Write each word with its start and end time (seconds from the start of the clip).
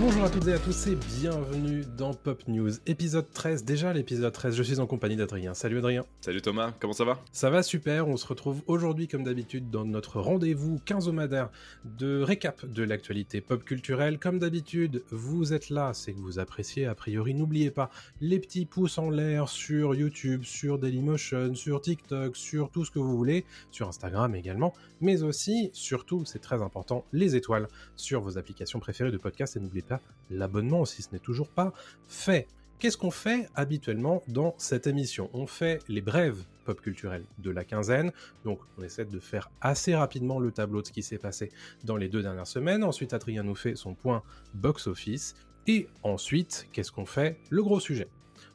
Bonjour 0.00 0.24
à 0.24 0.30
toutes 0.30 0.48
et 0.48 0.54
à 0.54 0.58
tous 0.58 0.86
et 0.86 0.96
bienvenue 1.20 1.84
dans 1.98 2.14
Pop 2.14 2.48
News, 2.48 2.70
épisode 2.86 3.30
13, 3.34 3.64
déjà 3.64 3.92
l'épisode 3.92 4.32
13, 4.32 4.54
je 4.54 4.62
suis 4.62 4.80
en 4.80 4.86
compagnie 4.86 5.16
d'Adrien. 5.16 5.52
Salut 5.52 5.76
Adrien. 5.76 6.06
Salut 6.22 6.40
Thomas, 6.40 6.72
comment 6.80 6.94
ça 6.94 7.04
va? 7.04 7.22
Ça 7.32 7.50
va 7.50 7.62
super, 7.62 8.08
on 8.08 8.16
se 8.16 8.26
retrouve 8.26 8.62
aujourd'hui 8.66 9.08
comme 9.08 9.24
d'habitude 9.24 9.68
dans 9.68 9.84
notre 9.84 10.18
rendez-vous 10.18 10.80
quinzomadaire 10.86 11.50
de 11.84 12.22
récap 12.22 12.64
de 12.64 12.82
l'actualité 12.82 13.42
pop 13.42 13.62
culturelle. 13.62 14.18
Comme 14.18 14.38
d'habitude, 14.38 15.02
vous 15.10 15.52
êtes 15.52 15.68
là, 15.68 15.92
c'est 15.92 16.14
que 16.14 16.18
vous 16.18 16.38
appréciez, 16.38 16.86
a 16.86 16.94
priori 16.94 17.34
n'oubliez 17.34 17.70
pas 17.70 17.90
les 18.22 18.38
petits 18.38 18.64
pouces 18.64 18.96
en 18.96 19.10
l'air 19.10 19.50
sur 19.50 19.94
YouTube, 19.94 20.44
sur 20.44 20.78
Dailymotion, 20.78 21.54
sur 21.54 21.82
TikTok, 21.82 22.38
sur 22.38 22.70
tout 22.70 22.86
ce 22.86 22.90
que 22.90 22.98
vous 22.98 23.18
voulez, 23.18 23.44
sur 23.70 23.86
Instagram 23.86 24.34
également, 24.34 24.72
mais 25.02 25.22
aussi, 25.22 25.68
surtout, 25.74 26.24
c'est 26.24 26.38
très 26.38 26.62
important, 26.62 27.04
les 27.12 27.36
étoiles 27.36 27.68
sur 27.96 28.22
vos 28.22 28.38
applications 28.38 28.80
préférées 28.80 29.10
de 29.10 29.18
podcast 29.18 29.56
et 29.56 29.60
n'oubliez 29.60 29.82
pas 29.82 29.89
l'abonnement 30.30 30.84
si 30.84 31.02
ce 31.02 31.08
n'est 31.12 31.18
toujours 31.18 31.48
pas 31.48 31.72
fait. 32.06 32.46
Qu'est-ce 32.78 32.96
qu'on 32.96 33.10
fait 33.10 33.48
habituellement 33.54 34.22
dans 34.28 34.54
cette 34.56 34.86
émission? 34.86 35.28
On 35.34 35.46
fait 35.46 35.82
les 35.88 36.00
brèves 36.00 36.46
pop 36.64 36.80
culturelles 36.80 37.26
de 37.38 37.50
la 37.50 37.64
quinzaine, 37.64 38.10
donc 38.44 38.60
on 38.78 38.82
essaie 38.82 39.04
de 39.04 39.18
faire 39.18 39.50
assez 39.60 39.94
rapidement 39.94 40.38
le 40.38 40.50
tableau 40.50 40.80
de 40.80 40.86
ce 40.86 40.92
qui 40.92 41.02
s'est 41.02 41.18
passé 41.18 41.50
dans 41.84 41.96
les 41.96 42.08
deux 42.08 42.22
dernières 42.22 42.46
semaines. 42.46 42.82
Ensuite, 42.82 43.12
Adrien 43.12 43.42
nous 43.42 43.54
fait 43.54 43.74
son 43.74 43.94
point 43.94 44.22
box-office. 44.54 45.34
Et 45.66 45.88
ensuite, 46.02 46.68
qu'est-ce 46.72 46.90
qu'on 46.90 47.04
fait? 47.04 47.38
Le 47.50 47.62
gros 47.62 47.80
sujet. 47.80 48.08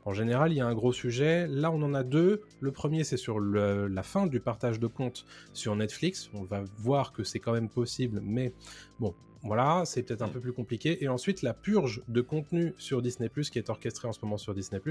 En 0.06 0.14
général, 0.14 0.52
il 0.52 0.56
y 0.56 0.62
a 0.62 0.66
un 0.66 0.74
gros 0.74 0.92
sujet. 0.92 1.46
Là, 1.48 1.70
on 1.70 1.82
en 1.84 1.94
a 1.94 2.04
deux. 2.04 2.42
Le 2.62 2.72
premier, 2.72 3.04
c'est 3.04 3.18
sur 3.18 3.40
la 3.40 4.04
fin 4.04 4.26
du 4.26 4.40
partage 4.40 4.80
de 4.80 4.88
comptes 4.88 5.26
sur 5.54 5.76
Netflix. 5.76 6.32
On 6.34 6.44
va 6.44 6.64
voir 6.78 7.14
que 7.14 7.24
c'est 7.24 7.40
quand 7.40 7.54
même 7.54 7.70
possible, 7.70 8.22
mais 8.24 8.54
bon, 9.00 9.14
voilà, 9.46 9.84
c'est 9.86 10.04
peut-être 10.04 10.24
un 10.24 10.28
peu 10.28 10.40
plus 10.40 10.54
compliqué. 10.54 11.04
Et 11.04 11.08
ensuite, 11.08 11.42
la 11.42 11.54
purge 11.54 12.02
de 12.08 12.22
contenu 12.22 12.74
sur 12.78 13.02
Disney+, 13.02 13.30
qui 13.30 13.60
est 13.60 13.70
orchestrée 13.70 14.08
en 14.08 14.14
ce 14.14 14.20
moment 14.24 14.38
sur 14.38 14.54
Disney+, 14.54 14.82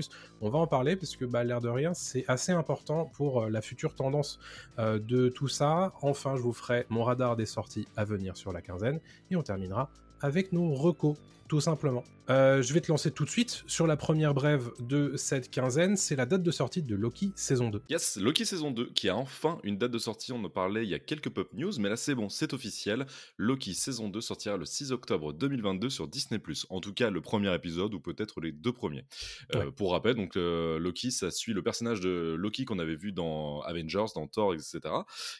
on 0.41 0.49
va 0.49 0.59
en 0.59 0.67
parler, 0.67 0.97
parce 0.97 1.17
que, 1.17 1.25
bah, 1.25 1.43
l'air 1.45 1.61
de 1.61 1.69
rien, 1.69 1.93
c'est 1.93 2.25
assez 2.29 2.53
important 2.53 3.11
pour 3.15 3.43
euh, 3.43 3.51
la 3.51 3.61
future 3.61 3.95
tendance 3.95 4.39
euh, 4.79 4.99
de 4.99 5.29
tout 5.29 5.49
ça. 5.49 5.93
Enfin, 6.03 6.37
je 6.37 6.43
vous 6.43 6.53
ferai 6.53 6.87
mon 6.89 7.03
radar 7.03 7.37
des 7.37 7.47
sorties 7.47 7.89
à 7.97 8.05
venir 8.05 8.37
sur 8.37 8.53
la 8.53 8.63
quinzaine, 8.63 9.01
et 9.31 9.37
on 9.37 9.43
terminera 9.43 9.91
avec 10.21 10.53
nos 10.53 10.73
recos 10.73 11.17
tout 11.49 11.61
simplement. 11.61 12.05
Euh, 12.31 12.63
je 12.63 12.73
vais 12.73 12.81
te 12.81 12.91
lancer 12.91 13.11
tout 13.11 13.25
de 13.25 13.31
suite 13.31 13.65
sur 13.67 13.87
la 13.87 13.97
première 13.97 14.35
brève 14.35 14.71
de 14.81 15.15
cette 15.17 15.51
quinzaine, 15.51 15.97
c'est 15.97 16.17
la 16.17 16.27
date 16.27 16.43
de 16.43 16.51
sortie 16.51 16.83
de 16.83 16.95
Loki 16.95 17.33
saison 17.37 17.69
2. 17.69 17.83
Yes, 17.91 18.17
Loki 18.17 18.47
saison 18.47 18.71
2 18.71 18.91
qui 18.95 19.09
a 19.09 19.17
enfin 19.17 19.59
une 19.63 19.77
date 19.77 19.91
de 19.91 19.99
sortie, 19.99 20.33
on 20.33 20.43
en 20.43 20.49
parlait 20.49 20.85
il 20.85 20.89
y 20.89 20.95
a 20.95 20.99
quelques 20.99 21.29
pop 21.29 21.53
news, 21.53 21.73
mais 21.79 21.89
là 21.89 21.97
c'est 21.97 22.15
bon, 22.15 22.29
c'est 22.29 22.53
officiel. 22.55 23.07
Loki 23.37 23.75
saison 23.75 24.09
2 24.09 24.21
sortira 24.21 24.57
le 24.57 24.65
6 24.65 24.93
octobre 24.93 25.33
2022 25.33 25.91
sur 25.91 26.09
Disney+. 26.09 26.41
En 26.71 26.81
tout 26.81 26.95
cas, 26.95 27.11
le 27.11 27.21
premier 27.21 27.55
épisode 27.55 27.95
ou 27.95 28.01
peut-être 28.01 28.41
les 28.41 28.53
deux 28.53 28.73
premiers. 28.73 29.05
Euh, 29.55 29.65
Ouais. 29.65 29.71
Pour 29.71 29.93
rappel, 29.93 30.17
donc 30.17 30.37
euh, 30.37 30.79
Loki, 30.79 31.11
ça 31.11 31.31
suit 31.31 31.53
le 31.53 31.63
personnage 31.63 32.01
de 32.01 32.35
Loki 32.37 32.65
qu'on 32.65 32.79
avait 32.79 32.97
vu 32.97 33.13
dans 33.13 33.61
Avengers, 33.61 34.07
dans 34.15 34.27
Thor, 34.27 34.53
etc., 34.53 34.81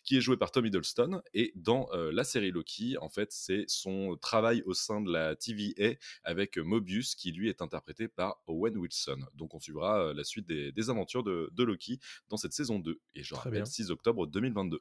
qui 0.05 0.17
est 0.17 0.21
joué 0.21 0.37
par 0.37 0.51
Tom 0.51 0.65
Hiddleston. 0.65 1.21
Et 1.33 1.53
dans 1.57 1.89
euh, 1.93 2.13
la 2.13 2.23
série 2.23 2.51
Loki, 2.51 2.97
en 3.01 3.09
fait, 3.09 3.33
c'est 3.33 3.65
son 3.67 4.17
travail 4.17 4.63
au 4.67 4.75
sein 4.75 5.01
de 5.01 5.13
la 5.13 5.35
TVA 5.35 5.95
avec 6.23 6.59
Mobius 6.75 7.15
qui 7.15 7.31
lui 7.31 7.49
est 7.49 7.63
interprété 7.63 8.09
par 8.09 8.43
Owen 8.47 8.77
Wilson. 8.77 9.19
Donc 9.35 9.55
on 9.55 9.61
suivra 9.61 10.01
euh, 10.01 10.15
la 10.15 10.25
suite 10.25 10.47
des, 10.47 10.73
des 10.73 10.91
aventures 10.91 11.23
de, 11.23 11.51
de 11.53 11.65
Loki 11.65 12.01
dans 12.29 12.37
cette 12.37 12.53
saison 12.53 12.81
2. 12.81 13.01
Et 13.15 13.23
je 13.23 13.35
rappelle, 13.35 13.53
bien. 13.53 13.65
6 13.65 13.91
octobre 13.91 14.27
2022. 14.27 14.81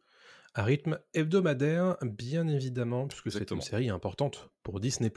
À 0.55 0.63
rythme 0.63 0.99
hebdomadaire, 1.15 1.97
bien 2.03 2.47
évidemment, 2.47 3.07
puisque 3.07 3.31
c'est 3.31 3.49
une 3.49 3.61
série 3.61 3.89
importante 3.89 4.51
pour 4.61 4.79
Disney+. 4.79 5.11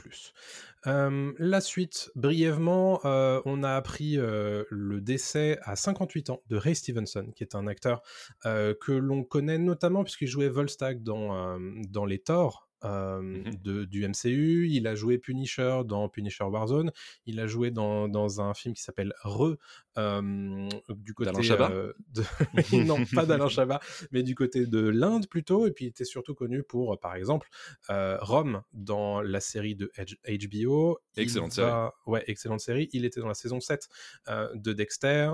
Euh, 0.87 1.31
la 1.37 1.61
suite, 1.61 2.09
brièvement, 2.15 3.05
euh, 3.05 3.39
on 3.45 3.61
a 3.61 3.75
appris 3.75 4.17
euh, 4.17 4.63
le 4.71 4.99
décès 4.99 5.59
à 5.61 5.75
58 5.75 6.31
ans 6.31 6.41
de 6.47 6.57
Ray 6.57 6.75
Stevenson, 6.75 7.31
qui 7.35 7.43
est 7.43 7.53
un 7.53 7.67
acteur 7.67 8.01
que 8.43 8.91
l'on 8.91 9.23
connaît 9.23 9.59
notamment 9.59 10.03
puisqu'il 10.03 10.27
jouait 10.27 10.49
Volstagg 10.49 11.03
dans, 11.03 11.59
dans 11.87 12.05
les 12.05 12.19
Thor. 12.19 12.66
Euh, 12.83 13.21
Mhm. 13.21 13.57
de, 13.63 13.85
du 13.85 14.03
MCU, 14.03 14.67
il 14.69 14.87
a 14.87 14.95
joué 14.95 15.17
Punisher 15.17 15.81
dans 15.85 16.09
Punisher 16.09 16.43
Warzone, 16.45 16.91
il 17.25 17.39
a 17.39 17.47
joué 17.47 17.71
dans, 17.71 18.07
dans 18.07 18.41
un 18.41 18.53
film 18.53 18.73
qui 18.75 18.83
s'appelle 18.83 19.13
Re, 19.23 19.55
euh, 19.97 20.69
du 20.89 21.13
côté 21.13 21.41
Chabat 21.43 21.71
euh, 21.71 21.93
de... 22.13 22.23
non 22.87 23.03
pas 23.15 23.25
d'Alain 23.25 23.49
Chabat, 23.49 23.79
mais 24.11 24.23
du 24.23 24.35
côté 24.35 24.65
de 24.65 24.79
l'Inde 24.79 25.27
plutôt, 25.27 25.67
et 25.67 25.71
puis 25.71 25.85
il 25.85 25.87
était 25.89 26.05
surtout 26.05 26.35
connu 26.35 26.63
pour, 26.63 26.93
euh, 26.93 26.97
par 26.97 27.15
exemple, 27.15 27.49
euh, 27.89 28.17
Rome 28.21 28.61
dans 28.73 29.21
la 29.21 29.39
série 29.39 29.75
de 29.75 29.91
HBO. 30.27 30.99
Excellente 31.15 31.55
va- 31.57 31.93
Ouais, 32.05 32.23
excellente 32.27 32.59
série. 32.59 32.89
Il 32.93 33.05
était 33.05 33.19
dans 33.19 33.27
la 33.27 33.33
saison 33.33 33.59
7 33.59 33.87
euh, 34.29 34.49
de 34.55 34.73
Dexter. 34.73 35.31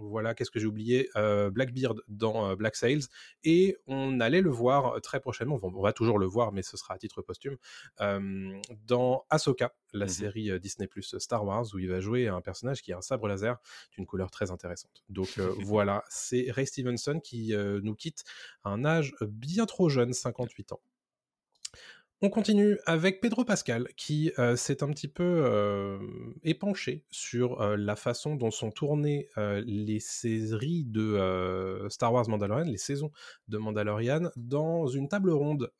Voilà, 0.00 0.34
qu'est-ce 0.34 0.50
que 0.50 0.58
j'ai 0.60 0.66
oublié? 0.66 1.08
Blackbeard 1.52 2.00
dans 2.08 2.54
Black 2.56 2.76
Sails. 2.76 3.04
Et 3.44 3.76
on 3.86 4.20
allait 4.20 4.40
le 4.40 4.50
voir 4.50 5.00
très 5.00 5.20
prochainement, 5.20 5.58
Bon, 5.58 5.72
on 5.74 5.82
va 5.82 5.92
toujours 5.92 6.18
le 6.18 6.26
voir, 6.26 6.52
mais 6.52 6.62
ce 6.62 6.76
sera 6.76 6.94
à 6.94 6.98
titre 6.98 7.22
posthume, 7.22 7.56
dans 8.86 9.24
Ahsoka, 9.30 9.72
la 9.92 10.06
Mhm. 10.06 10.10
série 10.10 10.60
Disney 10.60 10.86
Plus 10.86 11.16
Star 11.18 11.44
Wars, 11.44 11.66
où 11.74 11.78
il 11.78 11.88
va 11.88 12.00
jouer 12.00 12.28
un 12.28 12.40
personnage 12.40 12.82
qui 12.82 12.92
a 12.92 12.98
un 12.98 13.02
sabre 13.02 13.19
laser 13.28 13.58
d'une 13.92 14.06
couleur 14.06 14.30
très 14.30 14.50
intéressante. 14.50 15.04
Donc 15.08 15.38
euh, 15.38 15.54
voilà, 15.60 16.04
c'est 16.08 16.50
Ray 16.50 16.66
Stevenson 16.66 17.20
qui 17.22 17.54
euh, 17.54 17.80
nous 17.82 17.94
quitte 17.94 18.24
à 18.64 18.70
un 18.70 18.84
âge 18.84 19.14
bien 19.20 19.66
trop 19.66 19.88
jeune, 19.88 20.12
58 20.12 20.72
ans. 20.72 20.80
On 22.22 22.28
continue 22.28 22.78
avec 22.84 23.22
Pedro 23.22 23.46
Pascal 23.46 23.88
qui 23.96 24.30
euh, 24.38 24.54
s'est 24.54 24.82
un 24.82 24.88
petit 24.88 25.08
peu 25.08 25.24
euh, 25.24 25.98
épanché 26.42 27.06
sur 27.10 27.62
euh, 27.62 27.78
la 27.78 27.96
façon 27.96 28.36
dont 28.36 28.50
sont 28.50 28.70
tournées 28.70 29.30
les 29.38 30.00
séries 30.00 30.84
de 30.84 31.86
Star 31.88 32.12
Wars 32.12 32.28
Mandalorian, 32.28 32.66
les 32.66 32.76
saisons 32.76 33.10
de 33.48 33.56
Mandalorian, 33.56 34.30
dans 34.36 34.86
une 34.86 35.08
table 35.08 35.30
ronde 35.30 35.72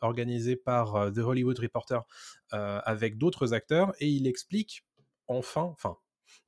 organisée 0.00 0.54
par 0.54 1.12
The 1.12 1.18
Hollywood 1.18 1.58
Reporter 1.58 2.02
avec 2.50 3.18
d'autres 3.18 3.52
acteurs 3.52 3.94
et 3.98 4.08
il 4.08 4.28
explique 4.28 4.84
enfin, 5.26 5.62
enfin, 5.62 5.96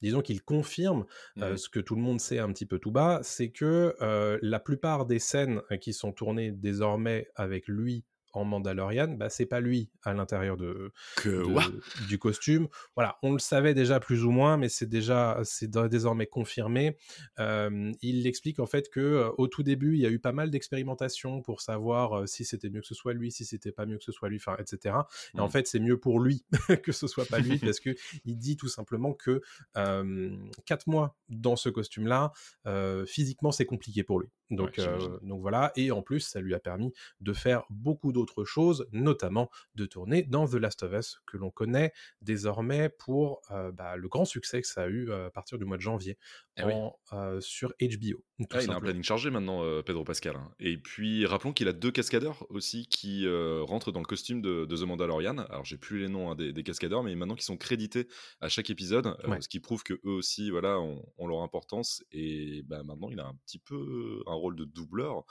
disons 0.04 0.22
qu'il 0.22 0.42
confirme 0.42 1.06
euh, 1.42 1.56
Mhm. 1.56 1.56
ce 1.56 1.68
que 1.68 1.80
tout 1.80 1.94
le 1.96 2.02
monde 2.02 2.20
sait 2.20 2.38
un 2.38 2.52
petit 2.52 2.66
peu 2.66 2.78
tout 2.78 2.92
bas, 2.92 3.20
c'est 3.22 3.50
que 3.50 3.94
euh, 4.02 4.38
la 4.42 4.60
plupart 4.60 5.06
des 5.06 5.18
scènes 5.18 5.62
qui 5.80 5.92
sont 5.92 6.12
tournées 6.12 6.52
désormais 6.52 7.28
avec 7.34 7.68
lui 7.68 8.04
en 8.36 8.44
Mandalorian, 8.44 9.08
bah, 9.08 9.30
c'est 9.30 9.46
pas 9.46 9.60
lui 9.60 9.90
à 10.02 10.12
l'intérieur 10.14 10.56
de, 10.56 10.92
Que 11.16 11.28
de- 11.28 11.44
ouah 11.44 11.70
du 12.08 12.18
costume. 12.18 12.68
Voilà, 12.96 13.18
on 13.22 13.32
le 13.32 13.38
savait 13.38 13.74
déjà 13.74 14.00
plus 14.00 14.24
ou 14.24 14.30
moins, 14.30 14.56
mais 14.56 14.68
c'est 14.68 14.88
déjà 14.88 15.40
c'est 15.44 15.70
désormais 15.88 16.26
confirmé. 16.26 16.96
Euh, 17.38 17.92
il 18.02 18.26
explique 18.26 18.58
en 18.60 18.66
fait 18.66 18.88
que 18.90 19.00
euh, 19.00 19.30
au 19.38 19.48
tout 19.48 19.62
début, 19.62 19.94
il 19.94 20.00
y 20.00 20.06
a 20.06 20.10
eu 20.10 20.18
pas 20.18 20.32
mal 20.32 20.50
d'expérimentations 20.50 21.42
pour 21.42 21.60
savoir 21.60 22.20
euh, 22.20 22.26
si 22.26 22.44
c'était 22.44 22.70
mieux 22.70 22.80
que 22.80 22.86
ce 22.86 22.94
soit 22.94 23.12
lui, 23.14 23.30
si 23.32 23.44
c'était 23.44 23.72
pas 23.72 23.86
mieux 23.86 23.98
que 23.98 24.04
ce 24.04 24.12
soit 24.12 24.28
lui, 24.28 24.36
enfin, 24.36 24.56
etc. 24.58 25.06
Et 25.36 25.40
en 25.40 25.44
Mhm. 25.44 25.50
fait, 25.50 25.66
c'est 25.66 25.80
mieux 25.80 25.98
pour 25.98 26.20
lui 26.20 26.44
que 26.82 26.92
ce 26.92 27.06
soit 27.06 27.26
pas 27.26 27.38
lui, 27.38 27.58
parce 27.58 27.80
que 27.80 27.94
il 28.24 28.36
dit 28.38 28.56
tout 28.56 28.68
simplement 28.68 29.12
que 29.14 29.40
euh, 29.76 30.36
quatre 30.66 30.86
mois 30.86 31.16
dans 31.28 31.56
ce 31.56 31.68
costume-là, 31.68 32.32
euh, 32.66 33.04
physiquement, 33.06 33.52
c'est 33.52 33.66
compliqué 33.66 34.02
pour 34.04 34.20
lui. 34.20 34.28
Donc, 34.50 34.78
Ouais, 34.78 34.98
donc 35.22 35.40
voilà, 35.40 35.72
et 35.74 35.90
en 35.90 36.02
plus, 36.02 36.20
ça 36.20 36.40
lui 36.40 36.54
a 36.54 36.60
permis 36.60 36.92
de 37.20 37.32
faire 37.32 37.64
beaucoup 37.70 38.12
d'autres 38.12 38.23
choses, 38.44 38.86
notamment 38.92 39.50
de 39.74 39.86
tourner 39.86 40.22
dans 40.22 40.46
The 40.48 40.54
Last 40.54 40.82
of 40.82 40.92
Us, 40.92 41.20
que 41.26 41.36
l'on 41.36 41.50
connaît 41.50 41.92
désormais 42.22 42.88
pour 42.88 43.40
euh, 43.50 43.70
bah, 43.72 43.96
le 43.96 44.08
grand 44.08 44.24
succès 44.24 44.60
que 44.62 44.66
ça 44.66 44.82
a 44.82 44.86
eu 44.88 45.10
euh, 45.10 45.26
à 45.26 45.30
partir 45.30 45.58
du 45.58 45.64
mois 45.64 45.76
de 45.76 45.82
janvier 45.82 46.18
Eh 46.56 46.64
oui. 46.64 46.72
euh, 47.12 47.40
sur 47.40 47.72
HBO. 47.80 48.24
Ah, 48.50 48.62
il 48.62 48.70
a 48.70 48.74
un 48.74 48.80
planning 48.80 49.02
chargé 49.04 49.30
maintenant, 49.30 49.62
Pedro 49.82 50.02
Pascal. 50.02 50.34
hein. 50.36 50.50
Et 50.58 50.76
puis, 50.76 51.24
rappelons 51.26 51.52
qu'il 51.52 51.68
a 51.68 51.72
deux 51.72 51.92
cascadeurs 51.92 52.44
aussi 52.48 52.86
qui 52.88 53.26
euh, 53.26 53.62
rentrent 53.62 53.92
dans 53.92 54.00
le 54.00 54.06
costume 54.06 54.42
de, 54.42 54.64
de 54.64 54.76
The 54.76 54.82
Mandalorian. 54.82 55.38
Alors, 55.38 55.64
j'ai 55.64 55.76
plus 55.76 56.00
les 56.00 56.08
noms 56.08 56.30
hein, 56.30 56.34
des, 56.34 56.52
des 56.52 56.62
cascadeurs, 56.64 57.04
mais 57.04 57.14
maintenant 57.14 57.36
qui 57.36 57.44
sont 57.44 57.56
crédités 57.56 58.08
à 58.40 58.48
chaque 58.48 58.70
épisode, 58.70 59.16
Ouais. 59.28 59.40
ce 59.40 59.48
qui 59.48 59.60
prouve 59.60 59.82
que 59.84 59.94
eux 60.04 60.10
aussi, 60.10 60.50
voilà, 60.50 60.80
ont, 60.80 61.04
ont 61.18 61.26
leur 61.28 61.42
importance. 61.42 62.02
Et 62.10 62.62
bah, 62.64 62.82
maintenant, 62.82 63.08
il 63.10 63.20
a 63.20 63.26
un 63.26 63.34
petit 63.46 63.58
peu 63.60 64.22
un 64.26 64.34
rôle 64.34 64.56
de 64.56 64.64
doubleur 64.64 65.24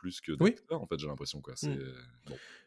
plus 0.00 0.20
que 0.20 0.32
Oui. 0.40 0.50
d'acteurs, 0.50 0.82
en 0.82 0.86
fait, 0.86 0.98
j'ai 0.98 1.06
l'impression. 1.06 1.40
quoi. 1.40 1.52
C'est 1.56 1.68
Mm. 1.68 1.78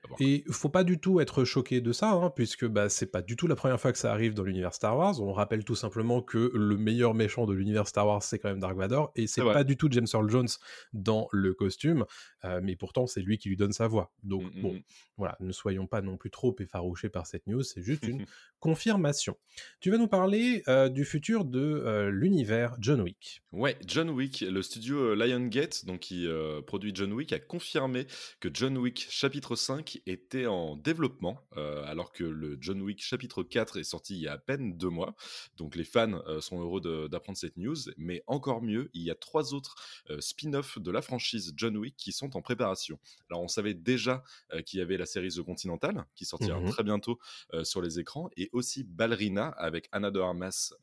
bon. 0.09 0.15
Et 0.19 0.44
faut 0.51 0.69
pas 0.69 0.83
du 0.83 1.00
tout 1.00 1.19
être 1.19 1.44
choqué 1.45 1.80
de 1.81 1.91
ça, 1.94 2.12
hein, 2.12 2.30
puisque 2.35 2.65
bah, 2.68 2.89
c'est 2.89 3.06
pas 3.07 3.21
du 3.21 3.35
tout 3.35 3.47
la 3.47 3.56
première 3.56 3.80
fois 3.80 3.91
que 3.91 3.97
ça 3.97 4.12
arrive 4.12 4.33
dans 4.33 4.44
l'univers 4.44 4.74
Star 4.74 4.97
Wars. 4.97 5.19
On 5.21 5.31
rappelle 5.33 5.63
tout 5.63 5.75
simplement 5.75 6.21
que 6.21 6.51
le 6.53 6.77
meilleur 6.77 7.13
méchant 7.13 7.45
de 7.45 7.53
l'univers 7.53 7.88
Star 7.88 8.06
Wars, 8.07 8.21
c'est 8.21 8.38
quand 8.39 8.50
même 8.50 8.59
Dark 8.59 8.75
Vador, 8.77 9.12
et 9.15 9.27
c'est 9.27 9.41
vrai. 9.41 9.53
pas 9.53 9.63
du 9.63 9.77
tout 9.77 9.88
James 9.91 10.07
Earl 10.13 10.30
Jones 10.30 10.47
dans 10.94 11.27
le 11.31 11.53
costume, 11.53 12.06
euh, 12.45 12.59
mais 12.62 12.75
pourtant 12.75 13.07
c'est 13.07 13.21
lui 13.21 13.38
qui 13.38 13.50
lui 13.50 13.56
donne 13.57 13.71
sa 13.74 13.88
voix. 13.88 14.12
Donc 14.24 14.44
Mm, 14.44 14.57
mm, 14.57 14.62
bon, 14.62 14.74
mm. 14.75 14.81
voilà, 15.18 15.38
ne 15.39 15.51
soyons 15.51 15.88
pas 15.88 16.01
non 16.01 16.18
plus 16.18 16.29
trop 16.31 16.53
effarouchés 16.59 17.09
par 17.09 17.25
cette 17.25 17.47
news, 17.47 17.63
c'est 17.63 17.81
juste 17.81 18.03
une 18.06 18.25
confirmation. 18.59 19.38
Tu 19.79 19.91
vas 19.91 19.97
nous 19.97 20.07
parler 20.07 20.63
euh, 20.68 20.89
du 20.89 21.06
futur 21.06 21.45
de 21.45 21.59
euh, 21.59 22.09
l'univers 22.12 22.75
John 22.79 23.01
Wick. 23.01 23.41
Ouais, 23.51 23.77
John 23.86 24.09
Wick, 24.09 24.41
le 24.41 24.62
studio 24.62 24.97
euh, 24.97 25.15
Lionsgate, 25.15 25.86
donc 25.86 26.00
qui 26.01 26.27
euh, 26.27 26.62
produit 26.62 26.91
John 26.94 27.13
Wick, 27.13 27.22
a 27.31 27.39
confirmé 27.39 28.07
que 28.39 28.49
John 28.51 28.77
Wick 28.77 29.05
chapitre 29.09 29.55
5 29.55 30.01
était 30.07 30.47
en 30.47 30.75
développement, 30.75 31.39
euh, 31.57 31.83
alors 31.85 32.11
que 32.11 32.23
le 32.23 32.57
John 32.59 32.81
Wick 32.81 33.03
chapitre 33.03 33.43
4 33.43 33.77
est 33.77 33.83
sorti 33.83 34.15
il 34.15 34.21
y 34.21 34.27
a 34.27 34.33
à 34.33 34.37
peine 34.37 34.77
deux 34.77 34.89
mois. 34.89 35.15
Donc 35.57 35.75
les 35.75 35.83
fans 35.83 36.21
euh, 36.27 36.41
sont 36.41 36.59
heureux 36.59 37.07
d'apprendre 37.07 37.37
cette 37.37 37.57
news, 37.57 37.75
mais 37.97 38.23
encore 38.27 38.61
mieux, 38.63 38.89
il 38.93 39.03
y 39.03 39.11
a 39.11 39.15
trois 39.15 39.53
autres 39.53 39.75
euh, 40.09 40.19
spin-offs 40.21 40.79
de 40.79 40.89
la 40.91 41.01
franchise 41.03 41.53
John 41.55 41.77
Wick 41.77 41.95
qui 41.95 42.11
sont 42.11 42.35
en 42.35 42.41
préparation. 42.41 42.99
Alors 43.29 43.43
on 43.43 43.47
savait 43.47 43.75
déjà 43.75 44.23
qu'il 44.65 44.79
y 44.79 44.81
avait 44.81 44.97
la 44.97 45.05
série 45.05 45.29
The 45.29 45.41
Continental, 45.41 46.05
qui 46.15 46.25
sortira 46.25 46.59
Mhm. 46.59 46.69
très 46.71 46.83
bientôt 46.83 47.19
sur 47.63 47.81
les 47.81 47.99
écrans, 47.99 48.29
et 48.37 48.49
aussi 48.53 48.83
Ballerina 48.83 49.49
avec 49.49 49.87
Anna 49.91 50.11
de 50.11 50.19
Armas 50.19 50.73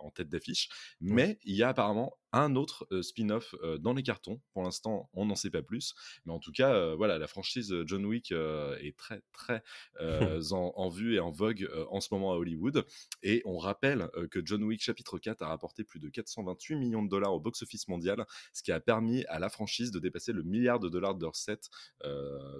en 0.00 0.10
tête 0.10 0.28
d'affiche. 0.28 0.68
Mais 1.00 1.38
il 1.44 1.54
y 1.56 1.62
a 1.62 1.68
apparemment 1.68 2.16
un 2.32 2.56
autre 2.56 2.86
euh, 2.92 3.02
spin-off 3.02 3.54
euh, 3.62 3.78
dans 3.78 3.94
les 3.94 4.02
cartons. 4.02 4.40
Pour 4.52 4.62
l'instant, 4.62 5.08
on 5.14 5.26
n'en 5.26 5.34
sait 5.34 5.50
pas 5.50 5.62
plus. 5.62 5.94
Mais 6.24 6.32
en 6.32 6.38
tout 6.38 6.52
cas, 6.52 6.74
euh, 6.74 6.94
voilà, 6.94 7.18
la 7.18 7.26
franchise 7.26 7.74
John 7.86 8.04
Wick 8.04 8.32
est 8.32 8.96
très, 8.96 9.22
très 9.32 9.62
en, 10.00 10.72
en 10.76 10.88
vue 10.88 11.14
et 11.14 11.20
en 11.20 11.30
vogue 11.30 11.68
en 11.90 12.00
ce 12.00 12.12
moment 12.12 12.32
à 12.32 12.36
Hollywood. 12.36 12.84
Et 13.22 13.42
on 13.44 13.58
rappelle 13.58 14.08
que 14.30 14.44
John 14.44 14.62
Wick 14.64 14.82
chapitre 14.82 15.18
4 15.18 15.42
a 15.42 15.48
rapporté 15.48 15.84
plus 15.84 16.00
de 16.00 16.08
428 16.08 16.76
millions 16.76 17.02
de 17.02 17.08
dollars 17.08 17.34
au 17.34 17.40
box-office 17.40 17.88
mondial, 17.88 18.26
ce 18.52 18.62
qui 18.62 18.72
a 18.72 18.80
permis 18.80 19.24
à 19.26 19.38
la 19.38 19.48
franchise 19.48 19.90
de 19.90 19.98
dépasser 19.98 20.32
le 20.32 20.42
milliard 20.42 20.80
de 20.80 20.88
dollars 20.88 21.14
de 21.14 21.26
recettes 21.26 21.70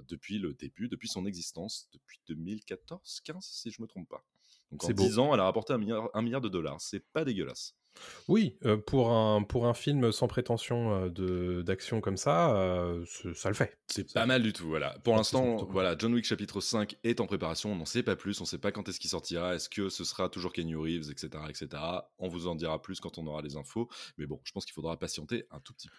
depuis 0.08 0.38
le 0.38 0.54
début, 0.54 0.88
depuis 0.88 1.08
son 1.08 1.26
existence, 1.26 1.88
depuis 1.92 2.20
2014-15, 2.28 3.38
si 3.40 3.70
je 3.70 3.82
me 3.82 3.86
trompe 3.86 4.08
pas. 4.08 4.24
Donc 4.70 4.84
en 4.84 4.86
C'est 4.86 4.94
beau. 4.94 5.04
10 5.04 5.18
ans, 5.18 5.34
elle 5.34 5.40
a 5.40 5.44
rapporté 5.44 5.72
un 5.72 5.78
milliard, 5.78 6.08
un 6.14 6.22
milliard 6.22 6.40
de 6.40 6.48
dollars. 6.48 6.80
C'est 6.80 7.04
pas 7.12 7.24
dégueulasse. 7.24 7.74
Oui, 8.28 8.56
euh, 8.64 8.76
pour, 8.76 9.10
un, 9.10 9.42
pour 9.42 9.66
un 9.66 9.74
film 9.74 10.12
sans 10.12 10.28
prétention 10.28 11.10
euh, 11.18 11.62
d'action 11.62 12.00
comme 12.00 12.16
ça, 12.16 12.54
euh, 12.56 13.04
ça 13.34 13.48
le 13.48 13.54
fait. 13.54 13.76
C'est 13.88 14.12
pas 14.12 14.26
mal 14.26 14.42
du 14.42 14.52
tout, 14.52 14.68
voilà. 14.68 14.96
Pour 15.02 15.14
Ah, 15.14 15.18
l'instant, 15.18 15.66
voilà, 15.68 15.96
John 15.98 16.14
Wick 16.14 16.24
chapitre 16.24 16.60
5 16.60 16.96
est 17.02 17.20
en 17.20 17.26
préparation, 17.26 17.72
on 17.72 17.76
n'en 17.76 17.84
sait 17.86 18.02
pas 18.02 18.14
plus, 18.14 18.40
on 18.40 18.44
sait 18.44 18.58
pas 18.58 18.70
quand 18.70 18.88
est-ce 18.88 19.00
qu'il 19.00 19.10
sortira, 19.10 19.54
est-ce 19.54 19.68
que 19.68 19.88
ce 19.88 20.04
sera 20.04 20.28
toujours 20.28 20.52
Kenny 20.52 20.76
Reeves, 20.76 21.10
etc., 21.10 21.42
etc. 21.48 21.68
On 22.18 22.28
vous 22.28 22.46
en 22.46 22.54
dira 22.54 22.80
plus 22.80 23.00
quand 23.00 23.18
on 23.18 23.26
aura 23.26 23.42
les 23.42 23.56
infos, 23.56 23.88
mais 24.16 24.26
bon, 24.26 24.40
je 24.44 24.52
pense 24.52 24.64
qu'il 24.64 24.74
faudra 24.74 24.96
patienter 24.96 25.46
un 25.50 25.60
tout 25.60 25.72
petit 25.72 25.88
peu. 25.88 25.94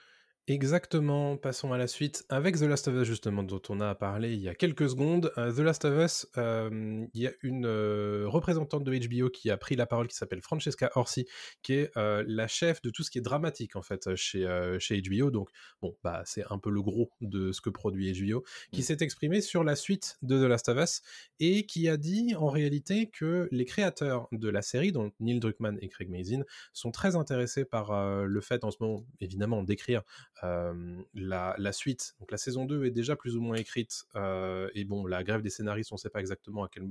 Exactement, 0.49 1.37
passons 1.37 1.73
à 1.73 1.77
la 1.77 1.85
suite 1.85 2.25
avec 2.27 2.57
The 2.57 2.63
Last 2.63 2.87
of 2.87 2.95
Us 2.95 3.03
justement 3.03 3.43
dont 3.43 3.61
on 3.69 3.79
a 3.81 3.93
parlé 3.93 4.33
il 4.33 4.39
y 4.39 4.49
a 4.49 4.55
quelques 4.55 4.89
secondes. 4.89 5.31
Euh, 5.37 5.53
The 5.53 5.59
Last 5.59 5.85
of 5.85 6.03
Us, 6.03 6.27
euh, 6.37 7.05
il 7.13 7.21
y 7.21 7.27
a 7.27 7.31
une 7.43 7.67
euh, 7.67 8.23
représentante 8.25 8.83
de 8.83 8.91
HBO 8.97 9.29
qui 9.29 9.51
a 9.51 9.57
pris 9.57 9.75
la 9.75 9.85
parole 9.85 10.07
qui 10.07 10.15
s'appelle 10.15 10.41
Francesca 10.41 10.89
Orsi, 10.95 11.27
qui 11.61 11.73
est 11.73 11.95
euh, 11.97 12.23
la 12.25 12.47
chef 12.47 12.81
de 12.81 12.89
tout 12.89 13.03
ce 13.03 13.11
qui 13.11 13.19
est 13.19 13.21
dramatique 13.21 13.75
en 13.75 13.83
fait 13.83 14.15
chez, 14.15 14.43
chez 14.79 14.99
HBO. 14.99 15.29
Donc 15.29 15.51
bon, 15.83 15.95
bah 16.03 16.23
c'est 16.25 16.43
un 16.49 16.57
peu 16.57 16.71
le 16.71 16.81
gros 16.81 17.11
de 17.21 17.51
ce 17.51 17.61
que 17.61 17.69
produit 17.69 18.11
HBO, 18.11 18.43
qui 18.71 18.81
Mm. 18.81 18.83
s'est 18.83 18.97
exprimé 19.01 19.41
sur 19.41 19.63
la 19.63 19.75
suite 19.75 20.17
de 20.23 20.43
The 20.43 20.49
Last 20.49 20.67
of 20.69 20.79
Us 20.79 21.03
et 21.39 21.67
qui 21.67 21.87
a 21.87 21.97
dit 21.97 22.33
en 22.35 22.49
réalité 22.49 23.11
que 23.11 23.47
les 23.51 23.65
créateurs 23.65 24.27
de 24.31 24.49
la 24.49 24.63
série, 24.63 24.91
donc 24.91 25.13
Neil 25.19 25.39
Druckmann 25.39 25.77
et 25.79 25.89
Craig 25.89 26.09
Mazin, 26.09 26.43
sont 26.73 26.89
très 26.89 27.15
intéressés 27.15 27.65
par 27.65 28.25
le 28.25 28.41
fait 28.41 28.63
en 28.63 28.71
ce 28.71 28.77
moment 28.79 29.05
évidemment 29.19 29.61
d'écrire 29.61 30.01
la, 30.41 31.55
la 31.57 31.71
suite. 31.71 32.15
Donc 32.19 32.31
la 32.31 32.37
saison 32.37 32.65
2 32.65 32.85
est 32.85 32.91
déjà 32.91 33.15
plus 33.15 33.35
ou 33.35 33.41
moins 33.41 33.57
écrite. 33.57 34.05
euh, 34.15 34.69
et 34.73 34.83
bon, 34.85 35.05
la 35.05 35.23
grève 35.23 35.41
des 35.41 35.49
scénaristes, 35.49 35.91
on 35.91 35.95
ne 35.95 35.99
sait 35.99 36.09
pas 36.09 36.19
exactement 36.19 36.63
à 36.63 36.69
quel, 36.69 36.89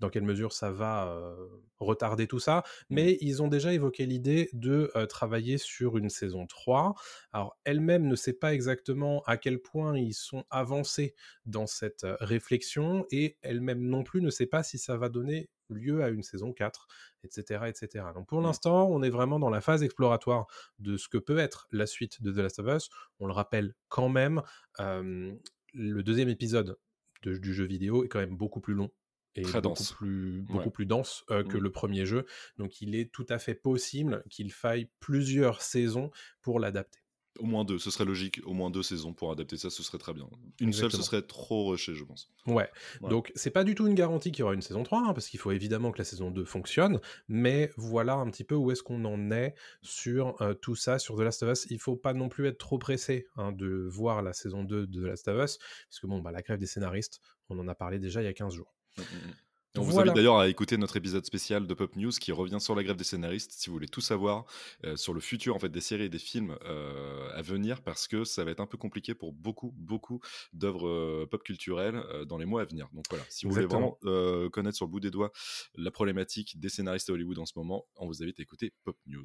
dans 0.00 0.08
quelle 0.10 0.22
mesure 0.24 0.52
ça 0.52 0.70
va 0.70 1.08
euh, 1.08 1.34
retarder 1.78 2.26
tout 2.26 2.38
ça. 2.40 2.62
Mais 2.88 3.18
ils 3.20 3.42
ont 3.42 3.48
déjà 3.48 3.72
évoqué 3.72 4.06
l'idée 4.06 4.48
de 4.52 4.90
euh, 4.96 5.06
travailler 5.06 5.58
sur 5.58 5.96
une 5.98 6.10
saison 6.10 6.46
3. 6.46 6.94
Alors 7.32 7.56
elle-même 7.64 8.06
ne 8.06 8.16
sait 8.16 8.32
pas 8.32 8.54
exactement 8.54 9.22
à 9.26 9.36
quel 9.36 9.60
point 9.60 9.96
ils 9.98 10.14
sont 10.14 10.44
avancés 10.50 11.14
dans 11.46 11.66
cette 11.66 12.04
euh, 12.04 12.16
réflexion. 12.20 13.06
Et 13.10 13.38
elle-même 13.42 13.80
non 13.82 14.02
plus 14.04 14.20
ne 14.22 14.30
sait 14.30 14.46
pas 14.46 14.62
si 14.62 14.78
ça 14.78 14.96
va 14.96 15.08
donner 15.08 15.50
lieu 15.68 16.02
à 16.02 16.08
une 16.08 16.24
saison 16.24 16.52
4, 16.52 16.88
etc. 17.22 17.64
etc. 17.68 18.06
Donc 18.14 18.26
pour 18.28 18.40
Mm. 18.40 18.44
l'instant, 18.44 18.88
on 18.90 19.02
est 19.04 19.10
vraiment 19.10 19.38
dans 19.38 19.50
la 19.50 19.60
phase 19.60 19.82
exploratoire 19.84 20.46
de 20.80 20.96
ce 20.96 21.08
que 21.08 21.18
peut 21.18 21.38
être 21.38 21.68
la 21.70 21.86
suite 21.86 22.22
de 22.22 22.32
The 22.32 22.38
Last 22.38 22.58
of 22.58 22.66
Us. 22.74 22.90
On 23.20 23.26
le 23.28 23.32
rappelle 23.32 23.74
quand 23.88 24.08
même, 24.08 24.42
le 24.78 26.02
deuxième 26.02 26.28
épisode 26.28 26.76
de- 27.22 27.36
du 27.36 27.54
jeu 27.54 27.64
vidéo 27.64 28.04
est 28.04 28.08
quand 28.08 28.18
même 28.18 28.36
beaucoup 28.36 28.60
plus 28.60 28.74
long 28.74 28.90
et 29.36 29.42
Très 29.42 29.60
beaucoup 29.60 29.74
dense. 29.78 29.92
plus 29.92 30.42
beaucoup 30.42 30.58
Ouais. 30.64 30.70
plus 30.70 30.86
dense 30.86 31.24
euh, 31.30 31.44
que 31.44 31.56
Mm. 31.56 31.60
le 31.62 31.70
premier 31.72 32.06
jeu. 32.06 32.26
Donc 32.58 32.80
il 32.80 32.94
est 32.94 33.12
tout 33.12 33.26
à 33.28 33.38
fait 33.38 33.54
possible 33.54 34.22
qu'il 34.28 34.52
faille 34.52 34.88
plusieurs 35.00 35.62
saisons 35.62 36.10
pour 36.42 36.58
l'adapter. 36.60 36.98
Au 37.38 37.44
moins 37.46 37.64
deux, 37.64 37.78
ce 37.78 37.92
serait 37.92 38.04
logique, 38.04 38.40
au 38.44 38.52
moins 38.52 38.70
deux 38.70 38.82
saisons 38.82 39.14
pour 39.14 39.30
adapter 39.30 39.56
ça, 39.56 39.70
ce 39.70 39.84
serait 39.84 39.98
très 39.98 40.12
bien. 40.12 40.28
Une 40.60 40.72
seule, 40.72 40.90
ce 40.90 41.00
serait 41.00 41.22
trop 41.22 41.68
rushé, 41.68 41.94
je 41.94 42.04
pense. 42.04 42.28
Ouais. 42.44 42.68
Ouais. 43.00 43.08
Donc 43.08 43.30
c'est 43.36 43.52
pas 43.52 43.62
du 43.62 43.76
tout 43.76 43.86
une 43.86 43.94
garantie 43.94 44.32
qu'il 44.32 44.40
y 44.40 44.42
aura 44.42 44.52
une 44.52 44.60
saison 44.62 44.82
3, 44.82 44.98
hein, 45.06 45.14
parce 45.14 45.28
qu'il 45.28 45.38
faut 45.38 45.52
évidemment 45.52 45.92
que 45.92 45.98
la 45.98 46.04
saison 46.04 46.32
2 46.32 46.44
fonctionne, 46.44 47.00
mais 47.28 47.70
voilà 47.76 48.14
un 48.14 48.28
petit 48.30 48.42
peu 48.44 48.56
où 48.56 48.72
est-ce 48.72 48.82
qu'on 48.82 49.04
en 49.04 49.30
est 49.30 49.54
sur 49.80 50.42
euh, 50.42 50.54
tout 50.54 50.74
ça, 50.74 50.98
sur 50.98 51.16
The 51.16 51.20
Last 51.20 51.44
of 51.44 51.52
Us. 51.52 51.66
Il 51.70 51.78
faut 51.78 51.96
pas 51.96 52.12
non 52.14 52.28
plus 52.28 52.46
être 52.48 52.58
trop 52.58 52.78
pressé 52.78 53.28
hein, 53.36 53.52
de 53.52 53.86
voir 53.88 54.22
la 54.22 54.32
saison 54.32 54.64
2 54.64 54.88
de 54.88 55.00
The 55.00 55.04
Last 55.06 55.28
of 55.28 55.36
Us, 55.42 55.58
parce 55.88 56.00
que 56.00 56.08
bon, 56.08 56.18
bah, 56.18 56.32
la 56.32 56.42
grève 56.42 56.58
des 56.58 56.66
scénaristes, 56.66 57.20
on 57.48 57.58
en 57.60 57.68
a 57.68 57.76
parlé 57.76 58.00
déjà 58.00 58.20
il 58.20 58.24
y 58.24 58.28
a 58.28 58.34
15 58.34 58.54
jours. 58.54 58.74
Mm-mm. 58.98 59.49
On 59.78 59.82
vous 59.82 59.92
Voilà. 59.92 60.10
invite 60.10 60.16
d'ailleurs 60.16 60.38
à 60.38 60.48
écouter 60.48 60.76
notre 60.78 60.96
épisode 60.96 61.24
spécial 61.24 61.68
de 61.68 61.74
Pop 61.74 61.94
News 61.94 62.10
qui 62.10 62.32
revient 62.32 62.60
sur 62.60 62.74
la 62.74 62.82
grève 62.82 62.96
des 62.96 63.04
scénaristes 63.04 63.52
si 63.52 63.68
vous 63.68 63.74
voulez 63.74 63.86
tout 63.86 64.00
savoir 64.00 64.44
euh, 64.84 64.96
sur 64.96 65.14
le 65.14 65.20
futur 65.20 65.54
en 65.54 65.60
fait 65.60 65.68
des 65.68 65.80
séries 65.80 66.04
et 66.04 66.08
des 66.08 66.18
films 66.18 66.56
euh, 66.64 67.28
à 67.32 67.40
venir 67.42 67.80
parce 67.82 68.08
que 68.08 68.24
ça 68.24 68.42
va 68.42 68.50
être 68.50 68.58
un 68.58 68.66
peu 68.66 68.76
compliqué 68.76 69.14
pour 69.14 69.32
beaucoup 69.32 69.72
beaucoup 69.76 70.20
d'œuvres 70.52 70.88
euh, 70.88 71.26
pop 71.30 71.44
culturelles 71.44 72.02
dans 72.26 72.36
les 72.36 72.46
mois 72.46 72.62
à 72.62 72.64
venir. 72.64 72.88
Donc 72.92 73.04
voilà, 73.10 73.24
si 73.28 73.46
vous 73.46 73.52
Exactement. 73.52 73.96
voulez 74.02 74.12
vraiment 74.12 74.50
connaître 74.50 74.76
sur 74.76 74.86
le 74.86 74.90
bout 74.90 74.98
des 74.98 75.12
doigts 75.12 75.30
la 75.76 75.92
problématique 75.92 76.58
des 76.58 76.68
scénaristes 76.68 77.08
à 77.08 77.12
Hollywood 77.12 77.38
en 77.38 77.46
ce 77.46 77.52
moment, 77.54 77.86
on 77.96 78.06
vous 78.08 78.24
invite 78.24 78.40
à 78.40 78.42
écouter 78.42 78.72
Pop 78.82 78.96
News. 79.06 79.24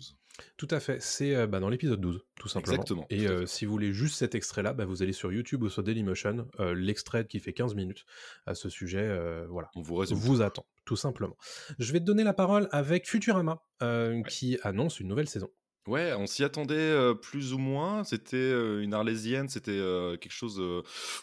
Tout 0.58 0.68
à 0.70 0.80
fait, 0.80 1.02
c'est 1.02 1.48
bah, 1.48 1.60
dans 1.60 1.70
l'épisode 1.70 2.00
12, 2.00 2.24
tout 2.40 2.48
simplement. 2.50 2.76
Exactement, 2.84 3.08
Et 3.10 3.28
si 3.48 3.66
vous 3.66 3.72
voulez 3.72 3.94
juste 3.94 4.16
cet 4.18 4.36
extrait-là, 4.36 4.74
bah, 4.74 4.86
vous 4.86 5.02
allez 5.02 5.14
sur 5.14 5.32
YouTube 5.34 5.64
ou 5.64 5.70
sur 5.70 5.82
Dailymotion, 5.82 6.48
l'extrait 6.76 7.26
qui 7.26 7.40
fait 7.40 7.54
15 7.54 7.74
minutes 7.74 8.06
à 8.46 8.54
ce 8.54 8.70
sujet, 8.70 9.46
voilà. 9.50 9.70
On 9.76 9.82
vous 9.82 9.96
résume. 9.96 10.18
vous 10.18 10.35
attend, 10.42 10.66
tout 10.86 10.96
simplement. 10.96 11.38
Je 11.80 11.92
vais 11.94 12.00
te 12.00 12.06
donner 12.06 12.24
la 12.24 12.34
parole 12.34 12.68
avec 12.72 13.08
Futurama, 13.08 13.64
euh, 13.82 14.22
qui 14.24 14.58
annonce 14.64 15.00
une 15.00 15.08
nouvelle 15.08 15.30
saison. 15.30 15.50
Ouais, 15.88 16.14
on 16.14 16.26
s'y 16.26 16.44
attendait 16.44 16.74
euh, 16.76 17.14
plus 17.14 17.54
ou 17.54 17.60
moins. 17.60 18.04
C'était 18.04 18.38
euh, 18.38 18.82
une 18.82 18.96
arlésienne, 18.96 19.50
c'était 19.50 19.70
euh, 19.70 20.18
quelque 20.18 20.32
chose 20.32 20.60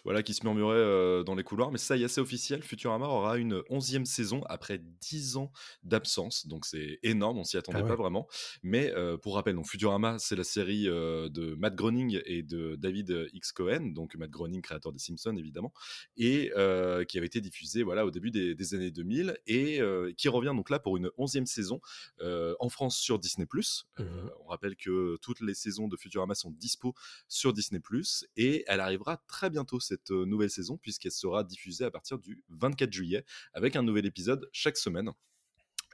voilà, 0.04 0.22
qui 0.22 0.34
se 0.34 0.44
murmurait 0.44 1.24
dans 1.24 1.34
les 1.34 1.42
couloirs. 1.42 1.72
Mais 1.72 1.78
ça 1.78 1.96
y 1.96 2.04
est, 2.04 2.08
c'est 2.08 2.20
officiel. 2.20 2.62
Futurama 2.62 3.06
aura 3.06 3.38
une 3.38 3.62
onzième 3.70 4.06
saison 4.06 4.42
après 4.48 4.78
10 4.78 5.36
ans 5.36 5.50
d'absence. 5.82 6.46
Donc 6.46 6.64
c'est 6.64 7.00
énorme, 7.02 7.38
on 7.38 7.44
s'y 7.44 7.56
attendait 7.56 7.78
Ah 7.80 7.82
ouais. 7.82 7.88
pas 7.88 7.96
vraiment. 7.96 8.28
Mais 8.62 8.92
pour 9.22 9.34
rappel, 9.34 9.56
donc, 9.56 9.66
Futurama, 9.66 10.18
c'est 10.18 10.36
la 10.36 10.44
série 10.44 10.84
de 10.84 11.54
Matt 11.56 11.74
Groening 11.74 12.20
et 12.24 12.42
de 12.42 12.76
David 12.76 13.28
X. 13.32 13.52
Cohen. 13.52 13.92
Donc 13.92 14.14
Matt 14.14 14.30
Groening, 14.30 14.62
créateur 14.62 14.92
des 14.92 15.00
Simpsons, 15.00 15.36
évidemment. 15.36 15.72
Et 16.16 16.52
qui 17.08 17.18
avait 17.18 17.26
été 17.26 17.40
diffusée 17.40 17.82
voilà, 17.82 18.06
au 18.06 18.12
début 18.12 18.30
des, 18.30 18.54
des 18.54 18.74
années 18.74 18.92
2000. 18.92 19.36
Et 19.48 19.80
qui 20.16 20.28
revient 20.28 20.52
donc 20.54 20.70
là 20.70 20.78
pour 20.78 20.96
une 20.96 21.10
onzième 21.18 21.46
saison 21.46 21.80
en 22.20 22.68
France 22.68 22.96
sur 22.96 23.18
Disney+. 23.18 23.46
On 23.98 24.51
rappelle 24.52 24.76
que 24.76 25.16
toutes 25.22 25.40
les 25.40 25.54
saisons 25.54 25.88
de 25.88 25.96
Futurama 25.96 26.34
sont 26.34 26.50
dispo 26.50 26.94
sur 27.28 27.52
Disney+, 27.52 27.80
et 28.36 28.64
elle 28.66 28.80
arrivera 28.80 29.22
très 29.26 29.50
bientôt 29.50 29.80
cette 29.80 30.10
euh, 30.10 30.24
nouvelle 30.24 30.50
saison, 30.50 30.78
puisqu'elle 30.78 31.12
sera 31.12 31.44
diffusée 31.44 31.84
à 31.84 31.90
partir 31.90 32.18
du 32.18 32.44
24 32.50 32.92
juillet, 32.92 33.24
avec 33.52 33.76
un 33.76 33.82
nouvel 33.82 34.06
épisode 34.06 34.48
chaque 34.52 34.76
semaine. 34.76 35.10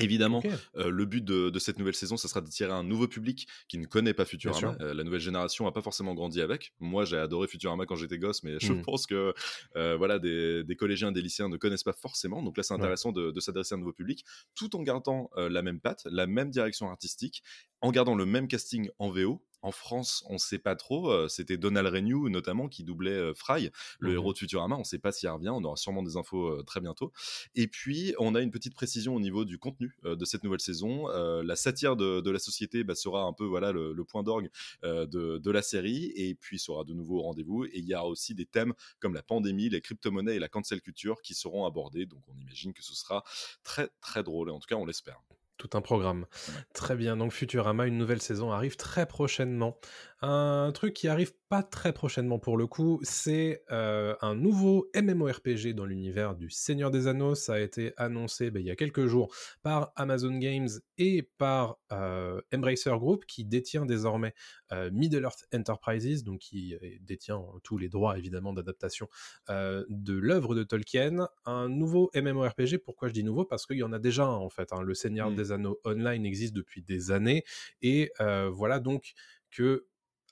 Évidemment, 0.00 0.43
euh, 0.76 0.90
le 0.90 1.05
but 1.05 1.25
de, 1.25 1.50
de 1.50 1.59
cette 1.59 1.78
nouvelle 1.78 1.95
saison, 1.95 2.17
ce 2.17 2.28
sera 2.28 2.40
d'attirer 2.40 2.73
un 2.73 2.85
nouveau 2.85 3.09
public 3.09 3.49
qui 3.69 3.78
ne 3.78 3.87
connaît 3.87 4.14
pas 4.14 4.25
Futurama. 4.25 4.76
Euh, 4.81 4.95
la 4.95 5.05
nouvelle 5.05 5.21
génération 5.21 5.64
n'a 5.64 5.73
pas 5.73 5.83
forcément 5.83 6.14
grandi 6.14 6.40
avec. 6.40 6.73
Moi, 6.81 7.05
j'ai 7.05 7.17
adoré 7.19 7.49
Futurama 7.49 7.87
quand 7.87 7.97
j'étais 7.97 8.19
gosse, 8.19 8.43
mais 8.43 8.59
je 8.61 8.73
Mm. 8.73 8.83
pense 8.83 9.07
que 9.07 9.35
euh, 9.76 9.97
voilà, 9.97 10.19
des, 10.19 10.62
des 10.64 10.76
collégiens, 10.76 11.11
des 11.12 11.23
lycéens 11.23 11.49
ne 11.49 11.57
connaissent 11.57 11.83
pas 11.85 11.93
forcément. 11.93 12.43
Donc 12.43 12.57
là, 12.57 12.62
c'est 12.62 12.75
Ouais. 12.75 12.81
intéressant 12.81 13.12
de, 13.12 13.31
de 13.31 13.40
s'adresser 13.40 13.75
à 13.75 13.76
un 13.76 13.81
nouveau 13.81 13.93
public, 13.93 14.25
tout 14.55 14.76
en 14.76 14.83
gardant 14.83 15.31
la 15.37 15.62
même 15.62 15.81
patte, 15.81 16.02
la 16.11 16.26
même 16.26 16.50
direction 16.50 16.88
artistique, 16.90 17.43
en 17.81 17.90
gardant 17.90 18.14
le 18.14 18.26
même 18.26 18.49
casting 18.49 18.88
en 18.99 19.11
VO 19.11 19.43
En 19.62 19.73
France, 19.73 20.25
on 20.29 20.35
ne 20.35 20.38
sait 20.38 20.59
pas 20.59 20.77
trop. 20.77 21.29
C'était 21.29 21.57
Donald 21.57 21.88
Renew 21.88 22.29
notamment 22.29 22.69
qui 22.69 22.85
doublait 22.85 23.35
Fry, 23.35 23.71
le 23.99 24.11
Mhm. 24.11 24.15
héros 24.15 24.33
de 24.33 24.38
Futurama. 24.38 24.77
On 24.77 24.81
ne 24.81 24.85
sait 24.85 24.99
pas 24.99 25.12
s'il 25.12 25.29
revient. 25.29 25.49
On 25.50 25.62
aura 25.65 25.77
sûrement 25.77 26.03
des 26.03 26.17
infos 26.17 26.62
très 26.65 26.81
bientôt. 26.81 27.12
Et 27.55 27.67
puis, 27.69 28.15
on 28.19 28.35
a 28.35 28.41
une 28.41 28.50
petite 28.50 28.75
précision 28.75 29.15
au 29.15 29.21
niveau 29.21 29.45
du 29.45 29.59
contenu 29.59 29.97
de 30.05 30.25
cette 30.25 30.45
nouvelle 30.45 30.61
saison. 30.61 31.09
la 31.09 31.57
satire 31.57 31.97
de, 31.97 32.21
de 32.21 32.31
la 32.31 32.38
société 32.38 32.85
bah, 32.85 32.95
sera 32.95 33.23
un 33.23 33.33
peu 33.33 33.45
voilà 33.45 33.73
le, 33.73 33.93
le 33.93 34.05
point 34.05 34.23
d'orgue 34.23 34.50
de, 34.83 35.07
de, 35.38 35.50
la 35.50 35.62
série. 35.62 36.12
Et 36.15 36.35
puis, 36.35 36.59
sera 36.59 36.85
de 36.85 36.95
nouveau 36.95 37.19
au 37.19 37.23
rendez-vous. 37.23 37.65
Et 37.65 37.79
il 37.79 37.87
y 37.87 37.95
a 37.95 38.05
aussi 38.05 38.35
des 38.35 38.47
thèmes 38.47 38.75
comme 39.00 39.15
la 39.15 39.23
pandémie, 39.23 39.69
les 39.69 39.81
crypto-monnaies 39.81 40.37
et 40.37 40.38
la 40.41 40.49
cancel 40.49 40.81
culture 40.81 41.21
qui 41.23 41.35
seront 41.35 41.65
abordés. 41.67 42.07
Donc, 42.07 42.23
on 42.29 42.38
imagine 42.38 42.73
que 42.73 42.83
ce 42.83 42.95
sera 42.95 43.25
très 43.65 43.88
très 44.00 44.23
drôle. 44.23 44.49
Et 44.50 44.53
en 44.53 44.59
tout 44.61 44.67
cas, 44.69 44.77
on 44.77 44.87
l'espère 44.87 45.21
tout 45.59 45.71
un 45.75 45.81
programme. 45.83 46.25
Très 46.73 46.97
bien, 46.97 47.17
donc 47.17 47.33
Futurama, 47.33 47.87
une 47.87 47.99
nouvelle 47.99 48.23
saison 48.23 48.53
arrive 48.53 48.77
très 48.77 49.07
prochainement. 49.07 49.79
Un 50.23 50.71
truc 50.73 50.95
qui 50.95 51.09
arrive 51.09 51.33
pas 51.49 51.62
très 51.62 51.95
prochainement 51.95 52.38
pour 52.38 52.59
le 52.59 52.67
coup, 52.67 53.00
c'est 53.02 53.64
euh, 53.71 54.14
un 54.21 54.35
nouveau 54.35 54.90
MMORPG 54.95 55.73
dans 55.73 55.87
l'univers 55.87 56.35
du 56.35 56.50
Seigneur 56.50 56.90
des 56.90 57.07
Anneaux. 57.07 57.35
Ça 57.35 57.55
a 57.55 57.59
été 57.59 57.95
annoncé 57.97 58.50
ben, 58.50 58.61
il 58.61 58.67
y 58.67 58.71
a 58.71 58.76
quelques 58.76 59.07
jours 59.07 59.35
par 59.62 59.93
Amazon 59.97 60.37
Games 60.37 60.69
et 60.99 61.23
par 61.38 61.78
euh, 61.90 62.40
Embracer 62.55 62.90
Group, 62.99 63.25
qui 63.25 63.47
détient 63.47 63.87
désormais 63.87 64.35
euh, 64.73 64.90
Middle-earth 64.93 65.47
Enterprises, 65.55 66.23
donc 66.23 66.40
qui 66.40 66.76
détient 67.00 67.43
tous 67.62 67.78
les 67.78 67.88
droits 67.88 68.19
évidemment 68.19 68.52
d'adaptation 68.52 69.09
de 69.49 70.12
l'œuvre 70.14 70.55
de 70.55 70.64
Tolkien. 70.64 71.28
Un 71.47 71.69
nouveau 71.69 72.11
MMORPG, 72.14 72.78
pourquoi 72.78 73.09
je 73.09 73.14
dis 73.14 73.25
nouveau? 73.25 73.45
Parce 73.45 73.64
qu'il 73.64 73.78
y 73.78 73.83
en 73.83 73.93
a 73.93 73.99
déjà 73.99 74.25
un 74.25 74.37
en 74.37 74.50
fait. 74.50 74.73
Hein. 74.73 74.83
Le 74.83 74.95
Seigneur 74.95 75.31
Mm. 75.31 75.35
des 75.35 75.52
Anneaux 75.52 75.81
Online 75.85 76.26
existe 76.26 76.55
depuis 76.55 76.83
des 76.83 77.11
années, 77.11 77.45
et 77.81 78.12
voilà 78.50 78.81
donc 78.81 79.14
que 79.50 79.87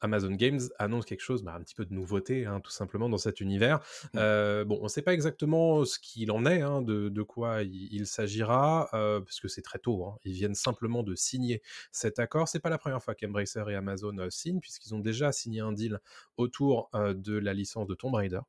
Amazon 0.07 0.33
Games 0.33 0.61
annonce 0.79 1.05
quelque 1.05 1.21
chose, 1.21 1.43
bah, 1.43 1.55
un 1.55 1.61
petit 1.61 1.75
peu 1.75 1.85
de 1.85 1.93
nouveauté, 1.93 2.47
hein, 2.47 2.61
tout 2.61 2.71
simplement, 2.71 3.09
dans 3.09 3.19
cet 3.19 3.41
univers. 3.41 3.79
Mm. 4.15 4.19
Euh, 4.19 4.65
bon, 4.65 4.79
on 4.81 4.85
ne 4.85 4.89
sait 4.89 5.03
pas 5.03 5.13
exactement 5.13 5.85
ce 5.85 5.99
qu'il 5.99 6.31
en 6.31 6.47
est, 6.47 6.63
hein, 6.63 6.81
de, 6.83 7.09
de 7.09 7.23
quoi 7.23 7.63
il, 7.63 7.93
il 7.93 8.07
s'agira, 8.07 8.89
euh, 8.95 9.21
parce 9.21 9.41
que 9.41 9.49
c'est 9.49 9.63
très 9.63 9.79
tôt. 9.79 10.05
hein. 10.07 10.17
Ils 10.25 10.33
viennent 10.33 10.55
simplement 10.55 11.03
de 11.03 11.15
signer 11.15 11.63
cet 11.93 12.19
accord. 12.19 12.49
C'est 12.49 12.61
pas 12.61 12.71
la 12.71 12.79
première 12.79 13.03
fois 13.03 13.15
qu'Embracer 13.15 13.63
et 13.69 13.75
Amazon 13.75 14.17
euh, 14.19 14.31
signent, 14.31 14.61
puisqu'ils 14.61 14.95
ont 14.95 15.01
déjà 15.01 15.33
signé 15.33 15.61
un 15.61 15.73
deal 15.73 16.01
autour 16.37 16.89
euh, 16.95 17.15
de 17.15 17.37
la 17.37 17.53
licence 17.53 17.87
de 17.87 17.95
Tomb 17.95 18.15
Raider. 18.15 18.41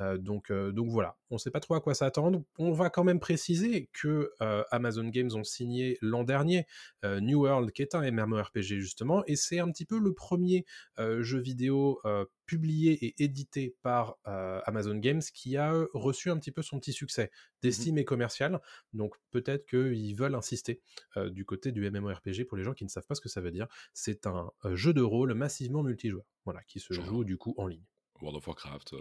Euh, 0.00 0.18
donc, 0.18 0.50
euh, 0.50 0.72
donc 0.72 0.90
voilà, 0.90 1.16
on 1.30 1.36
ne 1.36 1.38
sait 1.38 1.50
pas 1.50 1.60
trop 1.60 1.74
à 1.74 1.80
quoi 1.80 1.94
s'attendre. 1.94 2.42
On 2.58 2.72
va 2.72 2.90
quand 2.90 3.04
même 3.04 3.20
préciser 3.20 3.88
que 3.92 4.30
euh, 4.42 4.62
Amazon 4.70 5.08
Games 5.08 5.30
ont 5.34 5.44
signé 5.44 5.98
l'an 6.02 6.24
dernier 6.24 6.66
New 7.04 7.42
World, 7.42 7.72
qui 7.72 7.82
est 7.82 7.94
un 7.94 8.10
MMORPG 8.10 8.78
justement, 8.78 9.24
et 9.26 9.36
c'est 9.36 9.60
un 9.60 9.70
petit 9.70 9.84
peu 9.84 9.98
le 9.98 10.12
premier 10.12 10.64
jeu 10.96 11.38
vidéo 11.38 12.00
publié 12.46 12.92
et 13.04 13.22
édité 13.22 13.76
par 13.82 14.16
euh, 14.26 14.60
Amazon 14.64 14.96
Games 14.96 15.20
qui 15.34 15.56
a 15.56 15.72
reçu 15.92 16.30
un 16.30 16.38
petit 16.38 16.52
peu 16.52 16.62
son 16.62 16.78
petit 16.78 16.92
succès 16.92 17.30
d'estime 17.62 17.98
et 17.98 18.04
commercial. 18.04 18.60
Donc 18.92 19.16
peut-être 19.30 19.66
qu'ils 19.66 20.16
veulent 20.16 20.34
insister 20.34 20.80
euh, 21.16 21.28
du 21.28 21.44
côté 21.44 21.72
du 21.72 21.88
MMORPG 21.90 22.44
pour 22.46 22.56
les 22.56 22.64
gens 22.64 22.72
qui 22.72 22.84
ne 22.84 22.88
savent 22.88 23.06
pas 23.06 23.16
ce 23.16 23.20
que 23.20 23.28
ça 23.28 23.40
veut 23.40 23.50
dire. 23.50 23.66
C'est 23.92 24.26
un 24.26 24.50
euh, 24.64 24.76
jeu 24.76 24.94
de 24.94 25.02
rôle 25.02 25.34
massivement 25.34 25.82
multijoueur, 25.82 26.24
voilà, 26.44 26.62
qui 26.64 26.80
se 26.80 26.94
Genre. 26.94 27.04
joue 27.04 27.24
du 27.24 27.36
coup 27.36 27.54
en 27.58 27.66
ligne. 27.66 27.84
World 28.22 28.38
of 28.38 28.46
Warcraft, 28.46 28.94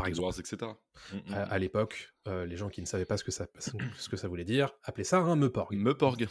Par 0.00 0.08
exemple. 0.08 0.40
Etc. 0.40 0.58
À, 1.32 1.42
à 1.42 1.58
l'époque, 1.58 2.12
euh, 2.28 2.44
les 2.44 2.56
gens 2.56 2.68
qui 2.68 2.80
ne 2.80 2.86
savaient 2.86 3.04
pas 3.06 3.16
ce 3.16 3.24
que 3.24 3.30
ça, 3.30 3.46
ce 3.58 4.08
que 4.08 4.16
ça 4.16 4.28
voulait 4.28 4.44
dire 4.44 4.72
appelaient 4.84 5.04
ça 5.04 5.18
un 5.18 5.36
meuporg. 5.36 5.74
Meuporg. 5.74 6.28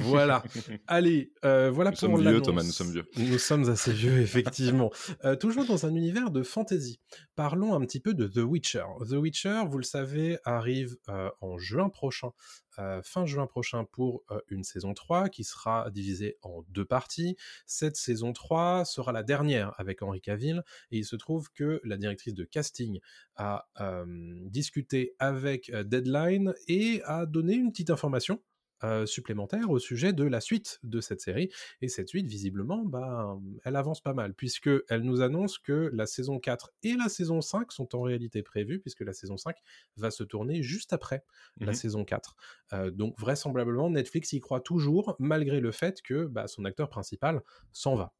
Voilà. 0.00 0.42
Allez, 0.86 1.32
euh, 1.44 1.70
voilà 1.70 1.90
Nous 1.90 1.96
pour 1.96 2.18
sommes 2.18 2.20
vieux. 2.20 2.42
Thomas, 2.42 2.62
nous 2.62 2.72
sommes 2.72 2.92
vieux. 2.92 3.08
Nous 3.16 3.38
sommes 3.38 3.68
assez 3.68 3.92
vieux, 3.92 4.18
effectivement. 4.20 4.90
Euh, 5.24 5.36
toujours 5.36 5.66
dans 5.66 5.86
un 5.86 5.94
univers 5.94 6.30
de 6.30 6.42
fantasy. 6.42 7.00
Parlons 7.34 7.74
un 7.74 7.80
petit 7.80 8.00
peu 8.00 8.14
de 8.14 8.26
The 8.26 8.44
Witcher. 8.44 8.84
The 9.08 9.12
Witcher, 9.12 9.62
vous 9.68 9.78
le 9.78 9.84
savez, 9.84 10.38
arrive 10.44 10.96
euh, 11.08 11.30
en 11.40 11.58
juin 11.58 11.88
prochain, 11.88 12.30
euh, 12.78 13.00
fin 13.02 13.26
juin 13.26 13.46
prochain 13.46 13.84
pour 13.84 14.22
euh, 14.30 14.40
une 14.48 14.64
saison 14.64 14.94
3 14.94 15.28
qui 15.28 15.44
sera 15.44 15.90
divisée 15.90 16.36
en 16.42 16.62
deux 16.68 16.84
parties. 16.84 17.36
Cette 17.66 17.96
saison 17.96 18.32
3 18.32 18.84
sera 18.84 19.12
la 19.12 19.22
dernière 19.22 19.72
avec 19.78 20.02
Henri 20.02 20.20
Cavill 20.20 20.62
et 20.90 20.98
il 20.98 21.04
se 21.04 21.16
trouve 21.16 21.50
que 21.52 21.80
la 21.84 21.96
directrice 21.96 22.34
de 22.34 22.44
casting 22.44 23.00
a 23.36 23.68
euh, 23.80 24.04
discuté 24.50 25.14
avec 25.18 25.70
Deadline 25.70 26.54
et 26.68 27.02
a 27.04 27.26
donné 27.26 27.54
une 27.54 27.70
petite 27.70 27.90
information 27.90 28.40
euh, 28.84 29.06
supplémentaire 29.06 29.70
au 29.70 29.78
sujet 29.78 30.12
de 30.12 30.24
la 30.24 30.40
suite 30.40 30.78
de 30.82 31.00
cette 31.00 31.20
série. 31.20 31.50
Et 31.80 31.88
cette 31.88 32.08
suite, 32.08 32.26
visiblement, 32.26 32.84
bah, 32.84 33.38
elle 33.64 33.76
avance 33.76 34.00
pas 34.02 34.14
mal, 34.14 34.34
puisque 34.34 34.70
elle 34.88 35.02
nous 35.02 35.22
annonce 35.22 35.58
que 35.58 35.90
la 35.92 36.06
saison 36.06 36.38
4 36.38 36.72
et 36.82 36.94
la 36.94 37.08
saison 37.08 37.40
5 37.40 37.72
sont 37.72 37.94
en 37.96 38.02
réalité 38.02 38.42
prévues, 38.42 38.80
puisque 38.80 39.00
la 39.00 39.12
saison 39.12 39.36
5 39.36 39.56
va 39.96 40.10
se 40.10 40.24
tourner 40.24 40.62
juste 40.62 40.92
après 40.92 41.24
la 41.60 41.72
Mhm. 41.72 41.74
saison 41.74 42.04
4. 42.04 42.36
Euh, 42.72 42.90
donc 42.90 43.18
vraisemblablement, 43.18 43.90
Netflix 43.90 44.32
y 44.32 44.40
croit 44.40 44.60
toujours, 44.60 45.16
malgré 45.18 45.60
le 45.60 45.72
fait 45.72 46.02
que 46.02 46.26
bah, 46.26 46.46
son 46.48 46.64
acteur 46.64 46.88
principal 46.88 47.42
s'en 47.72 47.96
va. 47.96 48.14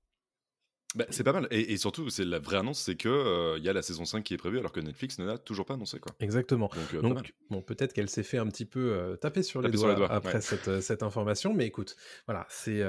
Bah, 0.96 1.04
c'est 1.10 1.24
pas 1.24 1.32
mal. 1.32 1.46
Et, 1.50 1.72
et 1.72 1.76
surtout, 1.76 2.08
c'est 2.08 2.24
la 2.24 2.38
vraie 2.38 2.56
annonce, 2.56 2.80
c'est 2.80 2.96
que 2.96 3.08
euh, 3.08 3.58
y 3.58 3.68
a 3.68 3.72
la 3.72 3.82
saison 3.82 4.04
5 4.04 4.24
qui 4.24 4.34
est 4.34 4.38
prévue 4.38 4.58
alors 4.58 4.72
que 4.72 4.80
Netflix 4.80 5.18
ne 5.18 5.26
l'a 5.26 5.36
toujours 5.38 5.66
pas 5.66 5.74
annoncé. 5.74 6.00
Quoi. 6.00 6.12
Exactement. 6.20 6.70
Donc, 6.74 6.94
euh. 6.94 7.02
Donc, 7.02 7.34
bon, 7.50 7.60
peut-être 7.60 7.92
qu'elle 7.92 8.08
s'est 8.08 8.22
fait 8.22 8.38
un 8.38 8.46
petit 8.48 8.64
peu 8.64 8.92
euh, 8.92 9.16
taper 9.16 9.42
sur 9.42 9.60
les 9.60 9.70
doigts, 9.70 9.78
sur 9.80 9.88
les 9.90 9.94
doigts, 9.94 10.10
après 10.10 10.36
ouais. 10.36 10.40
cette, 10.40 10.80
cette 10.80 11.02
information, 11.02 11.52
mais 11.52 11.66
écoute, 11.66 11.96
voilà, 12.26 12.46
c'est 12.48 12.82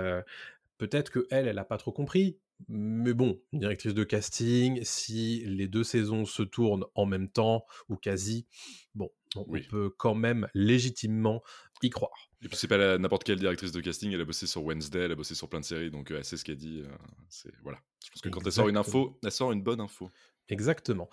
peut-être 0.77 1.09
que 1.11 1.27
elle, 1.31 1.47
elle 1.47 1.59
a 1.59 1.65
pas 1.65 1.77
trop 1.77 1.91
compris, 1.91 2.37
mais 2.69 3.13
bon, 3.13 3.39
directrice 3.53 3.93
de 3.93 4.03
casting, 4.03 4.79
si 4.83 5.43
les 5.45 5.67
deux 5.67 5.83
saisons 5.83 6.25
se 6.25 6.43
tournent 6.43 6.85
en 6.95 7.05
même 7.05 7.29
temps 7.29 7.65
ou 7.89 7.97
quasi, 7.97 8.47
bon, 8.95 9.11
on, 9.35 9.41
on 9.41 9.45
Oui. 9.47 9.61
peut 9.69 9.89
quand 9.95 10.15
même 10.15 10.47
légitimement 10.53 11.43
y 11.83 11.89
croire. 11.89 12.26
Et 12.43 12.47
puis 12.47 12.57
c'est 12.57 12.67
pas 12.67 12.97
n'importe 12.99 13.23
quelle 13.23 13.39
directrice 13.39 13.71
de 13.71 13.81
casting, 13.81 14.11
elle 14.13 14.21
a 14.21 14.25
bossé 14.25 14.45
sur 14.45 14.63
Wednesday, 14.63 14.99
elle 15.05 15.11
a 15.11 15.15
bossé 15.15 15.33
sur 15.33 15.49
plein 15.49 15.59
de 15.59 15.65
séries, 15.65 15.89
donc 15.89 16.11
euh, 16.11 16.17
elle 16.17 16.23
sait 16.25 16.37
ce 16.37 16.45
qu'elle 16.45 16.57
dit. 16.57 16.83
euh, 16.85 16.95
c'est 17.29 17.51
voilà. 17.63 17.79
Je 18.05 18.11
pense 18.11 18.21
que 18.21 18.29
quand 18.29 18.45
elle 18.45 18.51
sort 18.51 18.69
une 18.69 18.77
info, 18.77 19.17
elle 19.23 19.31
sort 19.31 19.51
une 19.51 19.63
bonne 19.63 19.81
info. 19.81 20.11
Exactement. 20.49 21.09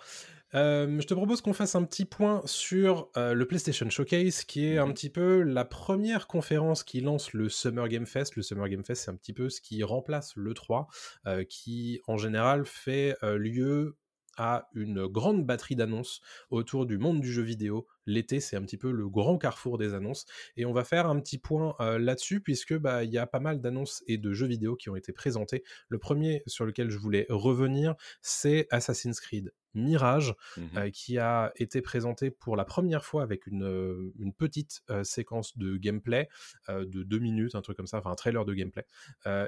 Euh, 0.53 1.01
je 1.01 1.05
te 1.07 1.13
propose 1.13 1.41
qu'on 1.41 1.51
fasse 1.51 1.75
un 1.75 1.83
petit 1.83 2.05
point 2.05 2.41
sur 2.45 3.09
euh, 3.17 3.33
le 3.33 3.45
PlayStation 3.45 3.89
Showcase, 3.89 4.45
qui 4.45 4.65
est 4.65 4.77
un 4.77 4.85
Mhm. 4.85 4.93
petit 4.93 5.09
peu 5.09 5.41
la 5.41 5.65
première 5.65 6.27
conférence 6.27 6.83
qui 6.83 7.01
lance 7.01 7.33
le 7.33 7.49
Summer 7.49 7.89
Game 7.89 8.05
Fest. 8.05 8.35
Le 8.37 8.43
Summer 8.43 8.69
Game 8.69 8.85
Fest, 8.85 9.03
c'est 9.05 9.11
un 9.11 9.15
petit 9.15 9.33
peu 9.33 9.49
ce 9.49 9.59
qui 9.59 9.83
remplace 9.83 10.35
l'E3, 10.37 10.87
euh, 11.25 11.43
qui 11.43 11.99
en 12.07 12.17
général 12.17 12.65
fait 12.65 13.17
lieu 13.23 13.97
à 14.37 14.67
une 14.73 15.07
grande 15.07 15.45
batterie 15.45 15.75
d'annonces 15.75 16.21
autour 16.49 16.85
du 16.85 16.97
monde 16.97 17.21
du 17.21 17.31
jeu 17.31 17.41
vidéo. 17.41 17.87
L'été, 18.05 18.39
c'est 18.39 18.55
un 18.55 18.61
petit 18.61 18.77
peu 18.77 18.91
le 18.91 19.09
grand 19.09 19.37
carrefour 19.37 19.77
des 19.77 19.93
annonces. 19.93 20.25
Et 20.57 20.65
on 20.65 20.73
va 20.73 20.83
faire 20.83 21.07
un 21.07 21.19
petit 21.19 21.37
point 21.37 21.75
euh, 21.79 21.97
là-dessus, 21.97 22.41
puisque 22.41 22.77
bah, 22.77 23.03
il 23.03 23.11
y 23.11 23.17
a 23.17 23.27
pas 23.27 23.39
mal 23.39 23.61
d'annonces 23.61 24.03
et 24.07 24.17
de 24.17 24.33
jeux 24.33 24.47
vidéo 24.47 24.75
qui 24.75 24.89
ont 24.89 24.95
été 24.95 25.11
présentés. 25.11 25.63
Le 25.89 25.97
premier 25.97 26.43
sur 26.47 26.65
lequel 26.65 26.89
je 26.89 26.97
voulais 26.97 27.25
revenir, 27.29 27.95
c'est 28.21 28.67
Assassin's 28.71 29.19
Creed 29.19 29.51
Mirage, 29.75 30.33
euh, 30.77 30.89
qui 30.89 31.19
a 31.19 31.51
été 31.57 31.81
présenté 31.81 32.31
pour 32.31 32.55
la 32.55 32.65
première 32.65 33.05
fois 33.05 33.23
avec 33.23 33.45
une, 33.45 34.11
une 34.17 34.33
petite 34.33 34.81
euh, 34.89 35.03
séquence 35.03 35.57
de 35.57 35.77
gameplay 35.77 36.29
euh, 36.69 36.85
de 36.85 37.03
deux 37.03 37.19
minutes, 37.19 37.55
un 37.55 37.61
truc 37.61 37.77
comme 37.77 37.87
ça, 37.87 37.97
enfin 37.97 38.11
un 38.11 38.15
trailer 38.15 38.45
de 38.45 38.53
gameplay. 38.53 38.85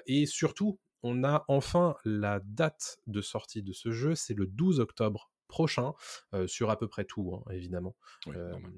Et 0.06 0.26
surtout, 0.26 0.80
on 1.04 1.24
a 1.24 1.46
enfin 1.48 1.96
la 2.06 2.40
date 2.40 2.98
de 3.08 3.22
sortie 3.22 3.64
de 3.64 3.74
ce 3.74 3.92
jeu, 3.92 4.16
c'est 4.16 4.34
le 4.34 4.46
12 4.48 4.80
octobre 4.80 5.32
prochain, 5.48 5.94
euh, 6.34 6.46
sur 6.48 6.70
à 6.70 6.78
peu 6.78 6.88
près 6.90 7.06
tout, 7.06 7.34
hein, 7.34 7.52
évidemment. 7.52 7.96
Oui, 8.26 8.36
Euh, 8.36 8.50
normal. 8.52 8.74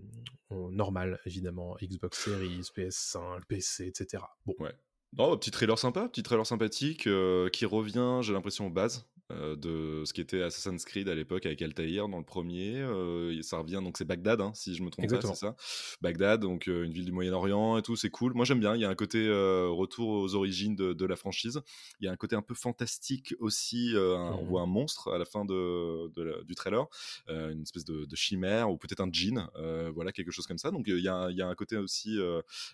on- 0.52 0.70
normal, 0.72 1.20
évidemment, 1.26 1.76
Xbox 1.82 2.24
Series, 2.26 2.62
PS5, 2.76 3.46
PC, 3.48 3.88
etc. 3.88 4.24
Bon, 4.46 4.54
Ouais. 4.60 4.74
Non, 5.18 5.36
petit 5.38 5.50
trailer 5.50 5.80
sympa, 5.80 6.08
petit 6.08 6.22
trailer 6.22 6.46
sympathique 6.46 7.08
euh, 7.08 7.50
qui 7.50 7.66
revient, 7.66 8.20
j'ai 8.22 8.32
l'impression, 8.34 8.68
aux 8.68 8.70
bases 8.70 9.10
euh, 9.32 9.56
de 9.56 10.04
ce 10.06 10.14
qui 10.14 10.22
était 10.22 10.42
Assassin's 10.42 10.84
Creed 10.86 11.08
à 11.08 11.16
l'époque 11.16 11.46
avec 11.46 11.62
Altaïr 11.62 12.10
dans 12.10 12.18
le 12.18 12.24
premier. 12.24 12.76
euh, 12.78 13.40
ça 13.44 13.58
revient, 13.60 13.80
donc 13.84 13.98
c'est 13.98 14.06
Bagdad, 14.06 14.42
hein, 14.42 14.52
si 14.56 14.76
je 14.76 14.84
me 14.84 14.90
trompe 14.90 15.04
Exactement. 15.06 15.34
pas, 15.34 15.38
c'est 15.38 15.46
ça 15.46 15.98
Bagdad, 16.02 16.42
donc 16.42 16.68
euh, 16.68 16.84
une 16.84 16.92
ville 16.94 17.06
du 17.06 17.12
Moyen-Orient 17.12 17.78
et 17.78 17.82
tout, 17.82 17.96
c'est 17.96 18.10
cool. 18.10 18.34
Moi 18.34 18.46
j'aime 18.46 18.60
bien, 18.60 18.76
il 18.76 18.82
y 18.82 18.86
a 18.86 18.90
un 18.90 18.96
côté 18.96 19.28
retour 19.30 20.10
aux 20.10 20.36
origines 20.36 20.76
de, 20.76 20.94
de 20.94 21.06
la 21.06 21.16
franchise. 21.16 21.62
Il 22.02 22.06
y 22.06 22.08
a 22.08 22.12
un 22.12 22.16
côté 22.18 22.36
un 22.36 22.42
peu 22.42 22.54
fantastique 22.56 23.34
aussi. 23.40 23.94
un- 23.96 24.00
On 24.34 24.42
Mhm. 24.44 24.48
voit 24.50 24.62
un 24.62 24.66
monstre 24.68 25.12
à 25.14 25.18
la 25.18 25.26
fin 25.26 25.46
de, 25.46 26.08
de 26.14 26.22
la- 26.24 26.44
du 26.44 26.56
trailer, 26.56 26.86
une 27.28 27.62
espèce 27.62 27.86
de, 27.86 28.06
de 28.06 28.16
chimère 28.16 28.70
ou 28.72 28.78
peut-être 28.78 29.02
un 29.02 29.10
djinn, 29.12 29.48
voilà, 29.94 30.12
quelque 30.12 30.32
chose 30.32 30.48
comme 30.48 30.58
ça. 30.58 30.72
Donc 30.72 30.86
il 30.88 31.00
y, 31.00 31.08
a 31.08 31.16
un- 31.16 31.30
il 31.32 31.38
y 31.38 31.42
a 31.42 31.48
un 31.48 31.56
côté 31.56 31.78
aussi 31.78 32.18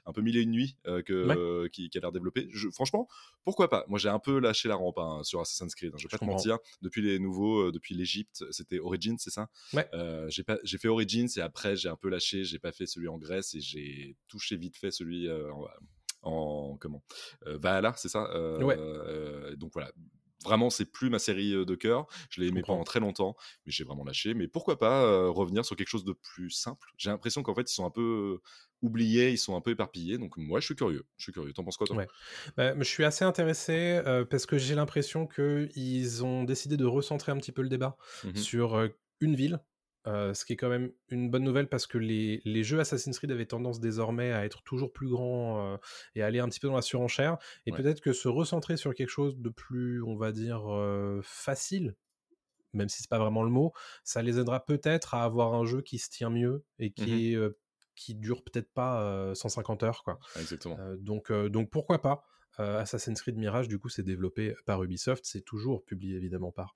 un 0.05 0.13
peu 0.13 0.21
mille 0.21 0.37
et 0.37 0.41
une 0.41 0.51
nuits 0.51 0.75
que, 1.05 1.25
Ouais. 1.63 1.69
qui, 1.69 1.89
qui 1.89 1.97
a 1.97 2.01
l'air 2.01 2.11
développé. 2.11 2.47
Je, 2.51 2.69
franchement, 2.69 3.07
pourquoi 3.43 3.69
pas? 3.69 3.83
Moi, 3.87 3.99
j'ai 3.99 4.09
un 4.09 4.19
peu 4.19 4.39
lâché 4.39 4.67
la 4.69 4.75
rampe 4.75 4.97
hein, 4.97 5.19
sur 5.23 5.39
Assassin's 5.41 5.75
Creed. 5.75 5.91
hein, 5.93 5.97
je 5.97 6.03
vais 6.03 6.07
Je 6.07 6.11
pas 6.11 6.17
te 6.17 6.19
comprends. 6.19 6.35
mentir. 6.37 6.44
Depuis 6.81 7.01
les 7.01 7.19
nouveaux, 7.19 7.67
euh, 7.67 7.71
depuis 7.71 7.95
l'Égypte, 7.95 8.43
c'était 8.51 8.79
Origins, 8.79 9.17
c'est 9.19 9.29
ça? 9.31 9.49
Ouais. 9.73 9.87
Euh, 9.93 10.27
J'ai 10.29 10.43
pas, 10.43 10.57
j'ai 10.63 10.77
fait 10.77 10.87
Origins 10.87 11.27
et 11.37 11.41
après 11.41 11.75
j'ai 11.75 11.89
un 11.89 11.95
peu 11.95 12.09
lâché. 12.09 12.43
J'ai 12.43 12.59
pas 12.59 12.71
fait 12.71 12.85
celui 12.85 13.07
en 13.07 13.17
Grèce 13.17 13.53
et 13.55 13.61
j'ai 13.61 14.15
touché 14.27 14.57
vite 14.57 14.77
fait 14.77 14.91
celui 14.91 15.27
euh, 15.27 15.51
en, 15.53 15.67
en- 16.73 16.77
comment? 16.77 17.03
Valhalla, 17.45 17.93
c'est 17.97 18.09
ça? 18.09 18.23
Ouais. 18.63 18.77
Donc 19.57 19.71
voilà. 19.73 19.91
Vraiment, 20.45 20.69
c'est 20.69 20.85
plus 20.85 21.09
ma 21.09 21.19
série 21.19 21.51
de 21.65 21.75
cœur. 21.75 22.07
Je 22.29 22.39
l'ai 22.41 22.47
aimé 22.47 22.63
pendant 22.63 22.83
très 22.85 22.99
longtemps, 23.01 23.35
mais 23.65 23.71
j'ai 23.71 23.83
vraiment 23.83 24.03
lâché. 24.05 24.33
Mais 24.33 24.47
pourquoi 24.47 24.79
pas 24.79 25.27
revenir 25.29 25.65
sur 25.65 25.75
quelque 25.75 25.89
chose 25.89 26.05
de 26.05 26.13
plus 26.13 26.49
simple? 26.51 26.87
J'ai 26.97 27.09
l'impression 27.09 27.43
qu'en 27.43 27.53
fait, 27.55 27.69
ils 27.69 27.73
sont 27.73 27.85
un 27.85 27.91
peu 27.91 28.39
oubliés, 28.81 29.31
ils 29.31 29.37
sont 29.37 29.55
un 29.55 29.61
peu 29.61 29.71
éparpillés. 29.71 30.17
Donc 30.17 30.37
moi, 30.37 30.59
je 30.59 30.65
suis 30.65 30.75
curieux. 30.75 31.05
Je 31.17 31.23
suis 31.23 31.31
curieux. 31.33 31.53
T'en 31.53 31.63
penses 31.63 31.77
quoi, 31.77 31.87
toi? 31.87 32.05
Bah, 32.57 32.73
Je 32.77 32.83
suis 32.83 33.03
assez 33.03 33.25
intéressé 33.25 34.01
parce 34.29 34.45
que 34.45 34.57
j'ai 34.57 34.75
l'impression 34.75 35.27
qu'ils 35.27 36.23
ont 36.23 36.43
décidé 36.43 36.77
de 36.77 36.85
recentrer 36.85 37.31
un 37.31 37.37
petit 37.37 37.51
peu 37.51 37.61
le 37.61 37.69
débat 37.69 37.97
mmh 38.23 38.31
sur 38.33 38.89
une 39.21 39.35
ville. 39.35 39.59
Ce 40.05 40.45
qui 40.45 40.53
est 40.53 40.55
quand 40.55 40.69
même 40.69 40.91
une 41.09 41.29
bonne 41.29 41.43
nouvelle 41.43 41.67
parce 41.67 41.87
que 41.87 41.97
les, 41.97 42.41
les, 42.45 42.63
jeux 42.63 42.79
Assassin's 42.79 43.17
Creed 43.17 43.31
avaient 43.31 43.45
tendance 43.45 43.79
désormais 43.79 44.31
à 44.31 44.45
être 44.45 44.61
toujours 44.63 44.93
plus 44.93 45.09
grands 45.09 45.77
et 46.15 46.21
à 46.21 46.27
aller 46.27 46.39
un 46.39 46.47
petit 46.47 46.59
peu 46.59 46.67
dans 46.67 46.75
la 46.75 46.81
surenchère. 46.81 47.37
Et 47.65 47.71
peut-être 47.71 48.01
que 48.01 48.13
se 48.13 48.27
recentrer 48.27 48.77
sur 48.77 48.93
quelque 48.93 49.09
chose 49.09 49.37
de 49.37 49.49
plus, 49.49 50.03
on 50.03 50.15
va 50.15 50.31
dire, 50.31 50.63
facile, 51.23 51.95
même 52.73 52.89
si 52.89 53.01
c'est 53.01 53.09
pas 53.09 53.19
vraiment 53.19 53.43
le 53.43 53.49
mot, 53.49 53.73
ça 54.03 54.21
les 54.21 54.39
aidera 54.39 54.65
peut-être 54.65 55.13
à 55.13 55.23
avoir 55.23 55.53
un 55.53 55.65
jeu 55.65 55.81
qui 55.81 55.97
se 55.97 56.09
tient 56.09 56.29
mieux 56.29 56.63
et 56.79 56.91
qui 56.91 57.35
mmh 57.35 57.43
est 57.43 57.55
qui 57.95 58.13
dure 58.13 58.43
peut-être 58.43 58.73
pas 58.73 59.33
150 59.35 59.83
heures 59.83 60.03
quoi. 60.03 60.19
Exactement. 60.37 60.77
donc 60.97 61.31
donc 61.31 61.69
pourquoi 61.69 62.01
pas 62.01 62.25
Assassin's 62.57 63.21
Creed 63.21 63.37
Mirage, 63.37 63.67
du 63.67 63.79
coup, 63.79 63.89
c'est 63.89 64.03
développé 64.03 64.55
par 64.65 64.83
Ubisoft. 64.83 65.25
C'est 65.25 65.41
toujours 65.41 65.83
publié 65.83 66.17
évidemment 66.17 66.51
par 66.51 66.73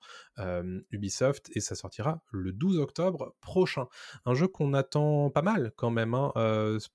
Ubisoft 0.90 1.50
et 1.54 1.60
ça 1.60 1.74
sortira 1.74 2.22
le 2.32 2.52
12 2.52 2.78
octobre 2.78 3.36
prochain. 3.40 3.86
Un 4.24 4.34
jeu 4.34 4.48
qu'on 4.48 4.74
attend 4.74 5.30
pas 5.30 5.42
mal 5.42 5.72
quand 5.76 5.90
même 5.90 6.14
hein, 6.14 6.32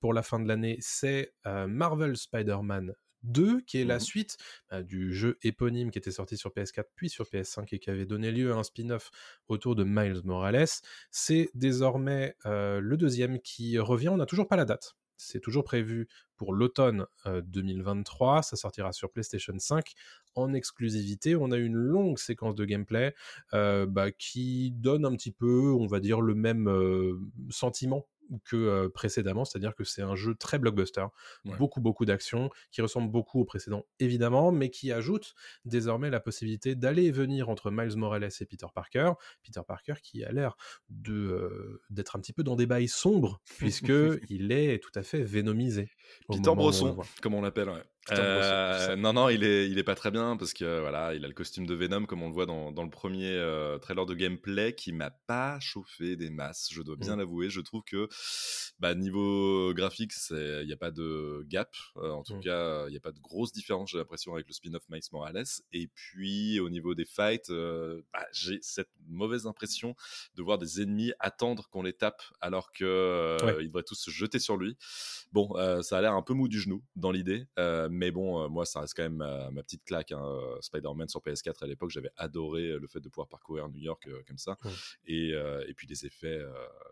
pour 0.00 0.12
la 0.12 0.22
fin 0.22 0.40
de 0.40 0.48
l'année, 0.48 0.78
c'est 0.80 1.34
Marvel 1.44 2.16
Spider-Man 2.16 2.94
2, 3.22 3.62
qui 3.62 3.80
est 3.80 3.84
la 3.84 3.96
mmh 3.96 4.00
suite 4.00 4.36
bah, 4.70 4.82
du 4.82 5.12
jeu 5.12 5.36
éponyme 5.42 5.90
qui 5.90 5.98
était 5.98 6.12
sorti 6.12 6.36
sur 6.36 6.50
PS4 6.50 6.84
puis 6.94 7.08
sur 7.08 7.24
PS5 7.24 7.66
et 7.72 7.78
qui 7.78 7.90
avait 7.90 8.06
donné 8.06 8.30
lieu 8.30 8.52
à 8.52 8.56
un 8.56 8.62
spin-off 8.62 9.10
autour 9.48 9.74
de 9.74 9.84
Miles 9.84 10.22
Morales. 10.24 10.68
C'est 11.10 11.50
désormais 11.54 12.36
le 12.44 12.94
deuxième 12.96 13.40
qui 13.40 13.78
revient. 13.78 14.10
On 14.10 14.18
n'a 14.18 14.26
toujours 14.26 14.48
pas 14.48 14.56
la 14.56 14.64
date. 14.64 14.96
C'est 15.16 15.40
toujours 15.40 15.64
prévu 15.64 16.08
pour 16.36 16.52
l'automne 16.52 17.06
2023. 17.24 18.42
Ça 18.42 18.56
sortira 18.56 18.92
sur 18.92 19.10
PlayStation 19.10 19.54
5 19.58 19.92
en 20.34 20.52
exclusivité. 20.52 21.36
On 21.36 21.50
a 21.50 21.56
une 21.56 21.76
longue 21.76 22.18
séquence 22.18 22.54
de 22.54 22.64
gameplay 22.64 23.14
bah, 23.52 24.10
qui 24.18 24.72
donne 24.72 25.04
un 25.04 25.12
petit 25.16 25.32
peu, 25.32 25.72
on 25.72 25.86
va 25.86 26.00
dire, 26.00 26.20
le 26.20 26.34
même 26.34 26.70
sentiment 27.50 28.06
que 28.44 28.88
précédemment, 28.88 29.44
c'est-à-dire 29.44 29.74
que 29.74 29.84
c'est 29.84 30.02
un 30.02 30.14
jeu 30.14 30.34
très 30.34 30.58
blockbuster, 30.58 31.06
beaucoup 31.58 31.80
beaucoup 31.80 32.04
d'action, 32.04 32.50
qui 32.70 32.82
ressemble 32.82 33.10
beaucoup 33.10 33.40
au 33.40 33.44
précédent 33.44 33.86
évidemment, 34.00 34.52
mais 34.52 34.70
qui 34.70 34.92
ajoute 34.92 35.34
désormais 35.64 36.10
la 36.10 36.20
possibilité 36.20 36.74
d'aller 36.74 37.04
et 37.04 37.12
venir 37.12 37.48
entre 37.48 37.70
Miles 37.70 37.96
Morales 37.96 38.28
et 38.40 38.46
Peter 38.46 38.66
Parker. 38.74 39.12
Peter 39.42 39.60
Parker 39.66 39.94
qui 40.02 40.24
a 40.24 40.32
l'air 40.32 40.56
de 40.88 41.82
d'être 41.90 42.16
un 42.16 42.20
petit 42.20 42.32
peu 42.32 42.42
dans 42.42 42.56
des 42.56 42.66
bails 42.66 42.88
sombres 42.88 43.40
puisque 43.58 43.92
il 44.28 44.52
est 44.52 44.82
tout 44.82 44.92
à 44.94 45.02
fait 45.02 45.22
vénomisé. 45.22 45.90
Peter 46.28 46.54
Bresson, 46.54 46.98
comme 47.22 47.34
on 47.34 47.42
l'appelle. 47.42 47.70
Euh, 48.12 48.94
non, 48.96 49.12
non, 49.12 49.28
il 49.28 49.42
est, 49.42 49.68
il 49.68 49.78
est 49.78 49.84
pas 49.84 49.94
très 49.94 50.10
bien 50.10 50.36
parce 50.36 50.52
que 50.52 50.80
voilà, 50.80 51.14
il 51.14 51.24
a 51.24 51.28
le 51.28 51.34
costume 51.34 51.66
de 51.66 51.74
Venom 51.74 52.06
comme 52.06 52.22
on 52.22 52.28
le 52.28 52.34
voit 52.34 52.46
dans, 52.46 52.70
dans 52.70 52.84
le 52.84 52.90
premier 52.90 53.32
euh, 53.32 53.78
trailer 53.78 54.06
de 54.06 54.14
gameplay 54.14 54.74
qui 54.74 54.92
m'a 54.92 55.10
pas 55.10 55.58
chauffé 55.60 56.16
des 56.16 56.30
masses. 56.30 56.68
Je 56.70 56.82
dois 56.82 56.96
bien 56.96 57.16
mmh. 57.16 57.18
l'avouer. 57.18 57.50
Je 57.50 57.60
trouve 57.60 57.82
que 57.84 58.08
bah, 58.78 58.94
niveau 58.94 59.74
graphique, 59.74 60.12
il 60.30 60.64
n'y 60.66 60.72
a 60.72 60.76
pas 60.76 60.90
de 60.90 61.44
gap. 61.48 61.74
Euh, 61.96 62.10
en 62.10 62.22
tout 62.22 62.36
mmh. 62.36 62.40
cas, 62.40 62.86
il 62.86 62.90
n'y 62.90 62.96
a 62.96 63.00
pas 63.00 63.12
de 63.12 63.20
grosse 63.20 63.52
différence. 63.52 63.90
J'ai 63.90 63.98
l'impression 63.98 64.34
avec 64.34 64.46
le 64.46 64.52
spin-off 64.52 64.82
Miles 64.88 65.02
Morales. 65.12 65.44
Et 65.72 65.88
puis 65.88 66.60
au 66.60 66.70
niveau 66.70 66.94
des 66.94 67.04
fights, 67.04 67.50
bah, 67.50 68.26
j'ai 68.32 68.58
cette 68.62 68.90
mauvaise 69.08 69.46
impression 69.46 69.96
de 70.36 70.42
voir 70.42 70.58
des 70.58 70.80
ennemis 70.80 71.12
attendre 71.18 71.68
qu'on 71.70 71.82
les 71.82 71.92
tape 71.92 72.22
alors 72.40 72.72
que 72.72 73.36
ils 73.60 73.66
devraient 73.66 73.82
tous 73.82 73.96
se 73.96 74.10
jeter 74.10 74.38
sur 74.38 74.56
lui. 74.56 74.76
Bon, 75.32 75.54
ça 75.82 75.98
a 75.98 76.00
l'air 76.00 76.14
un 76.14 76.22
peu 76.22 76.34
mou 76.34 76.46
du 76.48 76.60
genou 76.60 76.82
dans 76.94 77.10
l'idée 77.10 77.46
mais 77.96 78.10
bon, 78.10 78.42
euh, 78.42 78.48
moi, 78.48 78.64
ça 78.64 78.80
reste 78.80 78.94
quand 78.94 79.02
même 79.02 79.16
ma, 79.16 79.62
petite 79.62 79.84
claque. 79.84 80.12
Hein, 80.12 80.22
euh, 80.22 80.60
Spider-Man 80.60 81.08
sur 81.08 81.20
PS4 81.20 81.64
à 81.64 81.66
l'époque, 81.66 81.90
j'avais 81.90 82.12
adoré 82.16 82.68
euh, 82.68 82.78
le 82.78 82.86
fait 82.86 83.00
de 83.00 83.08
pouvoir 83.08 83.28
parcourir 83.28 83.68
New 83.68 83.80
York 83.80 84.08
comme 84.26 84.38
ça. 84.38 84.56
Et, 85.06 85.30
et, 85.30 85.74
puis 85.74 85.86
les 85.86 86.06
effets 86.06 86.40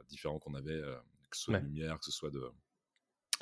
différents 0.08 0.38
qu'on 0.38 0.54
avait, 0.54 0.80
que 1.30 1.36
ce 1.36 1.44
soit 1.44 1.58
de 1.58 1.64
lumière, 1.64 1.98
que 1.98 2.04
ce 2.04 2.12
soit 2.12 2.30
de, 2.30 2.42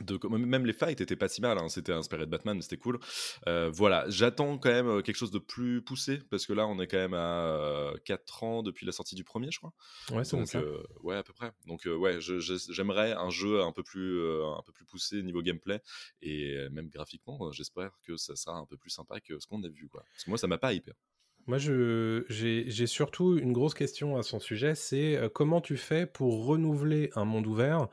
même 0.01 0.67
les 0.67 0.73
fights 0.73 1.01
étaient 1.01 1.17
pas 1.17 1.29
si 1.29 1.41
mal, 1.41 1.59
hein. 1.59 1.69
c'était 1.69 1.93
inspiré 1.93 2.25
de 2.25 2.31
Batman, 2.31 2.61
c'était 2.63 2.77
cool. 2.77 2.99
Euh, 3.47 3.71
voilà, 3.73 4.05
j'attends 4.09 4.59
quand 4.59 4.71
même 4.71 4.89
euh, 4.89 5.03
quelque 5.03 5.17
chose 5.17 5.31
de 5.31 5.39
plus 5.39 5.83
poussé 5.83 6.19
parce 6.31 6.47
que 6.47 6.53
là 6.53 6.67
on 6.67 6.81
est 6.81 6.87
quand 6.87 6.99
même 6.99 7.15
à 7.15 7.93
4 8.05 8.45
ans 8.45 8.63
depuis 8.63 8.87
la 8.87 8.93
sortie 8.93 9.15
du 9.15 9.25
premier, 9.25 9.51
je 9.51 9.59
crois. 9.59 9.73
Ouais, 10.11 10.25
c'est 10.25 10.45
ça. 10.47 10.59
Euh, 10.59 10.83
ouais, 11.03 11.17
à 11.17 11.23
peu 11.23 11.33
près. 11.33 11.53
Donc 11.67 11.87
ouais, 11.87 12.19
j'aimerais 12.21 13.13
un 13.13 13.31
jeu 13.31 13.63
un 13.63 13.73
peu 13.73 13.83
plus 13.83 14.23
un 14.43 14.63
peu 14.65 14.73
plus 14.73 14.85
poussé 14.85 15.23
niveau 15.23 15.43
gameplay 15.43 15.81
et 16.21 16.57
même 16.71 16.89
graphiquement, 16.89 17.53
j'espère 17.53 17.93
que 18.07 18.17
ça 18.17 18.37
sera 18.37 18.57
un 18.57 18.67
peu 18.67 18.77
plus 18.77 18.91
sympa 18.91 19.21
que 19.21 19.39
ce 19.39 19.47
qu'on 19.47 19.63
a 19.65 19.69
vu 19.69 19.89
quoi. 19.89 20.05
Parce 20.13 20.25
que 20.25 20.31
moi 20.31 20.39
ça 20.39 20.47
m'a 20.47 20.59
pas 20.59 20.73
hyper. 20.73 20.95
Moi, 21.49 21.59
j'ai 21.59 22.87
surtout 22.87 23.37
une 23.37 23.53
grosse 23.53 23.75
question 23.75 24.17
à 24.17 24.23
son 24.23 24.39
sujet, 24.39 24.77
c'est 24.77 25.21
comment 25.35 25.61
tu 25.61 25.77
fais 25.77 26.07
pour 26.07 26.47
renouveler 26.47 27.11
un 27.17 27.25
monde 27.25 27.49
ouvert 27.49 27.89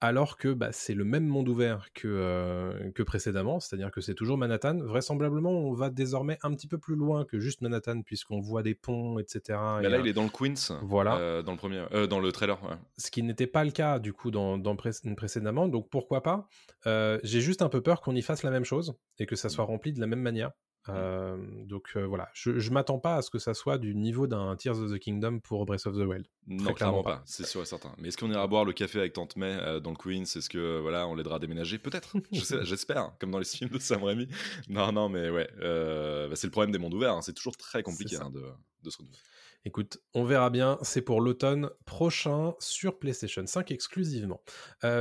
alors 0.00 0.36
que 0.36 0.52
bah, 0.52 0.72
c'est 0.72 0.94
le 0.94 1.04
même 1.04 1.26
monde 1.26 1.48
ouvert 1.48 1.88
que, 1.94 2.06
euh, 2.06 2.90
que 2.92 3.02
précédemment, 3.02 3.60
c'est-à-dire 3.60 3.90
que 3.90 4.00
c'est 4.00 4.14
toujours 4.14 4.36
Manhattan. 4.36 4.78
Vraisemblablement, 4.78 5.50
on 5.50 5.72
va 5.72 5.90
désormais 5.90 6.38
un 6.42 6.52
petit 6.52 6.66
peu 6.66 6.78
plus 6.78 6.96
loin 6.96 7.24
que 7.24 7.40
juste 7.40 7.62
Manhattan, 7.62 8.02
puisqu'on 8.02 8.40
voit 8.40 8.62
des 8.62 8.74
ponts, 8.74 9.18
etc. 9.18 9.58
Mais 9.80 9.88
là, 9.88 9.98
il 9.98 10.06
est 10.06 10.12
dans 10.12 10.24
le 10.24 10.28
Queens, 10.28 10.78
voilà. 10.82 11.16
Euh, 11.16 11.42
dans, 11.42 11.52
le 11.52 11.58
premier, 11.58 11.84
euh, 11.92 12.06
dans 12.06 12.20
le 12.20 12.30
trailer. 12.32 12.58
Ce 12.98 13.10
qui 13.10 13.22
n'était 13.22 13.46
pas 13.46 13.64
le 13.64 13.70
cas, 13.70 13.98
du 13.98 14.12
coup, 14.12 14.30
dans, 14.30 14.58
dans 14.58 14.76
précédemment, 14.76 15.68
donc 15.68 15.88
pourquoi 15.90 16.22
pas? 16.22 16.48
J'ai 16.84 17.40
juste 17.40 17.62
un 17.62 17.68
peu 17.68 17.80
peur 17.80 18.00
qu'on 18.00 18.14
y 18.14 18.22
fasse 18.22 18.42
la 18.42 18.50
même 18.50 18.64
chose, 18.64 18.94
et 19.18 19.26
que 19.26 19.36
ça 19.36 19.48
mmh. 19.48 19.50
soit 19.50 19.64
rempli 19.64 19.92
de 19.92 20.00
la 20.00 20.06
même 20.06 20.22
manière. 20.22 20.50
Mmh. 20.88 21.66
donc 21.66 21.96
voilà, 21.96 22.28
je, 22.32 22.58
je 22.58 22.70
m'attends 22.70 22.98
pas 22.98 23.16
à 23.16 23.22
ce 23.22 23.30
que 23.30 23.38
ça 23.38 23.54
soit 23.54 23.78
du 23.78 23.94
niveau 23.94 24.26
d'un 24.26 24.54
Tears 24.56 24.80
of 24.80 24.92
the 24.92 24.98
Kingdom 24.98 25.40
pour 25.40 25.66
Breath 25.66 25.86
of 25.86 25.94
the 25.94 26.06
Wild. 26.06 26.26
Non, 26.46 26.72
clairement 26.74 27.02
pas, 27.02 27.22
c'est 27.24 27.46
sûr 27.46 27.62
et 27.62 27.66
certain. 27.66 27.92
Mais 27.98 28.08
est-ce 28.08 28.16
qu'on 28.16 28.30
ira 28.30 28.46
boire 28.46 28.64
le 28.64 28.72
café 28.72 28.98
avec 28.98 29.12
Tante 29.12 29.36
May 29.36 29.80
dans 29.80 29.90
le 29.90 29.96
Queens? 29.96 30.22
Est-ce 30.22 30.48
que 30.48 30.78
voilà, 30.80 31.06
on 31.08 31.14
l'aidera 31.14 31.36
à 31.36 31.38
déménager? 31.38 31.78
Peut-être, 31.78 32.16
j'espère, 32.64 33.12
comme 33.18 33.30
dans 33.30 33.38
les 33.38 33.44
films 33.44 33.70
de 33.70 33.78
Sam 33.78 34.02
Raimi. 34.04 34.28
Non, 34.68 34.92
non, 34.92 35.08
mais 35.08 35.30
ouais, 35.30 35.48
bah, 35.58 36.36
c'est 36.36 36.46
le 36.46 36.52
problème 36.52 36.72
des 36.72 36.78
mondes 36.78 36.94
ouverts, 36.94 37.14
hein, 37.14 37.22
c'est 37.22 37.34
toujours 37.34 37.56
très 37.56 37.82
compliqué 37.82 38.16
hein, 38.16 38.30
de, 38.30 38.42
de 38.82 38.90
se 38.90 38.98
renouveler. 38.98 39.18
Écoute, 39.66 39.98
on 40.14 40.24
verra 40.24 40.48
bien, 40.50 40.78
c'est 40.82 41.02
pour 41.02 41.20
l'automne 41.20 41.70
prochain 41.86 42.54
sur 42.60 43.00
PlayStation 43.00 43.44
5 43.44 43.72
exclusivement. 43.72 44.40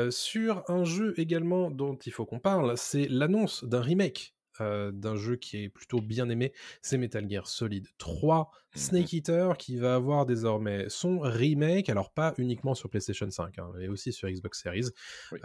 sur 0.10 0.64
un 0.68 0.84
jeu 0.84 1.14
également 1.18 1.70
dont 1.70 1.96
il 1.96 2.12
faut 2.12 2.26
qu'on 2.26 2.40
parle, 2.40 2.76
c'est 2.76 3.08
l'annonce 3.08 3.64
d'un 3.64 3.82
remake 3.82 4.35
euh, 4.62 4.92
d'un 4.92 5.16
jeu 5.16 5.36
qui 5.36 5.64
est 5.64 5.70
plutôt 5.70 6.02
bien 6.02 6.30
aimé, 6.30 6.54
c'est 6.82 6.98
Metal 6.98 7.30
Gear 7.30 7.48
Solid 7.48 7.88
3 7.98 8.52
mmh 8.52 8.78
Snake 8.78 9.14
Eater 9.14 9.58
qui 9.58 9.78
va 9.78 9.96
avoir 9.96 10.26
désormais 10.26 10.86
son 10.90 11.20
remake, 11.20 11.90
alors 11.90 12.12
pas 12.12 12.34
uniquement 12.38 12.76
sur 12.76 12.90
PlayStation 12.90 13.30
5, 13.30 13.58
hein, 13.60 13.72
mais 13.78 13.88
aussi 13.88 14.12
sur 14.12 14.30
Xbox 14.30 14.62
Series. 14.62 14.90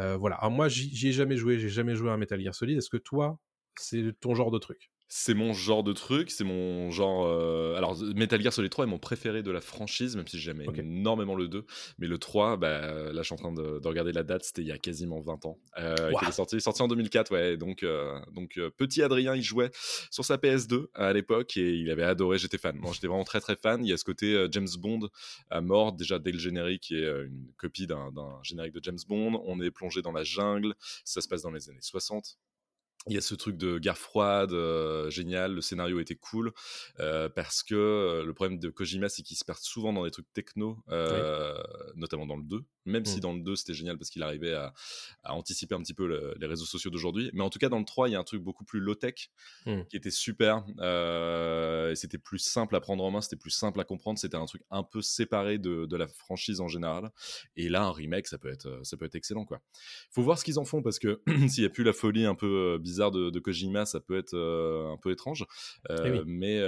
Euh, 0.00 0.16
voilà, 0.16 0.36
alors 0.36 0.50
moi 0.50 0.68
j'y 0.68 1.08
ai 1.08 1.12
jamais 1.12 1.36
joué, 1.36 1.58
j'ai 1.58 1.68
jamais 1.68 1.94
joué 1.94 2.10
à 2.10 2.16
Metal 2.16 2.40
Gear 2.40 2.54
Solid, 2.54 2.76
est-ce 2.76 2.90
que 2.90 2.96
toi 2.96 3.38
c'est 3.78 4.18
ton 4.20 4.34
genre 4.34 4.50
de 4.50 4.58
truc? 4.58 4.90
C'est 5.12 5.34
mon 5.34 5.52
genre 5.52 5.82
de 5.82 5.92
truc, 5.92 6.30
c'est 6.30 6.44
mon 6.44 6.92
genre. 6.92 7.26
Euh, 7.26 7.74
alors, 7.74 8.00
Metal 8.14 8.40
Gear 8.40 8.52
Solid 8.52 8.70
3 8.70 8.84
est 8.84 8.88
mon 8.88 9.00
préféré 9.00 9.42
de 9.42 9.50
la 9.50 9.60
franchise, 9.60 10.14
même 10.14 10.28
si 10.28 10.38
j'aimais 10.38 10.66
énormément 10.76 11.34
le 11.34 11.48
2. 11.48 11.66
Mais 11.98 12.06
le 12.06 12.16
3, 12.16 12.56
bah, 12.56 13.12
là, 13.12 13.16
je 13.16 13.22
suis 13.24 13.34
en 13.34 13.36
train 13.36 13.52
de, 13.52 13.84
regarder 13.84 14.12
la 14.12 14.22
date, 14.22 14.44
c'était 14.44 14.62
il 14.62 14.68
y 14.68 14.72
a 14.72 14.78
quasiment 14.78 15.20
20 15.20 15.46
ans. 15.46 15.58
Euh, 15.78 16.12
il 16.22 16.28
est 16.28 16.32
sorti, 16.32 16.60
sorti 16.60 16.80
en 16.80 16.86
2004, 16.86 17.32
ouais. 17.32 17.56
Donc, 17.56 17.82
euh, 17.82 18.20
donc 18.32 18.60
petit 18.76 19.02
Adrien, 19.02 19.34
il 19.34 19.42
jouait 19.42 19.72
sur 20.12 20.24
sa 20.24 20.36
PS2 20.36 20.86
à 20.94 21.12
l'époque 21.12 21.56
et 21.56 21.74
il 21.74 21.90
avait 21.90 22.04
adoré, 22.04 22.38
j'étais 22.38 22.58
fan. 22.58 22.76
Moi, 22.76 22.92
j'étais 22.94 23.08
vraiment 23.08 23.24
très 23.24 23.40
très 23.40 23.56
fan. 23.56 23.84
Il 23.84 23.90
y 23.90 23.92
a 23.92 23.96
ce 23.96 24.04
côté 24.04 24.46
James 24.52 24.68
Bond 24.78 25.08
à 25.50 25.60
mort, 25.60 25.92
déjà 25.92 26.20
dès 26.20 26.30
le 26.30 26.38
générique, 26.38 26.82
qui 26.82 26.94
est 26.94 27.24
une 27.24 27.48
copie 27.56 27.88
d'un 27.88 28.12
générique 28.44 28.74
de 28.74 28.80
James 28.84 28.98
Bond. 29.08 29.42
On 29.44 29.60
est 29.60 29.72
plongé 29.72 30.02
dans 30.02 30.12
la 30.12 30.22
jungle, 30.22 30.74
ça 31.04 31.20
se 31.20 31.26
passe 31.26 31.42
dans 31.42 31.50
les 31.50 31.68
années 31.68 31.78
60 31.80 32.38
il 33.06 33.14
y 33.14 33.18
a 33.18 33.20
ce 33.20 33.34
truc 33.34 33.56
de 33.56 33.78
guerre 33.78 33.96
froide, 33.96 34.52
euh, 34.52 35.08
génial, 35.10 35.54
le 35.54 35.60
scénario 35.62 36.00
était 36.00 36.16
cool, 36.16 36.52
euh, 36.98 37.28
parce 37.28 37.62
que 37.62 38.22
le 38.24 38.34
problème 38.34 38.58
de 38.58 38.68
Kojima, 38.68 39.08
c'est 39.08 39.22
qu'il 39.22 39.36
se 39.36 39.44
perd 39.44 39.58
souvent 39.58 39.92
dans 39.92 40.04
des 40.04 40.10
trucs 40.10 40.30
techno, 40.32 40.78
notamment 41.96 42.26
dans 42.26 42.36
le 42.36 42.44
2, 42.44 42.64
même 42.84 43.04
si 43.04 43.18
mmh. 43.18 43.20
dans 43.20 43.32
le 43.32 43.40
2, 43.40 43.56
c'était 43.56 43.74
génial 43.74 43.98
parce 43.98 44.10
qu'il 44.10 44.22
arrivait 44.22 44.54
à, 44.54 44.72
anticiper 45.24 45.74
un 45.74 45.80
petit 45.80 45.94
peu 45.94 46.34
les 46.38 46.46
réseaux 46.46 46.64
sociaux 46.64 46.90
d'aujourd'hui. 46.90 47.30
Mais 47.32 47.42
en 47.42 47.50
tout 47.50 47.58
cas, 47.58 47.68
dans 47.68 47.78
le 47.78 47.84
3, 47.84 48.08
il 48.08 48.12
y 48.12 48.14
a 48.14 48.18
un 48.18 48.24
truc 48.24 48.42
beaucoup 48.42 48.64
plus 48.64 48.80
low-tech, 48.80 49.30
mmh. 49.66 49.82
qui 49.88 49.96
était 49.96 50.10
super, 50.10 50.64
et 50.80 51.94
c'était 51.94 52.18
plus 52.18 52.38
simple 52.38 52.76
à 52.76 52.80
prendre 52.80 53.04
en 53.04 53.10
main, 53.10 53.20
c'était 53.20 53.36
plus 53.36 53.50
simple 53.50 53.80
à 53.80 53.84
comprendre, 53.84 54.18
c'était 54.18 54.36
un 54.36 54.46
truc 54.46 54.62
un 54.70 54.82
peu 54.82 55.02
séparé 55.02 55.58
de, 55.58 55.86
de, 55.86 55.96
la 55.96 56.08
franchise 56.08 56.60
en 56.60 56.68
général. 56.68 57.10
Et 57.56 57.68
là, 57.68 57.84
un 57.84 57.92
remake, 57.92 58.26
ça 58.26 58.38
peut 58.38 58.50
être, 58.50 58.80
ça 58.84 58.96
peut 58.96 59.04
être 59.04 59.14
excellent, 59.14 59.44
quoi. 59.44 59.60
Faut 60.10 60.22
voir 60.22 60.38
ce 60.38 60.44
qu'ils 60.44 60.58
en 60.58 60.64
font, 60.64 60.82
parce 60.82 60.98
que 60.98 61.20
s'il 61.48 61.62
n'y 61.62 61.66
a 61.66 61.70
plus 61.70 61.84
la 61.84 61.92
folie 61.92 62.24
un 62.24 62.34
peu 62.34 62.78
bizarre 62.78 63.10
de, 63.10 63.30
de 63.30 63.40
Kojima, 63.40 63.84
ça 63.84 64.00
peut 64.00 64.16
être 64.16 64.36
un 64.36 64.96
peu 64.96 65.10
étrange, 65.10 65.44
Eh 65.88 66.10
oui. 66.10 66.20
mais 66.26 66.60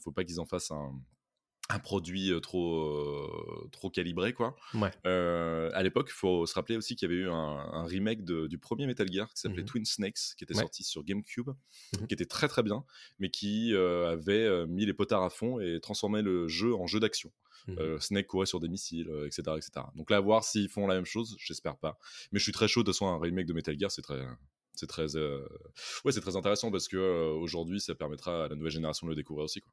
faut 0.00 0.12
pas 0.12 0.24
qu'ils 0.24 0.40
en 0.40 0.46
fassent 0.46 0.70
un, 0.70 0.92
un 1.70 1.78
produit 1.78 2.30
trop 2.42 3.66
trop 3.72 3.88
calibré 3.90 4.32
quoi. 4.34 4.54
Ouais. 4.74 4.90
Euh, 5.06 5.70
à 5.72 5.82
l'époque, 5.82 6.08
il 6.10 6.14
faut 6.14 6.44
se 6.46 6.54
rappeler 6.54 6.76
aussi 6.76 6.94
qu'il 6.94 7.08
y 7.10 7.12
avait 7.12 7.22
eu 7.22 7.28
un, 7.30 7.34
un 7.34 7.84
remake 7.84 8.22
de- 8.24 8.46
du 8.46 8.58
premier 8.58 8.86
Metal 8.86 9.10
Gear 9.10 9.32
qui 9.32 9.40
s'appelait 9.40 9.62
Mhm. 9.62 9.68
Twin 9.68 9.84
Snakes, 9.86 10.34
qui 10.36 10.44
était 10.44 10.54
Ouais. 10.54 10.60
sorti 10.60 10.84
sur 10.84 11.02
GameCube, 11.04 11.48
Mhm. 11.98 12.06
qui 12.06 12.14
était 12.14 12.26
très 12.26 12.48
très 12.48 12.62
bien, 12.62 12.84
mais 13.18 13.30
qui 13.30 13.72
euh, 13.74 14.10
avait 14.10 14.44
euh, 14.44 14.66
mis 14.66 14.84
les 14.84 14.92
potards 14.92 15.22
à 15.22 15.30
fond 15.30 15.58
et 15.58 15.80
transformé 15.80 16.20
le 16.22 16.48
jeu 16.48 16.74
en 16.74 16.86
jeu 16.86 17.00
d'action. 17.00 17.32
Euh, 17.70 17.98
Snake 17.98 18.26
courait 18.26 18.44
sur 18.44 18.60
des 18.60 18.68
missiles, 18.68 19.08
euh, 19.08 19.24
etc., 19.26 19.42
etc. 19.56 19.86
Donc 19.96 20.10
là, 20.10 20.18
à 20.18 20.20
voir 20.20 20.44
s'ils 20.44 20.68
font 20.68 20.86
la 20.86 20.96
même 20.96 21.06
chose, 21.06 21.34
j'espère 21.38 21.78
pas. 21.78 21.98
Mais 22.30 22.38
je 22.38 22.42
suis 22.44 22.52
très 22.52 22.68
chaud 22.68 22.82
de 22.82 22.90
toute 22.90 22.94
façon 22.94 23.06
un 23.06 23.18
remake 23.18 23.46
de 23.46 23.54
Metal 23.54 23.74
Gear, 23.78 23.90
c'est 23.90 24.02
très 24.02 24.22
c'est 24.74 24.86
très 24.88 25.16
euh, 25.16 25.46
ouais 26.04 26.12
c'est 26.12 26.20
très 26.20 26.36
intéressant 26.36 26.70
parce 26.70 26.88
que 26.88 26.96
euh, 26.98 27.30
aujourd'hui 27.30 27.80
ça 27.80 27.94
permettra 27.94 28.44
à 28.44 28.48
la 28.48 28.54
nouvelle 28.56 28.72
génération 28.72 29.06
de 29.06 29.12
le 29.12 29.16
découvrir 29.16 29.44
aussi 29.44 29.60
quoi. 29.62 29.72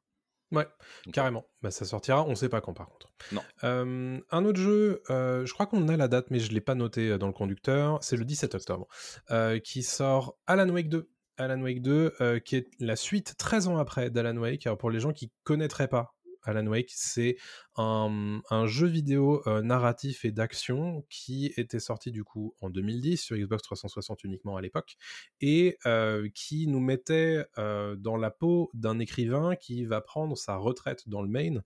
Ouais, 0.52 0.68
Donc, 1.06 1.14
carrément. 1.14 1.44
Bah, 1.62 1.70
ça 1.70 1.84
sortira, 1.84 2.24
on 2.24 2.34
sait 2.34 2.48
pas 2.48 2.60
quand 2.60 2.74
par 2.74 2.88
contre. 2.88 3.08
Non. 3.32 3.42
Euh, 3.64 4.20
un 4.30 4.44
autre 4.44 4.60
jeu, 4.60 5.02
euh, 5.10 5.46
je 5.46 5.52
crois 5.54 5.66
qu'on 5.66 5.88
a 5.88 5.96
la 5.96 6.08
date, 6.08 6.26
mais 6.30 6.38
je 6.38 6.52
l'ai 6.52 6.60
pas 6.60 6.74
noté 6.74 7.08
euh, 7.08 7.18
dans 7.18 7.26
le 7.26 7.32
conducteur, 7.32 7.98
c'est 8.02 8.16
le 8.16 8.24
17 8.24 8.54
octobre, 8.54 8.86
euh, 9.30 9.58
qui 9.58 9.82
sort 9.82 10.36
Alan 10.46 10.68
Wake 10.68 10.88
2. 10.88 11.08
Alan 11.38 11.60
Wake 11.62 11.80
2, 11.80 12.12
euh, 12.20 12.38
qui 12.38 12.56
est 12.56 12.68
la 12.78 12.96
suite 12.96 13.34
13 13.38 13.68
ans 13.68 13.78
après 13.78 14.10
d'Alan 14.10 14.36
Wake. 14.36 14.66
Alors 14.66 14.78
pour 14.78 14.90
les 14.90 15.00
gens 15.00 15.12
qui 15.12 15.30
connaîtraient 15.44 15.88
pas 15.88 16.14
Alan 16.44 16.66
Wake, 16.66 16.90
c'est 16.94 17.36
un, 17.76 18.66
jeu 18.66 18.86
vidéo 18.86 19.42
euh, 19.46 19.62
narratif 19.62 20.24
et 20.24 20.30
d'action 20.30 21.04
qui 21.08 21.52
était 21.56 21.80
sorti 21.80 22.10
du 22.10 22.22
coup 22.22 22.54
en 22.60 22.70
2010 22.70 23.16
sur 23.16 23.36
Xbox 23.36 23.62
360 23.62 24.24
uniquement 24.24 24.56
à 24.56 24.60
l'époque 24.60 24.96
et 25.40 25.78
euh, 25.86 26.28
qui 26.34 26.66
nous 26.66 26.80
mettait 26.80 27.44
euh, 27.58 27.96
dans 27.96 28.16
la 28.16 28.30
peau 28.30 28.70
d'un 28.74 28.98
écrivain 28.98 29.56
qui 29.56 29.84
va 29.84 30.00
prendre 30.00 30.36
sa 30.36 30.56
retraite 30.56 31.08
dans 31.08 31.22
le 31.22 31.28
Maine 31.28 31.62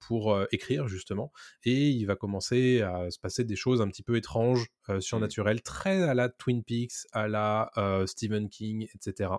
pour 0.00 0.42
écrire 0.52 0.88
justement 0.88 1.30
et 1.64 1.90
il 1.90 2.06
va 2.06 2.16
commencer 2.16 2.80
à 2.80 3.10
se 3.10 3.18
passer 3.18 3.44
des 3.44 3.56
choses 3.56 3.82
un 3.82 3.88
petit 3.88 4.02
peu 4.02 4.16
étranges, 4.16 4.68
euh, 4.90 5.00
surnaturelles, 5.00 5.62
très 5.62 6.02
à 6.02 6.12
la 6.12 6.28
Twin 6.28 6.62
Peaks, 6.62 7.06
à 7.12 7.26
la 7.26 7.70
euh, 7.78 8.06
Stephen 8.06 8.50
King, 8.50 8.86
etc. 8.94 9.30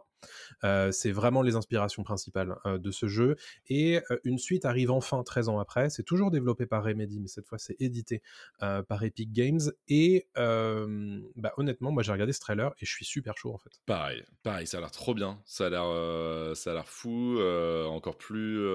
Euh, 0.63 0.91
c'est 0.91 1.11
vraiment 1.11 1.43
les 1.43 1.55
inspirations 1.55 2.03
principales 2.03 2.55
de 2.65 2.91
ce 2.91 3.05
jeu 3.05 3.35
et 3.67 3.99
une 4.23 4.39
suite 4.39 4.65
arrive 4.65 4.89
enfin 4.89 5.21
13 5.21 5.49
ans 5.49 5.59
après. 5.59 5.91
C'est 5.91 6.03
toujours 6.03 6.31
développé 6.31 6.65
par 6.65 6.83
Remedy, 6.83 7.19
mais 7.19 7.27
cette 7.27 7.47
fois 7.47 7.59
c'est 7.59 7.79
édité 7.79 8.23
par 8.59 9.03
Epic 9.03 9.31
Games. 9.31 9.61
Et 9.87 10.27
bah, 10.35 11.53
honnêtement, 11.57 11.91
moi 11.91 12.01
j'ai 12.01 12.11
regardé 12.11 12.33
ce 12.33 12.39
trailer 12.39 12.73
et 12.79 12.85
je 12.85 12.91
suis 12.91 13.05
super 13.05 13.37
chaud 13.37 13.53
en 13.53 13.59
fait. 13.59 13.69
Pareil, 13.85 14.23
pareil, 14.41 14.65
ça 14.65 14.77
a 14.77 14.81
l'air 14.81 14.91
trop 14.91 15.13
bien, 15.13 15.39
ça 15.45 15.67
a 15.67 15.69
l'air, 15.69 16.55
ça 16.55 16.71
a 16.71 16.73
l'air 16.73 16.89
fou, 16.89 17.39
encore 17.87 18.17
plus, 18.17 18.65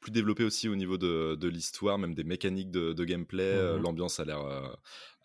plus 0.00 0.12
développé 0.12 0.44
aussi 0.44 0.68
au 0.68 0.76
niveau 0.76 0.98
de, 0.98 1.34
de 1.34 1.48
l'histoire, 1.48 1.96
même 1.96 2.14
des 2.14 2.24
mécaniques 2.24 2.70
de, 2.70 2.92
de 2.92 3.04
gameplay. 3.04 3.56
Mhm. 3.56 3.82
L'ambiance 3.82 4.20
a 4.20 4.26
l'air, 4.26 4.44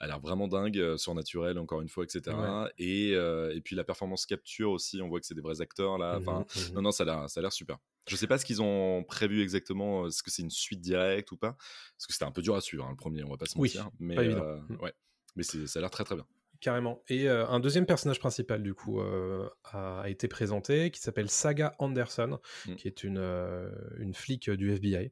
a 0.06 0.08
l'air 0.08 0.20
vraiment 0.20 0.48
dingue, 0.48 0.78
euh, 0.80 0.98
surnaturelle 0.98 1.58
encore 1.60 1.82
une 1.82 1.89
fois, 1.89 2.06
etc. 2.06 2.65
Ouais. 2.65 2.72
Et, 2.78 3.12
euh, 3.15 3.54
et 3.56 3.62
puis 3.62 3.76
la 3.76 3.84
performance 3.84 4.26
capture 4.26 4.72
aussi, 4.72 5.02
on 5.02 5.08
voit 5.10 5.20
que 5.20 5.26
c'est 5.26 5.36
des 5.36 5.41
vrais 5.41 5.62
acteurs 5.62 5.98
là. 5.98 6.18
Enfin, 6.18 6.46
Mhm, 6.56 6.63
mhm. 6.70 6.74
non, 6.76 6.82
non, 6.84 6.91
ça 6.91 7.04
a 7.04 7.41
l'air, 7.41 7.54
super. 7.54 7.78
Je 8.08 8.15
sais 8.15 8.28
pas 8.28 8.38
ce 8.38 8.46
qu'ils 8.46 8.62
ont 8.62 9.04
prévu 9.04 9.41
exactement, 9.41 10.08
est-ce 10.08 10.22
que 10.24 10.30
c'est 10.32 10.44
une 10.44 10.52
suite 10.52 10.80
directe 10.80 11.32
ou 11.32 11.38
pas, 11.38 11.54
parce 11.54 12.08
que 12.08 12.13
c'était 12.13 12.26
un 12.26 12.32
peu 12.32 12.41
dur 12.44 12.56
à 12.56 12.62
suivre 12.62 12.86
hein, 12.86 12.91
le 12.91 12.96
premier, 12.98 13.24
on 13.24 13.30
va 13.32 13.38
pas 13.38 13.48
se 13.48 13.58
Oui, 13.58 13.70
mentir. 13.74 13.89
mais 14.00 14.15
pas 14.15 14.22
euh, 14.22 14.60
ouais, 14.80 14.94
mais 15.36 15.44
ça 15.44 15.58
a 15.80 15.82
l'air 15.82 15.89
très 15.89 16.04
très 16.04 16.15
bien. 16.15 16.26
Carrément. 16.65 17.04
Et 17.10 17.30
euh, 17.30 17.45
un 17.47 17.60
deuxième 17.60 17.86
personnage 17.86 18.17
principal, 18.17 18.63
du 18.63 18.73
coup, 18.73 18.99
euh, 18.99 19.47
a, 19.65 20.01
a 20.01 20.10
été 20.10 20.28
présenté, 20.28 20.89
qui 20.89 20.99
s'appelle 20.99 21.30
Saga 21.30 21.75
Anderson, 21.78 22.39
Mm. 22.65 22.73
qui 22.73 22.88
est 22.88 23.04
une, 23.04 23.19
euh, 23.19 23.69
une 23.99 24.15
flic 24.15 24.49
du 24.49 24.71
FBI. 24.71 25.12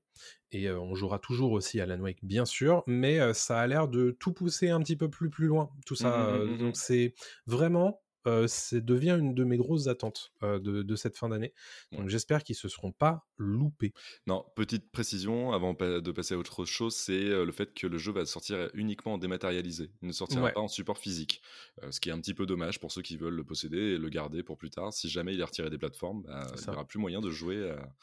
Et 0.52 0.72
on 0.72 0.96
jouera 0.96 1.20
toujours 1.20 1.52
aussi 1.52 1.80
Alan 1.80 2.00
Wake, 2.00 2.18
bien 2.24 2.46
sûr, 2.46 2.82
mais 2.88 3.34
ça 3.36 3.60
a 3.60 3.68
l'air 3.68 3.88
de 3.88 4.18
tout 4.20 4.34
pousser 4.34 4.72
un 4.72 4.80
petit 4.80 4.96
peu 4.96 5.12
plus, 5.12 5.30
plus 5.30 5.46
loin, 5.46 5.70
tout 5.86 5.94
ça. 5.94 6.10
Mm, 6.10 6.22
mm, 6.22 6.26
euh, 6.26 6.46
mm, 6.46 6.54
mm. 6.54 6.58
donc 6.58 6.76
c'est 6.76 7.14
vraiment... 7.46 8.03
Euh, 8.26 8.48
c'est 8.48 8.84
devient 8.84 9.18
une 9.20 9.34
de 9.36 9.44
mes 9.44 9.58
grosses 9.58 9.88
attentes 9.88 10.34
euh, 10.44 10.60
de, 10.60 10.82
de 10.82 10.96
cette 10.96 11.18
fin 11.18 11.30
d'année. 11.30 11.54
Donc 11.92 12.04
Ouais. 12.04 12.10
j'espère 12.10 12.44
qu'ils 12.44 12.56
se 12.56 12.70
seront 12.70 12.92
pas 12.92 13.26
loupés. 13.38 13.94
Non, 14.28 14.46
petite 14.56 14.92
précision 14.92 15.52
avant 15.52 15.74
de 15.74 16.12
passer 16.12 16.34
à 16.36 16.38
autre 16.38 16.66
chose, 16.66 16.96
c'est 16.96 17.22
le 17.24 17.52
fait 17.52 17.74
que 17.74 17.88
le 17.88 17.98
jeu 17.98 18.12
va 18.12 18.26
sortir 18.26 18.70
uniquement 18.74 19.14
en 19.14 19.18
dématérialisé. 19.18 19.92
Il 20.02 20.08
ne 20.08 20.14
sortira 20.14 20.44
Ouais. 20.44 20.52
pas 20.54 20.62
en 20.62 20.68
support 20.68 20.98
physique. 20.98 21.42
Euh, 21.84 21.92
ce 21.92 22.00
qui 22.00 22.10
est 22.10 22.12
un 22.14 22.20
petit 22.20 22.34
peu 22.34 22.46
dommage 22.46 22.80
pour 22.80 22.92
ceux 22.92 23.02
qui 23.02 23.18
veulent 23.18 23.34
le 23.36 23.44
posséder 23.44 23.78
et 23.78 23.98
le 23.98 24.10
garder 24.10 24.44
pour 24.44 24.58
plus 24.58 24.70
tard. 24.70 24.94
Si 24.94 25.10
jamais 25.10 25.34
il 25.34 25.40
est 25.40 25.44
retiré 25.44 25.70
des 25.70 25.78
plateformes, 25.78 26.24
bah, 26.24 26.48
il 26.54 26.58
ça. 26.58 26.72
n'y 26.72 26.78
aura 26.78 26.86
plus 26.86 27.00
moyen 27.00 27.22
de 27.22 27.30
jouer 27.30 27.70
à 27.70 27.94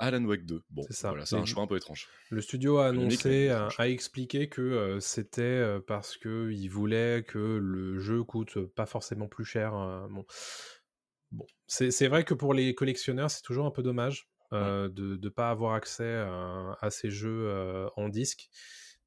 Alan 0.00 0.24
Wake 0.24 0.46
2. 0.46 0.62
Bon, 0.70 0.82
C'est 0.90 1.06
voilà, 1.08 1.24
un 1.30 1.44
choix 1.44 1.62
un 1.62 1.66
peu 1.66 1.76
étrange. 1.76 2.08
Le 2.30 2.40
studio 2.40 2.78
a 2.78 2.88
annoncé, 2.88 3.28
mais 3.28 3.48
a, 3.50 3.88
expliqué 3.88 4.48
que 4.48 4.60
euh, 4.62 5.00
c'était 5.00 5.42
euh, 5.42 5.78
parce 5.78 6.16
que 6.16 6.50
il 6.50 6.68
voulait 6.68 7.24
que 7.26 7.38
le 7.38 7.98
jeu 7.98 8.24
coûte 8.24 8.58
pas 8.64 8.86
forcément 8.86 9.28
plus 9.28 9.44
cher. 9.44 9.76
euh, 9.76 10.06
bon, 10.08 10.24
bon. 11.32 11.46
c'est 11.66 12.08
vrai 12.08 12.24
que 12.24 12.34
pour 12.34 12.54
les 12.54 12.74
collectionneurs, 12.74 13.30
c'est 13.30 13.42
toujours 13.42 13.66
un 13.66 13.70
peu 13.70 13.82
dommage 13.82 14.28
euh, 14.52 14.88
de 14.88 15.16
ne 15.22 15.28
pas 15.28 15.50
avoir 15.50 15.74
accès 15.74 16.14
à, 16.16 16.76
à 16.80 16.90
ces 16.90 17.10
jeux 17.10 17.46
euh, 17.48 17.88
en 17.96 18.08
disque. 18.08 18.48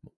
Bon, 0.04 0.12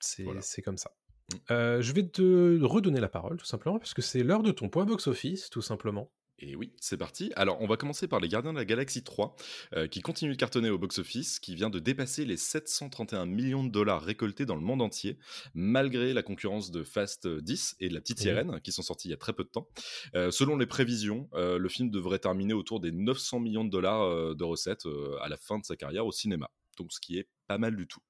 c'est 0.00 0.24
Voilà. 0.24 0.40
comme 0.64 0.76
ça. 0.76 0.90
Mm. 1.32 1.36
Euh, 1.50 1.80
je 1.82 1.92
vais 1.92 2.06
te 2.08 2.62
redonner 2.62 3.00
la 3.00 3.08
parole, 3.08 3.36
tout 3.36 3.46
simplement, 3.46 3.78
parce 3.78 3.94
que 3.94 4.02
c'est 4.02 4.22
l'heure 4.22 4.42
de 4.42 4.50
ton 4.50 4.68
point 4.68 4.84
box-office, 4.84 5.48
tout 5.50 5.62
simplement. 5.62 6.10
Et 6.40 6.54
oui, 6.54 6.72
c'est 6.80 6.96
parti. 6.96 7.32
Alors, 7.34 7.60
on 7.60 7.66
va 7.66 7.76
commencer 7.76 8.06
par 8.06 8.20
les 8.20 8.28
Gardiens 8.28 8.52
de 8.52 8.58
la 8.58 8.64
Galaxie 8.64 9.02
3, 9.02 9.34
euh, 9.74 9.88
qui 9.88 10.00
continue 10.00 10.32
de 10.32 10.36
cartonner 10.36 10.70
au 10.70 10.78
box-office, 10.78 11.40
qui 11.40 11.54
vient 11.54 11.70
de 11.70 11.78
dépasser 11.78 12.24
les 12.24 12.36
731 12.36 13.26
millions 13.26 13.64
de 13.64 13.70
dollars 13.70 14.02
récoltés 14.02 14.46
dans 14.46 14.54
le 14.54 14.60
monde 14.60 14.80
entier, 14.80 15.18
malgré 15.54 16.12
la 16.12 16.22
concurrence 16.22 16.70
de 16.70 16.84
Fast 16.84 17.26
10 17.26 17.76
et 17.80 17.88
de 17.88 17.94
La 17.94 18.00
Petite. 18.00 18.20
Sirène, 18.20 18.60
qui 18.60 18.72
sont 18.72 18.82
sortis 18.82 19.08
il 19.08 19.10
y 19.12 19.14
a 19.14 19.18
très 19.18 19.32
peu 19.32 19.44
de 19.44 19.48
temps. 19.48 19.68
Euh, 20.14 20.30
selon 20.30 20.56
les 20.56 20.66
prévisions, 20.66 21.28
euh, 21.34 21.58
le 21.58 21.68
film 21.68 21.90
devrait 21.90 22.18
terminer 22.18 22.54
autour 22.54 22.80
des 22.80 22.92
900 22.92 23.40
millions 23.40 23.64
de 23.64 23.70
dollars 23.70 24.02
euh, 24.02 24.34
de 24.34 24.44
recettes 24.44 24.86
euh, 24.86 25.16
à 25.20 25.28
la 25.28 25.36
fin 25.36 25.58
de 25.58 25.64
sa 25.64 25.76
carrière 25.76 26.06
au 26.06 26.12
cinéma. 26.12 26.50
Donc, 26.76 26.92
ce 26.92 27.00
qui 27.00 27.18
est 27.18 27.28
pas 27.48 27.58
mal 27.58 27.74
du 27.74 27.88
tout. 27.88 28.00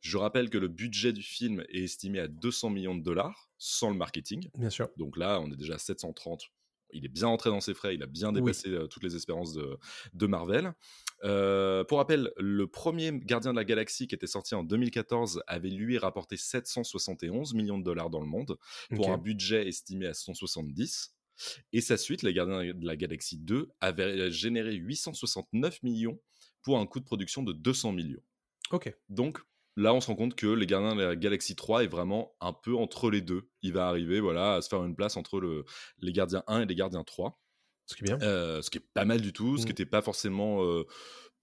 Je 0.00 0.16
rappelle 0.16 0.50
que 0.50 0.58
le 0.58 0.68
budget 0.68 1.12
du 1.12 1.22
film 1.22 1.62
est 1.68 1.84
estimé 1.84 2.18
à 2.18 2.28
200 2.28 2.70
millions 2.70 2.96
de 2.96 3.02
dollars, 3.02 3.50
sans 3.58 3.90
le 3.90 3.96
marketing. 3.96 4.48
Bien 4.56 4.70
sûr. 4.70 4.88
Donc 4.96 5.16
là, 5.16 5.38
on 5.40 5.50
est 5.52 5.56
déjà 5.56 5.74
à 5.74 5.78
730. 5.78 6.50
Il 6.92 7.04
est 7.04 7.08
bien 7.08 7.28
entré 7.28 7.50
dans 7.50 7.60
ses 7.60 7.74
frais, 7.74 7.94
il 7.94 8.02
a 8.02 8.06
bien 8.06 8.32
dépassé 8.32 8.68
euh, 8.68 8.86
toutes 8.86 9.02
les 9.02 9.16
espérances 9.16 9.52
de, 9.52 9.78
de 10.14 10.26
Marvel. 10.26 10.72
Euh, 11.24 11.84
pour 11.84 11.98
rappel, 11.98 12.32
le 12.36 12.66
premier 12.66 13.12
Gardien 13.12 13.52
de 13.52 13.56
la 13.56 13.64
Galaxie 13.64 14.06
qui 14.06 14.14
était 14.14 14.26
sorti 14.26 14.54
en 14.54 14.62
2014 14.62 15.42
avait 15.46 15.70
lui 15.70 15.98
rapporté 15.98 16.36
771 16.36 17.54
millions 17.54 17.78
de 17.78 17.84
dollars 17.84 18.10
dans 18.10 18.20
le 18.20 18.26
monde 18.26 18.58
pour 18.94 19.10
un 19.10 19.18
budget 19.18 19.66
estimé 19.66 20.06
à 20.06 20.14
170. 20.14 21.14
Et 21.72 21.80
sa 21.80 21.96
suite, 21.96 22.22
Les 22.22 22.32
Gardiens 22.32 22.74
de 22.74 22.86
la 22.86 22.96
Galaxie 22.96 23.38
2, 23.38 23.68
avait 23.80 24.30
généré 24.30 24.74
869 24.74 25.82
millions 25.82 26.18
pour 26.62 26.78
un 26.78 26.86
coût 26.86 27.00
de 27.00 27.04
production 27.04 27.42
de 27.42 27.52
200 27.52 27.92
millions. 27.92 28.22
Ok. 28.70 28.92
Donc 29.08 29.40
là, 29.76 29.94
on 29.94 30.00
se 30.00 30.06
rend 30.08 30.16
compte 30.16 30.34
que 30.34 30.46
les 30.46 30.66
Gardiens 30.66 30.96
de 30.96 31.02
la 31.02 31.16
Galaxie 31.16 31.54
3 31.54 31.84
est 31.84 31.88
vraiment 31.88 32.34
un 32.40 32.52
peu 32.52 32.74
entre 32.74 33.10
les 33.10 33.20
deux. 33.20 33.48
Il 33.62 33.72
va 33.72 33.88
arriver 33.88 34.20
voilà, 34.20 34.54
à 34.54 34.62
se 34.62 34.68
faire 34.68 34.82
une 34.84 34.96
place 34.96 35.16
entre 35.16 35.40
le, 35.40 35.64
les 36.00 36.12
Gardiens 36.12 36.42
1 36.46 36.62
et 36.62 36.66
les 36.66 36.74
Gardiens 36.74 37.04
3. 37.04 37.38
Ce 37.86 37.94
qui 37.94 38.02
est 38.02 38.06
bien. 38.06 38.18
Euh, 38.22 38.62
ce 38.62 38.70
qui 38.70 38.78
est 38.78 38.86
pas 38.94 39.04
mal 39.04 39.20
du 39.20 39.32
tout, 39.32 39.58
ce 39.58 39.62
qui 39.62 39.68
n'était 39.68 39.86
pas 39.86 40.02
forcément 40.02 40.64
euh, 40.64 40.84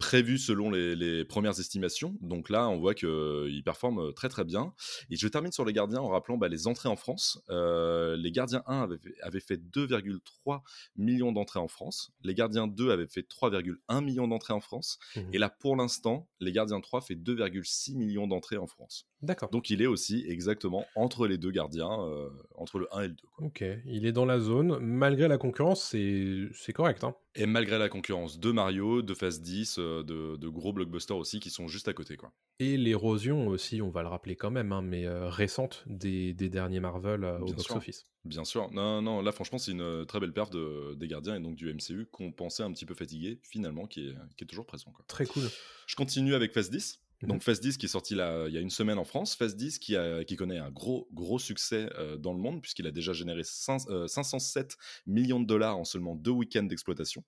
prévu 0.03 0.37
selon 0.37 0.69
les, 0.69 0.95
les 0.97 1.23
premières 1.23 1.59
estimations. 1.59 2.17
Donc 2.19 2.49
là, 2.49 2.67
on 2.67 2.77
voit 2.77 2.93
qu'il 2.93 3.61
performe 3.63 3.99
euh, 3.99 4.11
très 4.11 4.27
très 4.27 4.43
bien. 4.43 4.73
Et 5.09 5.15
je 5.15 5.27
termine 5.29 5.53
sur 5.53 5.63
les 5.63 5.71
gardiens 5.71 6.01
en 6.01 6.09
rappelant 6.09 6.35
bah, 6.37 6.49
les 6.49 6.67
entrées 6.67 6.89
en 6.89 6.97
France. 6.97 7.41
Euh, 7.49 8.17
les 8.17 8.31
gardiens 8.31 8.63
1 8.67 8.81
avaient 8.81 8.97
fait, 8.97 9.15
avaient 9.21 9.39
fait 9.39 9.55
2,3 9.55 10.61
millions 10.97 11.31
d'entrées 11.31 11.61
en 11.61 11.69
France. 11.69 12.11
Les 12.21 12.35
gardiens 12.35 12.67
2 12.67 12.91
avaient 12.91 13.07
fait 13.07 13.21
3,1 13.21 14.03
millions 14.03 14.27
d'entrées 14.27 14.53
en 14.53 14.59
France. 14.59 14.99
Mhm. 15.15 15.29
Et 15.31 15.37
là, 15.37 15.49
pour 15.49 15.77
l'instant, 15.77 16.27
les 16.41 16.51
gardiens 16.51 16.81
3 16.81 16.99
fait 16.99 17.15
2,6 17.15 17.95
millions 17.95 18.27
d'entrées 18.27 18.57
en 18.57 18.67
France. 18.67 19.07
D'accord. 19.23 19.49
Donc 19.51 19.69
il 19.69 19.81
est 19.81 19.87
aussi 19.87 20.25
exactement 20.27 20.85
entre 20.95 21.27
les 21.27 21.37
deux 21.37 21.51
gardiens, 21.51 21.97
euh, 22.01 22.29
entre 22.55 22.77
le 22.77 22.87
1 22.91 23.03
et 23.03 23.07
le 23.07 23.13
2. 23.13 23.23
quoi. 23.31 23.47
Ok, 23.47 23.63
il 23.85 24.05
est 24.05 24.11
dans 24.11 24.25
la 24.25 24.39
zone. 24.39 24.79
Malgré 24.79 25.29
la 25.29 25.37
concurrence, 25.37 25.81
c'est 25.81 26.49
c'est 26.53 26.73
correct. 26.73 27.05
Hein. 27.05 27.15
Et 27.35 27.45
malgré 27.45 27.79
la 27.79 27.89
concurrence 27.89 28.39
de 28.39 28.51
Mario, 28.51 29.01
de 29.01 29.13
Phase 29.13 29.41
10, 29.41 29.77
euh, 29.79 29.92
de, 30.01 30.37
de 30.37 30.47
gros 30.49 30.73
blockbusters 30.73 31.17
aussi 31.17 31.39
qui 31.39 31.49
sont 31.51 31.67
juste 31.67 31.87
à 31.87 31.93
côté. 31.93 32.15
quoi. 32.17 32.31
Et 32.59 32.77
l'érosion 32.77 33.47
aussi, 33.47 33.81
on 33.81 33.89
va 33.91 34.01
le 34.01 34.07
rappeler 34.07 34.35
quand 34.35 34.49
même, 34.49 34.71
hein, 34.71 34.81
mais 34.81 35.05
euh, 35.05 35.29
récente 35.29 35.83
des, 35.85 36.33
des 36.33 36.49
derniers 36.49 36.79
Marvel 36.79 37.23
euh, 37.25 37.37
au 37.39 37.45
box-office. 37.53 38.05
Bien 38.25 38.45
sûr. 38.45 38.71
Non, 38.71 39.01
non, 39.01 39.21
là 39.21 39.33
franchement 39.33 39.57
c'est 39.57 39.71
une 39.73 39.81
euh, 39.81 40.05
très 40.05 40.19
belle 40.21 40.31
perf 40.31 40.49
de- 40.49 40.95
des 40.95 41.07
gardiens 41.09 41.35
et 41.35 41.41
donc 41.41 41.55
du 41.55 41.71
MCU 41.73 42.07
qu'on 42.09 42.31
pensait 42.31 42.63
un 42.63 42.71
petit 42.71 42.85
peu 42.85 42.93
fatigué 42.95 43.39
finalement 43.43 43.85
qui 43.85 44.07
est, 44.07 44.15
qui 44.37 44.45
est 44.45 44.47
toujours 44.47 44.65
présent. 44.65 44.91
quoi. 44.91 45.03
Très 45.07 45.25
cool. 45.25 45.43
Je 45.87 45.95
continue 45.97 46.33
avec 46.33 46.53
Phase 46.53 46.69
10. 46.69 47.01
Donc 47.23 47.41
Fast 47.41 47.63
10 47.63 47.77
qui 47.77 47.85
est 47.85 47.89
sorti 47.89 48.15
là, 48.15 48.47
il 48.49 48.53
y 48.53 48.57
a 48.57 48.59
une 48.59 48.69
semaine 48.69 48.97
en 48.97 49.05
France, 49.05 49.35
Fast 49.35 49.55
10 49.55 49.79
qui, 49.79 49.95
a, 49.95 50.25
qui 50.25 50.35
connaît 50.35 50.57
un 50.57 50.69
gros 50.71 51.07
gros 51.13 51.39
succès 51.39 51.89
euh, 51.97 52.17
dans 52.17 52.33
le 52.33 52.39
monde 52.39 52.61
puisqu'il 52.61 52.85
a 52.85 52.91
déjà 52.91 53.13
généré 53.13 53.43
507 53.45 54.77
millions 55.07 55.39
de 55.39 55.45
dollars 55.45 55.77
en 55.77 55.85
seulement 55.85 56.15
deux 56.15 56.31
week-ends 56.31 56.63
d'exploitation. 56.63 57.23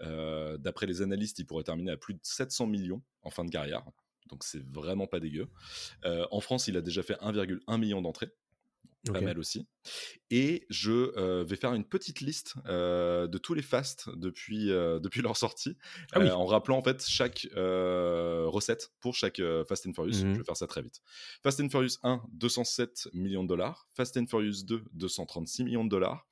D'après 0.00 0.86
les 0.86 1.02
analystes, 1.02 1.38
il 1.38 1.46
pourrait 1.46 1.64
terminer 1.64 1.92
à 1.92 1.96
plus 1.96 2.14
de 2.14 2.20
700 2.22 2.66
millions 2.66 3.02
en 3.22 3.30
fin 3.30 3.44
de 3.44 3.50
carrière. 3.50 3.84
Donc 4.28 4.44
c'est 4.44 4.64
vraiment 4.70 5.06
pas 5.06 5.20
dégueu. 5.20 5.48
en 6.04 6.40
France, 6.40 6.68
il 6.68 6.76
a 6.76 6.80
déjà 6.80 7.02
fait 7.02 7.14
1,1 7.20 7.78
million 7.78 8.02
d'entrées 8.02 8.32
pas 9.10 9.20
mal 9.20 9.38
aussi. 9.38 9.66
Et 10.30 10.66
je 10.70 11.42
vais 11.42 11.56
faire 11.56 11.74
une 11.74 11.84
petite 11.84 12.20
liste 12.20 12.54
de 12.66 13.38
tous 13.38 13.54
les 13.54 13.62
fasts 13.62 14.08
depuis, 14.10 14.66
depuis 15.00 15.22
leur 15.22 15.36
sortie, 15.36 15.76
ah 16.12 16.20
en 16.36 16.46
rappelant 16.46 16.78
en 16.78 16.82
fait 16.82 17.04
chaque 17.06 17.48
recette 17.54 18.92
pour 19.00 19.14
chaque 19.14 19.40
Fast 19.68 19.86
and 19.86 19.94
Furious. 19.94 20.12
Je 20.12 20.26
mmh 20.26 20.38
vais 20.38 20.44
faire 20.44 20.56
ça 20.56 20.66
très 20.66 20.82
vite. 20.82 21.00
Fast 21.42 21.60
and 21.60 21.68
Furious 21.68 21.98
1, 22.02 22.22
207 22.32 23.08
millions 23.12 23.42
de 23.42 23.48
dollars. 23.48 23.88
Fast 23.94 24.16
and 24.16 24.26
Furious 24.26 24.64
2, 24.64 24.84
236 24.92 25.64
millions 25.64 25.84
de 25.84 25.90
dollars. 25.90 26.26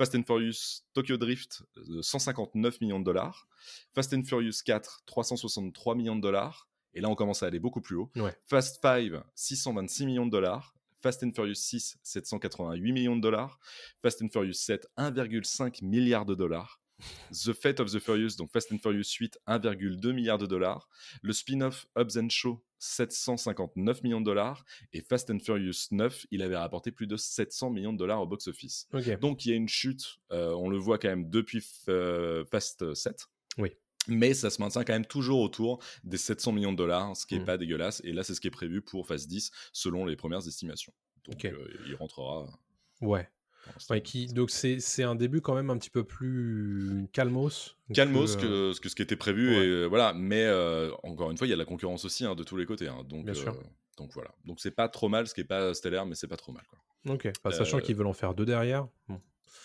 Fast 0.00 0.14
and 0.14 0.22
Furious 0.24 0.82
Tokyo 0.94 1.18
Drift, 1.18 1.62
159 1.76 2.72
millions 2.80 3.00
de 3.00 3.04
dollars. 3.04 3.46
Fast 3.94 4.14
and 4.14 4.22
Furious 4.24 4.62
4, 4.64 5.02
363 5.04 5.94
millions 5.94 6.16
de 6.16 6.22
dollars. 6.22 6.70
Et 6.94 7.02
là, 7.02 7.10
on 7.10 7.14
commence 7.14 7.42
à 7.42 7.48
aller 7.48 7.58
beaucoup 7.58 7.82
plus 7.82 7.96
haut. 7.96 8.10
Fast 8.46 8.80
5, 8.80 9.12
626 9.34 10.06
millions 10.06 10.24
de 10.24 10.30
dollars. 10.30 10.74
Fast 11.02 11.22
and 11.22 11.32
Furious 11.34 11.56
6, 11.56 11.98
788 12.02 12.80
millions 12.80 13.16
de 13.16 13.20
dollars. 13.20 13.58
Fast 14.00 14.22
and 14.22 14.28
Furious 14.30 14.54
7, 14.54 14.86
1,5 14.96 15.84
milliard 15.84 16.24
de 16.24 16.34
dollars. 16.34 16.79
The 17.32 17.52
Fate 17.52 17.80
of 17.80 17.90
the 17.90 17.98
Furious, 17.98 18.36
donc 18.36 18.50
Fast 18.52 18.72
and 18.72 18.78
Furious 18.78 19.16
8, 19.18 19.38
1,2 19.46 20.12
milliard 20.12 20.38
de 20.38 20.46
dollars. 20.46 20.88
Le 21.22 21.32
spin-off 21.32 21.86
Hobbs 21.96 22.18
and 22.18 22.28
Show, 22.30 22.62
759 22.78 24.02
millions 24.02 24.20
de 24.20 24.26
dollars. 24.26 24.64
Et 24.92 25.00
Fast 25.02 25.30
and 25.30 25.38
Furious 25.40 25.88
9, 25.90 26.26
il 26.30 26.42
avait 26.42 26.56
rapporté 26.56 26.90
plus 26.90 27.06
de 27.06 27.16
700 27.16 27.70
millions 27.70 27.92
de 27.92 27.98
dollars 27.98 28.22
au 28.22 28.26
box-office. 28.26 28.88
Donc 29.20 29.44
il 29.44 29.50
y 29.50 29.52
a 29.52 29.56
une 29.56 29.68
chute, 29.68 30.18
euh, 30.32 30.52
on 30.54 30.68
le 30.68 30.78
voit 30.78 30.98
quand 30.98 31.08
même 31.08 31.28
depuis 31.28 31.64
euh, 31.88 32.44
Fast 32.46 32.94
7. 32.94 33.26
Oui 33.58 33.72
mais 34.08 34.34
ça 34.34 34.50
se 34.50 34.60
maintient 34.60 34.84
quand 34.84 34.92
même 34.92 35.06
toujours 35.06 35.40
autour 35.40 35.82
des 36.04 36.16
700 36.16 36.52
millions 36.52 36.72
de 36.72 36.76
dollars, 36.76 37.16
ce 37.16 37.26
qui 37.26 37.34
n'est 37.34 37.42
mmh. 37.42 37.44
pas 37.44 37.58
dégueulasse. 37.58 38.00
Et 38.04 38.12
là, 38.12 38.24
c'est 38.24 38.34
ce 38.34 38.40
qui 38.40 38.48
est 38.48 38.52
prévu 38.52 38.82
pour 38.82 39.06
phase 39.06 39.26
10, 39.26 39.50
selon 39.72 40.06
les 40.06 40.16
premières 40.16 40.46
estimations. 40.46 40.92
Donc, 41.28 41.44
euh, 41.44 41.68
il 41.86 41.94
rentrera. 41.94 42.46
Ouais. 43.00 43.28
Qui, 44.04 44.26
donc, 44.28 44.50
c'est 44.50 45.02
un 45.02 45.14
début 45.14 45.40
quand 45.40 45.54
même 45.54 45.70
un 45.70 45.78
petit 45.78 45.90
peu 45.90 46.04
plus 46.04 47.08
calmos. 47.12 47.76
Calmos 47.92 48.36
que, 48.36 48.46
euh, 48.46 48.74
que, 48.80 48.88
ce 48.88 48.94
qui 48.94 49.02
était 49.02 49.16
prévu. 49.16 49.54
Et, 49.54 49.58
euh, 49.58 49.86
voilà. 49.86 50.12
Mais 50.12 50.48
encore 51.02 51.30
une 51.30 51.36
fois, 51.36 51.46
il 51.46 51.50
y 51.50 51.54
a 51.54 51.56
la 51.56 51.64
concurrence 51.64 52.04
aussi 52.04 52.24
hein, 52.24 52.34
de 52.34 52.44
tous 52.44 52.56
les 52.56 52.66
côtés. 52.66 52.88
Hein. 52.88 53.04
donc, 53.08 53.26
donc, 53.96 54.12
voilà. 54.14 54.30
Donc, 54.46 54.60
c'est 54.60 54.70
pas 54.70 54.88
trop 54.88 55.08
mal, 55.08 55.26
ce 55.26 55.34
qui 55.34 55.40
n'est 55.40 55.46
pas 55.46 55.74
stellaire, 55.74 56.06
mais 56.06 56.14
c'est 56.14 56.28
pas 56.28 56.38
trop 56.38 56.52
mal. 56.52 56.62
Quoi. 56.70 57.14
Ok. 57.14 57.30
sachant 57.50 57.80
qu'ils 57.80 57.96
veulent 57.96 58.06
en 58.06 58.12
faire 58.12 58.34
deux 58.34 58.46
derrière. 58.46 58.88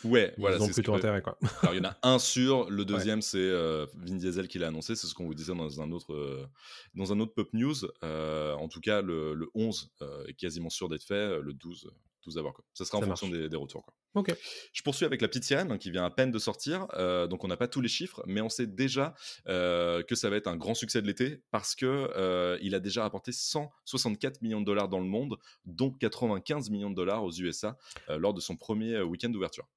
Ouais, 0.04 0.34
voilà. 0.38 0.58
Ils 0.58 0.64
ont 0.64 0.68
plutôt 0.68 0.94
intérêt, 0.94 1.22
quoi. 1.22 1.38
Alors, 1.62 1.74
il 1.74 1.78
y 1.78 1.80
en 1.80 1.90
a 1.90 1.98
un 2.04 2.20
sûr, 2.20 2.70
le 2.70 2.86
deuxième, 2.86 3.22
c'est 3.22 3.38
euh, 3.38 3.86
Vin 3.96 4.16
Diesel 4.16 4.48
qui 4.48 4.60
l'a 4.60 4.68
annoncé, 4.68 4.96
c'est 4.96 5.08
ce 5.08 5.14
qu'on 5.14 5.26
vous 5.26 5.34
disait 5.34 5.56
dans 5.56 5.82
un 5.82 5.92
autre, 5.92 6.14
euh, 6.14 6.46
dans 6.94 7.12
un 7.14 7.20
autre 7.20 7.34
Pop 7.34 7.50
News. 7.54 7.76
Euh, 8.04 8.54
en 8.54 8.68
tout 8.68 8.82
cas, 8.82 9.02
le, 9.02 9.34
le 9.34 9.50
11 9.56 9.92
est 10.28 10.34
quasiment 10.34 10.70
sûr 10.70 10.90
d'être 10.90 11.04
fait, 11.04 11.42
le 11.42 11.54
12, 11.54 11.92
12 12.26 12.38
à 12.38 12.42
voir. 12.42 12.54
Quoi. 12.54 12.66
Ça 12.74 12.86
sera 12.86 12.98
en 12.98 13.02
fonction 13.02 13.30
des, 13.30 13.50
des, 13.50 13.58
retours. 13.58 13.84
Quoi. 13.84 13.94
Ok. 14.16 14.36
Je 14.74 14.82
poursuis 14.82 15.06
avec 15.06 15.22
La 15.22 15.28
Petite 15.28 15.44
Sirène, 15.44 15.72
hein, 15.72 15.78
qui 15.78 15.92
vient 15.92 16.06
à 16.06 16.10
peine 16.10 16.32
de 16.32 16.40
sortir. 16.40 16.88
donc, 17.30 17.44
on 17.44 17.48
n'a 17.48 17.58
pas 17.58 17.68
tous 17.68 17.82
les 17.82 17.88
chiffres, 17.88 18.24
mais 18.26 18.42
on 18.42 18.50
sait 18.50 18.68
déjà 18.68 19.14
que 19.46 20.16
ça 20.16 20.30
va 20.30 20.36
être 20.36 20.48
un 20.48 20.58
grand 20.58 20.74
succès 20.74 21.02
de 21.02 21.08
l'été 21.08 21.44
parce 21.52 21.76
que 21.76 22.58
il 22.62 22.76
a 22.76 22.80
déjà 22.80 23.04
rapporté 23.04 23.32
164 23.32 24.42
millions 24.42 24.62
de 24.62 24.66
dollars 24.66 24.90
dans 24.90 25.00
le 25.00 25.06
monde, 25.06 25.38
dont 25.66 25.92
95 25.92 26.70
millions 26.70 26.90
de 26.90 26.96
dollars 26.96 27.24
aux 27.24 27.32
USA 27.32 27.78
lors 28.10 28.34
de 28.34 28.42
son 28.42 28.56
premier 28.56 29.00
week-end 29.02 29.30
d'ouverture. 29.30 29.68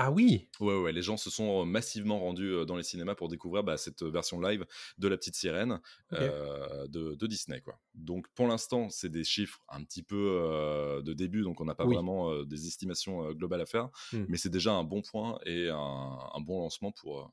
Ah 0.00 0.12
oui 0.12 0.48
Ouais, 0.60 0.80
ouais, 0.80 0.92
les 0.92 1.02
gens 1.02 1.16
se 1.16 1.28
sont 1.28 1.66
massivement 1.66 2.20
rendus 2.20 2.64
dans 2.66 2.76
les 2.76 2.84
cinémas 2.84 3.16
pour 3.16 3.28
découvrir 3.28 3.64
bah, 3.64 3.76
cette 3.76 4.04
version 4.04 4.40
live 4.40 4.64
de 4.96 5.08
La 5.08 5.16
Petite 5.16 5.34
Sirène 5.34 5.80
de, 6.12 7.26
Disney. 7.26 7.60
Quoi. 7.60 7.80
Donc 7.94 8.28
pour 8.36 8.46
l'instant, 8.46 8.90
c'est 8.90 9.08
des 9.08 9.24
chiffres 9.24 9.60
un 9.68 9.82
petit 9.82 10.04
peu 10.04 11.02
de 11.04 11.12
début, 11.14 11.42
donc 11.42 11.60
on 11.60 11.64
n'a 11.64 11.74
pas 11.74 11.84
vraiment 11.84 12.44
des 12.44 12.68
estimations 12.68 13.32
globales 13.32 13.62
à 13.62 13.66
faire, 13.66 13.88
mmh. 14.12 14.24
mais 14.28 14.36
c'est 14.36 14.50
déjà 14.50 14.72
un 14.72 14.84
bon 14.84 15.02
point 15.02 15.36
et 15.44 15.68
un, 15.68 16.40
bon 16.40 16.60
lancement 16.60 16.92
pour, 16.92 17.32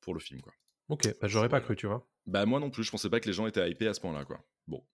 pour 0.00 0.12
le 0.12 0.20
film. 0.20 0.42
Quoi. 0.42 0.52
Ok, 0.90 1.08
bah, 1.22 1.28
j'aurais 1.28 1.48
pas 1.48 1.62
cru, 1.62 1.76
tu 1.76 1.86
vois. 1.86 2.06
Bah 2.26 2.44
moi 2.44 2.60
non 2.60 2.68
plus, 2.68 2.84
je 2.84 2.90
pensais 2.90 3.08
pas 3.08 3.20
que 3.20 3.26
les 3.26 3.32
gens 3.32 3.46
étaient 3.46 3.70
hypés 3.70 3.88
à 3.88 3.94
ce 3.94 4.00
point-là. 4.02 4.26
quoi. 4.26 4.44
Bon. 4.66 4.84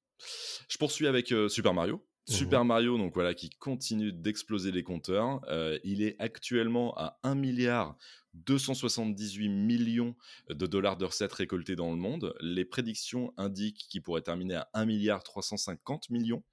Je 0.68 0.78
poursuis 0.78 1.08
avec 1.08 1.34
Super 1.48 1.74
Mario. 1.74 2.00
Mmh 2.28 2.34
Super 2.34 2.64
Mario, 2.64 2.98
donc 2.98 3.14
voilà, 3.14 3.34
qui 3.34 3.50
continue 3.50 4.12
d'exploser 4.12 4.70
les 4.70 4.84
compteurs. 4.84 5.40
Euh, 5.48 5.78
il 5.82 6.02
est 6.02 6.14
actuellement 6.20 6.96
à 6.96 7.18
1 7.24 7.34
milliard 7.34 7.96
278 8.34 9.48
millions 9.48 10.14
de 10.48 10.66
dollars 10.66 10.96
de 10.96 11.04
recettes 11.04 11.32
récoltées 11.32 11.74
dans 11.74 11.90
le 11.90 11.96
monde. 11.96 12.32
Les 12.40 12.64
prédictions 12.64 13.34
indiquent 13.36 13.88
qu'il 13.88 14.02
pourrait 14.02 14.22
terminer 14.22 14.54
à 14.54 14.68
1 14.74 14.86
milliard 14.86 15.24
350 15.24 16.10
millions, 16.10 16.44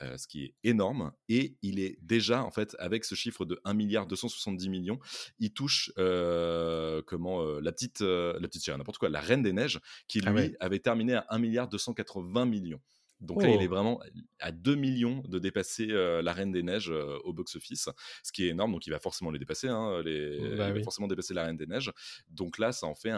euh, 0.00 0.16
ce 0.16 0.26
qui 0.26 0.44
est 0.44 0.54
énorme. 0.64 1.12
Et 1.28 1.58
il 1.60 1.80
est 1.80 1.98
déjà, 2.00 2.42
en 2.42 2.50
fait, 2.50 2.74
avec 2.78 3.04
ce 3.04 3.14
chiffre 3.14 3.44
de 3.44 3.60
1 3.64 3.74
milliard 3.74 4.06
270 4.06 4.70
millions, 4.70 4.98
il 5.38 5.52
touche 5.52 5.92
euh, 5.98 7.02
comment 7.06 7.44
la 7.60 7.72
petite, 7.72 8.00
la 8.00 8.48
petite 8.48 8.66
n'importe 8.70 8.96
quoi, 8.96 9.10
la 9.10 9.20
Reine 9.20 9.42
des 9.42 9.52
Neiges, 9.52 9.80
qui 10.08 10.22
ah 10.24 10.32
lui 10.32 10.56
avait 10.60 10.78
terminé 10.78 11.12
à 11.12 11.26
1 11.28 11.38
milliard 11.38 11.68
280 11.68 12.46
millions. 12.46 12.80
Donc 13.20 13.42
là, 13.42 13.50
il 13.50 13.60
est 13.60 13.66
oh. 13.66 13.70
vraiment 13.70 14.00
à 14.38 14.52
2 14.52 14.74
millions 14.74 15.22
de 15.28 15.38
dépasser 15.38 15.86
la 15.86 16.32
Reine 16.32 16.52
des 16.52 16.62
Neiges 16.62 16.90
au 16.90 17.32
box-office, 17.32 17.88
ce 18.22 18.32
qui 18.32 18.46
est 18.46 18.48
énorme. 18.48 18.72
Donc 18.72 18.86
il 18.86 18.90
va 18.90 18.98
forcément 18.98 19.30
les 19.30 19.38
dépasser. 19.38 19.68
Hein, 19.68 20.02
les... 20.02 20.38
Bah 20.56 20.68
il 20.68 20.74
va 20.74 20.82
forcément 20.82 21.08
dépasser 21.08 21.34
la 21.34 21.44
Reine 21.44 21.56
des 21.56 21.66
Neiges. 21.66 21.92
Donc 22.30 22.58
là, 22.58 22.72
ça 22.72 22.86
en 22.86 22.94
fait 22.94 23.12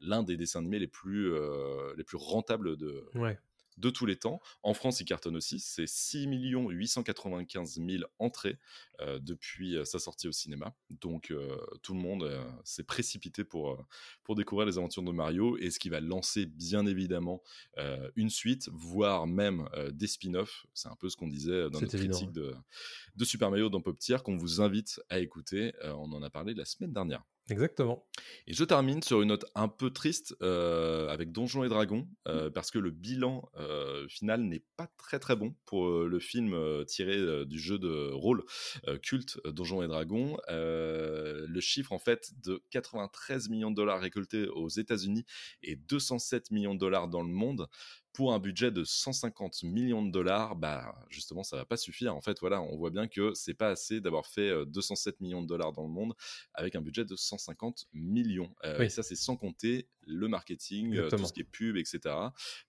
l'un 0.00 0.22
des 0.22 0.36
dessins 0.36 0.60
animés 0.60 0.78
les 0.78 0.88
plus, 0.88 1.32
les 1.96 2.04
plus 2.04 2.18
rentables 2.18 2.76
de, 2.76 3.04
de 3.78 3.90
tous 3.90 4.06
les 4.06 4.16
temps. 4.16 4.40
En 4.62 4.74
France, 4.74 5.00
il 5.00 5.04
cartonne 5.04 5.36
aussi. 5.36 5.58
C'est 5.58 5.86
6 5.86 6.26
895 6.26 7.80
000 7.84 8.04
entrées 8.18 8.58
euh, 9.00 9.18
depuis 9.18 9.76
euh, 9.76 9.84
sa 9.84 9.98
sortie 9.98 10.28
au 10.28 10.32
cinéma. 10.32 10.74
Donc, 11.00 11.30
euh, 11.30 11.56
tout 11.82 11.94
le 11.94 12.00
monde 12.00 12.30
s'est 12.64 12.84
précipité 12.84 13.44
pour, 13.44 13.84
pour 14.24 14.34
découvrir 14.34 14.66
les 14.66 14.78
aventures 14.78 15.02
de 15.02 15.12
Mario 15.12 15.56
et 15.58 15.70
ce 15.70 15.78
qui 15.78 15.88
va 15.88 16.00
lancer, 16.00 16.46
bien 16.46 16.86
évidemment, 16.86 17.42
une 18.16 18.30
suite, 18.30 18.68
voire 18.72 19.26
même 19.26 19.68
des 19.92 20.06
spin-offs. 20.06 20.66
C'est 20.74 20.88
un 20.88 20.96
peu 20.96 21.08
ce 21.08 21.16
qu'on 21.16 21.28
disait 21.28 21.70
dans 21.70 21.80
notre 21.80 21.96
critique 21.96 22.32
de, 22.32 22.54
de, 23.16 23.24
Super 23.24 23.50
Mario 23.50 23.68
dans 23.68 23.80
Pop 23.80 23.98
Tier 23.98 24.18
qu'on 24.24 24.36
vous 24.36 24.60
invite 24.60 25.00
à 25.08 25.18
écouter. 25.18 25.72
on 25.82 26.12
en 26.12 26.22
a 26.22 26.30
parlé 26.30 26.54
la 26.54 26.64
semaine 26.64 26.92
dernière. 26.92 27.24
Exactement. 27.50 28.06
Et 28.46 28.54
je 28.54 28.62
termine 28.62 29.02
sur 29.02 29.20
une 29.20 29.28
note 29.28 29.44
un 29.56 29.66
peu 29.66 29.90
triste 29.90 30.36
euh, 30.42 31.08
avec 31.08 31.32
Donjons 31.32 31.64
et 31.64 31.68
Dragons, 31.68 32.08
euh, 32.28 32.50
parce 32.50 32.70
que 32.70 32.78
le 32.78 32.90
bilan 32.90 33.50
euh, 33.58 34.06
final 34.08 34.42
n'est 34.42 34.64
pas 34.76 34.88
très 34.96 35.18
très 35.18 35.34
bon 35.34 35.54
pour 35.64 35.88
le 35.88 36.20
film 36.20 36.56
tiré 36.86 37.44
du 37.44 37.58
jeu 37.58 37.78
de 37.78 38.10
rôle 38.12 38.44
culte 39.02 39.40
Donjons 39.44 39.82
et 39.82 39.88
Dragons. 39.88 40.36
le 40.48 41.60
chiffre 41.60 41.92
en 41.92 41.98
fait 41.98 42.32
de 42.44 42.62
93 42.70 43.48
millions 43.48 43.70
de 43.70 43.76
dollars 43.76 44.00
récoltés 44.00 44.46
aux 44.46 44.68
États-Unis 44.68 45.24
et 45.62 45.74
207 45.74 46.52
millions 46.52 46.74
de 46.74 46.80
dollars 46.80 47.08
dans 47.08 47.22
le 47.22 47.32
monde 47.32 47.68
pour 48.12 48.34
un 48.34 48.38
budget 48.38 48.70
de 48.70 48.84
150 48.84 49.62
millions 49.62 50.04
de 50.04 50.10
dollars, 50.10 50.54
bah 50.54 50.94
justement 51.08 51.42
ça 51.42 51.56
va 51.56 51.64
pas 51.64 51.76
suffire. 51.78 52.14
En 52.14 52.20
fait, 52.20 52.38
voilà, 52.40 52.60
on 52.60 52.76
voit 52.76 52.90
bien 52.90 53.08
que 53.08 53.32
c'est 53.34 53.54
pas 53.54 53.68
assez 53.68 54.00
d'avoir 54.00 54.26
fait 54.26 54.66
207 54.66 55.20
millions 55.20 55.40
de 55.40 55.46
dollars 55.46 55.72
dans 55.72 55.82
le 55.82 55.88
monde 55.88 56.14
avec 56.52 56.76
un 56.76 56.82
budget 56.82 57.04
de 57.04 57.16
150 57.16 57.88
millions. 57.94 58.54
Et 58.80 58.88
ça, 58.90 59.02
c'est 59.02 59.16
sans 59.16 59.36
compter 59.36 59.88
le 60.06 60.28
marketing, 60.28 61.08
tout 61.08 61.24
ce 61.24 61.32
qui 61.32 61.40
est 61.40 61.44
pub, 61.44 61.76
etc. 61.76 62.00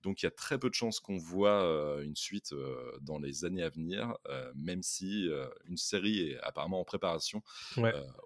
Donc 0.02 0.22
il 0.22 0.26
y 0.26 0.28
a 0.28 0.32
très 0.32 0.60
peu 0.60 0.70
de 0.70 0.76
chances 0.76 1.00
qu'on 1.00 1.18
voit 1.18 2.00
une 2.04 2.16
suite 2.16 2.54
dans 3.02 3.20
les 3.20 3.44
années 3.44 3.64
à 3.64 3.70
venir, 3.70 4.16
même 4.56 4.82
si 4.82 5.30
une 5.66 5.78
série 5.78 6.30
est 6.30 6.40
apparemment 6.42 6.80
en 6.80 6.86
préparation 6.86 7.44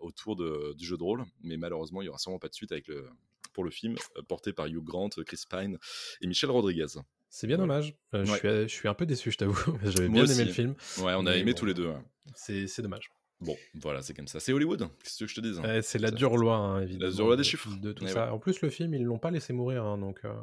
autour 0.02 0.36
du 0.36 0.86
jeu 0.86 0.98
de 0.98 1.04
rôle. 1.04 1.26
Mais 1.42 1.58
malheureusement, 1.58 2.02
il 2.02 2.06
y 2.06 2.10
aura 2.10 2.20
sûrement 2.20 2.40
pas 2.40 2.50
de 2.50 2.54
suite 2.54 2.72
avec 2.72 2.88
le 2.88 3.10
pour 3.58 3.64
le 3.64 3.72
film, 3.72 3.96
euh, 4.18 4.22
porté 4.22 4.54
par 4.54 4.68
Hugh 4.68 4.84
Grant, 4.84 5.10
Chris 5.26 5.42
Pine 5.50 5.80
et 6.22 6.28
Michel 6.28 6.52
Rodriguez. 6.52 6.86
C'est 7.28 7.48
bien 7.48 7.58
dommage. 7.58 7.96
Euh, 8.14 8.24
je, 8.24 8.68
suis, 8.68 8.88
un 8.88 8.94
peu 8.94 9.08
déçu, 9.08 9.32
je 9.32 9.38
t'avoue. 9.40 9.58
J'avais 9.84 10.10
bien 10.10 10.28
aimé 10.28 10.46
le 10.46 10.54
film. 10.54 10.76
Ouais, 11.00 11.14
on 11.18 11.26
a 11.26 11.36
aimé 11.36 11.56
tous 11.56 11.66
les 11.66 11.74
deux. 11.74 11.92
C'est 12.36 12.82
dommage. 12.84 13.10
Bon, 13.42 13.56
voilà, 13.74 14.04
c'est 14.04 14.14
comme 14.14 14.28
ça. 14.28 14.40
C'est 14.40 14.54
Hollywood, 14.54 14.88
qu'est-ce 15.04 15.24
que 15.24 15.28
je 15.28 15.34
te 15.34 15.42
dis 15.42 15.56
C'est 15.82 15.98
la 15.98 16.12
dure 16.12 16.38
loi, 16.38 16.56
hein, 16.56 16.82
évidemment. 16.82 17.10
La 17.10 17.16
dure 17.16 17.26
loi 17.26 17.36
des 17.36 17.44
chiffres. 17.44 17.68
De 17.82 17.94
tout 17.94 18.08
ça. 18.08 18.32
En 18.32 18.38
plus, 18.38 18.62
le 18.62 18.70
film, 18.70 18.94
ils 18.94 19.04
l'ont 19.04 19.18
pas 19.18 19.32
laissé 19.32 19.54
mourir, 19.54 19.84
hein, 19.84 19.98
donc. 19.98 20.20
Euh, 20.24 20.34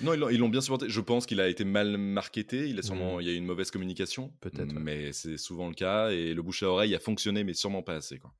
non, 0.00 0.14
ils 0.30 0.38
l'ont 0.38 0.48
bien 0.48 0.62
supporté. 0.62 0.88
Je 0.88 1.00
pense 1.02 1.26
qu'il 1.26 1.42
a 1.42 1.48
été 1.48 1.64
mal 1.64 1.98
marketé. 1.98 2.66
Il 2.66 2.78
a 2.78 2.82
sûrement, 2.82 3.18
mmh. 3.18 3.20
il 3.20 3.26
y 3.26 3.30
a 3.30 3.32
eu 3.34 3.36
une 3.36 3.46
mauvaise 3.46 3.70
communication. 3.70 4.32
Peut-être. 4.40 4.72
Mais 4.72 5.12
c'est 5.12 5.36
souvent 5.36 5.68
le 5.68 5.74
cas. 5.74 6.12
Et 6.12 6.32
le 6.32 6.40
bouche 6.40 6.62
à 6.62 6.68
oreille 6.68 6.94
a 6.94 6.98
fonctionné, 6.98 7.44
mais 7.44 7.52
sûrement 7.52 7.82
pas 7.82 7.96
assez, 7.96 8.18
quoi. 8.18 8.32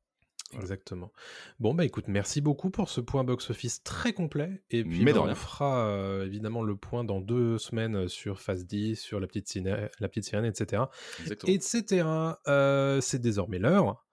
Exactement. 0.60 1.12
Bon, 1.58 1.74
bah 1.74 1.84
écoute, 1.84 2.08
merci 2.08 2.40
beaucoup 2.40 2.70
pour 2.70 2.88
ce 2.88 3.00
point 3.00 3.24
box-office 3.24 3.82
très 3.82 4.12
complet. 4.12 4.62
Et 4.70 4.84
puis, 4.84 5.04
Mais 5.04 5.12
bah, 5.12 5.22
on 5.22 5.34
fera 5.34 5.86
euh, 5.88 6.26
évidemment 6.26 6.62
le 6.62 6.76
point 6.76 7.04
dans 7.04 7.20
deux 7.20 7.58
semaines 7.58 8.08
sur 8.08 8.40
Phase 8.40 8.66
10, 8.66 8.96
sur 9.00 9.20
la 9.20 9.26
petite, 9.26 9.48
ciné- 9.48 9.88
la 10.00 10.08
petite 10.08 10.24
sirène, 10.24 10.44
etc. 10.44 10.84
Exactement. 11.20 11.52
etc. 11.52 12.06
Euh, 12.48 13.00
C'est 13.00 13.20
désormais 13.20 13.58
l'heure 13.58 14.04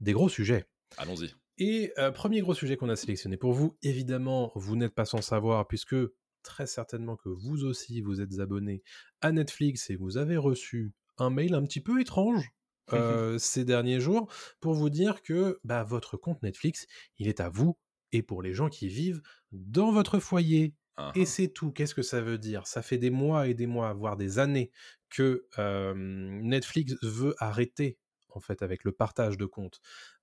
des 0.00 0.12
gros 0.12 0.28
sujets. 0.28 0.66
Allons-y. 0.96 1.34
Et 1.58 1.92
euh, 1.98 2.10
premier 2.10 2.40
gros 2.40 2.54
sujet 2.54 2.76
qu'on 2.76 2.88
a 2.88 2.96
sélectionné 2.96 3.36
pour 3.36 3.52
vous, 3.52 3.76
évidemment, 3.82 4.50
vous 4.54 4.76
n'êtes 4.76 4.94
pas 4.94 5.04
sans 5.04 5.20
savoir, 5.20 5.66
puisque 5.68 5.94
très 6.42 6.66
certainement 6.66 7.16
que 7.16 7.28
vous 7.28 7.64
aussi, 7.64 8.00
vous 8.00 8.22
êtes 8.22 8.38
abonné 8.40 8.82
à 9.20 9.30
Netflix 9.30 9.90
et 9.90 9.96
vous 9.96 10.16
avez 10.16 10.38
reçu 10.38 10.92
un 11.18 11.28
mail 11.28 11.54
un 11.54 11.62
petit 11.62 11.80
peu 11.82 12.00
étrange 12.00 12.48
euh, 12.92 13.38
ces 13.38 13.64
derniers 13.64 14.00
jours 14.00 14.32
pour 14.60 14.74
vous 14.74 14.90
dire 14.90 15.22
que 15.22 15.58
bah, 15.64 15.84
votre 15.84 16.16
compte 16.16 16.42
Netflix, 16.42 16.86
il 17.18 17.28
est 17.28 17.40
à 17.40 17.48
vous 17.48 17.76
et 18.12 18.22
pour 18.22 18.42
les 18.42 18.54
gens 18.54 18.68
qui 18.68 18.88
vivent 18.88 19.22
dans 19.52 19.92
votre 19.92 20.18
foyer. 20.18 20.74
Ah, 20.96 21.12
Et 21.14 21.24
c'est 21.24 21.48
tout. 21.48 21.72
Qu'est-ce 21.72 21.94
que 21.94 22.02
ça 22.02 22.20
veut 22.20 22.38
dire? 22.38 22.66
Ça 22.66 22.82
fait 22.82 22.98
des 22.98 23.10
mois 23.10 23.46
et 23.46 23.54
des 23.54 23.66
mois, 23.66 23.92
voire 23.94 24.16
des 24.16 24.38
années, 24.38 24.70
que 25.08 25.46
euh, 25.58 25.94
Netflix 25.96 26.94
veut 27.02 27.34
arrêter 27.38 27.98
en 28.32 28.40
fait 28.40 28.62
avec 28.62 28.84
le 28.84 28.92
partage 28.92 29.36
de 29.36 29.44
comptes 29.44 29.80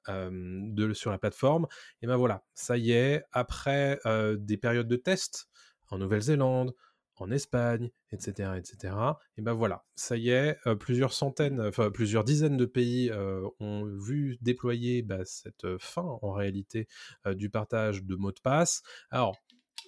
euh, 0.09 0.29
de, 0.31 0.93
sur 0.93 1.11
la 1.11 1.17
plateforme. 1.17 1.67
Et 2.01 2.07
ben 2.07 2.15
voilà, 2.15 2.45
ça 2.53 2.77
y 2.77 2.91
est, 2.91 3.23
après 3.31 3.99
euh, 4.05 4.37
des 4.37 4.57
périodes 4.57 4.87
de 4.87 4.95
tests 4.95 5.49
en 5.89 5.97
Nouvelle-Zélande, 5.97 6.73
en 7.21 7.31
Espagne, 7.31 7.89
etc., 8.11 8.51
etc. 8.57 8.95
Et 9.37 9.41
ben 9.41 9.53
voilà, 9.53 9.85
ça 9.95 10.17
y 10.17 10.29
est, 10.29 10.57
euh, 10.67 10.75
plusieurs 10.75 11.13
centaines, 11.13 11.61
enfin 11.61 11.91
plusieurs 11.91 12.23
dizaines 12.23 12.57
de 12.57 12.65
pays 12.65 13.09
euh, 13.11 13.47
ont 13.59 13.85
vu 13.85 14.37
déployer 14.41 15.01
bah, 15.01 15.25
cette 15.25 15.65
euh, 15.65 15.77
fin 15.79 16.17
en 16.21 16.31
réalité 16.31 16.87
euh, 17.25 17.33
du 17.33 17.49
partage 17.49 18.03
de 18.03 18.15
mots 18.15 18.31
de 18.31 18.39
passe. 18.39 18.81
Alors 19.09 19.37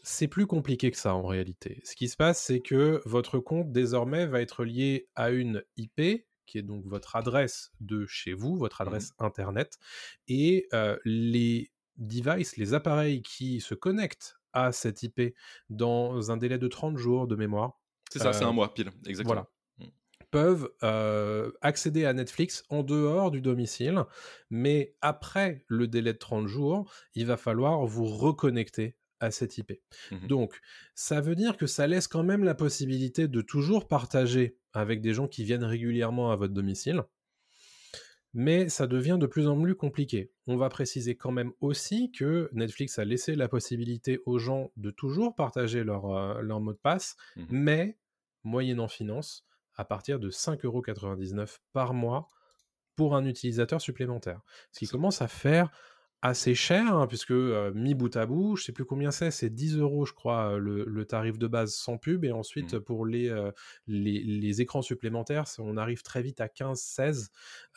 c'est 0.04 0.28
plus 0.28 0.48
compliqué 0.48 0.92
que 0.92 0.98
ça 0.98 1.14
en 1.14 1.26
réalité. 1.26 1.82
Ce 1.84 1.96
qui 1.96 2.08
se 2.08 2.16
passe, 2.16 2.42
c'est 2.42 2.62
que 2.62 3.02
votre 3.06 3.40
compte 3.40 3.72
désormais 3.72 4.26
va 4.26 4.42
être 4.42 4.64
lié 4.64 5.10
à 5.16 5.32
une 5.32 5.64
IP 5.78 6.26
qui 6.46 6.58
est 6.58 6.64
donc 6.64 6.86
votre 6.88 7.16
adresse 7.16 7.72
de 7.80 8.08
chez 8.08 8.34
vous, 8.34 8.56
votre 8.56 8.82
adresse 8.82 9.12
internet, 9.20 9.78
et 10.28 10.68
les 11.06 11.72
devices, 11.98 12.58
les 12.58 12.74
appareils 12.74 13.22
qui 13.22 13.62
se 13.62 13.76
connectent 13.76 14.39
à 14.54 14.72
cette 14.72 15.04
IP 15.04 15.36
dans 15.70 16.32
un 16.32 16.38
délai 16.38 16.58
de 16.58 16.68
30 16.68 16.98
jours 16.98 17.28
de 17.28 17.36
mémoire, 17.36 17.80
C'est 18.12 18.20
ça, 18.20 18.34
c'est 18.34 18.44
euh, 18.44 18.50
un 18.50 18.54
mois 18.54 18.74
pile. 18.74 18.92
Exactement. 19.06 19.46
voilà. 19.78 19.92
peuvent 20.32 20.70
euh, 20.84 21.52
accéder 21.62 22.06
à 22.06 22.14
Netflix 22.14 22.64
en 22.70 22.84
dehors 22.84 23.32
du 23.32 23.42
domicile, 23.42 24.04
mais 24.50 24.96
après 25.02 25.66
le 25.68 25.88
délai 25.88 26.14
de 26.14 26.18
30 26.18 26.48
jours, 26.48 26.92
il 27.16 27.26
va 27.26 27.38
falloir 27.38 27.86
vous 27.86 28.06
reconnecter 28.06 28.96
à 29.20 29.32
cette 29.32 29.58
IP. 29.58 29.74
Mhm. 30.12 30.28
Donc, 30.28 30.60
ça 30.96 31.22
veut 31.22 31.36
dire 31.36 31.58
que 31.58 31.68
ça 31.68 31.88
laisse 31.88 32.08
quand 32.08 32.24
même 32.24 32.44
la 32.44 32.56
possibilité 32.56 33.28
de 33.28 33.42
toujours 33.42 33.88
partager 33.88 34.58
avec 34.74 35.02
des 35.02 35.14
gens 35.14 35.28
qui 35.28 35.44
viennent 35.44 35.64
régulièrement 35.64 36.32
à 36.32 36.36
votre 36.36 36.54
domicile, 36.54 37.04
mais 38.34 38.70
ça 38.70 38.88
devient 38.88 39.18
de 39.20 39.26
plus 39.28 39.48
en 39.48 39.60
plus 39.62 39.76
compliqué. 39.76 40.32
On 40.48 40.58
va 40.58 40.70
préciser 40.70 41.16
quand 41.16 41.32
même 41.32 41.52
aussi 41.62 42.12
que 42.12 42.50
Netflix 42.54 43.00
a 43.00 43.06
laissé 43.06 43.36
la 43.36 43.48
possibilité 43.48 44.20
aux 44.26 44.38
gens 44.40 44.72
de 44.78 44.92
toujours 44.92 45.36
partager 45.36 45.84
leur, 45.84 46.06
euh, 46.16 46.42
leur 46.42 46.60
mot 46.60 46.74
de 46.74 46.78
passe, 46.78 47.16
Mhm. 47.36 47.46
mais 47.50 47.98
moyennant 48.44 48.88
finance, 48.88 49.46
à 49.76 49.86
partir 49.86 50.20
de 50.20 50.30
5,99€ 50.30 51.62
par 51.74 51.94
mois 51.94 52.28
pour 52.96 53.16
un 53.16 53.26
utilisateur 53.26 53.82
supplémentaire. 53.82 54.42
Ce 54.72 54.80
qui 54.80 54.88
commence 54.88 55.22
à 55.22 55.28
faire 55.28 55.72
assez 56.22 56.54
cher, 56.56 56.96
hein, 56.98 57.08
puisque 57.08 57.32
euh, 57.32 57.72
mis 57.74 57.94
bout 57.96 58.16
à 58.18 58.26
bout, 58.26 58.56
je 58.58 58.64
sais 58.64 58.72
plus 58.74 58.86
combien 58.86 59.10
c'est, 59.12 59.32
c'est 59.32 59.50
10 59.50 59.78
euros, 59.78 60.06
je 60.06 60.14
crois, 60.14 60.58
le, 60.58 60.84
le 60.86 61.06
tarif 61.06 61.38
de 61.38 61.48
base 61.48 61.74
sans 61.74 61.98
pub, 61.98 62.26
et 62.26 62.32
ensuite 62.32 62.78
Mhm. 62.78 62.80
pour 62.80 63.06
les, 63.06 63.30
euh, 63.30 63.52
les, 63.88 64.22
les 64.24 64.62
écrans 64.62 64.82
supplémentaires, 64.82 65.46
on 65.60 65.78
arrive 65.78 66.02
très 66.04 66.22
vite 66.22 66.42
à 66.42 66.50
15-16, 66.50 67.30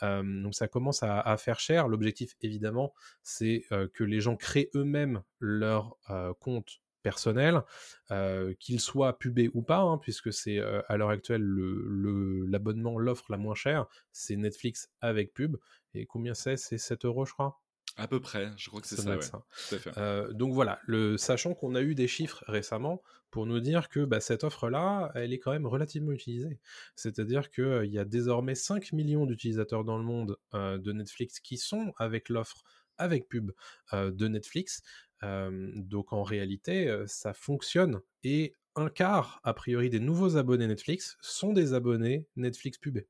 euh, 0.03 0.23
donc 0.43 0.55
ça 0.55 0.67
commence 0.69 1.03
à, 1.03 1.21
à 1.21 1.37
faire 1.37 1.61
cher. 1.61 1.87
L'objectif, 1.89 2.35
évidemment, 2.41 2.93
c'est 3.23 3.65
que 3.95 4.05
les 4.05 4.21
gens 4.21 4.37
créent 4.37 4.71
eux-mêmes 4.75 5.23
leur 5.41 5.97
compte 6.41 6.81
personnel, 7.03 7.63
euh, 8.11 8.55
qu'il 8.61 8.81
soit 8.81 9.19
pubé 9.19 9.51
ou 9.55 9.63
pas, 9.63 9.81
hein, 9.81 9.99
puisque 9.99 10.33
c'est 10.33 10.59
euh, 10.59 10.83
à 10.89 10.97
l'heure 10.97 11.11
actuelle 11.11 11.43
le- 11.43 11.85
le- 11.89 12.47
l'abonnement, 12.47 12.99
l'offre 12.99 13.25
la 13.31 13.39
moins 13.39 13.55
chère, 13.57 13.87
c'est 14.13 14.37
Netflix 14.37 14.91
avec 15.01 15.33
pub. 15.35 15.57
Et 15.95 16.07
combien 16.07 16.35
c'est? 16.35 16.57
C'est 16.57 16.79
7 16.79 17.05
euros, 17.05 17.25
je 17.27 17.33
crois 17.33 17.61
À 17.97 18.09
peu 18.09 18.21
près, 18.21 18.51
je 18.57 18.69
crois 18.69 18.81
que 18.81 18.87
c'est 18.87 18.97
Ça 18.97 19.03
ça, 19.03 19.09
doit 19.09 19.19
ouais. 19.19 19.25
être 19.25 19.31
ça. 19.31 19.45
Tout 19.69 19.75
à 19.75 19.79
fait. 19.79 19.99
Euh, 19.99 20.33
donc 20.33 20.53
voilà, 20.53 20.81
le, 20.87 21.17
sachant 21.17 21.55
qu'on 21.55 21.75
a 21.75 21.83
eu 21.83 21.95
des 21.95 22.09
chiffres 22.09 22.43
récemment 22.47 23.03
pour 23.31 23.47
nous 23.47 23.61
dire 23.61 23.89
que 23.89 24.05
bah, 24.05 24.21
cette 24.21 24.45
offre-là, 24.45 25.11
elle 25.15 25.33
est 25.33 25.39
quand 25.39 25.53
même 25.53 25.67
relativement 25.67 26.13
utilisée. 26.13 26.61
C'est-à-dire 26.97 27.51
qu'il 27.51 27.91
y 27.91 27.99
a 27.99 28.05
désormais 28.05 28.55
5 28.55 28.93
millions 28.93 29.27
d'utilisateurs 29.27 29.85
dans 29.85 29.97
le 29.97 30.05
monde 30.05 30.37
euh, 30.55 30.79
de 30.79 30.93
Netflix 30.93 31.41
qui 31.41 31.57
sont 31.57 31.93
avec 31.97 32.29
l'offre 32.29 32.65
avec 32.99 33.29
pub 33.29 33.53
euh, 33.93 34.11
de 34.11 34.29
Netflix. 34.29 34.83
Euh, 35.23 35.71
donc 35.77 36.13
en 36.13 36.23
réalité, 36.23 36.89
euh, 36.89 37.07
ça 37.07 37.35
fonctionne. 37.35 38.01
Et 38.25 38.55
un 38.75 38.89
quart, 38.89 39.41
a 39.45 39.55
priori, 39.55 39.91
des 39.91 40.01
nouveaux 40.01 40.37
abonnés 40.37 40.67
Netflix 40.67 41.17
sont 41.21 41.53
des 41.53 41.75
abonnés 41.75 42.27
Netflix 42.37 42.79
pubés. 42.79 43.09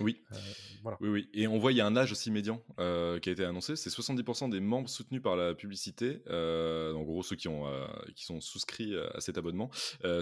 Oui. 0.00 0.22
Euh, 0.32 0.36
voilà. 0.82 0.98
Oui, 1.00 1.08
oui. 1.08 1.28
Et 1.32 1.46
on 1.46 1.58
voit, 1.58 1.72
il 1.72 1.78
y 1.78 1.80
a 1.80 1.86
un 1.86 1.96
âge 1.96 2.12
aussi 2.12 2.30
médian 2.30 2.62
euh, 2.78 3.18
qui 3.18 3.28
a 3.28 3.32
été 3.32 3.44
annoncé. 3.44 3.76
C'est 3.76 3.90
70% 3.90 4.50
des 4.50 4.60
membres 4.60 4.88
soutenus 4.88 5.22
par 5.22 5.36
la 5.36 5.54
publicité, 5.54 6.22
euh, 6.28 6.92
en 6.92 7.02
gros 7.02 7.22
ceux 7.22 7.36
qui, 7.36 7.48
ont, 7.48 7.66
euh, 7.66 7.86
qui 8.14 8.24
sont 8.24 8.40
souscrits 8.40 8.94
à 9.14 9.20
cet 9.20 9.38
abonnement, 9.38 9.70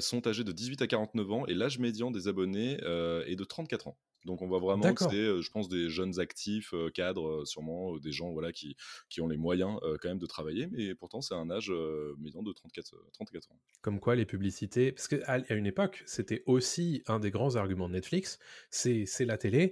sont 0.01 0.27
âgés 0.27 0.45
de 0.45 0.53
18 0.53 0.83
à 0.83 0.87
49 0.87 1.33
ans 1.33 1.47
et 1.47 1.55
l'âge 1.55 1.79
médian 1.79 2.11
des 2.11 2.29
abonnés 2.29 2.75
est 2.75 3.37
de 3.37 3.45
34 3.45 3.89
ans. 3.89 3.99
Donc 4.25 4.41
on 4.41 4.47
voit 4.47 4.59
vraiment 4.59 4.95
que 4.95 5.05
c'est, 5.05 5.43
je 5.43 5.51
pense, 5.51 5.69
des 5.69 5.91
jeunes 5.91 6.19
actifs, 6.19 6.75
cadres, 6.95 7.45
sûrement, 7.45 7.99
des 7.99 8.13
gens 8.13 8.33
voilà, 8.33 8.53
qui, 8.53 8.75
qui 9.11 9.21
ont 9.21 9.29
les 9.29 9.37
moyens 9.37 9.79
quand 10.01 10.09
même 10.09 10.19
de 10.19 10.27
travailler, 10.27 10.67
mais 10.71 10.95
pourtant 10.95 11.21
c'est 11.21 11.35
un 11.35 11.51
âge 11.51 11.71
médian 12.19 12.43
de 12.43 12.53
34, 12.53 12.95
euh, 12.95 12.99
34 13.13 13.53
ans. 13.53 13.59
Comme 13.83 14.01
quoi 14.01 14.15
les 14.15 14.25
publicités, 14.25 14.93
parce 14.93 15.09
qu'à 15.09 15.25
à 15.27 15.55
une 15.55 15.67
époque, 15.67 16.03
c'était 16.07 16.43
aussi 16.47 17.03
un 17.07 17.19
des 17.19 17.31
grands 17.31 17.57
arguments 17.57 17.89
de 17.89 17.95
Netflix, 17.95 18.39
c'est 18.71 19.07
la 19.21 19.39
télé, 19.39 19.63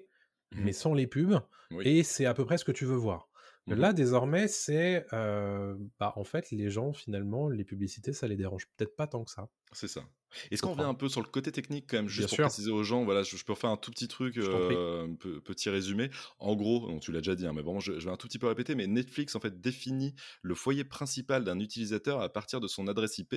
Mais 0.56 0.72
sans 0.72 0.94
les 0.94 1.06
pubs, 1.06 1.40
Oui. 1.70 1.86
et 1.88 2.02
c'est 2.02 2.26
à 2.26 2.34
peu 2.34 2.44
près 2.44 2.58
ce 2.58 2.64
que 2.64 2.72
tu 2.72 2.84
veux 2.84 2.96
voir. 2.96 3.28
Mhm. 3.66 3.76
Là, 3.76 3.92
désormais, 3.92 4.48
c'est... 4.48 5.06
euh, 5.12 5.76
bah, 6.00 6.12
en 6.16 6.24
fait, 6.24 6.50
les 6.50 6.68
gens, 6.68 6.92
finalement, 6.92 7.48
les 7.48 7.64
publicités, 7.64 8.12
ça 8.12 8.26
les 8.26 8.36
dérange 8.36 8.66
peut-être 8.76 8.96
pas 8.96 9.06
tant 9.06 9.24
que 9.24 9.30
ça. 9.30 9.48
C'est 9.72 9.88
ça. 9.88 10.02
Est-ce 10.50 10.62
qu'on 10.62 10.72
revient 10.72 10.82
un 10.84 10.94
peu 10.94 11.08
sur 11.08 11.20
le 11.22 11.26
côté 11.28 11.52
technique 11.52 11.86
quand 11.88 11.96
même, 11.96 12.08
Bien 12.16 12.26
juste 12.26 12.28
pour 12.28 12.38
sûr. 12.38 12.40
préciser 12.40 12.70
aux 12.70 12.82
gens, 12.84 13.04
voilà, 13.04 13.22
je, 13.22 13.36
je 13.36 13.44
peux 13.44 13.52
refaire 13.52 13.70
un 13.70 13.76
tout 13.76 13.90
petit 13.90 14.08
truc, 14.08 14.36
euh, 14.38 15.06
petit 15.44 15.68
résumé. 15.70 16.10
En 16.38 16.54
gros, 16.56 16.86
donc 16.88 17.00
tu 17.00 17.12
l'as 17.12 17.20
déjà 17.20 17.34
dit, 17.34 17.46
hein, 17.46 17.52
mais 17.54 17.62
vraiment 17.62 17.80
je, 17.80 17.98
je 17.98 18.04
vais 18.04 18.10
un 18.10 18.16
tout 18.16 18.28
petit 18.28 18.38
peu 18.38 18.46
répéter, 18.46 18.74
mais 18.74 18.86
Netflix 18.86 19.34
en 19.34 19.40
fait 19.40 19.60
définit 19.60 20.14
le 20.42 20.54
foyer 20.54 20.84
principal 20.84 21.44
d'un 21.44 21.58
utilisateur 21.60 22.20
à 22.20 22.28
partir 22.32 22.60
de 22.60 22.68
son 22.68 22.88
adresse 22.88 23.18
IP. 23.18 23.36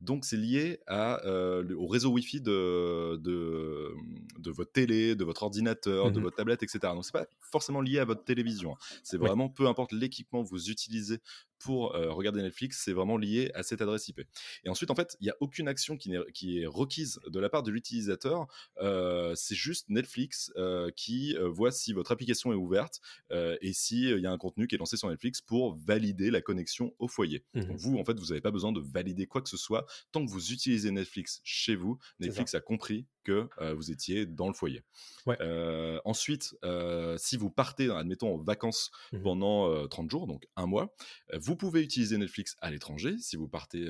Donc 0.00 0.24
c'est 0.24 0.36
lié 0.36 0.80
à, 0.86 1.24
euh, 1.26 1.74
au 1.76 1.86
réseau 1.86 2.10
Wi-Fi 2.10 2.40
de, 2.40 3.16
de, 3.16 3.92
de 4.38 4.50
votre 4.50 4.72
télé, 4.72 5.14
de 5.16 5.24
votre 5.24 5.42
ordinateur, 5.42 6.10
de 6.10 6.20
Mhm. 6.20 6.20
votre 6.20 6.36
tablette, 6.36 6.62
etc. 6.62 6.94
Donc 6.94 7.04
c'est 7.04 7.12
pas 7.12 7.26
forcément 7.40 7.80
lié 7.80 7.98
à 7.98 8.04
votre 8.04 8.24
télévision. 8.24 8.72
hein. 8.74 8.76
C'est 9.02 9.16
Oui. 9.20 9.28
vraiment 9.28 9.48
peu 9.48 9.66
importe 9.66 9.92
l'équipement 9.92 10.42
que 10.44 10.48
vous 10.48 10.70
utilisez 10.70 11.18
pour 11.64 11.94
euh, 11.94 12.12
regarder 12.12 12.42
Netflix, 12.42 12.82
c'est 12.84 12.92
vraiment 12.92 13.16
lié 13.16 13.50
à 13.54 13.62
cette 13.62 13.80
adresse 13.80 14.06
IP. 14.08 14.20
Et 14.64 14.68
ensuite, 14.68 14.90
en 14.90 14.94
fait, 14.94 15.16
il 15.18 15.24
n'y 15.24 15.30
a 15.30 15.36
aucune 15.40 15.66
action 15.66 15.96
qui, 15.96 16.12
est 16.14 16.66
requise 16.66 17.18
de 17.26 17.40
la 17.40 17.48
part 17.48 17.62
de 17.62 17.70
l'utilisateur. 17.70 18.46
Euh, 18.82 19.34
c'est 19.34 19.54
juste 19.54 19.88
Netflix 19.88 20.52
euh, 20.56 20.90
qui 20.94 21.34
voit 21.40 21.72
si 21.72 21.94
votre 21.94 22.12
application 22.12 22.52
est 22.52 22.56
ouverte 22.56 23.00
et 23.30 23.72
s'il 23.72 24.18
y 24.18 24.26
a 24.26 24.30
un 24.30 24.36
contenu 24.36 24.66
qui 24.66 24.74
est 24.74 24.78
lancé 24.78 24.98
sur 24.98 25.08
Netflix 25.08 25.40
pour 25.40 25.76
valider 25.78 26.30
la 26.30 26.42
connexion 26.42 26.94
au 26.98 27.08
foyer. 27.08 27.44
Mhm. 27.54 27.64
Donc 27.66 27.76
vous, 27.78 27.96
en 27.96 28.04
fait, 28.04 28.18
vous 28.18 28.26
n'avez 28.26 28.42
pas 28.42 28.50
besoin 28.50 28.72
de 28.72 28.80
valider 28.80 29.26
quoi 29.26 29.40
que 29.40 29.48
ce 29.48 29.56
soit. 29.56 29.86
Tant 30.12 30.24
que 30.24 30.30
vous 30.30 30.52
utilisez 30.52 30.90
Netflix 30.90 31.40
chez 31.44 31.76
vous, 31.76 31.98
Netflix 32.20 32.54
a 32.54 32.60
compris 32.60 33.06
que 33.24 33.48
euh, 33.60 33.74
vous 33.74 33.90
étiez 33.90 34.26
dans 34.26 34.46
le 34.48 34.54
foyer. 34.54 34.82
Ouais. 35.26 35.36
Euh, 35.40 35.98
ensuite, 36.04 36.54
euh, 36.64 37.16
si 37.18 37.36
vous 37.36 37.50
partez, 37.50 37.90
admettons, 37.90 38.34
en 38.34 38.38
vacances 38.38 38.90
Mhm. 39.12 39.22
pendant 39.22 39.70
euh, 39.70 39.86
30 39.86 40.10
jours, 40.10 40.26
donc 40.26 40.44
un 40.56 40.66
mois, 40.66 40.94
vous 41.32 41.56
pouvez 41.56 41.82
utiliser 41.82 42.16
Netflix 42.18 42.56
à 42.60 42.70
l'étranger. 42.70 43.16
Si 43.18 43.36
vous 43.36 43.48
partez, 43.48 43.84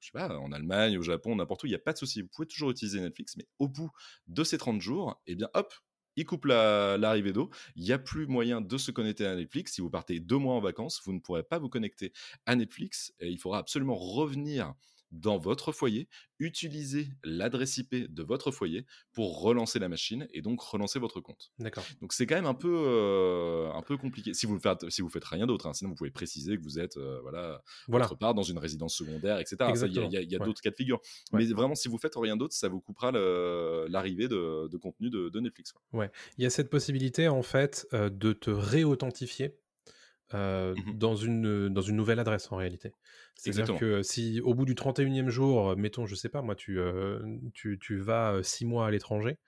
je 0.00 0.06
sais 0.06 0.12
pas, 0.12 0.28
en 0.38 0.52
Allemagne, 0.52 0.98
au 0.98 1.02
Japon, 1.02 1.36
n'importe 1.36 1.62
où, 1.64 1.66
il 1.66 1.70
n'y 1.70 1.74
a 1.76 1.78
pas 1.80 1.92
de 1.92 1.98
souci. 1.98 2.22
Vous 2.22 2.28
pouvez 2.28 2.46
toujours 2.48 2.70
utiliser 2.70 3.00
Netflix, 3.00 3.36
mais 3.36 3.46
au 3.58 3.68
bout 3.68 3.90
de 4.28 4.44
ces 4.44 4.58
30 4.58 4.80
jours, 4.80 5.20
eh 5.26 5.34
bien, 5.34 5.48
hop, 5.54 5.72
il 6.18 6.24
coupe 6.24 6.46
la- 6.46 6.96
l'arrivée 6.96 7.32
d'eau. 7.32 7.50
Il 7.76 7.82
n'y 7.84 7.92
a 7.92 7.98
plus 7.98 8.26
moyen 8.26 8.60
de 8.62 8.78
se 8.78 8.90
connecter 8.90 9.26
à 9.26 9.34
Netflix. 9.36 9.74
Si 9.74 9.80
vous 9.82 9.90
partez 9.90 10.18
deux 10.20 10.38
mois 10.38 10.54
en 10.54 10.60
vacances, 10.60 11.02
vous 11.04 11.12
ne 11.12 11.20
pourrez 11.20 11.42
pas 11.42 11.58
vous 11.58 11.68
connecter 11.68 12.12
à 12.46 12.56
Netflix. 12.56 13.12
Et 13.20 13.28
il 13.28 13.38
faudra 13.38 13.58
absolument 13.58 13.96
revenir 13.96 14.72
dans 15.12 15.38
votre 15.38 15.72
foyer, 15.72 16.08
utilisez 16.38 17.08
l'adresse 17.24 17.78
IP 17.78 18.12
de 18.12 18.22
votre 18.22 18.50
foyer 18.50 18.84
pour 19.12 19.40
relancer 19.40 19.78
la 19.78 19.88
machine 19.88 20.26
et 20.32 20.42
donc 20.42 20.60
relancer 20.60 20.98
votre 20.98 21.20
compte. 21.20 21.52
D'accord. 21.58 21.84
Donc 22.00 22.12
c'est 22.12 22.26
quand 22.26 22.34
même 22.34 22.46
un 22.46 22.54
peu, 22.54 22.74
euh, 22.86 23.70
un 23.72 23.82
peu 23.82 23.96
compliqué. 23.96 24.34
Si 24.34 24.46
vous 24.46 24.58
faites, 24.58 24.88
si 24.90 25.02
vous 25.02 25.08
faites 25.08 25.24
rien 25.24 25.46
d'autre, 25.46 25.66
hein, 25.66 25.72
sinon 25.72 25.90
vous 25.90 25.96
pouvez 25.96 26.10
préciser 26.10 26.56
que 26.56 26.62
vous 26.62 26.78
êtes 26.78 26.96
euh, 26.96 27.20
voilà, 27.22 27.62
Voilà. 27.88 28.04
autre 28.06 28.16
part 28.16 28.34
dans 28.34 28.42
une 28.42 28.58
résidence 28.58 28.94
secondaire, 28.96 29.38
etc. 29.38 29.56
Il 29.60 29.62
y 29.62 29.66
a, 29.66 29.70
Exactement. 29.70 30.06
il 30.08 30.12
y 30.12 30.16
a- 30.16 30.22
il 30.22 30.30
y 30.30 30.36
a 30.36 30.38
Ouais. 30.40 30.44
d'autres 30.46 30.60
cas 30.60 30.70
de 30.70 30.76
figure. 30.76 31.00
Ouais. 31.32 31.44
Mais 31.44 31.52
vraiment, 31.52 31.74
si 31.74 31.88
vous 31.88 31.98
faites 31.98 32.14
rien 32.16 32.36
d'autre, 32.36 32.54
ça 32.54 32.68
vous 32.68 32.80
coupera 32.80 33.12
l'arrivée 33.88 34.28
de, 34.28 34.68
de 34.68 34.76
contenu 34.76 35.10
de, 35.10 35.28
de 35.28 35.40
Netflix. 35.40 35.72
quoi. 35.72 36.08
Il 36.38 36.42
y 36.42 36.46
a 36.46 36.50
cette 36.50 36.70
possibilité 36.70 37.28
en 37.28 37.42
fait 37.42 37.86
euh, 37.92 38.10
de 38.10 38.32
te 38.32 38.50
réauthentifier 38.50 39.56
euh, 40.34 40.74
Mhm. 40.76 40.98
dans, 40.98 41.14
une, 41.16 41.68
dans 41.68 41.80
une 41.82 41.96
nouvelle 41.96 42.18
adresse 42.18 42.50
en 42.52 42.56
réalité. 42.56 42.92
C'est-à-dire 43.36 43.78
que 43.78 44.02
si 44.02 44.40
au 44.40 44.54
bout 44.54 44.64
du 44.64 44.74
31e 44.74 45.28
jour, 45.28 45.76
mettons, 45.76 46.06
je 46.06 46.14
sais 46.14 46.28
pas, 46.28 46.42
moi, 46.42 46.54
tu, 46.54 46.78
euh, 46.78 47.20
tu, 47.54 47.78
tu 47.80 47.98
vas 47.98 48.32
euh, 48.34 48.42
six 48.42 48.64
mois 48.66 48.86
à 48.86 48.90
l'étranger, 48.90 49.38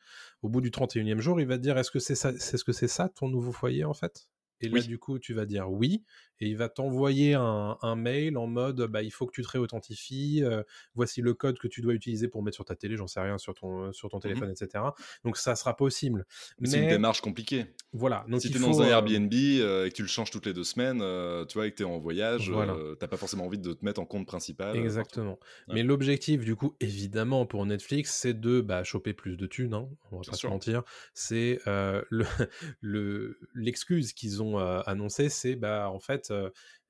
au 0.43 0.49
bout 0.49 0.61
du 0.61 0.70
31e 0.70 1.20
jour, 1.20 1.41
il 1.41 1.47
va 1.47 1.57
te 1.57 1.62
dire 1.62 1.76
est-ce 1.79 1.91
que 1.91 1.99
c'est 1.99 2.14
ça, 2.14 2.33
c'est 2.39 2.57
ce 2.59 2.64
que 2.64 2.72
c'est 2.72 2.89
ça 2.89 3.09
ton 3.09 3.29
nouveau 3.29 3.53
foyer 3.53 3.85
en 3.85 3.95
fait? 3.95 4.29
Et 4.61 4.68
là, 4.68 4.74
Oui. 4.74 4.89
du 4.89 4.99
coup, 4.99 5.18
tu 5.18 5.35
vas 5.35 5.47
dire 5.47 5.70
oui, 5.70 6.05
et 6.41 6.47
il 6.49 6.57
va 6.57 6.68
t'envoyer 6.68 7.34
un, 7.34 7.76
un 7.82 7.97
mail 7.97 8.36
en 8.36 8.47
mode 8.47 8.82
bah, 8.82 9.03
il 9.03 9.11
faut 9.11 9.26
que 9.26 9.32
tu 9.32 9.43
te 9.43 9.49
réauthentifies, 9.49 10.43
euh, 10.45 10.62
voici 10.95 11.20
le 11.22 11.34
code 11.34 11.59
que 11.59 11.68
tu 11.68 11.80
dois 11.80 11.95
utiliser 11.95 12.28
pour 12.28 12.43
mettre 12.43 12.55
sur 12.57 12.64
ta 12.64 12.74
télé, 12.76 12.97
j'en 12.97 13.07
sais 13.07 13.20
rien, 13.20 13.39
sur 13.39 13.55
ton, 13.55 13.93
sur 13.93 14.09
ton 14.09 14.20
téléphone, 14.20 14.51
etc. 14.51 14.84
Donc 15.24 15.36
ça 15.36 15.57
sera 15.57 15.76
possible. 15.76 16.24
Mais 16.61 16.68
c'est 16.68 16.80
une 16.82 16.89
démarche 16.89 17.20
compliquée. 17.20 17.66
voilà. 17.93 18.24
Donc 18.28 18.41
si 18.41 18.51
tu 18.51 18.57
es 18.57 18.61
faut, 18.61 18.66
dans 18.66 18.82
un 18.82 18.86
euh, 18.86 18.91
Airbnb 18.91 19.32
euh, 19.34 19.86
et 19.86 19.91
que 19.91 19.95
tu 19.95 20.03
le 20.03 20.09
changes 20.09 20.30
toutes 20.30 20.47
les 20.47 20.53
deux 20.53 20.64
semaines, 20.64 21.01
euh, 21.03 21.45
tu 21.45 21.59
vois, 21.59 21.66
et 21.66 21.70
que 21.70 21.76
tu 21.76 21.82
es 21.82 21.86
en 21.86 21.99
voyage, 21.99 22.51
Voilà. 22.51 22.76
t'as 22.99 23.09
pas 23.09 23.16
forcément 23.16 23.45
envie 23.47 23.59
de 23.59 23.72
te 23.72 23.84
mettre 23.84 24.01
en 24.01 24.07
compte 24.07 24.26
principal. 24.26 24.76
Exactement. 24.76 25.39
Ouais. 25.68 25.74
Mais 25.74 25.82
l'objectif, 25.82 26.45
du 26.45 26.57
coup, 26.57 26.74
évidemment, 26.80 27.47
pour 27.47 27.64
Netflix, 27.66 28.14
c'est 28.14 28.39
de 28.39 28.61
bah, 28.61 28.84
choper 28.84 29.12
plus 29.12 29.36
de 29.36 29.47
thunes, 29.47 29.74
hein, 29.74 29.89
on 30.11 30.16
va 30.16 30.22
Bien 30.22 30.30
pas 30.30 30.36
sûr. 30.36 30.49
se 30.49 30.53
mentir. 30.53 30.82
C'est 31.14 31.61
euh, 31.66 32.03
le- 32.11 32.26
le- 32.80 33.39
l'excuse 33.55 34.12
qu'ils 34.12 34.43
ont 34.43 34.59
annoncée, 34.59 35.28
c'est 35.28 35.57
bah, 35.57 35.91
en 35.91 36.01
fait, 36.01 36.28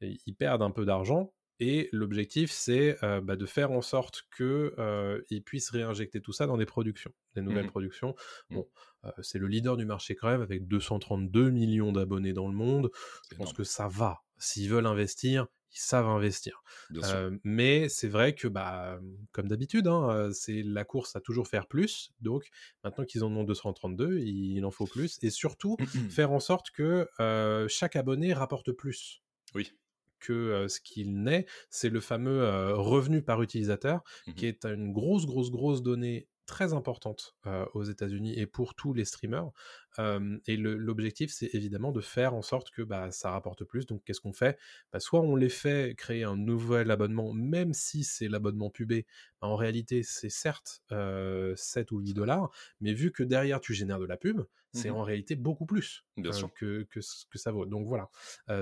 ils 0.00 0.34
perdent 0.36 0.62
un 0.62 0.70
peu 0.70 0.84
d'argent. 0.84 1.32
Et 1.60 1.88
l'objectif, 1.90 2.52
c'est 2.52 3.02
euh, 3.02 3.20
bah, 3.20 3.34
de 3.34 3.44
faire 3.44 3.72
en 3.72 3.82
sorte 3.82 4.22
qu'ils 4.36 5.42
puissent 5.44 5.70
réinjecter 5.70 6.20
tout 6.20 6.32
ça 6.32 6.46
dans 6.46 6.56
des 6.56 6.66
productions, 6.66 7.12
des 7.34 7.42
nouvelles 7.42 7.64
Mhm. 7.64 7.70
productions. 7.70 8.14
Mhm. 8.50 8.56
Bon, 8.56 8.68
euh, 9.04 9.10
c'est 9.22 9.38
le 9.40 9.48
leader 9.48 9.76
du 9.76 9.84
marché 9.84 10.14
quand 10.14 10.28
même, 10.28 10.40
avec 10.42 10.68
232 10.68 11.50
millions 11.50 11.90
d'abonnés 11.90 12.32
dans 12.32 12.46
le 12.46 12.54
monde. 12.54 12.90
Je 13.30 13.36
pense 13.36 13.52
que 13.52 13.64
ça 13.64 13.88
va. 13.88 14.18
S'ils 14.38 14.70
veulent 14.70 14.86
investir, 14.86 15.48
ils 15.72 15.80
savent 15.80 16.06
investir. 16.06 16.62
Euh, 17.04 17.36
mais 17.42 17.88
c'est 17.88 18.08
vrai 18.08 18.34
que, 18.36 18.46
bah, 18.46 19.00
comme 19.32 19.48
d'habitude, 19.48 19.88
hein, 19.88 20.30
c'est 20.32 20.62
la 20.62 20.84
course 20.84 21.16
à 21.16 21.20
toujours 21.20 21.48
faire 21.48 21.66
plus. 21.66 22.12
Donc, 22.20 22.48
maintenant 22.84 23.04
qu'ils 23.04 23.24
en 23.24 23.34
ont 23.34 23.42
232, 23.44 24.18
il 24.20 24.64
en 24.64 24.70
faut 24.70 24.86
plus. 24.86 25.18
Et 25.22 25.30
surtout, 25.30 25.76
faire 26.08 26.30
en 26.30 26.40
sorte 26.40 26.70
que 26.70 27.08
euh, 27.20 27.66
chaque 27.68 27.96
abonné 27.96 28.32
rapporte 28.32 28.70
plus 28.72 29.22
Oui. 29.54 29.72
que 30.20 30.32
euh, 30.32 30.68
ce 30.68 30.80
qu'il 30.80 31.22
n'est. 31.22 31.46
C'est 31.70 31.90
le 31.90 32.00
fameux 32.00 32.42
revenu 32.74 33.22
par 33.22 33.42
utilisateur, 33.42 34.02
qui 34.36 34.46
Mhm. 34.46 34.46
est 34.46 34.64
une 34.66 34.92
grosse, 34.92 35.26
grosse, 35.26 35.50
grosse 35.50 35.82
donnée 35.82 36.28
très 36.48 36.72
importante 36.72 37.36
euh, 37.46 37.66
aux 37.74 37.84
États-Unis 37.84 38.36
et 38.38 38.46
pour 38.46 38.74
tous 38.74 38.94
les 38.94 39.04
streamers. 39.04 39.52
Euh, 40.00 40.38
et 40.46 40.56
l'objectif, 40.56 41.30
c'est 41.32 41.50
évidemment 41.54 41.92
de 41.92 42.00
faire 42.00 42.34
en 42.34 42.42
sorte 42.42 42.70
que 42.70 42.82
bah, 42.82 43.10
ça 43.12 43.30
rapporte 43.30 43.64
plus. 43.64 43.86
Donc, 43.86 44.02
qu'est-ce 44.04 44.20
qu'on 44.20 44.32
fait? 44.32 44.58
Bah, 44.92 44.98
Soit 45.00 45.20
on 45.20 45.36
les 45.36 45.48
fait 45.48 45.94
créer 45.96 46.24
un 46.24 46.36
nouvel 46.36 46.90
abonnement, 46.90 47.32
même 47.32 47.72
si 47.74 48.02
c'est 48.04 48.28
l'abonnement 48.28 48.70
pubé. 48.70 49.06
Bah, 49.40 49.48
en 49.48 49.56
réalité, 49.56 50.02
c'est 50.02 50.30
certes 50.30 50.82
euh, 50.92 51.54
7 51.56 51.92
ou 51.92 52.00
8 52.00 52.14
dollars, 52.14 52.50
mais 52.80 52.92
vu 52.94 53.12
que 53.12 53.22
derrière 53.22 53.60
tu 53.60 53.74
génères 53.74 54.00
de 54.00 54.06
la 54.06 54.16
pub, 54.16 54.42
c'est 54.72 54.90
Mhm. 54.90 54.90
en 54.90 55.02
réalité 55.02 55.36
beaucoup 55.36 55.66
plus 55.66 56.04
Bien 56.16 56.32
sûr. 56.32 56.50
que, 56.54 56.82
que 56.90 57.00
que 57.30 57.38
ça 57.38 57.52
vaut. 57.52 57.66
Donc 57.66 57.86
voilà, 57.86 58.10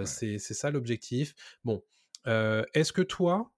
Ouais. 0.01 0.07
c'est 0.07 0.39
c'est 0.39 0.55
ça 0.55 0.70
l'objectif. 0.70 1.34
Bon, 1.64 1.82
est-ce 2.26 2.93
que 2.93 3.03
toi, 3.03 3.53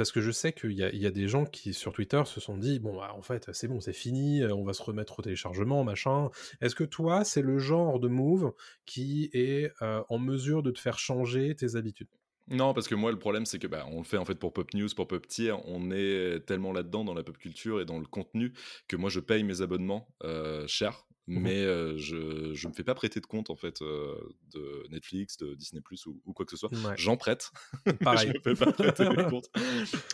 parce 0.00 0.12
que 0.12 0.22
je 0.22 0.30
sais 0.30 0.54
qu'il 0.54 0.72
y, 0.72 0.82
a- 0.82 1.10
des 1.10 1.28
gens 1.28 1.44
qui 1.44 1.74
sur 1.74 1.92
Twitter 1.92 2.22
se 2.24 2.40
sont 2.40 2.56
dit 2.56 2.78
bon 2.78 2.96
bah, 2.96 3.12
en 3.14 3.20
fait 3.20 3.50
c'est 3.52 3.68
bon 3.68 3.80
c'est 3.80 3.92
fini 3.92 4.40
euh, 4.40 4.54
on 4.54 4.64
va 4.64 4.72
se 4.72 4.82
remettre 4.82 5.18
au 5.18 5.22
téléchargement 5.22 5.84
machin 5.84 6.30
est-ce 6.62 6.74
que 6.74 6.84
toi 6.84 7.22
c'est 7.22 7.42
le 7.42 7.58
genre 7.58 8.00
de 8.00 8.08
move 8.08 8.54
qui 8.86 9.28
est 9.34 9.70
euh, 9.82 10.02
en 10.08 10.18
mesure 10.18 10.62
de 10.62 10.70
te 10.70 10.78
faire 10.78 10.98
changer 10.98 11.54
tes 11.54 11.76
habitudes? 11.76 12.08
Non, 12.48 12.72
parce 12.72 12.88
que 12.88 12.94
moi, 12.94 13.12
le 13.12 13.18
problème, 13.18 13.44
c'est 13.44 13.58
que 13.60 13.66
bah, 13.68 13.86
on 13.92 13.98
le 13.98 14.04
fait 14.04 14.16
en 14.16 14.24
fait 14.24 14.34
pour 14.34 14.52
Pop 14.52 14.72
News, 14.74 14.88
pour 14.96 15.06
Pop 15.06 15.24
Tier. 15.28 15.52
On 15.66 15.92
est 15.92 16.40
tellement 16.46 16.72
là-dedans 16.72 17.04
dans 17.04 17.14
la 17.14 17.22
pop 17.22 17.38
culture 17.38 17.80
et 17.80 17.84
dans 17.84 17.98
le 17.98 18.06
contenu 18.06 18.52
que 18.88 18.96
moi, 18.96 19.08
je 19.08 19.20
paye 19.20 19.44
mes 19.44 19.60
abonnements 19.60 20.08
euh, 20.24 20.66
cher. 20.66 21.06
Mais 21.36 21.62
euh, 21.62 21.96
je 21.96 22.54
je 22.54 22.68
me 22.68 22.72
fais 22.72 22.84
pas 22.84 22.94
prêter 22.94 23.20
de 23.20 23.26
compte 23.26 23.50
en 23.50 23.56
fait 23.56 23.82
euh, 23.82 24.16
de 24.52 24.86
Netflix, 24.90 25.36
de 25.36 25.54
Disney 25.54 25.80
Plus 25.80 26.06
ou, 26.06 26.20
ou 26.26 26.32
quoi 26.32 26.44
que 26.44 26.50
ce 26.52 26.56
soit. 26.56 26.72
Ouais, 26.72 26.96
J'en 26.96 27.16
prête, 27.16 27.50
mais 27.86 27.98
je 28.16 28.28
pareil 28.28 28.28
me 28.28 28.40
fais 28.42 28.54
pas 28.56 28.72
prêter 28.72 29.06
mes 29.06 29.18
comptes. 29.26 29.48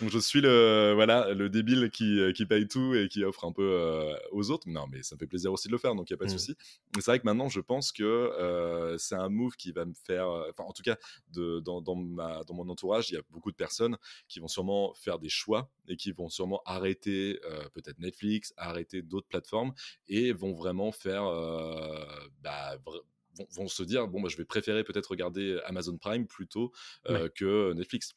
Donc 0.01 0.11
je 0.11 0.19
suis 0.19 0.41
le 0.41 0.93
voilà 0.95 1.33
le 1.35 1.49
débile 1.49 1.91
qui, 1.91 2.21
euh, 2.21 2.33
qui 2.33 2.47
paye 2.47 2.69
tout 2.69 2.95
et 2.95 3.09
qui 3.09 3.25
offre 3.25 3.45
un 3.45 3.53
peu 3.53 3.63
euh, 3.63 4.15
aux 4.33 4.51
autres. 4.51 4.69
Non, 4.69 4.87
mais 4.91 5.03
ça 5.03 5.15
me 5.15 5.19
fait 5.19 5.27
plaisir 5.27 5.53
aussi 5.53 5.69
de 5.69 5.73
le 5.73 5.79
faire, 5.79 5.95
donc 5.95 6.11
il 6.11 6.13
y 6.13 6.15
a 6.15 6.19
pas 6.19 6.27
de 6.27 6.31
Mhm. 6.31 6.39
souci. 6.39 6.55
Mais 6.95 7.01
c'est 7.01 7.11
vrai 7.11 7.19
que 7.21 7.25
maintenant, 7.25 7.49
je 7.49 7.61
pense 7.61 7.93
que 7.93 8.97
c'est 8.99 9.15
un 9.15 9.29
move 9.29 9.57
qui 9.57 9.73
va 9.73 9.85
me 9.85 9.95
faire, 9.95 10.29
enfin 10.29 10.65
en 10.65 10.73
tout 10.73 10.83
cas 10.83 10.97
de, 11.33 11.61
dans, 11.61 11.81
dans, 11.81 11.95
ma, 11.97 12.45
dans 12.45 12.55
mon 12.55 12.69
entourage, 12.69 13.11
il 13.11 13.15
y 13.15 13.17
a 13.19 13.23
beaucoup 13.31 13.51
de 13.51 13.57
personnes 13.57 13.97
qui 14.29 14.41
vont 14.41 14.49
sûrement 14.49 14.95
faire 14.95 15.19
des 15.19 15.29
choix 15.29 15.71
et 15.89 15.97
qui 15.97 16.13
vont 16.13 16.29
sûrement 16.29 16.63
arrêter 16.67 17.39
peut-être 17.75 17.99
Netflix, 17.99 18.53
arrêter 18.57 19.03
d'autres 19.03 19.29
plateformes 19.29 19.73
et 20.09 20.33
vont 20.33 20.53
vraiment 20.53 20.93
faire, 20.93 21.06
euh, 21.11 22.05
bah, 22.41 22.77
vont, 22.85 23.47
vont 23.53 23.69
se 23.69 23.83
dire 23.83 24.09
bon, 24.09 24.21
bah, 24.21 24.29
je 24.31 24.37
vais 24.37 24.45
préférer 24.45 24.85
peut-être 24.85 25.09
regarder 25.11 25.61
Amazon 25.65 25.97
Prime 25.99 26.27
plutôt 26.27 26.73
euh, 27.09 27.25
Ouais. 27.25 27.31
que 27.35 27.73
Netflix. 27.75 28.15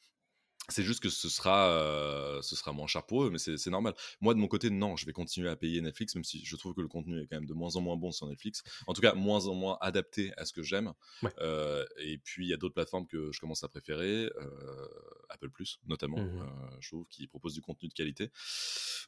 C'est 0.71 0.83
juste 0.83 1.01
que 1.01 1.09
ce 1.09 1.29
sera, 1.29 1.71
euh, 1.71 2.43
ce 2.43 2.55
sera 2.55 2.73
moins 2.73 2.85
cher 2.85 3.03
pour 3.03 3.23
eux, 3.23 3.31
mais 3.31 3.39
c'est 3.39 3.65
normal. 3.71 3.95
Moi, 4.21 4.35
de 4.35 4.39
mon 4.39 4.47
côté, 4.47 4.69
non, 4.69 4.95
je 4.95 5.07
vais 5.07 5.13
continuer 5.13 5.49
à 5.49 5.55
payer 5.55 5.81
Netflix, 5.81 6.13
même 6.13 6.23
si 6.23 6.45
je 6.45 6.55
trouve 6.57 6.75
que 6.75 6.81
le 6.81 6.87
contenu 6.87 7.19
est 7.19 7.25
quand 7.25 7.37
même 7.37 7.47
de 7.47 7.55
moins 7.55 7.75
en 7.75 7.81
moins 7.81 7.97
bon 7.97 8.11
sur 8.11 8.27
Netflix. 8.27 8.61
En 8.85 8.93
tout 8.93 9.01
cas, 9.01 9.15
moins 9.15 9.47
en 9.47 9.55
moins 9.55 9.79
adapté 9.81 10.31
à 10.37 10.45
ce 10.45 10.53
que 10.53 10.61
j'aime. 10.61 10.93
Ouais. 11.23 11.31
Euh, 11.39 11.83
et 11.97 12.19
puis, 12.19 12.45
il 12.45 12.49
y 12.49 12.53
a 12.53 12.57
d'autres 12.57 12.75
plateformes 12.75 13.07
que 13.07 13.31
je 13.31 13.39
commence 13.39 13.63
à 13.63 13.67
préférer, 13.67 14.25
euh, 14.39 14.87
Apple 15.29 15.49
Plus 15.49 15.79
notamment, 15.87 16.19
euh, 16.19 16.43
je 16.79 16.89
trouve, 16.89 17.07
qui 17.09 17.25
propose 17.25 17.55
du 17.55 17.61
contenu 17.61 17.89
de 17.89 17.93
qualité. 17.95 18.29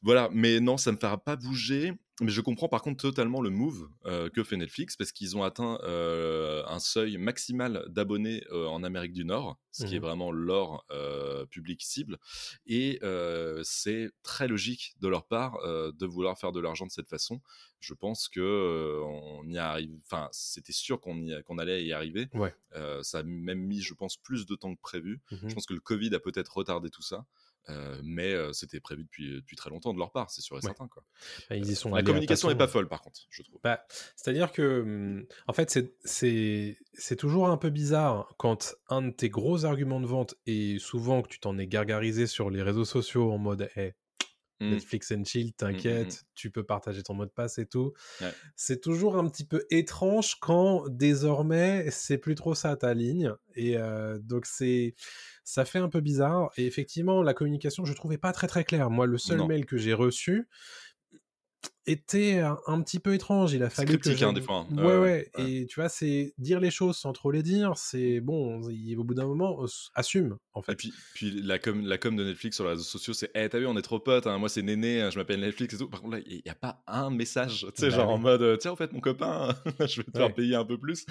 Voilà, 0.02 0.30
mais 0.34 0.60
non, 0.62 0.78
ça 0.78 0.90
ne 0.90 0.96
me 0.96 1.00
fera 1.00 1.24
pas 1.24 1.36
bouger. 1.36 1.94
Mais 2.22 2.30
je 2.32 2.40
comprends 2.42 2.70
par 2.70 2.82
contre 2.84 3.02
totalement 3.02 3.42
le 3.42 3.50
move 3.50 3.90
euh, 4.06 4.30
que 4.30 4.44
fait 4.44 4.56
Netflix 4.56 4.96
parce 4.96 5.12
qu'ils 5.12 5.36
ont 5.38 5.44
atteint 5.44 5.80
euh, 5.84 6.64
un 6.68 6.80
seuil 6.80 7.18
maximal 7.18 7.84
d'abonnés 7.90 8.44
euh, 8.52 8.68
en 8.68 8.84
Amérique 8.84 9.14
du 9.14 9.26
Nord, 9.26 9.60
ce 9.72 9.86
qui 9.86 9.96
est 9.96 10.00
Mhm. 10.00 10.06
vraiment 10.06 10.32
leur 10.32 10.86
public 11.50 11.82
cible. 11.82 12.18
Et 12.68 13.00
c'est 13.64 14.12
très 14.24 14.48
logique 14.48 14.94
de 15.02 15.08
leur 15.08 15.26
part 15.26 15.58
de 15.64 16.06
vouloir 16.06 16.38
faire 16.38 16.52
de 16.52 16.60
l'argent 16.60 16.86
de 16.86 16.92
cette 16.92 17.10
façon. 17.10 17.42
Je 17.80 17.94
pense 17.96 18.30
que 18.30 19.02
on 19.04 19.48
y 19.50 19.58
arrive. 19.58 19.98
Enfin, 20.06 20.30
c'était 20.32 20.74
sûr 20.74 21.02
qu'on 21.02 21.20
y- 21.24 21.42
qu'on 21.44 21.58
allait 21.58 21.84
y 21.86 21.94
arriver. 21.94 22.28
Ouais. 22.36 22.54
Ça 23.02 23.20
a 23.20 23.24
même 23.24 23.60
mis, 23.62 23.82
je 23.82 23.94
pense, 23.96 24.18
plus 24.18 24.46
de 24.46 24.56
temps 24.56 24.76
que 24.76 24.82
prévu. 24.82 25.22
Mhm. 25.32 25.50
Je 25.50 25.54
pense 25.56 25.66
que 25.66 25.74
le 25.74 25.80
Covid 25.80 26.14
a 26.14 26.20
peut-être 26.20 26.56
retardé 26.56 26.90
tout 26.90 27.02
ça. 27.02 27.26
Euh, 27.70 28.00
mais 28.04 28.34
euh, 28.34 28.54
c'était 28.54 28.80
prévu 28.80 29.04
depuis, 29.04 29.36
depuis 29.36 29.56
très 29.56 29.70
longtemps 29.70 29.94
de 29.94 30.00
leur 30.00 30.12
part, 30.12 30.30
c'est 30.32 30.42
sûr 30.42 30.56
et 30.56 30.60
Ouais. 30.60 30.62
certain. 30.70 30.88
Quoi. 30.88 31.04
Bah, 31.50 31.56
ils 31.56 31.70
y 31.70 31.76
sont 31.76 31.94
La 31.94 32.04
communication 32.04 32.50
n'est 32.50 32.56
pas 32.56 32.68
folle, 32.68 32.88
par 32.88 33.02
contre, 33.02 33.22
je 33.30 33.44
trouve. 33.44 33.60
Bah, 33.64 33.86
C'est-à-dire 34.16 34.52
que, 34.52 34.82
hum, 34.82 35.26
en 35.48 35.54
fait, 35.54 35.70
c'est- 36.04 37.16
toujours 37.18 37.50
un 37.50 37.58
peu 37.58 37.70
bizarre 37.70 38.34
quand 38.38 38.76
un 38.90 39.04
de 39.04 39.12
tes 39.12 39.30
gros 39.30 39.66
arguments 39.66 40.02
de 40.02 40.08
vente, 40.08 40.36
et 40.46 40.78
souvent 40.80 41.22
que 41.22 41.28
tu 41.30 41.40
t'en 41.40 41.58
es 41.58 41.68
gargarisé 41.68 42.26
sur 42.28 42.50
les 42.50 42.62
réseaux 42.64 42.86
sociaux 42.86 43.32
en 43.32 43.38
mode 43.38 43.70
hey, 43.76 43.94
Mm. 44.62 44.70
Netflix 44.70 45.12
and 45.12 45.24
chill, 45.26 45.54
t'inquiète, 45.54 46.24
tu 46.36 46.52
peux 46.52 46.64
partager 46.64 47.02
ton 47.02 47.16
mot 47.16 47.26
de 47.26 47.32
passe 47.32 47.58
et 47.58 47.66
tout. 47.66 47.94
Ouais. 48.22 48.32
C'est 48.56 48.80
toujours 48.80 49.18
un 49.18 49.28
petit 49.28 49.44
peu 49.44 49.66
étrange 49.72 50.36
quand 50.40 50.88
désormais 50.88 51.90
c'est 51.90 52.20
plus 52.20 52.36
trop 52.36 52.54
ça 52.54 52.76
ta 52.78 52.94
ligne. 52.94 53.34
Et 53.56 53.78
euh, 53.78 54.20
donc 54.20 54.46
c'est 54.46 54.94
ça 55.44 55.66
fait 55.66 55.80
un 55.80 55.90
peu 55.90 56.00
bizarre. 56.00 56.52
Et 56.58 56.66
effectivement, 56.68 57.24
la 57.24 57.34
communication, 57.34 57.84
je 57.86 57.94
trouvais 57.94 58.20
pas 58.20 58.32
très 58.32 58.48
très 58.48 58.64
claire. 58.64 58.90
Moi, 58.92 59.08
le 59.08 59.18
seul 59.18 59.40
Non. 59.40 59.48
mail 59.48 59.66
que 59.66 59.78
j'ai 59.78 59.94
reçu, 59.94 60.48
était 61.88 62.40
un, 62.40 62.58
un 62.68 62.82
petit 62.82 63.00
peu 63.00 63.14
étrange. 63.16 63.54
Il 63.54 63.64
a 63.64 63.70
fallu 63.70 63.98
que 63.98 64.04
cryptique, 64.04 64.22
hein, 64.24 64.34
des 64.34 64.42
fois, 64.42 64.68
hein. 64.70 64.76
Ouais, 64.76 64.84
Ouais, 64.84 64.98
ouais, 64.98 65.30
ouais. 65.38 65.46
Et 65.48 65.66
tu 65.66 65.80
vois, 65.80 65.90
c'est 65.90 66.34
dire 66.38 66.60
les 66.60 66.70
choses 66.72 66.98
sans 66.98 67.12
trop 67.12 67.32
les 67.32 67.42
dire. 67.44 67.74
C'est 67.76 68.20
bon. 68.22 68.70
il- 68.70 68.98
Au 68.98 69.04
bout 69.04 69.14
d'un 69.16 69.26
moment, 69.26 69.66
assume 69.96 70.38
en 70.54 70.62
fait. 70.62 70.74
Et 70.74 70.76
puis, 70.76 70.94
puis 71.16 71.32
la, 71.42 71.58
com, 71.60 71.86
la 71.86 71.98
com 71.98 72.16
de 72.16 72.24
Netflix 72.24 72.56
sur 72.58 72.66
les 72.66 72.72
réseaux 72.72 72.84
sociaux, 72.84 73.14
c'est 73.14 73.32
Eh, 73.36 73.50
t'as 73.50 73.58
vu, 73.60 73.66
on 73.68 73.76
est 73.78 73.82
trop 73.82 74.00
potes, 74.00 74.28
hein, 74.28 74.38
moi 74.38 74.48
c'est 74.50 74.62
Néné, 74.62 75.02
hein, 75.02 75.10
je 75.10 75.18
m'appelle 75.18 75.40
Netflix 75.40 75.74
et 75.74 75.78
tout. 75.78 75.90
Par 75.90 76.02
contre, 76.02 76.18
là, 76.18 76.24
il 76.28 76.42
n'y 76.46 76.52
a 76.52 76.56
pas 76.56 76.84
un 76.88 77.10
message, 77.10 77.66
tu 77.74 77.82
sais, 77.82 77.90
Bah 77.90 77.96
genre 77.96 78.10
en 78.10 78.18
mode 78.20 78.42
euh, 78.42 78.58
Tiens, 78.58 78.72
en 78.72 78.76
fait, 78.76 78.92
mon 78.94 79.00
copain, 79.00 79.56
je 79.88 79.98
vais 79.98 80.04
te 80.04 80.12
faire 80.18 80.28
Ouais. 80.28 80.34
payer 80.34 80.56
un 80.56 80.66
peu 80.66 80.78
plus. 80.78 81.06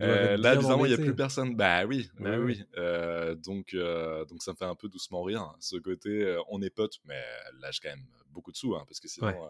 Euh, 0.00 0.36
là, 0.36 0.56
bizarrement, 0.56 0.84
il 0.86 0.88
n'y 0.90 0.94
a 0.94 0.98
plus 0.98 1.14
personne. 1.16 1.56
Bah 1.56 1.84
oui, 1.86 2.08
Bah 2.20 2.38
oui. 2.38 2.62
Euh, 2.78 3.34
donc, 3.34 3.74
euh, 3.74 4.24
donc 4.26 4.42
ça 4.42 4.52
me 4.52 4.56
fait 4.56 4.64
un 4.66 4.74
peu 4.76 4.88
doucement 4.88 5.22
rire, 5.22 5.52
ce 5.58 5.76
côté 5.76 6.10
euh, 6.22 6.38
on 6.48 6.62
est 6.62 6.70
potes, 6.70 6.98
mais 7.06 7.20
lâche 7.60 7.80
quand 7.80 7.88
même 7.90 8.04
beaucoup 8.32 8.52
de 8.52 8.56
sous, 8.56 8.74
hein, 8.74 8.84
parce 8.88 9.00
que 9.00 9.08
sinon. 9.08 9.28
Ouais. 9.28 9.36
euh, 9.36 9.48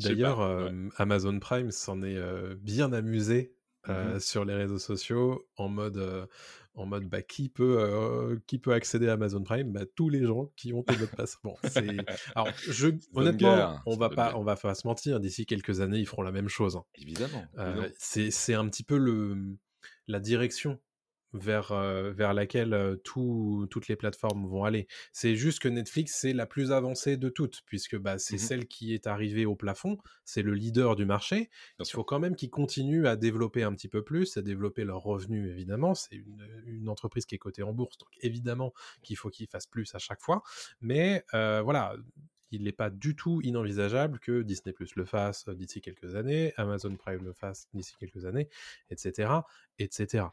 D'ailleurs, 0.00 0.38
ouais. 0.40 0.72
Amazon 0.96 1.38
Prime 1.38 1.70
s'en 1.70 2.02
est 2.02 2.18
bien 2.56 2.92
amusé 2.92 3.52
euh, 3.88 4.14
Mhm. 4.14 4.20
sur 4.20 4.44
les 4.44 4.54
réseaux 4.54 4.78
sociaux 4.80 5.46
en 5.56 5.68
mode, 5.68 5.96
euh, 5.98 6.26
en 6.74 6.86
mode 6.86 7.04
bah, 7.08 7.22
qui, 7.22 7.48
peut, 7.48 7.76
euh, 7.78 8.36
qui 8.48 8.58
peut 8.58 8.72
accéder 8.72 9.08
à 9.08 9.12
Amazon 9.12 9.44
Prime? 9.44 9.70
Bah, 9.72 9.84
Tous 9.94 10.08
les 10.08 10.24
gens 10.26 10.50
qui 10.56 10.72
ont 10.72 10.82
ton 10.82 10.94
mot 10.94 11.06
de 11.06 11.10
passe. 11.16 11.36
Bon, 11.44 11.54
c'est... 11.62 11.86
Alors, 12.34 12.48
je, 12.68 12.88
honnêtement, 13.14 13.54
guerre, 13.56 13.82
on 13.86 13.96
va 13.96 14.08
pas, 14.10 14.30
guerre. 14.30 14.40
on 14.40 14.42
va 14.42 14.56
pas 14.56 14.74
se 14.74 14.86
mentir. 14.88 15.20
D'ici 15.20 15.46
quelques 15.46 15.80
années, 15.80 15.98
ils 16.00 16.06
feront 16.06 16.22
la 16.22 16.32
même 16.32 16.48
chose. 16.48 16.74
hein. 16.76 16.84
Évidemment. 16.96 17.44
C'est 17.98 18.54
un 18.54 18.68
petit 18.68 18.82
peu 18.82 18.98
le, 18.98 19.36
la 20.08 20.18
direction 20.18 20.80
vers, 21.32 21.72
euh, 21.72 22.12
vers 22.12 22.34
laquelle 22.34 22.98
tout- 23.04 23.66
toutes 23.70 23.88
les 23.88 23.96
plateformes 23.96 24.46
vont 24.46 24.64
aller. 24.64 24.86
C'est 25.12 25.36
juste 25.36 25.58
que 25.60 25.68
Netflix, 25.68 26.16
c'est 26.20 26.32
la 26.32 26.46
plus 26.46 26.72
avancée 26.72 27.16
de 27.16 27.28
toutes, 27.28 27.62
puisque 27.66 27.96
bah, 27.96 28.18
c'est 28.18 28.38
Mhm. 28.38 28.38
celle 28.38 28.66
qui 28.66 28.94
est 28.94 29.06
arrivée 29.06 29.46
au 29.46 29.56
plafond, 29.56 29.98
c'est 30.24 30.42
le 30.42 30.54
leader 30.54 30.96
du 30.96 31.04
marché. 31.04 31.50
Bien 31.78 31.84
Il 31.84 31.86
sûr. 31.86 32.00
faut 32.00 32.04
quand 32.04 32.18
même 32.18 32.36
qu'ils 32.36 32.50
continuent 32.50 33.06
à 33.06 33.16
développer 33.16 33.62
un 33.62 33.72
petit 33.74 33.88
peu 33.88 34.02
plus, 34.02 34.36
à 34.36 34.42
développer 34.42 34.84
leurs 34.84 35.02
revenus, 35.02 35.50
évidemment. 35.50 35.94
C'est 35.94 36.16
une, 36.16 36.46
une 36.66 36.88
entreprise 36.88 37.26
qui 37.26 37.34
est 37.34 37.38
cotée 37.38 37.62
en 37.62 37.72
bourse, 37.72 37.98
donc 37.98 38.08
évidemment 38.20 38.72
qu'il 39.02 39.16
faut 39.16 39.30
qu'ils 39.30 39.48
fassent 39.48 39.66
plus 39.66 39.94
à 39.94 39.98
chaque 39.98 40.20
fois. 40.22 40.42
Mais 40.80 41.24
euh, 41.34 41.60
voilà, 41.62 41.96
il 42.50 42.62
n'est 42.64 42.72
pas 42.72 42.90
du 42.90 43.16
tout 43.16 43.40
inenvisageable 43.42 44.18
que 44.20 44.42
Disney 44.42 44.72
Plus 44.72 44.94
le 44.96 45.04
fasse 45.04 45.48
d'ici 45.48 45.80
quelques 45.80 46.14
années, 46.14 46.52
Amazon 46.56 46.94
Prime 46.96 47.24
le 47.24 47.32
fasse 47.32 47.68
d'ici 47.74 47.94
quelques 47.98 48.24
années, 48.24 48.48
etc., 48.90 49.30
etc. 49.78 50.26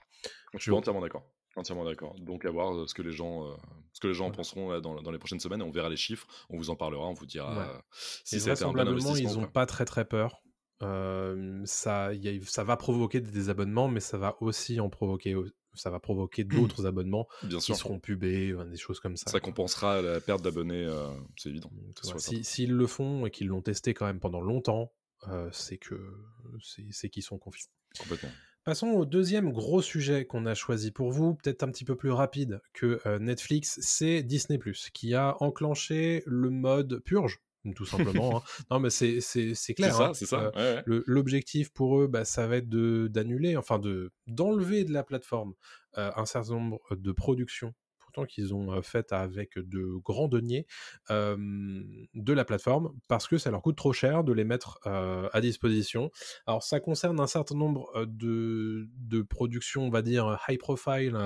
Je 0.53 0.59
suis 0.59 0.71
entièrement 0.71 1.01
d'accord. 1.01 1.27
Entièrement 1.55 1.85
d'accord. 1.85 2.15
Donc 2.19 2.45
à 2.45 2.51
voir 2.51 2.75
euh, 2.75 2.87
ce 2.87 2.95
que 2.95 3.03
les 3.03 3.11
gens, 3.11 3.47
euh, 3.47 3.53
ce 3.93 3.99
que 3.99 4.07
les 4.07 4.13
gens 4.15 4.25
en 4.27 4.31
penseront 4.31 4.71
là, 4.71 4.81
dans, 4.81 5.01
dans 5.01 5.11
les 5.11 5.19
prochaines 5.19 5.39
semaines. 5.39 5.61
On 5.61 5.69
verra 5.69 5.87
les 5.89 5.97
chiffres, 5.97 6.25
on 6.49 6.57
vous 6.57 6.69
en 6.71 6.75
parlera, 6.75 7.05
on 7.07 7.13
vous 7.13 7.27
dira 7.27 7.51
Ouais. 7.55 7.63
euh, 7.75 7.79
si 8.23 8.35
un 8.35 8.39
bon 8.39 8.45
vraisemblablement, 8.45 9.09
investissement. 9.11 9.31
ils 9.31 9.35
n'ont 9.37 9.45
pas. 9.45 9.51
pas 9.61 9.65
très 9.67 9.85
très 9.85 10.05
peur. 10.05 10.41
Euh, 10.81 11.61
ça, 11.65 12.13
y 12.13 12.27
a- 12.27 12.45
ça 12.45 12.63
va 12.63 12.75
provoquer 12.75 13.21
des 13.21 13.29
désabonnements, 13.31 13.87
mais 13.87 13.99
ça 13.99 14.17
va 14.17 14.35
aussi 14.41 14.79
en 14.79 14.89
provoquer, 14.89 15.35
ça 15.75 15.89
va 15.89 15.99
provoquer 15.99 16.43
d'autres 16.43 16.85
abonnements 16.85 17.27
Bien 17.43 17.57
qui 17.57 17.65
sûr. 17.65 17.75
seront 17.77 17.99
pubés, 17.99 18.53
des 18.69 18.77
choses 18.77 18.99
comme 18.99 19.17
ça. 19.17 19.29
Ça 19.31 19.39
compensera 19.39 20.01
la 20.01 20.19
perte 20.21 20.41
d'abonnés, 20.43 20.85
euh, 20.85 21.07
c'est 21.37 21.49
évident. 21.49 21.71
Sûr 22.01 22.15
et 22.15 22.19
si- 22.19 22.43
S'ils 22.43 22.73
le 22.73 22.87
font 22.87 23.25
et 23.25 23.31
qu'ils 23.31 23.47
l'ont 23.47 23.61
testé 23.61 23.93
quand 23.93 24.05
même 24.05 24.19
pendant 24.19 24.41
longtemps, 24.41 24.91
euh, 25.29 25.49
c'est 25.51 25.77
que 25.77 25.95
c'est 26.91 27.09
qu'ils 27.09 27.23
sont 27.23 27.37
confiants. 27.37 27.71
Complètement. 27.99 28.29
Passons 28.65 28.87
au 28.87 29.05
deuxième 29.05 29.51
gros 29.51 29.81
sujet 29.81 30.25
qu'on 30.25 30.45
a 30.45 30.53
choisi 30.55 30.91
pour 30.91 31.11
vous, 31.11 31.35
peut-être 31.35 31.63
un 31.63 31.69
petit 31.71 31.83
peu 31.83 31.95
plus 31.97 32.11
rapide 32.11 32.61
que 32.73 33.01
euh, 33.05 33.19
Netflix, 33.19 33.77
c'est 33.81 34.23
Disney⁇ 34.23 34.57
qui 34.91 35.13
a 35.15 35.35
enclenché 35.41 36.23
le 36.25 36.49
mode 36.49 36.99
purge, 37.03 37.41
tout 37.75 37.85
simplement. 37.85 38.37
hein. 38.37 38.43
Non 38.71 38.79
mais 38.79 38.89
c'est 38.89 39.21
c'est- 39.21 39.49
c'est 39.49 39.55
C'est 39.55 39.73
clair. 39.73 39.99
hein. 40.01 40.11
Euh, 40.57 40.75
ouais, 40.85 40.93
ouais. 40.97 41.01
L'objectif 41.07 41.71
pour 41.71 41.99
eux, 42.01 42.07
bah, 42.07 42.25
ça 42.25 42.45
va 42.47 42.57
être 42.57 42.67
de- 42.69 43.07
d'annuler, 43.09 43.55
enfin 43.57 43.79
de 43.79 44.11
d'enlever 44.27 44.83
de 44.83 44.91
la 44.91 45.03
plateforme 45.03 45.53
euh, 45.97 46.11
un 46.15 46.25
certain 46.25 46.53
nombre 46.53 46.79
de 46.91 47.11
productions, 47.11 47.73
qu'ils 48.27 48.53
ont 48.53 48.81
faites 48.81 49.11
avec 49.11 49.57
de 49.57 49.97
grands 50.03 50.27
deniers, 50.27 50.65
de 51.09 52.33
la 52.33 52.45
plateforme, 52.45 52.93
parce 53.07 53.27
que 53.27 53.37
ça 53.37 53.51
leur 53.51 53.61
coûte 53.61 53.75
trop 53.75 53.93
cher 53.93 54.23
de 54.23 54.31
les 54.31 54.43
mettre 54.43 54.79
à 54.85 55.41
disposition. 55.41 56.11
Alors 56.45 56.63
ça 56.63 56.79
concerne 56.79 57.19
un 57.19 57.27
certain 57.27 57.55
nombre 57.55 57.89
de, 58.05 58.87
de 58.97 59.21
productions, 59.21 59.83
on 59.83 59.89
va 59.89 60.01
dire, 60.01 60.39
high 60.47 60.59
profile, 60.59 61.17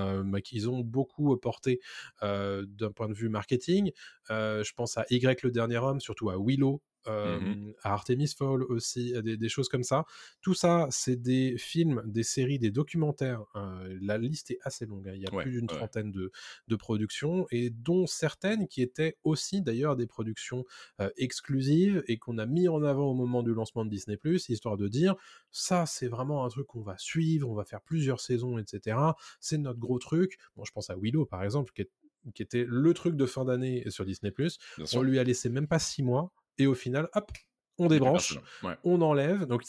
qu'ils 0.44 0.70
ont 0.70 0.80
beaucoup 0.80 1.36
porté 1.38 1.80
d'un 2.22 2.92
point 2.96 3.10
de 3.10 3.14
vue 3.14 3.30
marketing. 3.30 3.92
Je 4.30 4.74
pense 4.74 4.98
à 4.98 5.06
Y 5.10 5.44
le 5.44 5.52
dernier 5.52 5.78
homme, 5.78 6.00
surtout 6.00 6.30
à 6.30 6.38
Willow, 6.40 6.82
euh, 7.08 7.40
Mhm. 7.40 7.74
à 7.84 7.94
Artemis 7.94 8.28
Fall 8.38 8.64
aussi, 8.64 9.16
à 9.16 9.22
des, 9.22 9.38
des 9.38 9.50
choses 9.50 9.70
comme 9.70 9.84
ça. 9.84 10.06
Tout 10.42 10.54
ça, 10.54 10.88
c'est 10.92 11.16
des 11.22 11.58
films, 11.58 12.02
des 12.06 12.24
séries, 12.24 12.60
des 12.60 12.72
documentaires. 12.72 13.44
euh, 13.56 13.98
la 14.02 14.18
liste 14.18 14.52
est 14.52 14.60
assez 14.64 14.86
longue. 14.86 15.08
hein. 15.10 15.14
Il 15.16 15.22
y 15.22 15.28
a 15.28 15.32
Ouais, 15.32 15.44
plus 15.44 15.52
d'une 15.52 15.68
ouais. 15.68 15.68
trentaine 15.68 16.12
de, 16.12 16.32
de 16.68 16.76
productions, 16.76 17.48
et 17.52 17.70
dont 17.70 18.08
certaines 18.08 18.68
qui 18.68 18.82
étaient 18.82 19.18
aussi 19.24 19.62
d'ailleurs 19.62 19.96
des 19.96 20.08
productions 20.08 20.66
euh, 21.02 21.10
exclusives 21.18 22.04
et 22.08 22.18
qu'on 22.18 22.38
a 22.38 22.46
mis 22.46 22.68
en 22.68 22.84
avant 22.84 23.08
au 23.08 23.14
moment 23.14 23.44
du 23.44 23.54
lancement 23.54 23.86
de 23.86 23.90
Disney+, 23.90 24.18
histoire 24.50 24.78
de 24.78 24.88
dire, 24.88 25.16
ça 25.52 25.86
c'est 25.86 26.08
vraiment 26.08 26.46
un 26.46 26.50
truc 26.50 26.68
qu'on 26.68 26.82
va 26.82 26.98
suivre, 26.98 27.50
on 27.50 27.54
va 27.56 27.66
faire 27.66 27.82
plusieurs 27.82 28.20
saisons, 28.20 28.58
etc. 28.58 29.16
C'est 29.40 29.58
notre 29.58 29.80
gros 29.80 30.00
truc. 30.00 30.38
Bon, 30.56 30.64
je 30.66 30.72
pense 30.72 30.90
à 30.90 30.96
Willow, 30.98 31.26
par 31.26 31.44
exemple, 31.44 31.72
qui, 31.74 31.82
est- 31.84 31.92
qui 32.34 32.42
était 32.44 32.66
le 32.68 32.94
truc 32.94 33.16
de 33.16 33.26
fin 33.26 33.46
d'année 33.46 33.90
sur 33.90 34.06
Disney+. 34.06 34.32
Bien 34.78 34.86
On 34.94 35.02
sûr. 35.02 35.04
lui 35.04 35.20
a 35.20 35.24
laissé 35.24 35.50
même 35.50 35.68
pas 35.68 35.80
six 35.80 36.04
mois, 36.04 36.34
et 36.58 36.68
au 36.68 36.74
final, 36.76 37.10
hop, 37.14 37.32
on 37.78 37.88
débranche. 37.88 38.40
Ouais. 38.64 38.76
on 38.84 39.02
enlève. 39.02 39.46
Donc, 39.46 39.64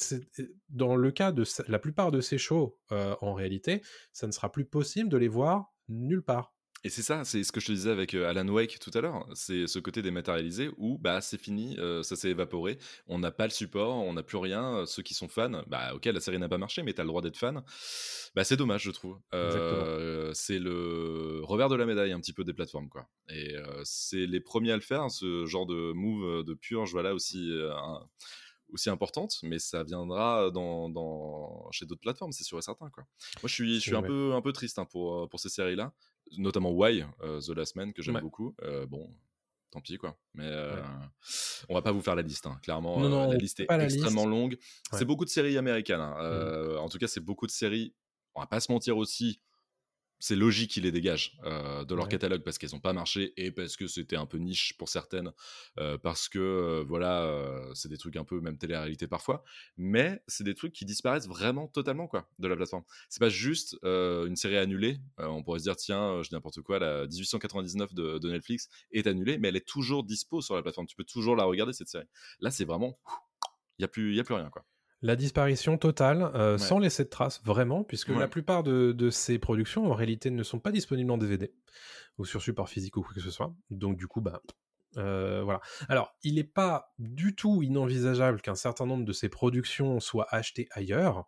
dans 0.70 0.96
le 0.96 1.10
cas 1.10 1.32
de 1.32 1.44
la 1.68 1.78
plupart 1.78 2.10
de 2.10 2.20
ces 2.20 2.38
shows, 2.38 2.78
euh, 2.92 3.14
en 3.20 3.34
réalité, 3.34 3.82
ça 4.12 4.26
ne 4.26 4.32
sera 4.32 4.50
plus 4.50 4.64
possible 4.64 5.08
de 5.08 5.16
les 5.16 5.28
voir 5.28 5.72
nulle 5.88 6.22
part. 6.22 6.54
Et 6.84 6.90
c'est 6.90 7.02
ça, 7.02 7.24
c'est 7.24 7.42
ce 7.42 7.50
que 7.50 7.58
je 7.60 7.66
te 7.66 7.72
disais 7.72 7.90
avec 7.90 8.14
euh, 8.14 8.28
Alan 8.28 8.46
Wake 8.48 8.78
tout 8.78 8.92
à 8.94 9.00
l'heure, 9.00 9.26
c'est 9.34 9.66
ce 9.66 9.80
côté 9.80 10.00
dématérialisé 10.00 10.70
où 10.76 10.96
bah 10.96 11.20
c'est 11.20 11.40
fini, 11.40 11.76
euh, 11.78 12.04
ça 12.04 12.14
s'est 12.14 12.30
évaporé, 12.30 12.78
on 13.08 13.18
n'a 13.18 13.32
pas 13.32 13.44
le 13.46 13.50
support, 13.50 13.96
on 13.96 14.12
n'a 14.12 14.22
plus 14.22 14.36
rien, 14.38 14.76
euh, 14.76 14.86
ceux 14.86 15.02
qui 15.02 15.12
sont 15.12 15.26
fans, 15.26 15.64
bah 15.66 15.92
ok 15.94 16.04
la 16.06 16.20
série 16.20 16.38
n'a 16.38 16.48
pas 16.48 16.56
marché 16.58 16.84
mais 16.84 16.92
t'as 16.92 17.02
le 17.02 17.08
droit 17.08 17.20
d'être 17.20 17.36
fan, 17.36 17.62
bah 18.36 18.44
c'est 18.44 18.56
dommage 18.56 18.82
je 18.84 18.92
trouve. 18.92 19.18
Euh, 19.34 20.30
c'est 20.34 20.60
le 20.60 21.40
revers 21.42 21.68
de 21.68 21.74
la 21.74 21.84
médaille 21.84 22.12
un 22.12 22.20
petit 22.20 22.32
peu 22.32 22.44
des 22.44 22.54
plateformes 22.54 22.88
quoi. 22.88 23.08
Et 23.28 23.56
euh, 23.56 23.80
c'est 23.82 24.26
les 24.26 24.40
premiers 24.40 24.70
à 24.70 24.76
le 24.76 24.82
faire, 24.82 25.10
ce 25.10 25.46
genre 25.46 25.66
de 25.66 25.92
move 25.92 26.44
de 26.44 26.54
purge 26.54 26.92
voilà 26.92 27.12
aussi 27.12 27.50
un- 27.72 28.06
aussi 28.72 28.90
importante, 28.90 29.36
mais 29.42 29.58
ça 29.58 29.82
viendra 29.82 30.50
dans, 30.50 30.88
dans- 30.88 31.68
chez 31.72 31.86
d'autres 31.86 32.00
plateformes, 32.00 32.32
c'est 32.32 32.44
sûr 32.44 32.58
et 32.58 32.62
certain. 32.62 32.90
Quoi. 32.90 33.04
Moi, 33.42 33.48
je 33.48 33.54
suis, 33.54 33.74
je 33.76 33.80
suis 33.80 33.94
un, 33.96 34.00
Ouais. 34.02 34.06
peu, 34.08 34.34
un 34.34 34.42
peu 34.42 34.52
triste 34.52 34.78
hein, 34.78 34.84
pour, 34.84 35.22
euh, 35.22 35.26
pour 35.26 35.40
ces 35.40 35.48
séries-là, 35.48 35.92
notamment 36.36 36.70
Why, 36.70 37.04
euh, 37.22 37.40
The 37.40 37.50
Last 37.50 37.76
Man, 37.76 37.92
que 37.92 38.02
j'aime 38.02 38.16
Ouais. 38.16 38.20
beaucoup. 38.20 38.54
Euh, 38.62 38.86
bon, 38.86 39.14
tant 39.70 39.80
pis, 39.80 39.96
quoi. 39.98 40.18
Mais 40.34 40.44
euh, 40.46 40.74
Ouais. 40.76 40.82
on 41.68 41.74
va 41.74 41.82
pas 41.82 41.92
vous 41.92 42.02
faire 42.02 42.14
la 42.14 42.22
liste, 42.22 42.46
hein. 42.46 42.58
clairement. 42.62 42.98
Non, 43.00 43.08
non, 43.08 43.22
on 43.28 43.30
la 43.32 43.36
liste 43.36 43.60
est 43.60 43.66
extrêmement 43.70 44.22
liste. 44.24 44.30
longue. 44.30 44.58
C'est 44.92 45.04
beaucoup 45.04 45.24
de 45.24 45.30
séries 45.30 45.56
américaines. 45.58 46.00
hein. 46.00 46.16
Euh, 46.20 46.76
En 46.78 46.88
tout 46.88 46.98
cas, 46.98 47.06
c'est 47.08 47.20
beaucoup 47.24 47.46
de 47.46 47.50
séries. 47.52 47.94
On 48.34 48.40
va 48.40 48.46
pas 48.46 48.60
se 48.60 48.70
mentir 48.70 48.96
aussi. 48.96 49.40
C'est 50.20 50.34
logique 50.36 50.72
qu'ils 50.72 50.82
les 50.82 50.90
dégagent 50.92 51.38
euh, 51.44 51.84
de 51.84 51.94
leur 51.94 52.04
Ouais. 52.06 52.10
catalogue 52.10 52.42
parce 52.42 52.58
qu'elles 52.58 52.72
n'ont 52.72 52.80
pas 52.80 52.92
marché 52.92 53.32
et 53.36 53.50
parce 53.52 53.76
que 53.76 53.86
c'était 53.86 54.16
un 54.16 54.26
peu 54.26 54.38
niche 54.38 54.76
pour 54.76 54.88
certaines, 54.88 55.32
euh, 55.78 55.96
parce 55.98 56.28
que 56.28 56.38
euh, 56.38 56.84
voilà, 56.86 57.32
c'est 57.74 57.88
des 57.88 57.98
trucs 57.98 58.16
un 58.16 58.24
peu 58.24 58.40
même 58.40 58.58
télé-réalité 58.58 59.06
parfois, 59.06 59.44
mais 59.76 60.20
c'est 60.26 60.44
des 60.44 60.54
trucs 60.54 60.72
qui 60.72 60.84
disparaissent 60.84 61.28
vraiment 61.28 61.68
totalement 61.68 62.06
quoi 62.08 62.28
de 62.38 62.48
la 62.48 62.56
plateforme. 62.56 62.84
C'est 63.08 63.20
pas 63.20 63.28
juste 63.28 63.76
une 63.84 64.36
série 64.36 64.56
annulée. 64.58 64.98
On 65.18 65.42
pourrait 65.42 65.60
se 65.60 65.64
dire 65.64 65.76
tiens, 65.76 66.20
je 66.22 66.28
dis 66.28 66.34
n'importe 66.34 66.62
quoi, 66.62 66.78
la 66.78 67.06
1899 67.06 67.94
de, 67.94 68.18
de 68.18 68.30
Netflix 68.30 68.68
est 68.92 69.06
annulée, 69.06 69.38
mais 69.38 69.48
elle 69.48 69.56
est 69.56 69.66
toujours 69.66 70.04
dispo 70.04 70.40
sur 70.40 70.56
la 70.56 70.62
plateforme. 70.62 70.86
Tu 70.86 70.96
peux 70.96 71.04
toujours 71.04 71.36
la 71.36 71.44
regarder 71.44 71.72
cette 71.72 71.88
série. 71.88 72.06
Là, 72.40 72.50
c'est 72.50 72.64
vraiment, 72.64 72.98
il 73.78 73.82
y 73.82 73.84
a 73.84 73.88
plus, 73.88 74.10
il 74.12 74.16
y 74.16 74.20
a 74.20 74.24
plus 74.24 74.34
rien 74.34 74.50
quoi. 74.50 74.64
La 75.00 75.14
disparition 75.14 75.78
totale, 75.78 76.30
euh, 76.34 76.52
Ouais. 76.52 76.58
sans 76.58 76.78
laisser 76.80 77.04
de 77.04 77.08
traces, 77.08 77.40
vraiment, 77.44 77.84
puisque 77.84 78.08
Ouais. 78.08 78.18
la 78.18 78.26
plupart 78.28 78.62
de, 78.64 78.92
de 78.92 79.10
ces 79.10 79.38
productions, 79.38 79.86
en 79.90 79.94
réalité, 79.94 80.30
ne 80.30 80.42
sont 80.42 80.58
pas 80.58 80.72
disponibles 80.72 81.10
en 81.12 81.18
DVD 81.18 81.52
ou 82.18 82.24
sur 82.24 82.42
support 82.42 82.68
physique 82.68 82.96
ou 82.96 83.02
quoi 83.02 83.14
que 83.14 83.20
ce 83.20 83.30
soit. 83.30 83.54
Donc, 83.70 83.96
du 83.96 84.08
coup, 84.08 84.20
bah, 84.20 84.42
euh, 84.96 85.42
voilà. 85.44 85.60
Alors, 85.88 86.16
il 86.24 86.34
n'est 86.34 86.42
pas 86.44 86.92
du 86.98 87.36
tout 87.36 87.62
inenvisageable 87.62 88.40
qu'un 88.40 88.56
certain 88.56 88.86
nombre 88.86 89.04
de 89.04 89.12
ces 89.12 89.28
productions 89.28 90.00
soient 90.00 90.26
achetées 90.30 90.66
ailleurs 90.72 91.26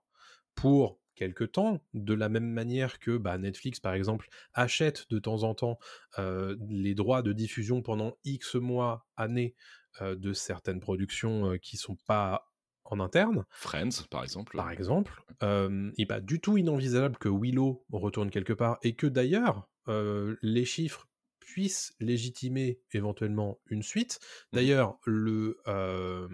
pour 0.57 0.99
quelque 1.14 1.45
temps, 1.45 1.81
de 1.95 2.14
la 2.14 2.29
même 2.31 2.51
manière 2.51 2.99
que 2.99 3.18
bah, 3.18 3.39
Netflix, 3.39 3.79
par 3.79 3.93
exemple, 3.95 4.29
achète 4.55 5.09
de 5.11 5.18
temps 5.18 5.43
en 5.45 5.55
temps 5.55 5.79
euh, 6.18 6.57
les 6.68 6.95
droits 6.95 7.23
de 7.23 7.33
diffusion 7.33 7.83
pendant 7.83 8.16
X 8.25 8.57
mois, 8.57 9.07
années, 9.16 9.55
de 10.01 10.33
certaines 10.33 10.79
productions 10.81 11.59
qui 11.59 11.77
sont 11.77 11.97
pas 12.07 12.50
en 12.91 13.01
interne. 13.01 13.45
Friends, 13.51 14.07
par 14.11 14.22
exemple. 14.22 14.57
par 14.57 14.70
exemple, 14.70 15.22
euh, 15.43 15.91
il 15.97 16.03
n'est 16.03 16.07
pas 16.07 16.20
du 16.20 16.41
tout 16.41 16.57
inenvisageable 16.57 17.16
que 17.18 17.28
Willow 17.28 17.84
retourne 17.93 18.30
quelque 18.30 18.53
part. 18.53 18.78
Et 18.82 18.95
que 18.95 19.07
d'ailleurs, 19.07 19.68
euh, 19.88 20.36
les 20.43 20.64
chiffres, 20.64 21.09
puisse 21.51 21.93
légitimer 21.99 22.79
éventuellement 22.93 23.59
une 23.69 23.83
suite. 23.83 24.21
Mmh. 24.21 24.57
D'ailleurs, 24.57 24.99
le 25.05 25.59
euh, 25.67 26.29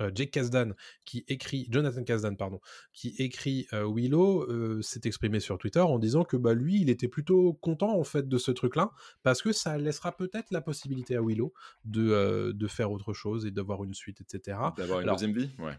euh, 0.00 0.10
Jake 0.14 0.32
Kasdan 0.32 0.72
qui 1.06 1.24
écrit, 1.28 1.66
Jonathan 1.70 2.04
Kasdan 2.04 2.36
pardon, 2.36 2.60
qui 2.92 3.14
écrit 3.18 3.66
euh, 3.72 3.90
Willow 3.90 4.42
euh, 4.42 4.82
s'est 4.82 5.00
exprimé 5.04 5.40
sur 5.40 5.56
Twitter 5.56 5.80
en 5.80 5.98
disant 5.98 6.24
que 6.24 6.36
bah 6.36 6.52
lui, 6.52 6.80
il 6.80 6.90
était 6.90 7.08
plutôt 7.08 7.54
content 7.54 7.98
en 7.98 8.04
fait 8.04 8.28
de 8.28 8.38
ce 8.38 8.50
truc-là 8.50 8.90
parce 9.22 9.40
que 9.40 9.52
ça 9.52 9.78
laissera 9.78 10.14
peut-être 10.14 10.50
la 10.50 10.60
possibilité 10.60 11.16
à 11.16 11.22
Willow 11.22 11.52
de 11.84 12.52
de 12.52 12.66
faire 12.66 12.92
autre 12.92 13.12
chose 13.14 13.46
et 13.46 13.50
d'avoir 13.50 13.82
une 13.84 13.94
suite, 13.94 14.20
etc. 14.20 14.58
D'avoir 14.76 15.00
une 15.00 15.04
Alors, 15.04 15.16
deuxième 15.16 15.36
vie 15.36 15.50
Ouais. 15.58 15.74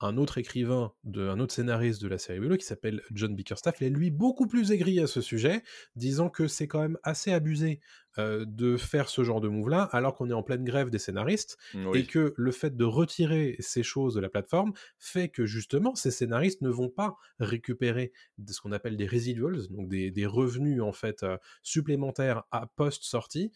Un 0.00 0.16
autre 0.16 0.38
écrivain, 0.38 0.92
de, 1.04 1.28
un 1.28 1.40
autre 1.40 1.54
scénariste 1.54 2.00
de 2.02 2.08
la 2.08 2.18
série 2.18 2.38
Willow 2.38 2.56
qui 2.56 2.64
s'appelle 2.64 3.02
John 3.10 3.34
Bickerstaff, 3.34 3.76
il 3.80 3.86
est 3.88 3.90
lui 3.90 4.10
beaucoup 4.10 4.46
plus 4.46 4.70
aigri 4.70 5.00
à 5.00 5.06
ce 5.06 5.20
sujet, 5.20 5.62
disant 5.96 6.28
que 6.30 6.46
c'est 6.48 6.68
quand 6.68 6.80
même 6.80 6.98
assez 7.02 7.32
abusé 7.32 7.80
euh, 8.18 8.44
de 8.46 8.76
faire 8.76 9.08
ce 9.08 9.22
genre 9.24 9.40
de 9.40 9.48
move-là, 9.48 9.82
alors 9.92 10.14
qu'on 10.14 10.30
est 10.30 10.34
en 10.34 10.42
pleine 10.42 10.64
grève 10.64 10.90
des 10.90 10.98
scénaristes, 10.98 11.56
et 11.74 11.86
Oui. 11.86 12.06
que 12.06 12.34
le 12.36 12.52
fait 12.52 12.76
de 12.76 12.84
retirer 12.84 13.56
ces 13.60 13.82
choses 13.82 14.14
de 14.14 14.20
la 14.20 14.28
plateforme 14.28 14.72
fait 14.98 15.28
que 15.28 15.46
justement 15.46 15.94
ces 15.94 16.10
scénaristes 16.10 16.62
ne 16.62 16.70
vont 16.70 16.88
pas 16.90 17.16
récupérer 17.38 18.12
de 18.38 18.52
ce 18.52 18.60
qu'on 18.60 18.72
appelle 18.72 18.96
des 18.96 19.06
residuals, 19.06 19.68
donc 19.70 19.88
des, 19.88 20.10
des 20.10 20.26
revenus 20.26 20.80
en 20.82 20.92
fait 20.92 21.22
euh, 21.22 21.36
supplémentaires 21.62 22.44
à 22.50 22.66
post-sortie. 22.66 23.52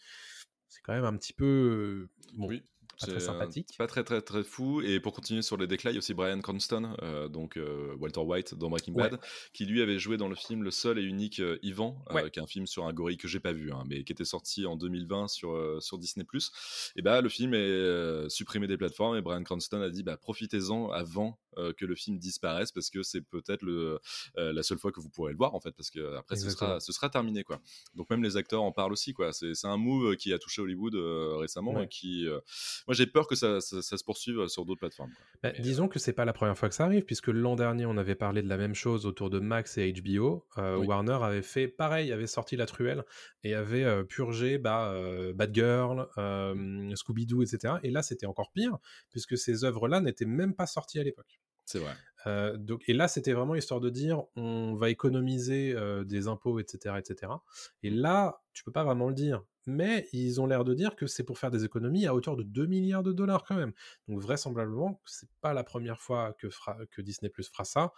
C'est 0.69 0.81
quand 0.81 0.93
même 0.93 1.05
un 1.05 1.15
petit 1.17 1.33
peu 1.33 1.45
euh, 1.45 2.09
bon, 2.35 2.47
Oui. 2.47 2.63
Pas 3.05 3.11
très 3.11 3.19
sympathique. 3.19 3.69
pas 3.77 3.87
très 3.87 4.03
très 4.03 4.21
très 4.21 4.43
fou. 4.43 4.81
Et 4.81 4.99
pour 4.99 5.13
continuer 5.13 5.41
sur 5.41 5.57
les 5.57 5.67
déclats, 5.67 5.91
il 5.91 5.95
y 5.95 5.97
a 5.97 5.99
aussi 5.99 6.13
Brian 6.13 6.39
Cranston, 6.41 6.95
euh, 7.01 7.27
donc 7.27 7.57
euh, 7.57 7.95
Walter 7.99 8.19
White 8.21 8.55
dans 8.55 8.69
Breaking 8.69 8.93
Ouais. 8.93 9.09
Bad, 9.09 9.19
qui 9.53 9.65
lui 9.65 9.81
avait 9.81 9.99
joué 9.99 10.17
dans 10.17 10.27
le 10.27 10.35
film 10.35 10.63
Le 10.63 10.71
seul 10.71 10.99
et 10.99 11.03
unique 11.03 11.39
euh, 11.39 11.57
Ivan, 11.63 12.03
euh, 12.09 12.13
Ouais. 12.15 12.29
qui 12.31 12.39
est 12.39 12.43
un 12.43 12.47
film 12.47 12.67
sur 12.67 12.85
un 12.85 12.93
gorille 12.93 13.17
que 13.17 13.27
j'ai 13.27 13.39
pas 13.39 13.53
vu, 13.53 13.71
hein, 13.71 13.83
mais 13.87 14.03
qui 14.03 14.11
était 14.13 14.25
sorti 14.25 14.65
en 14.65 14.75
2020 14.75 15.27
sur, 15.27 15.81
sur 15.81 15.97
Disney+. 15.97 16.25
Et 16.95 17.01
bah 17.01 17.21
le 17.21 17.29
film 17.29 17.53
est 17.53 18.29
supprimé 18.29 18.67
des 18.67 18.77
plateformes 18.77 19.17
et 19.17 19.21
Brian 19.21 19.43
Cranston 19.43 19.81
a 19.81 19.89
dit 19.89 20.03
bah 20.03 20.17
profitez-en 20.17 20.89
avant 20.91 21.39
que 21.77 21.85
le 21.85 21.93
film 21.95 22.17
disparaisse 22.17 22.71
parce 22.71 22.89
que 22.89 23.03
c'est 23.03 23.21
peut-être 23.21 23.61
le 23.61 23.99
la 24.35 24.63
seule 24.63 24.79
fois 24.79 24.91
que 24.91 24.99
vous 24.99 25.09
pourrez 25.09 25.31
le 25.33 25.37
voir 25.37 25.53
en 25.53 25.59
fait 25.59 25.71
parce 25.75 25.91
que 25.91 26.15
après 26.15 26.35
ce 26.35 26.49
sera, 26.49 26.79
ce 26.79 26.91
sera 26.91 27.09
terminé 27.09 27.43
quoi. 27.43 27.59
Donc 27.95 28.09
même 28.09 28.23
les 28.23 28.37
acteurs 28.37 28.63
en 28.63 28.71
parlent 28.71 28.91
aussi 28.93 29.13
quoi. 29.13 29.31
C'est 29.33 29.53
un 29.65 29.77
move 29.77 30.15
qui 30.15 30.33
a 30.33 30.39
touché 30.39 30.61
Hollywood 30.61 30.95
récemment 31.39 31.73
Ouais. 31.73 31.85
et 31.85 31.87
qui 31.87 32.27
euh, 32.27 32.39
moi 32.93 32.95
j'ai 32.95 33.07
peur 33.07 33.27
que 33.27 33.35
ça, 33.35 33.59
ça, 33.59 33.81
ça 33.81 33.97
se 33.97 34.03
poursuive 34.03 34.47
sur 34.47 34.65
d'autres 34.65 34.79
plateformes. 34.79 35.09
quoi. 35.09 35.25
Bah, 35.41 35.51
Mais, 35.55 35.63
disons 35.63 35.87
que 35.87 35.97
c'est 35.97 36.13
pas 36.13 36.25
la 36.25 36.33
première 36.33 36.57
fois 36.57 36.69
que 36.69 36.75
ça 36.75 36.85
arrive, 36.85 37.03
puisque 37.03 37.27
l'an 37.27 37.55
dernier 37.55 37.85
on 37.87 37.97
avait 37.97 38.15
parlé 38.15 38.41
de 38.43 38.47
la 38.47 38.57
même 38.57 38.75
chose 38.75 39.05
autour 39.05 39.29
de 39.29 39.39
Max 39.39 39.77
et 39.77 39.91
HBO. 39.91 40.45
Euh, 40.57 40.77
Oui. 40.77 40.87
Warner 40.87 41.17
avait 41.21 41.41
fait 41.41 41.67
pareil, 41.67 42.11
avait 42.11 42.27
sorti 42.27 42.55
la 42.55 42.67
truelle 42.67 43.03
et 43.43 43.55
avait 43.55 43.83
euh, 43.83 44.03
purgé 44.03 44.57
bah, 44.59 44.91
euh, 44.91 45.33
Batgirl, 45.33 46.07
euh, 46.17 46.95
Scooby-Doo, 46.95 47.41
etc. 47.41 47.75
Et 47.83 47.89
là 47.89 48.03
c'était 48.03 48.27
encore 48.27 48.51
pire, 48.51 48.77
puisque 49.09 49.37
ces 49.37 49.63
œuvres-là 49.63 49.99
n'étaient 49.99 50.25
même 50.25 50.53
pas 50.53 50.67
sorties 50.67 50.99
à 50.99 51.03
l'époque. 51.03 51.39
C'est 51.65 51.79
vrai. 51.79 51.93
Euh, 52.27 52.57
donc, 52.57 52.83
et 52.87 52.93
là, 52.93 53.07
c'était 53.07 53.33
vraiment 53.33 53.55
histoire 53.55 53.79
de 53.79 53.89
dire 53.89 54.23
on 54.35 54.75
va 54.75 54.89
économiser 54.89 55.73
euh, 55.75 56.03
des 56.03 56.27
impôts, 56.27 56.59
etc., 56.59 56.95
etc. 56.97 57.31
Et 57.81 57.89
là, 57.89 58.41
tu 58.53 58.63
peux 58.63 58.71
pas 58.71 58.83
vraiment 58.83 59.07
le 59.07 59.13
dire. 59.13 59.43
Mais 59.65 60.07
ils 60.11 60.41
ont 60.41 60.45
l'air 60.45 60.63
de 60.65 60.73
dire 60.73 60.95
que 60.95 61.07
c'est 61.07 61.23
pour 61.23 61.37
faire 61.39 61.51
des 61.51 61.63
économies 61.63 62.05
à 62.05 62.13
hauteur 62.13 62.35
de 62.35 62.43
2 62.43 62.65
milliards 62.65 63.03
de 63.03 63.13
dollars 63.13 63.43
quand 63.45 63.55
même. 63.55 63.71
Donc 64.07 64.19
vraisemblablement, 64.19 65.01
c'est 65.05 65.29
pas 65.41 65.53
la 65.53 65.63
première 65.63 66.01
fois 66.01 66.33
que, 66.33 66.49
fera, 66.49 66.77
que 66.91 67.01
Disney 67.01 67.29
Plus 67.29 67.47
fera 67.49 67.63
ça 67.63 67.93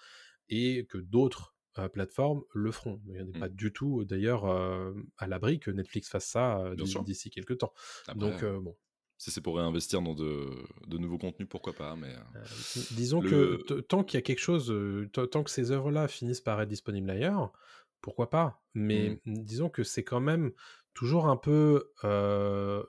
et 0.48 0.86
que 0.86 1.00
d'autres 1.00 1.56
euh, 1.80 1.90
plateformes 1.90 2.44
le 2.54 2.72
feront. 2.72 3.02
Il 3.08 3.14
n'y 3.14 3.20
en 3.20 3.24
a 3.24 3.38
Mm. 3.38 3.40
pas 3.40 3.50
du 3.50 3.74
tout, 3.74 4.06
d'ailleurs, 4.06 4.46
à 4.46 5.28
l'abri 5.28 5.60
que 5.60 5.72
Netflix 5.72 6.08
fasse 6.08 6.26
ça 6.28 6.72
d'ici 7.04 7.30
quelques 7.32 7.58
temps. 7.58 7.74
Après, 8.08 8.20
Donc, 8.20 8.46
bon. 8.64 8.76
Si 9.18 9.32
c'est 9.32 9.42
pour 9.42 9.58
réinvestir 9.58 10.02
dans 10.02 10.14
de, 10.14 10.50
de 10.88 10.98
nouveaux 10.98 11.18
contenus, 11.18 11.48
pourquoi 11.50 11.74
pas. 11.74 11.96
Mais 11.96 12.14
euh, 12.14 12.20
Euh, 12.36 12.46
disons 12.92 13.22
Le- 13.22 13.58
que 13.68 13.82
tant 13.82 14.04
qu'il 14.04 14.18
y 14.18 14.20
a 14.20 14.22
quelque 14.22 14.40
chose, 14.40 14.72
euh, 14.72 15.10
tant 15.32 15.44
que 15.44 15.50
ces 15.50 15.72
œuvres-là 15.72 16.08
finissent 16.08 16.42
par 16.42 16.62
être 16.62 16.70
disponibles 16.70 17.10
ailleurs, 17.10 17.54
pourquoi 18.02 18.30
pas 18.30 18.62
Mais 18.74 19.20
disons 19.26 19.70
que 19.70 19.84
c'est 19.84 20.04
quand 20.04 20.20
même 20.20 20.52
toujours 20.94 21.28
un 21.28 21.38
peu 21.38 21.92
euh, 22.04 22.84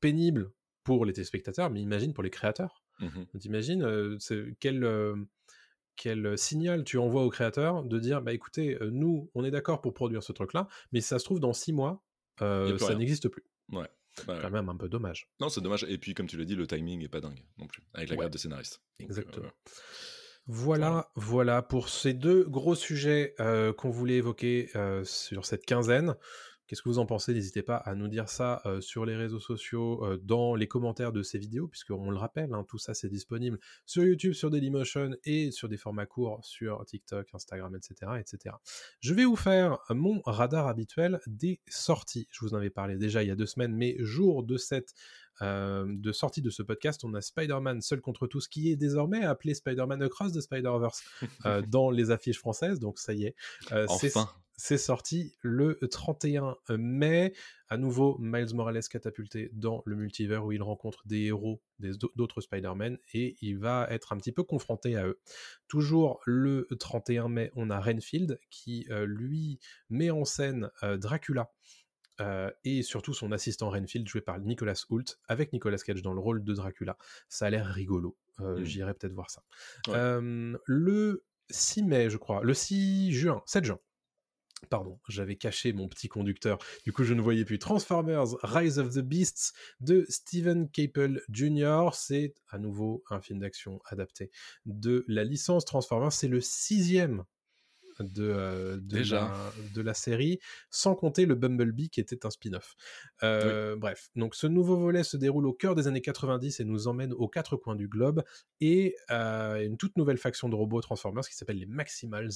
pénible 0.00 0.52
pour 0.84 1.04
les 1.06 1.12
téléspectateurs, 1.12 1.70
mais 1.70 1.80
imagine 1.80 2.12
pour 2.12 2.22
les 2.22 2.30
créateurs. 2.30 2.82
mhm. 3.00 3.26
T'imagines 3.40 3.82
euh, 3.82 4.18
quel, 4.60 4.84
euh, 4.84 5.16
quel 5.96 6.36
signal 6.38 6.84
tu 6.84 6.98
envoies 6.98 7.24
aux 7.24 7.30
créateurs 7.30 7.82
de 7.84 7.98
dire 7.98 8.22
bah 8.22 8.32
écoutez, 8.32 8.78
nous, 8.90 9.30
on 9.34 9.44
est 9.44 9.50
d'accord 9.50 9.80
pour 9.80 9.94
produire 9.94 10.22
ce 10.22 10.32
truc-là, 10.32 10.68
mais 10.92 11.00
si 11.00 11.08
ça 11.08 11.18
se 11.18 11.24
trouve 11.24 11.40
dans 11.40 11.52
six 11.52 11.72
mois, 11.72 12.04
ça 12.78 12.94
n'existe 12.98 13.28
plus. 13.28 13.44
ouais. 13.72 13.88
Ouais. 14.28 14.38
Quand 14.42 14.50
même 14.50 14.68
un 14.68 14.76
peu 14.76 14.88
dommage. 14.88 15.28
Non, 15.40 15.48
c'est 15.48 15.60
dommage. 15.62 15.84
Et 15.88 15.96
puis, 15.98 16.12
comme 16.14 16.26
tu 16.26 16.36
l'as 16.36 16.44
dit, 16.44 16.54
le 16.54 16.66
timing 16.66 17.02
est 17.02 17.08
pas 17.08 17.20
dingue 17.20 17.42
non 17.58 17.66
plus, 17.66 17.82
avec 17.94 18.08
la 18.10 18.14
Ouais. 18.14 18.18
grève 18.20 18.30
des 18.30 18.38
scénaristes. 18.38 18.82
Donc, 19.00 19.08
Exactement. 19.08 19.46
euh, 19.46 19.70
Voilà, 20.46 21.10
voilà 21.14 21.62
pour 21.62 21.88
ces 21.88 22.12
deux 22.14 22.44
gros 22.44 22.74
sujets 22.74 23.34
euh, 23.40 23.72
qu'on 23.72 23.90
voulait 23.90 24.16
évoquer 24.16 24.70
euh, 24.74 25.04
sur 25.04 25.46
cette 25.46 25.64
quinzaine. 25.64 26.16
Qu'est-ce 26.72 26.80
que 26.80 26.88
vous 26.88 26.98
en 26.98 27.04
pensez? 27.04 27.34
N'hésitez 27.34 27.62
pas 27.62 27.76
à 27.76 27.94
nous 27.94 28.08
dire 28.08 28.30
ça 28.30 28.62
euh, 28.64 28.80
sur 28.80 29.04
les 29.04 29.14
réseaux 29.14 29.40
sociaux, 29.40 30.02
euh, 30.06 30.16
dans 30.22 30.54
les 30.54 30.66
commentaires 30.66 31.12
de 31.12 31.22
ces 31.22 31.36
vidéos, 31.36 31.68
puisqu'on 31.68 32.10
le 32.10 32.16
rappelle, 32.16 32.54
hein, 32.54 32.64
tout 32.66 32.78
ça 32.78 32.94
c'est 32.94 33.10
disponible 33.10 33.58
sur 33.84 34.02
YouTube, 34.04 34.32
sur 34.32 34.48
Dailymotion 34.48 35.10
et 35.26 35.50
sur 35.50 35.68
des 35.68 35.76
formats 35.76 36.06
courts 36.06 36.42
sur 36.42 36.82
TikTok, 36.86 37.28
Instagram, 37.34 37.76
etc., 37.76 38.12
etc. 38.18 38.54
Je 39.00 39.12
vais 39.12 39.26
vous 39.26 39.36
faire 39.36 39.76
mon 39.90 40.22
radar 40.24 40.66
habituel 40.66 41.20
des 41.26 41.60
sorties. 41.68 42.26
Je 42.30 42.40
vous 42.40 42.54
en 42.54 42.56
avais 42.56 42.70
parlé 42.70 42.96
déjà 42.96 43.22
il 43.22 43.28
y 43.28 43.32
a 43.32 43.36
deux 43.36 43.44
semaines, 43.44 43.76
mais 43.76 43.94
jour 43.98 44.42
de 44.42 44.56
cette 44.56 44.94
euh, 45.42 45.84
de 45.86 46.10
sortie 46.12 46.40
de 46.40 46.48
ce 46.48 46.62
podcast, 46.62 47.04
on 47.04 47.12
a 47.12 47.20
Spider-Man 47.20 47.82
Seul 47.82 48.00
contre 48.00 48.26
tous, 48.26 48.48
qui 48.48 48.70
est 48.70 48.76
désormais 48.76 49.22
appelé 49.24 49.52
Spider-Man 49.52 50.00
Across 50.02 50.32
the 50.32 50.40
Spider-Verse 50.40 51.02
euh, 51.44 51.60
dans 51.68 51.90
les 51.90 52.10
affiches 52.10 52.38
françaises, 52.38 52.78
donc 52.80 52.98
ça 52.98 53.12
y 53.12 53.24
est. 53.24 53.34
Euh, 53.72 53.86
c'est- 54.00 54.16
Enfin, 54.16 54.30
c'est 54.64 54.78
sorti 54.78 55.34
le 55.40 55.76
31 55.90 56.56
mai. 56.78 57.32
À 57.68 57.76
nouveau, 57.76 58.16
Miles 58.20 58.54
Morales 58.54 58.80
catapulté 58.88 59.50
dans 59.54 59.82
le 59.86 59.96
multivers 59.96 60.44
où 60.44 60.52
il 60.52 60.62
rencontre 60.62 61.02
des 61.04 61.22
héros 61.22 61.60
d'autres 62.14 62.40
Spider-Man 62.40 62.96
et 63.12 63.34
il 63.40 63.58
va 63.58 63.88
être 63.90 64.12
un 64.12 64.18
petit 64.18 64.30
peu 64.30 64.44
confronté 64.44 64.94
à 64.94 65.04
eux. 65.04 65.18
Toujours 65.66 66.20
le 66.26 66.68
31 66.78 67.28
mai, 67.28 67.50
on 67.56 67.70
a 67.70 67.80
Renfield 67.80 68.38
qui, 68.50 68.86
euh, 68.90 69.04
lui, 69.04 69.58
met 69.90 70.10
en 70.10 70.24
scène 70.24 70.70
euh, 70.84 70.96
Dracula. 70.96 71.50
euh, 72.20 72.48
et 72.62 72.82
surtout 72.82 73.14
son 73.14 73.32
assistant 73.32 73.70
Renfield 73.70 74.06
joué 74.06 74.20
par 74.20 74.38
Nicolas 74.38 74.80
Hoult 74.90 75.16
avec 75.26 75.52
Nicolas 75.52 75.78
Cage 75.78 76.02
dans 76.02 76.12
le 76.14 76.20
rôle 76.20 76.44
de 76.44 76.54
Dracula. 76.54 76.96
Ça 77.28 77.46
a 77.46 77.50
l'air 77.50 77.66
rigolo. 77.66 78.16
Euh, 78.38 78.60
Mm. 78.60 78.64
J'irai 78.64 78.94
peut-être 78.94 79.12
voir 79.14 79.28
ça. 79.30 79.42
Ouais. 79.88 79.94
Euh, 79.96 80.56
le 80.66 81.24
6 81.50 81.82
mai, 81.82 82.10
je 82.10 82.16
crois, 82.16 82.44
le 82.44 82.54
6 82.54 83.10
juin, 83.12 83.42
7 83.46 83.64
juin, 83.64 83.80
Pardon, 84.70 84.98
j'avais 85.08 85.36
caché 85.36 85.72
mon 85.72 85.88
petit 85.88 86.08
conducteur, 86.08 86.58
du 86.84 86.92
coup 86.92 87.04
je 87.04 87.14
ne 87.14 87.20
voyais 87.20 87.44
plus. 87.44 87.58
Transformers 87.58 88.36
Rise 88.42 88.78
of 88.78 88.94
the 88.94 89.00
Beasts 89.00 89.52
de 89.80 90.06
Steven 90.08 90.70
Caple 90.70 91.22
Jr. 91.30 91.90
C'est 91.92 92.34
à 92.48 92.58
nouveau 92.58 93.04
un 93.10 93.20
film 93.20 93.40
d'action 93.40 93.80
adapté 93.86 94.30
de 94.64 95.04
la 95.08 95.24
licence 95.24 95.64
Transformers. 95.64 96.12
C'est 96.12 96.28
le 96.28 96.40
sixième 96.40 97.24
de, 98.02 98.22
euh, 98.24 98.76
de, 98.76 98.80
Déjà. 98.98 99.20
La, 99.20 99.52
de 99.74 99.80
la 99.82 99.94
série, 99.94 100.38
sans 100.70 100.94
compter 100.94 101.26
le 101.26 101.34
Bumblebee 101.34 101.88
qui 101.88 102.00
était 102.00 102.24
un 102.26 102.30
spin-off. 102.30 102.74
Euh, 103.22 103.76
Bref, 103.76 104.10
donc 104.16 104.34
ce 104.34 104.46
nouveau 104.46 104.76
volet 104.76 105.04
se 105.04 105.16
déroule 105.16 105.46
au 105.46 105.52
cœur 105.52 105.74
des 105.74 105.86
années 105.86 106.00
90 106.00 106.60
et 106.60 106.64
nous 106.64 106.88
emmène 106.88 107.12
aux 107.12 107.28
quatre 107.28 107.56
coins 107.56 107.76
du 107.76 107.88
globe 107.88 108.22
et 108.60 108.94
euh, 109.10 109.64
une 109.64 109.76
toute 109.76 109.96
nouvelle 109.96 110.18
faction 110.18 110.48
de 110.48 110.54
robots 110.54 110.80
Transformers 110.80 111.26
qui 111.28 111.34
s'appelle 111.34 111.58
les 111.58 111.66
Maximals 111.66 112.30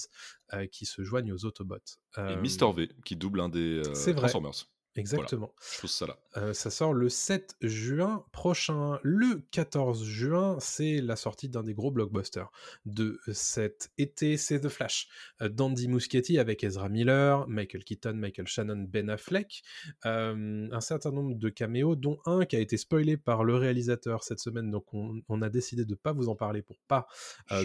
euh, 0.52 0.66
qui 0.66 0.86
se 0.86 1.02
joignent 1.02 1.32
aux 1.32 1.44
Autobots. 1.44 1.76
et 2.16 2.36
Mister 2.36 2.66
V, 2.74 2.88
qui 3.04 3.16
double 3.16 3.40
un 3.40 3.48
des. 3.48 3.82
Transformers. 4.16 4.66
Exactement. 4.97 5.53
Je 5.74 5.80
pose 5.80 5.90
ça 5.90 6.07
là. 6.07 6.18
Euh, 6.36 6.53
ça 6.53 6.70
sort 6.70 6.92
le 6.92 7.09
7 7.09 7.57
juin 7.62 8.24
prochain. 8.32 8.99
Le 9.03 9.42
14 9.51 10.05
juin, 10.05 10.57
c'est 10.61 11.01
la 11.01 11.16
sortie 11.16 11.49
d'un 11.49 11.62
des 11.62 11.74
gros 11.74 11.90
blockbusters 11.90 12.51
de 12.84 13.18
cet 13.32 13.90
été, 13.99 14.36
c'est 14.36 14.61
The 14.61 14.68
Flash. 14.68 15.09
Euh, 15.40 15.49
d'Andy 15.49 15.88
Muschietti 15.88 16.38
avec 16.38 16.62
Ezra 16.64 16.88
Miller, 16.88 17.47
Michael 17.49 17.84
Keaton, 17.84 18.14
Michael 18.14 18.47
Shannon, 18.47 18.86
Ben 18.88 19.09
Affleck. 19.09 19.62
Euh, 20.05 20.68
un 20.70 20.80
certain 20.80 21.11
nombre 21.11 21.36
de 21.36 21.49
caméos, 21.49 21.97
dont 21.97 22.18
un 22.26 22.44
qui 22.44 22.57
a 22.57 22.61
été 22.61 22.76
spoilé 22.76 23.16
par 23.16 23.44
le 23.44 23.55
réalisateur 23.55 24.24
cette 24.24 24.40
semaine, 24.40 24.70
donc 24.70 24.92
on, 24.92 25.22
on 25.28 25.42
a 25.42 25.49
décidé 25.49 25.84
de 25.84 25.94
pas 25.94 26.12
vous 26.12 26.28
en 26.28 26.36
parler 26.36 26.62
pour 26.62 26.78
pas 26.88 27.07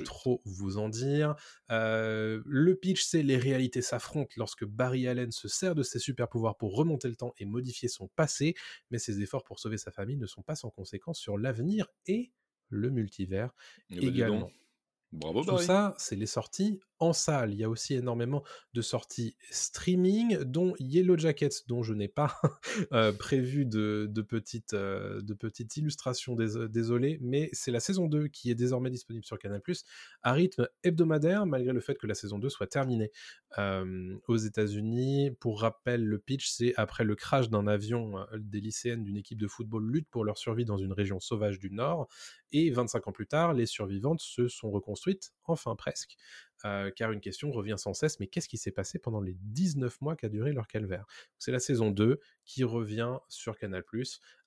trop 0.06 0.42
vous 0.46 0.78
en 0.78 0.90
dire. 0.90 1.36
Le 1.70 2.74
pitch, 2.74 3.04
c'est 3.04 3.24
les 3.24 3.38
réalités 3.38 3.82
s'affrontent 3.82 4.34
lorsque 4.38 4.66
Barry 4.66 5.08
Allen 5.08 5.32
se 5.32 5.48
sert 5.48 5.76
de 5.76 5.84
ses 5.84 6.00
super 6.00 6.30
pouvoirs 6.30 6.58
pour 6.58 6.76
remonter 6.76 7.08
le 7.08 7.16
temps 7.22 7.34
et 7.38 7.46
modifier 7.46 7.88
son 7.90 8.08
passé, 8.10 8.56
mais 8.90 9.00
ses 9.00 9.22
efforts 9.22 9.44
pour 9.44 9.60
sauver 9.60 9.78
sa 9.78 9.92
famille 9.92 10.18
ne 10.18 10.28
sont 10.28 10.42
pas 10.44 10.56
sans 10.56 10.70
conséquence 10.70 11.20
sur 11.20 11.38
l'avenir 11.38 11.88
et 12.08 12.32
le 12.70 12.90
multivers 12.90 13.54
Eh 13.90 13.96
ben, 13.96 14.08
également. 14.10 14.52
Bravo, 15.12 15.42
Tout 15.42 15.52
Barry. 15.52 15.66
ça, 15.66 15.96
c'est 15.98 16.16
les 16.16 16.26
sorties 16.26 16.80
en 17.02 17.14
salle. 17.14 17.52
Il 17.52 17.60
y 17.60 17.64
a 17.64 17.70
aussi 17.70 17.96
énormément 17.96 18.44
de 18.74 18.82
sorties 18.82 19.36
streaming, 19.50 20.38
dont 20.44 20.74
Yellow 20.80 21.18
Jackets, 21.18 21.66
dont 21.68 21.82
je 21.84 21.94
n'ai 21.94 22.08
pas 22.08 22.40
euh, 22.94 23.12
prévu 23.12 23.66
de, 23.66 24.08
de, 24.10 24.22
petites, 24.22 24.74
euh, 24.74 25.20
de 25.22 25.34
petites 25.34 25.76
illustrations, 25.78 26.36
désolé, 26.36 27.18
mais 27.22 27.50
c'est 27.54 27.72
la 27.72 27.80
saison 27.80 28.08
2 28.08 28.28
qui 28.28 28.52
est 28.52 28.56
désormais 28.56 28.92
disponible 28.92 29.26
sur 29.26 29.40
Canal+, 29.40 29.62
à 30.22 30.32
rythme 30.32 30.68
hebdomadaire, 30.84 31.46
malgré 31.46 31.74
le 31.74 31.82
fait 31.82 31.96
que 31.96 32.06
la 32.06 32.14
saison 32.14 32.38
2 32.38 32.50
soit 32.50 32.68
terminée 32.68 33.12
euh, 33.58 34.16
aux 34.28 34.38
États-Unis. 34.38 35.32
Pour 35.40 35.62
rappel, 35.62 36.06
le 36.06 36.20
pitch, 36.20 36.50
c'est 36.50 36.74
après 36.78 37.04
le 37.04 37.16
crash 37.16 37.50
d'un 37.50 37.66
avion, 37.66 38.14
des 38.38 38.62
lycéennes 38.62 39.04
d'une 39.04 39.18
équipe 39.18 39.40
de 39.40 39.48
football 39.48 39.90
luttent 39.92 40.10
pour 40.10 40.24
leur 40.24 40.38
survie 40.38 40.66
dans 40.66 40.78
une 40.78 40.94
région 40.94 41.20
sauvage 41.20 41.58
du 41.58 41.72
Nord, 41.72 42.08
et 42.52 42.70
25 42.70 43.08
ans 43.08 43.12
plus 43.12 43.28
tard, 43.28 43.54
les 43.54 43.66
survivantes 43.66 44.20
se 44.22 44.48
sont 44.48 44.70
reconstruites, 44.70 45.32
enfin 45.46 45.76
presque, 45.76 46.16
euh, 46.66 46.92
car 46.96 47.12
une 47.12 47.22
question 47.22 47.52
revient 47.52 47.76
sans 47.78 47.94
cesse, 47.94 48.20
mais 48.20 48.28
qu'est-ce 48.28 48.50
qui 48.50 48.58
s'est 48.58 48.72
passé 48.72 49.00
pendant 49.00 49.22
les 49.22 49.36
19 49.42 50.02
mois 50.02 50.16
qu'a 50.16 50.30
duré 50.30 50.54
leur 50.54 50.68
calvaire? 50.68 51.06
C'est 51.40 51.52
la 51.52 51.60
saison 51.60 51.92
2 51.92 52.20
qui 52.46 52.64
revient 52.64 53.18
sur 53.30 53.58
Canal+, 53.58 53.84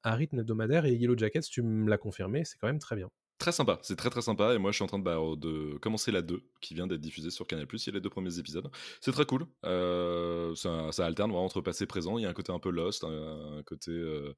à 0.03 0.15
rythme 0.15 0.41
hebdomadaire, 0.41 0.87
et 0.87 0.95
Yellow 0.95 1.17
Jackets, 1.17 1.43
tu 1.43 1.63
me 1.63 1.89
l'as 1.89 1.99
confirmé, 1.99 2.45
c'est 2.45 2.59
quand 2.59 2.69
même 2.69 2.79
très 2.79 2.97
bien. 2.97 3.11
Très 3.45 3.53
sympa, 3.53 3.79
c'est 3.83 3.97
très 3.97 4.09
très 4.09 4.23
sympa. 4.23 4.55
Et 4.55 4.59
moi, 4.59 4.71
je 4.71 4.77
suis 4.77 4.85
en 4.85 4.87
train 4.87 4.99
de, 4.99 5.05
bah, 5.05 5.19
de 5.37 5.77
commencer 5.77 6.11
la 6.11 6.23
2 6.23 6.41
qui 6.63 6.73
vient 6.73 6.87
d'être 6.87 7.03
diffusée 7.03 7.29
sur 7.29 7.47
Canal. 7.47 7.67
Il 7.71 7.79
y 7.79 7.91
a 7.91 7.93
les 7.93 8.01
deux 8.01 8.09
premiers 8.09 8.39
épisodes. 8.39 8.71
C'est 9.03 9.13
très 9.13 9.27
cool. 9.27 9.45
Euh, 9.67 10.55
ça, 10.55 10.91
ça, 10.93 11.05
alterne 11.05 11.31
vraiment 11.31 11.45
entre 11.45 11.61
passé 11.61 11.85
et 11.85 11.87
présent. 11.87 12.17
Il 12.17 12.23
y 12.23 12.25
a 12.25 12.31
un 12.31 12.33
côté 12.33 12.53
un 12.53 12.59
peu 12.59 12.71
lost, 12.71 13.05
un, 13.05 13.63
côté 13.67 13.91
euh, 13.91 14.35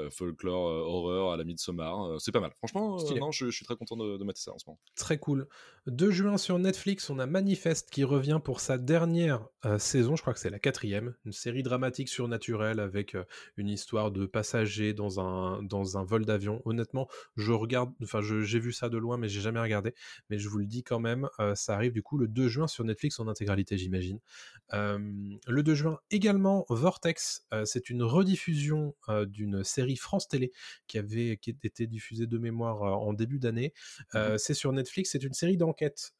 euh, 0.00 0.10
folklore, 0.10 0.64
horreur 0.64 1.30
à 1.30 1.36
la 1.36 1.44
Midsommar. 1.44 2.20
c'est 2.20 2.32
pas 2.32 2.40
mal. 2.40 2.50
Franchement, 2.56 2.98
non, 3.20 3.30
je, 3.30 3.48
suis 3.48 3.64
très 3.64 3.76
content 3.76 3.96
de, 3.96 4.16
de 4.16 4.24
mettre 4.24 4.40
ça 4.40 4.52
en 4.52 4.58
ce 4.58 4.64
moment. 4.66 4.80
Très 4.96 5.18
cool. 5.18 5.46
2 5.86 6.10
juin 6.10 6.36
sur 6.36 6.58
Netflix, 6.58 7.10
on 7.10 7.20
a 7.20 7.26
Manifest 7.26 7.90
qui 7.90 8.02
revient 8.02 8.40
pour 8.42 8.58
sa 8.58 8.76
dernière 8.76 9.46
saison. 9.78 10.16
Je 10.16 10.22
crois 10.22 10.34
que 10.34 10.40
c'est 10.40 10.50
la 10.50 10.58
quatrième. 10.58 11.14
Une 11.24 11.32
série 11.32 11.62
dramatique 11.62 12.08
surnaturelle 12.08 12.80
avec 12.80 13.16
une 13.56 13.68
histoire 13.68 14.10
de 14.10 14.26
passagers 14.26 14.94
dans 14.94 15.20
un, 15.20 15.62
dans 15.62 15.96
un 15.96 16.02
vol 16.02 16.24
d'avion. 16.24 16.60
Honnêtement, 16.64 17.06
je 17.36 17.52
regarde, 17.52 17.92
enfin, 18.02 18.20
je 18.20 18.47
j'ai 18.48 18.58
vu 18.58 18.72
ça 18.72 18.88
de 18.88 18.98
loin, 18.98 19.16
mais 19.16 19.28
j'ai 19.28 19.40
jamais 19.40 19.60
regardé. 19.60 19.94
Mais 20.30 20.38
je 20.38 20.48
vous 20.48 20.58
le 20.58 20.66
dis 20.66 20.82
quand 20.82 21.00
même, 21.00 21.28
ça 21.54 21.74
arrive 21.74 21.92
du 21.92 22.02
coup 22.02 22.18
le 22.18 22.28
2 22.28 22.48
juin 22.48 22.66
sur 22.66 22.84
Netflix 22.84 23.20
en 23.20 23.28
intégralité, 23.28 23.78
j'imagine. 23.78 24.18
le 24.72 25.62
2 25.62 25.74
juin 25.74 25.98
également, 26.10 26.66
Vortex, 26.68 27.46
c'est 27.64 27.90
une 27.90 28.02
rediffusion 28.02 28.94
d'une 29.26 29.64
série 29.64 29.96
France 29.96 30.28
Télé 30.28 30.52
qui 30.86 30.98
avait 30.98 31.36
qui 31.36 31.56
été 31.62 31.86
diffusée 31.86 32.26
de 32.26 32.38
mémoire 32.38 32.82
en 32.82 33.12
début 33.12 33.38
d'année. 33.38 33.72
Mmh 34.14 34.36
c'est 34.38 34.54
sur 34.54 34.72
Netflix, 34.72 35.10
c'est 35.12 35.22
une 35.22 35.32
série 35.32 35.56
d'enquête 35.56 36.12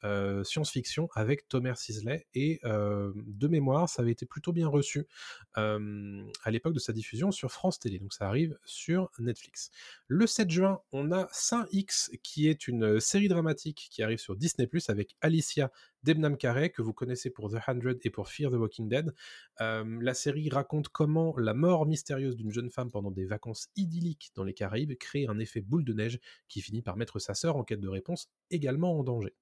science-fiction 0.45 1.09
avec 1.14 1.49
Thomas 1.49 1.74
Sisley 1.74 2.26
et 2.35 2.61
de 2.64 3.49
mémoire, 3.49 3.89
ça 3.89 4.03
avait 4.03 4.12
été 4.12 4.26
plutôt 4.26 4.53
bien 4.53 4.68
reçu 4.68 5.07
à 5.55 6.51
l'époque 6.51 6.74
de 6.74 6.79
sa 6.79 6.93
diffusion 6.93 7.31
sur 7.31 7.51
France 7.51 7.79
Télé. 7.79 7.99
Donc 7.99 8.12
ça 8.12 8.26
arrive 8.29 8.59
sur 8.64 9.11
Netflix. 9.18 9.70
Le 10.07 10.26
7 10.26 10.51
juin, 10.51 10.81
on 10.93 11.12
a 11.12 11.29
Saint 11.33 11.66
X 11.72 12.07
qui 12.22 12.48
est 12.48 12.68
une 12.68 13.00
série 13.00 13.28
dramatique 13.28 13.88
qui 13.90 14.02
arrive 14.02 14.18
sur 14.18 14.36
Disney 14.36 14.68
avec 14.88 15.16
Alicia 15.20 15.70
Debnam 16.02 16.36
Carey, 16.36 16.70
que 16.70 16.82
vous 16.82 16.92
connaissez 16.92 17.30
pour 17.30 17.50
The 17.50 17.59
Hundred 17.66 17.98
et 18.04 18.11
pour 18.11 18.28
Fear 18.28 18.50
the 18.50 18.54
Walking 18.54 18.88
Dead. 18.88 19.14
la 19.59 20.14
série 20.14 20.48
raconte 20.48 20.88
comment 20.88 21.34
la 21.36 21.54
mort 21.54 21.86
mystérieuse 21.86 22.36
d'une 22.36 22.52
jeune 22.52 22.70
femme 22.70 22.90
pendant 22.90 23.11
des 23.11 23.24
vacances 23.24 23.68
idylliques 23.76 24.30
dans 24.34 24.44
les 24.44 24.54
Caraïbes 24.54 24.96
crée 24.96 25.26
un 25.26 25.38
effet 25.38 25.61
boule 25.61 25.84
de 25.84 25.92
neige 25.92 26.18
qui 26.48 26.61
finit 26.61 26.82
par 26.82 26.96
mettre 26.96 27.18
sa 27.18 27.34
sœur 27.34 27.56
en 27.56 27.64
quête 27.64 27.80
de 27.80 27.88
réponse 27.88 28.30
également 28.50 28.98
en 28.98 29.04
danger. 29.04 29.34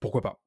Pourquoi 0.00 0.22
pas? 0.22 0.40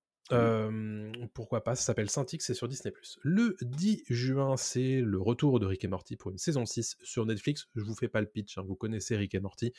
Pourquoi 1.34 1.64
pas, 1.64 1.76
ça 1.76 1.84
s'appelle 1.84 2.10
Saint-X, 2.10 2.46
c'est 2.46 2.54
sur 2.54 2.68
Disney+. 2.68 2.94
Le 3.22 3.58
10 3.62 4.04
juin, 4.10 4.58
c'est 4.58 5.02
le 5.02 5.20
retour 5.20 5.60
de 5.60 5.66
Rick 5.66 5.84
et 5.84 5.88
Morty 5.88 6.16
pour 6.16 6.32
une 6.32 6.38
saison 6.38 6.66
6 6.66 6.98
sur 7.04 7.26
Netflix. 7.26 7.68
Je 7.76 7.84
vous 7.84 7.96
fais 7.96 8.08
pas 8.08 8.22
le 8.22 8.28
pitch, 8.28 8.58
hein, 8.58 8.64
vous 8.66 8.76
connaissez 8.76 9.16
Rick 9.16 9.36
et 9.36 9.40
Morty. 9.40 9.74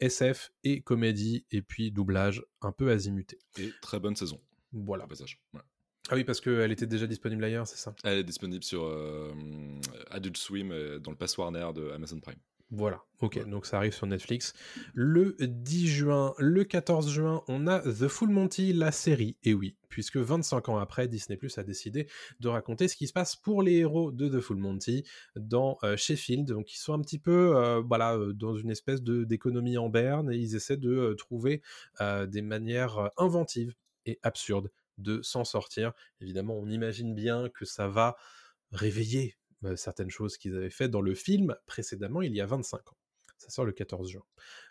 SF 0.00 0.52
et 0.64 0.80
comédie, 0.80 1.46
et 1.50 1.62
puis 1.62 1.90
doublage 1.90 2.44
un 2.60 2.72
peu 2.72 2.90
azimuté. 2.90 3.38
Et 3.58 3.70
très 3.80 4.00
bonne 4.00 4.16
saison. 4.16 4.40
Voilà. 4.72 5.06
Passage. 5.06 5.40
Ah 6.08 6.14
oui, 6.14 6.24
parce 6.24 6.40
qu'elle 6.40 6.72
était 6.72 6.86
déjà 6.86 7.06
disponible 7.06 7.44
ailleurs, 7.44 7.66
c'est 7.66 7.76
ça? 7.76 7.94
Elle 8.02 8.18
est 8.18 8.24
disponible 8.24 8.64
sur 8.64 8.84
Adult 10.10 10.36
Swim 10.36 10.98
dans 10.98 11.10
le 11.10 11.16
pass 11.16 11.36
Warner 11.38 11.68
de 11.74 11.90
Amazon 11.90 12.20
Prime. 12.20 12.38
Voilà, 12.74 13.02
ok, 13.20 13.46
donc 13.50 13.66
ça 13.66 13.76
arrive 13.76 13.92
sur 13.92 14.06
Netflix. 14.06 14.54
Le 14.94 15.36
10 15.38 15.88
juin, 15.88 16.32
le 16.38 16.64
14 16.64 17.10
juin, 17.10 17.42
on 17.46 17.66
a 17.66 17.80
The 17.80 18.08
Full 18.08 18.30
Monty, 18.30 18.72
la 18.72 18.92
série. 18.92 19.36
Et 19.44 19.52
oui, 19.52 19.76
puisque 19.90 20.16
25 20.16 20.70
ans 20.70 20.78
après, 20.78 21.06
Disney 21.06 21.36
Plus 21.36 21.58
a 21.58 21.64
décidé 21.64 22.08
de 22.40 22.48
raconter 22.48 22.88
ce 22.88 22.96
qui 22.96 23.06
se 23.06 23.12
passe 23.12 23.36
pour 23.36 23.62
les 23.62 23.74
héros 23.74 24.10
de 24.10 24.26
The 24.26 24.40
Full 24.40 24.56
Monty 24.56 25.04
dans 25.36 25.76
euh, 25.84 25.98
Sheffield. 25.98 26.48
Donc 26.48 26.72
ils 26.72 26.78
sont 26.78 26.94
un 26.94 27.02
petit 27.02 27.18
peu 27.18 27.54
euh, 27.54 27.82
voilà, 27.82 28.16
euh, 28.16 28.32
dans 28.32 28.56
une 28.56 28.70
espèce 28.70 29.02
d'économie 29.02 29.76
en 29.76 29.90
berne 29.90 30.32
et 30.32 30.38
ils 30.38 30.56
essaient 30.56 30.78
de 30.78 31.14
trouver 31.18 31.60
des 32.00 32.40
manières 32.40 33.10
inventives 33.18 33.74
et 34.06 34.18
absurdes 34.22 34.70
de 34.96 35.20
s'en 35.20 35.44
sortir. 35.44 35.92
Évidemment, 36.22 36.54
on 36.54 36.70
imagine 36.70 37.14
bien 37.14 37.50
que 37.50 37.66
ça 37.66 37.86
va 37.86 38.16
réveiller 38.70 39.36
certaines 39.76 40.10
choses 40.10 40.36
qu'ils 40.36 40.56
avaient 40.56 40.70
fait 40.70 40.88
dans 40.88 41.00
le 41.00 41.14
film 41.14 41.54
précédemment 41.66 42.22
il 42.22 42.34
y 42.34 42.40
a 42.40 42.46
25 42.46 42.92
ans. 42.92 42.96
Ça 43.42 43.50
sort 43.50 43.64
le 43.64 43.72
14 43.72 44.08
juin. 44.08 44.22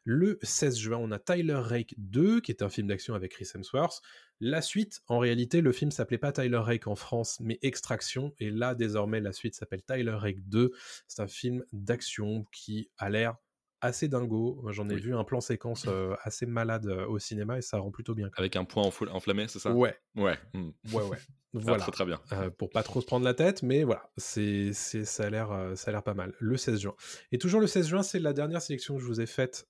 Le 0.05 0.39
16 0.41 0.77
juin, 0.77 0.97
on 0.97 1.11
a 1.11 1.19
Tyler 1.19 1.55
Rake 1.55 1.93
2, 1.97 2.39
qui 2.39 2.53
est 2.53 2.61
un 2.63 2.69
film 2.69 2.87
d'action 2.87 3.13
avec 3.15 3.33
Chris 3.33 3.49
Hemsworth. 3.53 4.01
La 4.39 4.61
suite, 4.61 5.01
en 5.07 5.19
réalité, 5.19 5.59
le 5.59 5.73
film 5.73 5.91
s'appelait 5.91 6.17
pas 6.17 6.31
Tyler 6.31 6.57
Rake 6.57 6.87
en 6.87 6.95
France, 6.95 7.37
mais 7.41 7.59
Extraction. 7.63 8.33
Et 8.39 8.49
là, 8.49 8.73
désormais, 8.73 9.19
la 9.19 9.33
suite 9.33 9.55
s'appelle 9.55 9.83
Tyler 9.83 10.13
Rake 10.13 10.47
2. 10.47 10.71
C'est 11.09 11.21
un 11.21 11.27
film 11.27 11.65
d'action 11.73 12.45
qui 12.53 12.89
a 12.97 13.09
l'air 13.09 13.35
assez 13.81 14.07
dingo. 14.07 14.63
J'en 14.69 14.87
ai 14.89 14.95
vu 14.95 15.15
un 15.15 15.23
plan 15.23 15.41
séquence 15.41 15.85
euh, 15.87 16.15
assez 16.23 16.45
malade 16.45 16.87
euh, 16.87 17.05
au 17.07 17.19
cinéma 17.19 17.57
et 17.57 17.61
ça 17.61 17.79
rend 17.79 17.91
plutôt 17.91 18.15
bien. 18.15 18.29
Avec 18.37 18.55
un 18.55 18.63
point 18.63 18.83
enflammé, 18.83 19.47
c'est 19.47 19.59
ça? 19.59 19.71
Ouais. 19.71 19.97
Ouais. 20.15 20.37
Hmm. 20.53 20.69
Ouais, 20.93 21.03
ouais. 21.03 21.17
Voilà. 21.53 21.79
très, 21.79 21.91
très 21.91 22.05
bien. 22.05 22.21
Euh, 22.31 22.49
pour 22.49 22.69
pas 22.69 22.81
trop 22.81 23.01
se 23.01 23.05
prendre 23.05 23.25
la 23.25 23.33
tête, 23.33 23.61
mais 23.61 23.83
voilà, 23.83 24.09
c'est, 24.15 24.71
c'est, 24.71 25.03
ça 25.03 25.25
a 25.25 25.29
l'air, 25.29 25.73
ça 25.75 25.89
a 25.89 25.91
l'air 25.91 26.01
pas 26.01 26.13
mal. 26.13 26.33
Le 26.39 26.55
16 26.55 26.79
juin. 26.79 26.95
Et 27.33 27.37
toujours 27.39 27.59
le 27.59 27.67
16 27.67 27.87
juin, 27.89 28.03
c'est 28.03 28.19
la 28.19 28.31
dernière 28.31 28.61
sélection 28.61 28.95
que 28.95 29.01
je 29.01 29.05
vous 29.05 29.19
ai 29.19 29.25
faite 29.25 29.67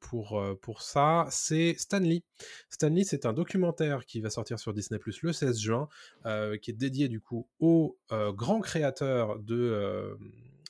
pour, 0.00 0.42
pour 0.62 0.80
ça. 0.80 1.26
C'est 1.28 1.74
Stanley. 1.76 2.22
Stanley, 2.70 3.04
c'est 3.04 3.26
un 3.26 3.34
documentaire 3.34 4.06
qui 4.06 4.22
va 4.22 4.30
sortir 4.30 4.58
sur 4.58 4.72
Disney 4.72 4.98
Plus 4.98 5.20
le 5.20 5.34
16 5.34 5.58
juin, 5.60 5.88
qui 6.62 6.70
est 6.70 6.78
dédié 6.78 7.08
du 7.08 7.20
coup 7.20 7.46
au 7.60 7.98
grand 8.08 8.60
créateur 8.60 9.38
de 9.38 10.16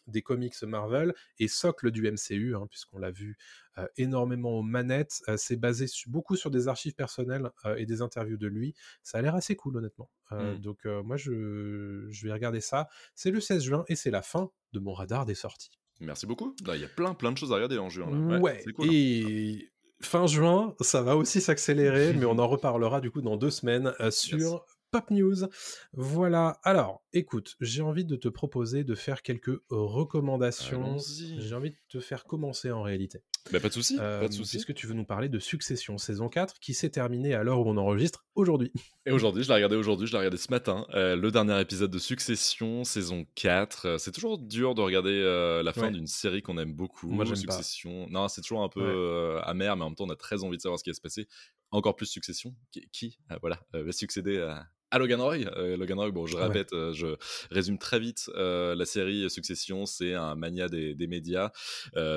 des 0.09 0.23
comics 0.23 0.55
Marvel 0.63 1.15
et 1.39 1.49
socle 1.49 1.91
du 1.91 2.03
MCU, 2.11 2.55
hein, 2.57 2.67
puisqu'on 2.69 2.99
l'a 2.99 3.11
vu 3.11 3.37
euh, 3.79 3.87
énormément 3.97 4.59
aux 4.59 4.63
manettes. 4.63 5.23
Euh, 5.29 5.37
c'est 5.37 5.57
basé 5.57 5.87
beaucoup 6.07 6.37
sur 6.37 6.51
des 6.51 6.69
archives 6.69 6.95
personnelles 6.95 7.51
euh, 7.65 7.77
et 7.77 7.87
des 7.87 8.03
interviews 8.03 8.37
de 8.37 8.47
lui. 8.47 8.75
Ça 9.03 9.19
a 9.19 9.23
l'air 9.23 9.35
assez 9.35 9.57
cool, 9.57 9.77
honnêtement. 9.77 10.11
Mmh. 10.31 10.57
Donc 10.57 10.85
moi, 10.85 11.17
je, 11.17 12.07
je 12.11 12.27
vais 12.27 12.33
regarder 12.33 12.61
ça. 12.61 12.89
C'est 13.15 13.31
le 13.31 13.41
16 13.41 13.63
juin 13.63 13.85
et 13.89 13.97
c'est 13.97 14.11
la 14.11 14.23
fin 14.23 14.51
de 14.73 14.79
mon 14.79 14.93
radar 14.93 15.25
des 15.25 15.35
sorties. 15.35 15.71
Merci 16.01 16.27
beaucoup. 16.27 16.55
Bah, 16.65 16.77
il 16.77 16.83
y 16.83 16.85
a 16.85 16.89
plein 16.89 17.15
plein 17.15 17.33
de 17.33 17.39
choses 17.39 17.51
à 17.51 17.55
regarder 17.55 17.79
en 17.79 17.89
juin. 17.89 18.11
Là. 18.11 18.39
Ouais, 18.39 18.63
hein. 18.67 18.85
et 18.91 19.73
fin 20.01 20.27
juin, 20.27 20.75
ça 20.81 21.03
va 21.03 21.17
aussi 21.17 21.41
s'accélérer, 21.41 22.13
mais 22.15 22.27
on 22.27 22.39
en 22.39 22.47
reparlera 22.47 23.01
du 23.01 23.11
coup 23.11 23.23
dans 23.23 23.37
deux 23.37 23.51
semaines 23.51 23.93
sur 24.11 24.65
Pop 24.91 25.11
News. 25.11 25.49
Voilà. 25.93 26.59
Alors, 26.63 27.03
écoute, 27.13 27.57
j'ai 27.61 27.83
envie 27.83 28.05
de 28.05 28.17
te 28.17 28.29
proposer 28.29 28.85
de 28.85 28.95
faire 28.95 29.23
quelques 29.23 29.61
recommandations. 29.71 30.97
J'ai 31.39 31.55
envie 31.55 31.71
de 31.71 31.77
te 31.89 32.01
faire 32.01 32.25
commencer 32.25 32.71
en 32.71 32.83
réalité. 32.83 33.23
Bah, 33.53 33.61
pas 33.61 33.69
de 33.69 33.75
souci. 33.75 33.97
pas 33.97 34.21
de 34.21 34.25
euh, 34.25 34.31
souci. 34.31 34.57
Est-ce 34.57 34.67
que 34.67 34.73
tu 34.73 34.87
veux 34.87 34.95
nous 34.95 35.05
parler 35.05 35.29
de 35.29 35.39
Succession 35.39 35.97
saison 35.99 36.29
4 36.29 36.59
qui 36.61 36.75
s'est 36.75 36.91
terminée 36.91 37.35
à 37.35 37.43
l'heure 37.43 37.61
où 37.61 37.69
on 37.69 37.77
enregistre 37.77 38.27
aujourd'hui 38.35 38.73
Et 39.07 39.11
aujourd'hui, 39.11 39.43
je 39.43 39.49
l'ai 39.49 39.55
regardé 39.55 39.77
aujourd'hui, 39.77 40.07
je 40.07 40.13
l'ai 40.13 40.19
regardé 40.19 40.37
ce 40.37 40.51
matin. 40.51 40.87
Euh, 40.95 41.17
le 41.17 41.31
dernier 41.31 41.59
épisode 41.61 41.91
de 41.91 41.99
Succession 41.99 42.85
saison 42.85 43.27
4. 43.35 43.87
Euh, 43.87 43.99
c'est 43.99 44.13
toujours 44.13 44.39
dur 44.39 44.75
de 44.75 44.83
regarder 44.83 45.63
la 45.65 45.73
fin 45.73 45.91
d'une 45.91 46.07
série 46.07 46.43
qu'on 46.43 46.59
aime 46.59 46.73
beaucoup. 46.73 47.09
Moi, 47.09 47.25
j'aime 47.25 47.37
Succession. 47.37 48.07
Non, 48.11 48.29
c'est 48.29 48.43
toujours 48.43 48.63
un 48.63 48.69
peu 48.69 49.39
amer, 49.45 49.77
mais 49.77 49.85
en 49.85 49.89
même 49.91 49.97
temps, 49.97 50.05
on 50.05 50.11
a 50.11 50.17
très 50.17 50.45
envie 50.45 50.57
de 50.57 50.63
savoir 50.63 50.79
ce 50.79 50.85
qui 50.85 50.91
va 50.91 50.95
se 50.95 51.01
passer. 51.01 51.27
Encore 51.71 51.97
plus 51.97 52.07
Succession. 52.07 52.55
Qui, 52.71 52.89
qui 52.93 53.19
voilà, 53.41 53.61
va 53.73 53.93
succéder 53.93 54.39
à, 54.39 54.67
à 54.91 54.99
Logan 54.99 55.21
Roy. 55.21 55.39
Euh, 55.57 55.77
Logan 55.77 55.99
Roy, 55.99 56.11
bon, 56.11 56.27
je 56.27 56.37
répète, 56.37 56.73
euh, 56.73 56.93
je 56.93 57.17
résume 57.51 57.79
très 57.79 58.01
vite 58.01 58.31
euh, 58.35 58.75
la 58.75 58.85
série 58.85 59.29
Succession. 59.29 59.87
C'est 59.87 60.15
un 60.15 60.35
mania 60.35 60.69
des, 60.69 60.95
des 60.95 61.07
médias. 61.07 61.51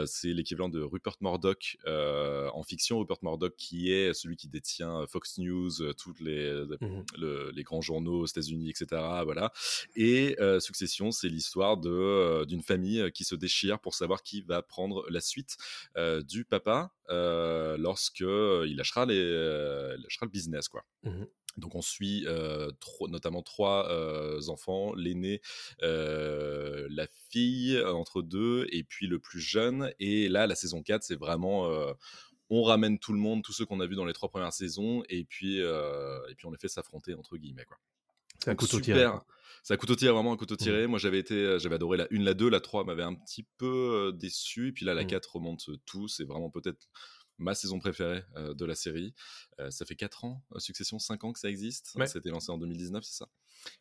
c'est 0.06 0.34
l'équivalent 0.34 0.70
de 0.70 0.82
Rupert 0.82 1.18
Murdoch 1.22 1.78
en 1.86 2.64
fiction. 2.64 3.00
Rupert 3.00 3.18
Murdoch 3.22 3.56
qui 3.58 3.92
est 3.92 4.14
celui 4.14 4.38
qui 4.38 4.48
détient 4.48 5.06
Fox 5.08 5.38
News, 5.38 5.94
tous 5.94 6.14
les, 6.20 6.66
mmh 6.80 7.02
les 7.54 7.64
grands 7.64 7.82
journaux 7.82 8.22
aux 8.22 8.26
États-Unis, 8.26 8.70
etc. 8.70 9.02
Voilà. 9.24 9.52
Et 9.96 10.38
Succession, 10.60 11.12
c'est 11.12 11.30
l'histoire 11.30 11.78
de 11.78 12.46
d'une 12.46 12.62
famille 12.62 13.12
qui 13.12 13.24
se 13.24 13.36
déchire 13.36 13.80
pour 13.80 13.96
savoir 13.96 14.24
qui 14.24 14.42
va 14.42 14.62
prendre 14.62 15.06
la 15.10 15.22
suite 15.22 15.58
du 16.28 16.46
papa 16.46 16.92
lorsque 17.10 18.22
il 18.22 18.76
lâchera 18.76 19.06
les, 19.06 19.98
lâchera 19.98 20.26
le 20.26 20.32
business, 20.32 20.68
quoi. 20.68 20.84
Mmh 21.04 21.24
Donc 21.58 21.76
on 21.76 21.82
suit 21.82 22.26
euh, 22.28 22.72
notamment 23.10 23.42
trois 23.42 23.90
euh, 23.92 24.40
enfants, 24.48 24.94
l'aîné, 24.96 25.42
euh, 25.84 26.88
la 26.90 27.08
fille 27.30 27.82
entre 27.84 28.22
deux, 28.22 28.68
et 28.72 28.84
puis 28.84 29.08
le 29.08 29.20
plus 29.20 29.40
jeune. 29.40 29.92
Et 30.00 30.30
là, 30.30 30.48
la 30.48 30.56
saison 30.56 30.82
4, 30.82 31.04
c'est 31.04 31.16
vraiment... 31.16 31.70
on 32.50 32.64
ramène 32.64 33.00
tout 33.00 33.14
le 33.14 33.20
monde, 33.20 33.44
tous 33.44 33.54
ceux 33.54 33.66
qu'on 33.66 33.80
a 33.80 33.88
vus 33.88 33.96
dans 33.96 34.06
les 34.06 34.14
trois 34.14 34.30
premières 34.30 34.54
saisons, 34.54 35.04
et 35.10 35.24
puis, 35.24 35.58
et 35.60 36.36
puis 36.36 36.46
on 36.46 36.52
les 36.52 36.58
fait 36.58 36.68
s'affronter, 36.68 37.14
entre 37.14 37.38
guillemets. 37.38 37.66
Quoi. 37.66 37.78
C'est 38.40 38.50
un 38.50 38.56
couteau 38.56 38.78
super. 38.78 38.96
tiré. 38.96 39.10
C'est 39.64 39.76
un 39.76 39.78
couteau 39.78 39.96
tiré, 39.96 40.12
vraiment 40.12 40.34
un 40.34 40.38
couteau 40.38 40.56
tiré. 40.56 40.88
Moi, 40.88 40.98
j'avais 40.98 41.20
été, 41.20 41.60
j'avais 41.60 41.76
adoré 41.76 41.98
la 41.98 42.08
1, 42.12 42.24
la 42.24 42.34
2, 42.34 42.50
la 42.50 42.60
3 42.60 42.84
m'avait 42.84 43.04
un 43.04 43.14
petit 43.14 43.46
peu 43.58 44.12
déçu. 44.16 44.70
Et 44.70 44.72
puis 44.72 44.86
là, 44.86 44.94
la 44.96 45.04
Mm. 45.04 45.08
4 45.08 45.36
remonte 45.36 45.70
tout. 45.86 46.08
C'est 46.08 46.24
vraiment 46.24 46.50
peut-être 46.50 46.88
ma 47.38 47.54
saison 47.56 47.80
préférée 47.80 48.24
euh, 48.36 48.54
de 48.54 48.66
la 48.66 48.76
série. 48.76 49.14
Euh, 49.60 49.72
ça 49.72 49.86
fait 49.86 49.96
4 49.96 50.26
ans, 50.26 50.44
euh, 50.56 50.60
Succession, 50.60 51.00
5 51.00 51.24
ans 51.24 51.34
que 51.34 51.40
ça 51.40 51.50
existe. 51.50 51.94
Ouais. 51.96 52.08
C'était 52.08 52.30
lancé 52.30 52.52
en 52.52 52.58
2019, 52.58 53.04
c'est 53.04 53.18
ça? 53.18 53.30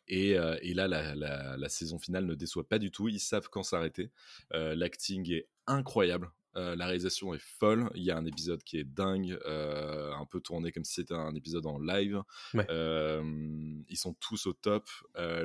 Et, 0.07 0.37
euh, 0.37 0.57
et 0.61 0.73
là, 0.73 0.87
la, 0.87 1.15
la- 1.15 1.57
la 1.57 1.69
saison 1.69 1.97
finale 1.99 2.25
ne 2.25 2.35
déçoit 2.35 2.67
pas 2.67 2.79
du 2.79 2.91
tout. 2.91 3.07
Ils 3.07 3.19
savent 3.19 3.49
quand 3.49 3.63
s'arrêter. 3.63 4.11
L'acting 4.51 5.31
est 5.31 5.47
incroyable. 5.67 6.31
Euh, 6.57 6.75
la 6.75 6.85
réalisation 6.85 7.33
est 7.33 7.41
folle. 7.41 7.89
Il 7.95 8.03
y 8.03 8.11
a 8.11 8.17
un 8.17 8.25
épisode 8.25 8.61
qui 8.63 8.77
est 8.77 8.83
dingue, 8.83 9.39
euh, 9.45 10.11
un 10.13 10.25
peu 10.25 10.41
tourné 10.41 10.73
comme 10.73 10.83
si 10.83 10.95
c'était 10.95 11.13
un 11.13 11.33
épisode 11.33 11.65
en 11.65 11.79
live. 11.79 12.21
Ouais. 12.53 12.67
Euh, 12.69 13.23
ils 13.87 13.97
sont 13.97 14.13
tous 14.15 14.47
au 14.47 14.53
top. 14.53 14.89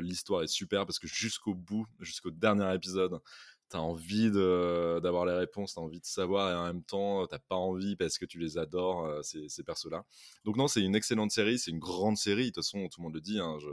L'histoire 0.01 0.43
est 0.43 0.49
super 0.49 0.85
parce 0.85 0.99
que 0.99 1.07
jusqu'au 1.07 1.55
bout, 1.55 1.87
jusqu'au 2.01 2.31
dernier 2.33 2.75
épisode, 2.75 3.21
t'as 3.69 3.79
envie 3.79 4.31
de- 4.31 5.01
d'avoir 5.01 5.27
les 5.27 5.33
réponses, 5.35 5.75
t'as 5.75 5.81
envie 5.81 6.01
de 6.01 6.07
savoir 6.07 6.51
et 6.51 6.55
en 6.55 6.64
même 6.73 6.83
temps, 6.85 7.27
t'as 7.27 7.39
pas 7.41 7.57
envie 7.57 7.97
parce 7.97 8.17
que 8.19 8.25
tu 8.25 8.39
les 8.39 8.59
adores, 8.59 9.05
euh, 9.07 9.23
ces, 9.23 9.49
ces 9.49 9.62
persos-là. 9.64 10.05
Donc 10.45 10.57
non, 10.57 10.69
c'est 10.69 10.83
une 10.83 10.95
excellente 10.95 11.31
série, 11.33 11.59
c'est 11.59 11.71
une 11.73 11.79
grande 11.81 12.17
série. 12.17 12.45
De 12.45 12.47
toute 12.51 12.57
façon, 12.64 12.89
tout 12.89 13.01
le 13.01 13.05
monde 13.05 13.14
le 13.14 13.21
dit, 13.21 13.39
hein, 13.41 13.57
je, 13.61 13.69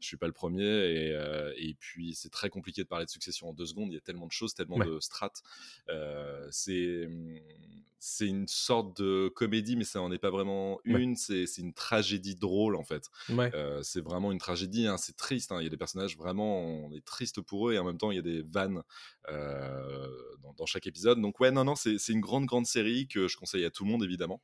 je 0.00 0.06
suis 0.06 0.16
pas 0.16 0.26
le 0.26 0.32
premier. 0.32 0.62
Et, 0.64 1.12
euh, 1.12 1.52
et 1.56 1.74
puis, 1.74 2.14
c'est 2.14 2.30
très 2.30 2.48
compliqué 2.50 2.82
de 2.82 2.88
parler 2.88 3.04
de 3.06 3.10
succession 3.10 3.48
en 3.50 3.52
deux 3.52 3.66
secondes. 3.66 3.90
Il 3.90 3.94
y 3.94 3.98
a 3.98 4.00
tellement 4.00 4.26
de 4.26 4.32
choses, 4.32 4.54
tellement 4.54 4.76
Ouais. 4.76 4.86
de 4.86 4.98
strates. 5.00 5.42
Euh, 5.88 6.48
c'est 6.50 7.08
c'est 8.04 8.26
une 8.26 8.48
sorte 8.48 9.00
de 9.00 9.28
comédie, 9.28 9.76
mais 9.76 9.84
ça 9.84 10.02
en 10.02 10.10
est 10.10 10.18
pas 10.18 10.30
vraiment 10.30 10.80
Ouais. 10.86 11.00
une. 11.00 11.14
C'est 11.14 11.46
c'est 11.46 11.62
une 11.62 11.72
tragédie 11.72 12.34
drôle, 12.34 12.74
en 12.74 12.82
fait. 12.82 13.08
Ouais. 13.28 13.52
Euh, 13.54 13.80
c'est 13.84 14.00
vraiment 14.00 14.32
une 14.32 14.38
tragédie, 14.38 14.88
hein, 14.88 14.96
c'est 14.96 15.16
triste. 15.16 15.52
hein. 15.52 15.58
Il 15.60 15.64
y 15.64 15.66
a 15.68 15.70
des 15.70 15.76
personnages 15.76 16.16
vraiment, 16.16 16.60
on 16.62 16.92
est 16.92 17.04
triste 17.04 17.40
pour 17.42 17.68
eux 17.68 17.74
et 17.74 17.78
en 17.78 17.84
même 17.84 17.98
temps 17.98 18.10
il 18.10 18.16
y 18.16 18.18
a 18.18 18.22
des 18.22 18.42
vannes 18.42 18.78
euh, 18.78 18.82
dans, 19.28 20.52
dans 20.54 20.66
chaque 20.66 20.86
épisode. 20.86 21.20
Donc 21.20 21.40
ouais, 21.40 21.50
non, 21.50 21.64
non, 21.64 21.74
c'est 21.74 21.96
une 22.08 22.20
grande, 22.20 22.46
grande 22.46 22.66
série 22.66 23.06
que 23.08 23.28
je 23.28 23.36
conseille 23.36 23.64
à 23.64 23.70
tout 23.70 23.84
le 23.84 23.90
monde 23.90 24.02
évidemment, 24.04 24.40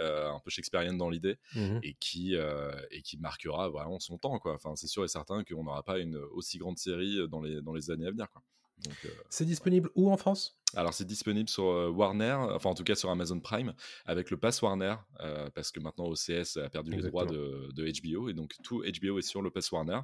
euh, 0.00 0.28
un 0.30 0.40
peu 0.40 0.50
shakespearienne 0.50 0.96
dans 0.96 1.10
l'idée 1.10 1.36
Mhm. 1.54 1.80
et 1.82 1.94
qui 1.94 2.34
euh, 2.36 2.72
et 2.90 3.02
qui 3.02 3.16
marquera 3.18 3.68
vraiment 3.68 4.00
son 4.00 4.18
temps 4.18 4.38
quoi. 4.38 4.54
Enfin, 4.54 4.74
c'est 4.76 4.86
sûr 4.88 5.04
et 5.04 5.08
certain 5.08 5.44
qu'on 5.44 5.64
n'aura 5.64 5.82
pas 5.82 5.98
une 5.98 6.16
aussi 6.16 6.58
grande 6.58 6.78
série 6.78 7.28
dans 7.28 7.42
les 7.42 7.60
dans 7.62 7.74
les 7.74 7.90
années 7.90 8.06
à 8.06 8.10
venir 8.10 8.28
quoi. 8.30 8.42
Donc, 8.84 8.96
euh, 9.04 9.08
C'est 9.28 9.44
disponible 9.44 9.90
où 9.94 10.10
en 10.10 10.16
France? 10.16 10.58
Alors 10.74 10.94
c'est 10.94 11.04
disponible 11.04 11.48
sur 11.48 11.66
euh, 11.66 11.88
Warner, 11.90 12.36
enfin 12.50 12.70
en 12.70 12.74
tout 12.74 12.84
cas 12.84 12.94
sur 12.94 13.10
Amazon 13.10 13.40
Prime, 13.40 13.74
avec 14.06 14.30
le 14.30 14.36
pass 14.36 14.62
Warner, 14.62 14.94
euh, 15.20 15.50
parce 15.54 15.70
que 15.70 15.80
maintenant 15.80 16.06
OCS 16.06 16.56
a 16.56 16.68
perdu 16.68 16.92
les 16.92 17.02
droits 17.02 17.26
de, 17.26 17.70
de 17.72 17.92
HBO, 18.00 18.28
et 18.28 18.34
donc 18.34 18.54
tout 18.62 18.82
HBO 18.82 19.18
est 19.18 19.22
sur 19.22 19.42
le 19.42 19.50
pass 19.50 19.70
Warner. 19.72 20.00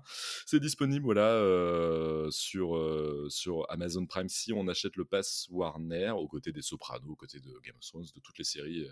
C'est 0.47 0.61
disponible 0.61 1.05
voilà, 1.05 1.29
euh, 1.29 2.31
sur, 2.31 2.77
euh, 2.77 3.27
sur 3.31 3.67
Amazon 3.71 4.07
Prime 4.07 4.29
si 4.29 4.53
on 4.53 4.69
achète 4.69 4.97
le 4.97 5.05
pass 5.05 5.49
Warner, 5.51 6.11
aux 6.11 6.29
côtés 6.29 6.53
des 6.53 6.63
Sopranos, 6.63 7.11
aux 7.11 7.17
côtés 7.17 7.41
de 7.41 7.51
Game 7.65 7.77
of 7.77 7.87
Thrones, 7.87 8.07
de 8.15 8.21
toutes 8.21 8.39
les 8.39 8.45
séries, 8.45 8.87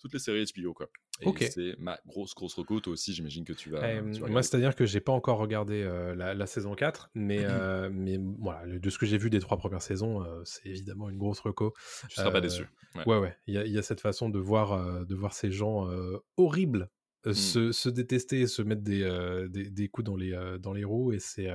toutes 0.00 0.12
les 0.12 0.18
séries 0.18 0.44
HBO. 0.56 0.74
Quoi. 0.74 0.88
Et 1.20 1.50
c'est 1.50 1.76
ma 1.78 2.00
grosse, 2.06 2.34
grosse 2.34 2.54
reco, 2.54 2.80
toi 2.80 2.92
aussi 2.92 3.12
j'imagine 3.12 3.44
que 3.44 3.52
tu 3.52 3.70
vas... 3.70 4.02
Tu 4.12 4.20
vas 4.20 4.28
moi, 4.28 4.42
c'est-à-dire 4.42 4.74
que 4.74 4.86
j'ai 4.86 5.00
pas 5.00 5.12
encore 5.12 5.38
regardé 5.38 5.84
la, 6.16 6.34
la 6.34 6.46
saison 6.46 6.74
4, 6.74 7.10
mais, 7.14 7.44
mais 7.92 8.18
voilà, 8.38 8.66
de 8.66 8.90
ce 8.90 8.98
que 8.98 9.06
j'ai 9.06 9.18
vu 9.18 9.30
des 9.30 9.40
trois 9.40 9.56
premières 9.56 9.82
saisons, 9.82 10.24
c'est 10.44 10.66
évidemment 10.66 11.08
une 11.12 11.18
grosse 11.18 11.40
reco. 11.40 11.72
tu 12.08 12.16
seras 12.16 12.30
pas 12.30 12.38
euh, 12.38 12.40
déçu. 12.40 12.62
Ouais. 12.94 13.06
Ouais, 13.06 13.18
ouais, 13.18 13.36
il 13.46 13.54
y, 13.54 13.58
a- 13.58 13.64
il 13.64 13.72
y 13.72 13.78
a 13.78 13.82
cette 13.82 14.00
façon 14.00 14.28
de 14.28 14.38
voir, 14.38 14.72
euh, 14.72 15.04
de 15.04 15.14
voir 15.14 15.32
ces 15.32 15.50
gens 15.50 15.88
euh, 15.88 16.18
horribles 16.36 16.90
euh, 17.26 17.30
Mm. 17.30 17.34
se, 17.34 17.72
se 17.72 17.88
détester 17.88 18.40
et 18.40 18.46
se 18.46 18.62
mettre 18.62 18.82
des, 18.82 19.46
des, 19.48 19.70
des 19.70 19.88
coups 19.88 20.04
dans 20.06 20.16
les, 20.16 20.56
dans 20.60 20.72
les 20.72 20.84
roues, 20.84 21.12
et 21.12 21.18
c'est. 21.20 21.48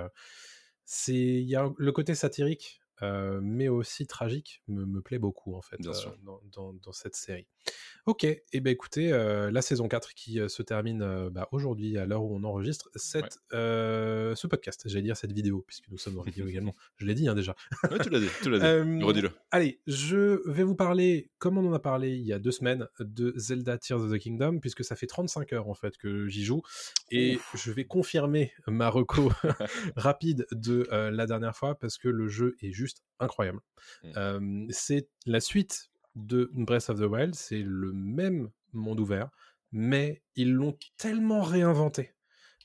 c'est 0.86 1.14
il 1.14 1.48
y 1.50 1.56
a 1.56 1.70
le 1.78 1.92
côté 1.92 2.16
satirique, 2.16 2.77
euh, 3.04 3.40
mais 3.44 3.68
aussi 3.68 4.08
tragique, 4.08 4.64
me, 4.68 4.86
me 4.86 5.02
plaît 5.02 5.20
beaucoup, 5.20 5.56
en 5.56 5.62
fait, 5.62 5.78
Bien 5.80 5.92
euh, 5.92 5.94
sûr. 5.94 6.18
dans, 6.24 6.42
dans, 6.52 6.74
dans 6.74 6.92
cette 6.92 7.16
série. 7.16 7.48
Ok, 8.06 8.24
et 8.24 8.44
eh 8.54 8.60
ben 8.62 8.72
écoutez, 8.72 9.12
euh, 9.12 9.52
la 9.52 9.62
saison 9.62 9.88
4 9.88 10.14
qui 10.14 10.40
se 10.48 10.62
termine 10.64 11.30
bah, 11.30 11.50
aujourd'hui 11.52 11.98
à 11.98 12.06
l'heure 12.06 12.24
où 12.24 12.34
on 12.34 12.44
enregistre 12.44 12.90
cette, 12.96 13.38
ce 13.52 14.48
podcast, 14.48 14.84
j'allais 14.86 15.04
dire 15.04 15.18
cette 15.18 15.34
vidéo, 15.34 15.64
puisque 15.68 15.90
nous 15.90 15.98
sommes 15.98 16.18
en 16.18 16.24
vidéo 16.24 16.48
également. 16.48 16.76
Je 16.98 17.06
l'ai 17.06 17.14
dit 17.14 17.28
hein, 17.28 17.36
déjà. 17.36 17.56
Ouais, 17.92 18.00
tu 18.00 18.10
l'as 18.10 18.20
dit, 18.20 18.30
tu 18.42 18.50
l'as 18.50 18.60
dit. 18.60 19.04
Redis-le. 19.04 19.32
Allez, 19.52 19.82
je 19.86 20.42
vais 20.50 20.64
vous 20.64 20.76
parler, 20.76 21.30
comme 21.38 21.58
on 21.58 21.68
en 21.68 21.74
a 21.74 21.80
parlé 21.80 22.16
il 22.16 22.26
y 22.26 22.34
a 22.34 22.40
deux 22.40 22.52
semaines, 22.52 22.88
de 23.00 23.34
Zelda 23.36 23.78
Tears 23.78 24.02
of 24.02 24.12
the 24.12 24.18
Kingdom, 24.18 24.60
puisque 24.60 24.84
ça 24.84 24.96
fait 24.96 25.08
35 25.08 25.54
heures 25.54 25.70
en 25.70 25.74
fait 25.74 25.98
que 25.98 26.28
j'y 26.28 26.44
joue, 26.44 26.62
et 27.12 27.40
je 27.54 27.72
vais 27.72 27.86
confirmer 27.86 28.54
ma 28.66 28.90
reco 28.90 29.32
rapide 29.96 30.48
de 30.52 30.88
la 30.92 31.26
dernière 31.28 31.56
fois, 31.56 31.78
parce 31.78 31.98
que 31.98 32.08
le 32.08 32.28
jeu 32.28 32.56
est 32.62 32.72
juste 32.72 32.87
incroyable. 33.20 33.60
Mm. 34.04 34.12
Euh, 34.18 34.68
c'est 34.70 35.10
la 35.26 35.40
suite 35.40 35.90
de 36.16 36.50
Breath 36.54 36.90
of 36.90 37.00
the 37.00 37.04
Wild, 37.04 37.36
c'est 37.36 37.62
le 37.62 37.94
même 37.94 38.50
monde 38.74 39.00
ouvert, 39.00 39.30
mais 39.72 40.22
ils 40.36 40.54
l'ont 40.54 40.78
tellement 40.98 41.42
réinventé. 41.42 42.14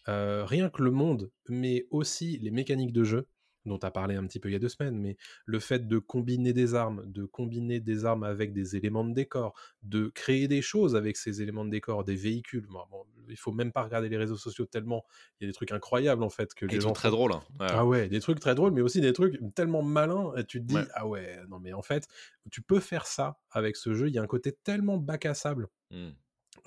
Euh, 0.09 0.45
rien 0.45 0.69
que 0.69 0.83
le 0.83 0.91
monde, 0.91 1.31
mais 1.49 1.87
aussi 1.91 2.39
les 2.39 2.51
mécaniques 2.51 2.93
de 2.93 3.05
jeu, 3.05 3.29
dont 3.67 3.79
tu 3.79 3.87
as 3.87 3.91
parlé 3.91 4.15
un 4.17 4.27
petit 4.27 4.41
peu 4.41 4.49
il 4.49 4.53
y 4.53 4.57
a 4.57 4.59
deux 4.59 4.69
semaines, 4.69 4.99
mais 4.99 5.17
le 5.47 5.59
fait 5.61 5.87
de 5.89 5.99
combiner 5.99 6.53
des 6.53 6.75
armes, 6.75 7.05
de 7.11 7.25
combiner 7.25 7.81
des 7.81 8.05
armes 8.05 8.25
avec 8.25 8.53
des 8.53 8.77
éléments 8.77 9.05
de 9.05 9.15
décor, 9.15 9.55
de 9.83 10.09
créer 10.09 10.49
des 10.49 10.63
choses 10.63 10.97
avec 10.97 11.17
ces 11.17 11.43
éléments 11.43 11.65
de 11.65 11.71
décor, 11.71 12.05
des 12.05 12.17
véhicules. 12.17 12.67
Bon, 12.67 12.85
bon, 12.91 13.05
il 13.29 13.37
faut 13.37 13.53
même 13.53 13.73
pas 13.73 13.83
regarder 13.85 14.09
les 14.09 14.17
réseaux 14.19 14.37
sociaux 14.37 14.67
tellement 14.67 15.05
il 15.41 15.45
y 15.45 15.47
a 15.47 15.51
des 15.51 15.55
trucs 15.55 15.73
incroyables 15.73 16.23
en 16.23 16.31
fait 16.31 16.55
que 16.55 16.67
Et 16.71 16.77
les 16.77 16.81
gens 16.81 16.93
très 16.93 17.11
font. 17.11 17.11
drôle. 17.11 17.33
hein. 17.33 17.45
Ouais. 17.61 17.67
Ah 17.75 17.87
ouais, 17.87 18.09
des 18.09 18.21
trucs 18.21 18.41
très 18.41 18.55
drôles, 18.55 18.73
mais 18.73 18.83
aussi 18.83 19.01
des 19.01 19.13
trucs 19.13 19.39
tellement 19.55 19.83
malins. 19.83 20.35
Et 20.37 20.45
tu 20.45 20.61
te 20.61 20.67
dis, 20.67 20.85
Ouais. 20.85 20.93
ah 20.95 21.07
ouais, 21.09 21.39
non 21.49 21.59
mais 21.61 21.73
en 21.73 21.83
fait, 21.83 22.07
tu 22.51 22.63
peux 22.63 22.81
faire 22.81 23.07
ça 23.07 23.41
avec 23.51 23.77
ce 23.77 23.95
jeu. 23.95 24.09
Il 24.09 24.15
y 24.15 24.19
a 24.19 24.23
un 24.23 24.27
côté 24.27 24.53
tellement 24.53 24.99
bac 24.99 25.27
à 25.27 25.35
sable 25.35 25.69
Mm. 25.91 26.17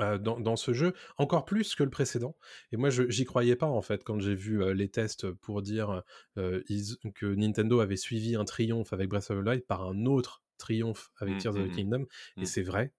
Euh, 0.02 0.18
dans, 0.18 0.40
dans 0.40 0.56
ce 0.56 0.74
jeu, 0.74 0.94
encore 1.18 1.46
plus 1.46 1.76
que 1.76 1.84
le 1.84 1.90
précédent. 1.90 2.36
Et 2.72 2.78
moi, 2.78 2.90
j'y 2.90 3.26
croyais 3.26 3.56
pas 3.56 3.68
en 3.68 3.82
fait 3.82 4.04
quand 4.04 4.20
j'ai 4.20 4.36
vu 4.36 4.62
euh, 4.64 4.74
les 4.74 4.90
tests 4.90 5.32
pour 5.32 5.62
dire 5.62 6.04
euh, 6.38 6.62
ils- 6.70 6.98
que 7.14 7.26
Nintendo 7.26 7.80
avait 7.80 7.96
suivi 7.96 8.36
un 8.36 8.46
triomphe 8.46 8.94
avec 8.94 9.10
Breath 9.10 9.32
of 9.32 9.44
the 9.44 9.48
Wild 9.48 9.66
par 9.66 9.84
un 9.88 10.06
autre 10.06 10.42
triomphe 10.58 11.12
avec 11.20 11.36
Mm, 11.36 11.38
Tears 11.40 11.56
of 11.58 11.64
the 11.66 11.70
mm. 11.72 11.76
Kingdom. 11.76 12.06
Mm. 12.38 12.42
Et 12.42 12.46
c'est 12.46 12.64
vrai. 12.64 12.94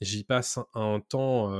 J'y 0.00 0.24
passe 0.24 0.58
un, 0.58 0.66
un 0.74 1.00
temps 1.00 1.52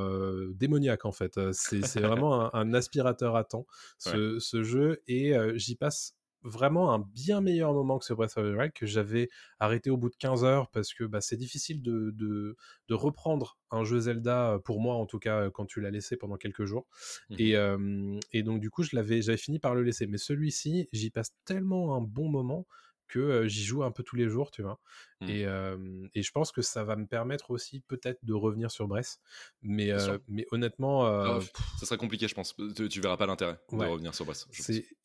démoniaque 0.50 1.04
en 1.04 1.12
fait. 1.12 1.38
C'est 1.52 2.00
vraiment 2.00 2.52
un, 2.54 2.60
un 2.60 2.74
aspirateur 2.74 3.36
à 3.36 3.44
temps 3.44 3.66
ce, 3.98 4.38
ce 4.40 4.62
jeu 4.62 5.02
et 5.06 5.34
j'y 5.54 5.76
passe 5.76 6.16
vraiment 6.42 6.92
un 6.92 6.98
bien 6.98 7.40
meilleur 7.40 7.72
moment 7.72 7.98
que 7.98 8.04
ce 8.04 8.12
Breath 8.14 8.36
of 8.36 8.44
the 8.44 8.56
Wild 8.56 8.72
que 8.72 8.86
j'avais 8.86 9.28
arrêté 9.58 9.90
au 9.90 9.96
bout 9.96 10.08
de 10.08 10.16
15 10.16 10.44
heures 10.44 10.70
parce 10.70 10.94
que 10.94 11.04
bah, 11.04 11.20
c'est 11.20 11.36
difficile 11.36 11.82
de, 11.82 12.10
de, 12.12 12.56
de 12.88 12.94
reprendre 12.94 13.58
un 13.70 13.84
jeu 13.84 14.00
Zelda, 14.00 14.58
pour 14.64 14.80
moi 14.80 14.94
en 14.96 15.06
tout 15.06 15.18
cas, 15.18 15.50
quand 15.50 15.66
tu 15.66 15.80
l'as 15.80 15.90
laissé 15.90 16.16
pendant 16.16 16.36
quelques 16.36 16.64
jours. 16.64 16.86
Mhm. 17.30 17.36
Et, 17.38 17.56
euh, 17.56 18.18
et 18.32 18.42
donc 18.42 18.60
du 18.60 18.70
coup, 18.70 18.82
je 18.82 18.96
l'avais, 18.96 19.22
j'avais 19.22 19.38
fini 19.38 19.58
par 19.58 19.74
le 19.74 19.82
laisser. 19.82 20.06
Mais 20.06 20.18
celui-ci, 20.18 20.88
j'y 20.92 21.10
passe 21.10 21.34
tellement 21.44 21.94
un 21.94 22.00
bon 22.00 22.28
moment 22.28 22.66
que 23.10 23.46
j'y 23.46 23.64
joue 23.64 23.82
un 23.84 23.90
peu 23.90 24.02
tous 24.02 24.16
les 24.16 24.28
jours, 24.28 24.50
tu 24.50 24.62
vois? 24.62 24.80
Mhm. 25.20 25.28
Et, 25.28 25.44
euh, 25.44 26.08
et 26.14 26.22
je 26.22 26.30
pense 26.32 26.50
que 26.52 26.62
ça 26.62 26.82
va 26.84 26.96
me 26.96 27.06
permettre 27.06 27.50
aussi 27.50 27.80
peut-être 27.80 28.24
de 28.24 28.32
revenir 28.32 28.70
sur 28.70 28.88
Brest. 28.88 29.20
Mais, 29.62 29.90
euh, 29.90 30.16
honnêtement, 30.52 31.06
euh, 31.06 31.38
Ah, 31.38 31.60
ça 31.78 31.84
sera 31.86 31.96
compliqué, 31.98 32.26
je 32.28 32.34
pense. 32.34 32.54
Tu, 32.76 32.88
tu 32.88 33.00
verras 33.02 33.16
pas 33.18 33.26
l'intérêt 33.26 33.58
Ouais. 33.72 33.86
de 33.86 33.90
revenir 33.92 34.14
sur 34.14 34.24
Brest. 34.24 34.48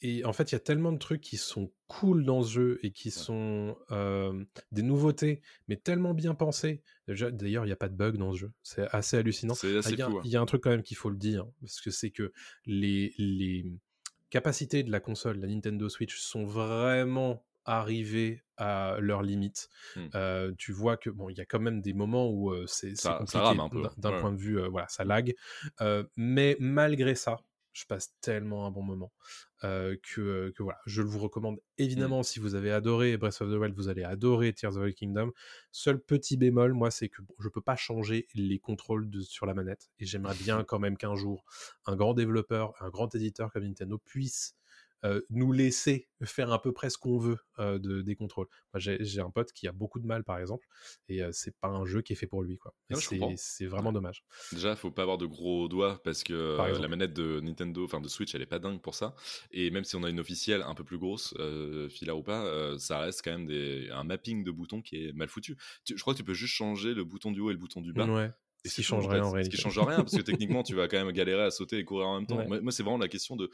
et 0.02 0.24
en 0.24 0.32
fait 0.34 0.52
il 0.52 0.56
y 0.56 0.58
a 0.58 0.60
tellement 0.60 0.92
de 0.94 0.98
trucs 1.00 1.22
qui 1.22 1.36
sont 1.38 1.72
cool 1.88 2.24
dans 2.24 2.42
ce 2.44 2.52
jeu 2.52 2.80
et 2.84 2.92
qui 2.92 3.12
sont 3.12 3.76
des 4.72 4.82
nouveautés 4.84 5.42
mais 5.68 5.76
tellement 5.78 6.14
bien 6.14 6.36
pensés. 6.36 6.82
Déjà, 7.08 7.30
D'ailleurs 7.32 7.66
il 7.66 7.68
n'y 7.68 7.74
a 7.74 7.78
pas 7.78 7.90
de 7.90 7.96
bug 7.96 8.18
dans 8.18 8.32
ce 8.34 8.38
jeu, 8.40 8.52
c'est 8.64 8.88
assez 8.92 9.18
hallucinant. 9.18 9.54
Ah, 9.64 9.68
Il 9.90 9.98
y, 9.98 10.02
a- 10.02 10.10
fou. 10.10 10.18
hein. 10.20 10.22
y 10.26 10.36
a 10.36 10.42
un 10.42 10.46
truc 10.46 10.62
quand 10.64 10.70
même 10.70 10.84
qu'il 10.84 10.98
faut 10.98 11.10
le 11.10 11.18
dire 11.18 11.46
parce 11.62 11.82
que 11.82 11.92
c'est 11.92 12.12
que 12.12 12.32
les, 12.66 13.14
les 13.18 13.66
capacités 14.30 14.84
de 14.84 14.92
la 14.92 15.00
console, 15.00 15.40
la 15.40 15.48
Nintendo 15.48 15.88
Switch 15.90 16.18
sont 16.18 16.46
vraiment 16.46 17.44
arrivées 17.66 18.44
à 18.58 18.98
leurs 19.00 19.22
limites. 19.24 19.70
Euh, 20.16 20.54
tu 20.58 20.72
vois 20.72 20.98
que 20.98 21.10
bon 21.10 21.30
il 21.30 21.38
y 21.38 21.42
a 21.42 21.46
quand 21.46 21.60
même 21.60 21.82
des 21.82 21.94
moments 21.94 22.30
où 22.30 22.52
euh, 22.52 22.66
c'est 22.68 22.94
compliqué 23.02 23.38
rame 23.38 23.60
un 23.60 23.70
peu, 23.70 23.84
d'un- 23.98 24.12
ouais. 24.12 24.20
point 24.20 24.32
de 24.32 24.38
vue 24.38 24.60
euh, 24.60 24.70
voilà 24.70 24.88
ça 24.88 25.04
lag 25.04 25.34
mais 26.16 26.56
malgré 26.60 27.16
ça 27.16 27.38
je 27.74 27.86
passe 27.86 28.16
tellement 28.22 28.66
un 28.66 28.72
bon 28.72 28.84
moment 28.84 29.12
que, 29.62 29.98
que, 30.56 30.64
voilà, 30.64 30.80
je 30.86 31.02
le 31.02 31.10
vous 31.10 31.18
recommande. 31.20 31.60
Évidemment, 31.80 32.22
si 32.22 32.40
vous 32.40 32.54
avez 32.54 32.72
adoré 32.72 33.18
Breath 33.18 33.42
of 33.42 33.50
the 33.52 33.56
Wild, 33.56 33.74
vous 33.76 33.90
allez 33.90 34.04
adorer 34.04 34.54
Tears 34.54 34.78
of 34.78 34.88
the 34.88 34.94
Kingdom. 34.94 35.32
Seul 35.72 36.00
petit 36.00 36.38
bémol, 36.38 36.74
moi, 36.74 36.92
c'est 36.92 37.10
que 37.10 37.22
je 37.40 37.50
peux 37.50 37.62
pas 37.62 37.76
changer 37.76 38.28
les 38.36 38.60
contrôles 38.60 39.10
de, 39.10 39.22
sur 39.22 39.48
la 39.48 39.56
manette 39.56 39.90
et 40.00 40.06
j'aimerais 40.06 40.36
bien 40.36 40.64
quand 40.68 40.78
même 40.80 40.98
qu'un 40.98 41.16
jour 41.16 41.44
un 41.88 41.96
grand 41.96 42.14
développeur, 42.14 42.76
un 42.80 42.90
grand 42.90 43.14
éditeur 43.16 43.52
comme 43.52 43.64
Nintendo 43.64 43.98
puisse 43.98 44.56
nous 45.30 45.52
laisser 45.52 46.08
faire 46.24 46.52
à 46.52 46.62
peu 46.62 46.72
près 46.72 46.90
ce 46.90 46.98
qu'on 46.98 47.18
veut 47.18 47.38
de, 47.60 48.02
des 48.02 48.16
contrôles. 48.16 48.48
Moi, 48.74 48.80
j'ai 48.80 49.22
un 49.22 49.30
pote 49.30 49.52
qui 49.52 49.68
a 49.68 49.72
beaucoup 49.72 50.00
de 50.00 50.06
mal, 50.06 50.24
par 50.24 50.40
exemple, 50.40 50.66
et 51.10 51.22
c'est 51.32 51.56
pas 51.60 51.68
un 51.68 51.86
jeu 51.86 52.02
qui 52.02 52.14
est 52.14 52.16
fait 52.16 52.28
pour 52.28 52.44
lui. 52.44 52.58
quoi. 52.58 52.74
C'est 53.36 53.66
vraiment 53.66 53.92
dommage. 53.92 54.24
Déjà, 54.52 54.76
faut 54.76 54.92
pas 54.92 55.04
avoir 55.04 55.18
de 55.18 55.26
gros 55.26 55.68
doigts 55.68 56.02
parce 56.04 56.24
que 56.24 56.58
la 56.80 56.88
manette 56.88 57.14
de 57.14 57.40
Nintendo, 57.42 57.84
enfin 57.84 58.02
de 58.02 58.08
Switch, 58.08 58.34
elle 58.36 58.42
est 58.42 58.48
pas 58.48 58.60
dingue 58.60 58.82
pour 58.82 58.96
ça. 58.96 59.16
Et 59.52 59.70
même 59.72 59.84
si 59.84 59.96
on 59.96 60.04
a 60.04 60.10
une 60.10 60.20
officielle 60.20 60.62
un 60.64 60.76
peu 60.76 60.84
plus 60.84 60.98
grosse, 60.98 61.34
euh, 61.40 61.90
ou 62.16 62.24
pas, 62.24 62.78
ça 62.80 63.00
reste 63.00 63.22
quand 63.24 63.32
même 63.32 63.46
des, 63.46 63.90
un 63.92 64.04
mapping 64.04 64.44
de 64.44 64.52
boutons 64.52 64.82
qui 64.82 65.06
est 65.06 65.14
mal 65.14 65.28
foutu. 65.28 65.58
je 65.88 66.00
crois 66.02 66.14
que 66.14 66.20
tu 66.20 66.24
peux 66.24 66.34
juste 66.34 66.54
changer 66.54 66.94
le 66.94 67.04
bouton 67.04 67.32
du 67.32 67.40
haut 67.40 67.50
et 67.50 67.54
le 67.54 67.60
bouton 67.60 67.82
du 67.82 67.94
bas. 67.94 68.06
Ouais. 68.06 68.32
Et 68.64 68.70
ce 68.70 68.76
qui 68.76 68.84
change 68.84 69.08
rien 69.08 69.24
en 69.24 69.32
réalité. 69.32 69.56
Ce 69.56 69.62
qui 69.62 69.62
change 69.62 69.78
rien 69.78 69.98
parce 69.98 70.16
que 70.16 70.22
techniquement 70.22 70.64
tu 70.64 70.74
vas 70.74 70.88
quand 70.88 70.98
même 70.98 71.14
galérer 71.14 71.44
à 71.44 71.52
sauter 71.52 71.78
et 71.78 71.86
courir 71.86 72.08
en 72.08 72.20
même 72.20 72.28
temps. 72.28 72.44
Moi, 72.48 72.72
c'est 72.72 72.84
vraiment 72.84 72.98
la 72.98 73.08
question 73.08 73.36
de 73.36 73.50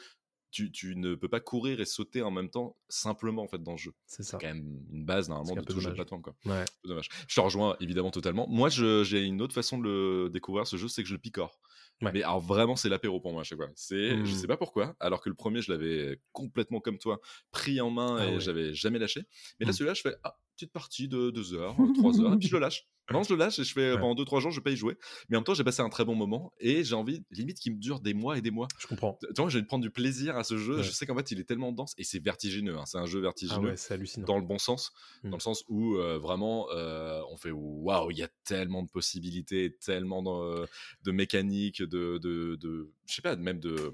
tu, 0.51 0.95
ne 0.95 1.15
peux 1.15 1.29
pas 1.29 1.39
courir 1.39 1.79
et 1.79 1.85
sauter 1.85 2.21
en 2.21 2.31
même 2.31 2.49
temps 2.49 2.77
simplement 2.89 3.43
en 3.43 3.47
fait 3.47 3.61
dans 3.61 3.71
le 3.71 3.77
jeu. 3.77 3.93
C'est 4.05 4.23
ça. 4.23 4.37
quand 4.39 4.47
même 4.47 4.83
une 4.91 5.05
base 5.05 5.29
normalement 5.29 5.55
de 5.55 5.65
tout 5.65 5.79
jeu 5.79 5.89
de 5.89 5.95
plateforme 5.95 6.21
quoi. 6.21 6.35
Ouais. 6.45 6.65
dommage. 6.83 7.09
Je 7.27 7.35
te 7.35 7.41
rejoins 7.41 7.75
évidemment 7.79 8.11
totalement. 8.11 8.47
Moi 8.47 8.69
j'ai 8.69 9.23
une 9.23 9.41
autre 9.41 9.53
façon 9.53 9.77
de 9.77 9.83
le 9.83 10.29
découvrir 10.29 10.67
ce 10.67 10.77
jeu, 10.77 10.87
c'est 10.87 11.03
que 11.03 11.09
je 11.09 11.13
le 11.13 11.19
picore. 11.19 11.59
Mais 12.01 12.23
alors 12.23 12.39
vraiment 12.39 12.75
c'est 12.75 12.89
l'apéro 12.89 13.19
pour 13.19 13.31
moi 13.31 13.41
à 13.41 13.43
chaque 13.43 13.59
fois. 13.59 13.69
C'est 13.75 14.09
je 14.09 14.21
mmh. 14.21 14.25
sais 14.25 14.47
pas 14.47 14.57
pourquoi 14.57 14.95
alors 14.99 15.21
que 15.21 15.29
le 15.29 15.35
premier 15.35 15.61
je 15.61 15.71
l'avais 15.71 16.19
complètement 16.31 16.79
comme 16.79 16.97
toi 16.97 17.19
pris 17.51 17.79
en 17.79 17.91
main 17.91 18.17
ah 18.19 18.27
et 18.27 18.39
j'avais 18.39 18.73
jamais 18.73 18.99
lâché. 18.99 19.21
Mais 19.59 19.65
là 19.65 19.71
mmh. 19.71 19.73
celui-là 19.73 19.93
je 19.93 20.01
fais 20.01 20.15
ah 20.23 20.37
petite 20.55 20.73
partie 20.73 21.07
de 21.07 21.31
2 21.31 21.53
heures, 21.53 21.75
3 21.97 22.21
heures 22.21 22.33
et 22.33 22.37
puis 22.37 22.47
je 22.47 22.55
le 22.55 22.61
lâche. 22.61 22.87
Non, 23.09 23.23
je 23.23 23.33
le 23.33 23.39
lâche 23.39 23.59
et 23.59 23.63
je 23.63 23.73
fais 23.73 23.97
pendant 23.97 24.21
2-3 24.21 24.39
jours, 24.39 24.51
je 24.51 24.59
vais 24.59 24.63
pas 24.63 24.71
y 24.71 24.75
jouer. 24.75 24.97
Mais 25.29 25.37
en 25.37 25.39
même 25.39 25.45
temps, 25.45 25.53
j'ai 25.53 25.63
passé 25.63 25.81
un 25.81 25.89
très 25.89 26.05
bon 26.05 26.15
moment 26.15 26.53
et 26.59 26.83
j'ai 26.83 26.95
envie, 26.95 27.23
limite, 27.31 27.59
qu'il 27.59 27.73
me 27.73 27.79
dure 27.79 27.99
des 27.99 28.13
mois 28.13 28.37
et 28.37 28.41
des 28.41 28.51
mois. 28.51 28.67
Je 28.77 28.87
comprends. 28.87 29.17
Tu 29.21 29.41
vois, 29.41 29.49
j'ai 29.49 29.61
de 29.61 29.67
prendre 29.67 29.83
du 29.83 29.91
plaisir 29.91 30.37
à 30.37 30.43
ce 30.43 30.57
jeu. 30.57 30.81
Je 30.81 30.91
sais 30.91 31.05
qu'en 31.05 31.15
fait, 31.15 31.31
il 31.31 31.39
est 31.39 31.43
tellement 31.43 31.71
dense 31.71 31.93
et 31.97 32.03
c'est 32.03 32.23
vertigineux. 32.23 32.77
Hein. 32.77 32.85
C'est 32.85 32.97
un 32.97 33.05
jeu 33.05 33.19
ah 33.19 33.23
vertigineux. 33.23 33.75
c'est 33.75 33.93
hallucinant. 33.93 34.25
Dans 34.25 34.37
le 34.37 34.45
bon 34.45 34.57
sens. 34.57 34.93
Dans 35.23 35.29
mmh. 35.29 35.33
le 35.33 35.39
sens 35.39 35.63
où 35.67 35.95
euh, 35.95 36.17
vraiment, 36.17 36.69
euh, 36.71 37.21
on 37.29 37.37
fait 37.37 37.51
waouh, 37.51 38.11
il 38.11 38.17
y 38.17 38.23
a 38.23 38.29
tellement 38.43 38.83
de 38.83 38.89
possibilités, 38.89 39.75
tellement 39.83 40.21
de, 40.21 40.67
de 41.03 41.11
mécaniques, 41.11 41.81
de, 41.81 42.17
de, 42.17 42.55
de, 42.55 42.91
je 43.07 43.15
sais 43.15 43.21
pas, 43.21 43.35
même 43.35 43.59
de 43.59 43.91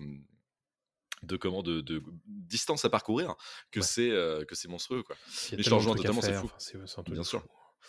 de 1.23 1.35
comment 1.35 1.63
de, 1.63 1.81
de, 1.81 2.03
distance 2.27 2.85
à 2.85 2.89
parcourir 2.89 3.35
que 3.71 3.81
c'est 3.81 4.11
euh, 4.11 4.45
que 4.45 4.53
c'est 4.53 4.67
monstrueux 4.67 5.01
quoi. 5.01 5.15
Mais 5.51 5.63
je 5.63 5.73
rejoins 5.73 5.95
totalement, 5.95 6.21
c'est 6.21 6.33
fou. 6.33 6.49
Bien 7.07 7.23
sûr. 7.23 7.43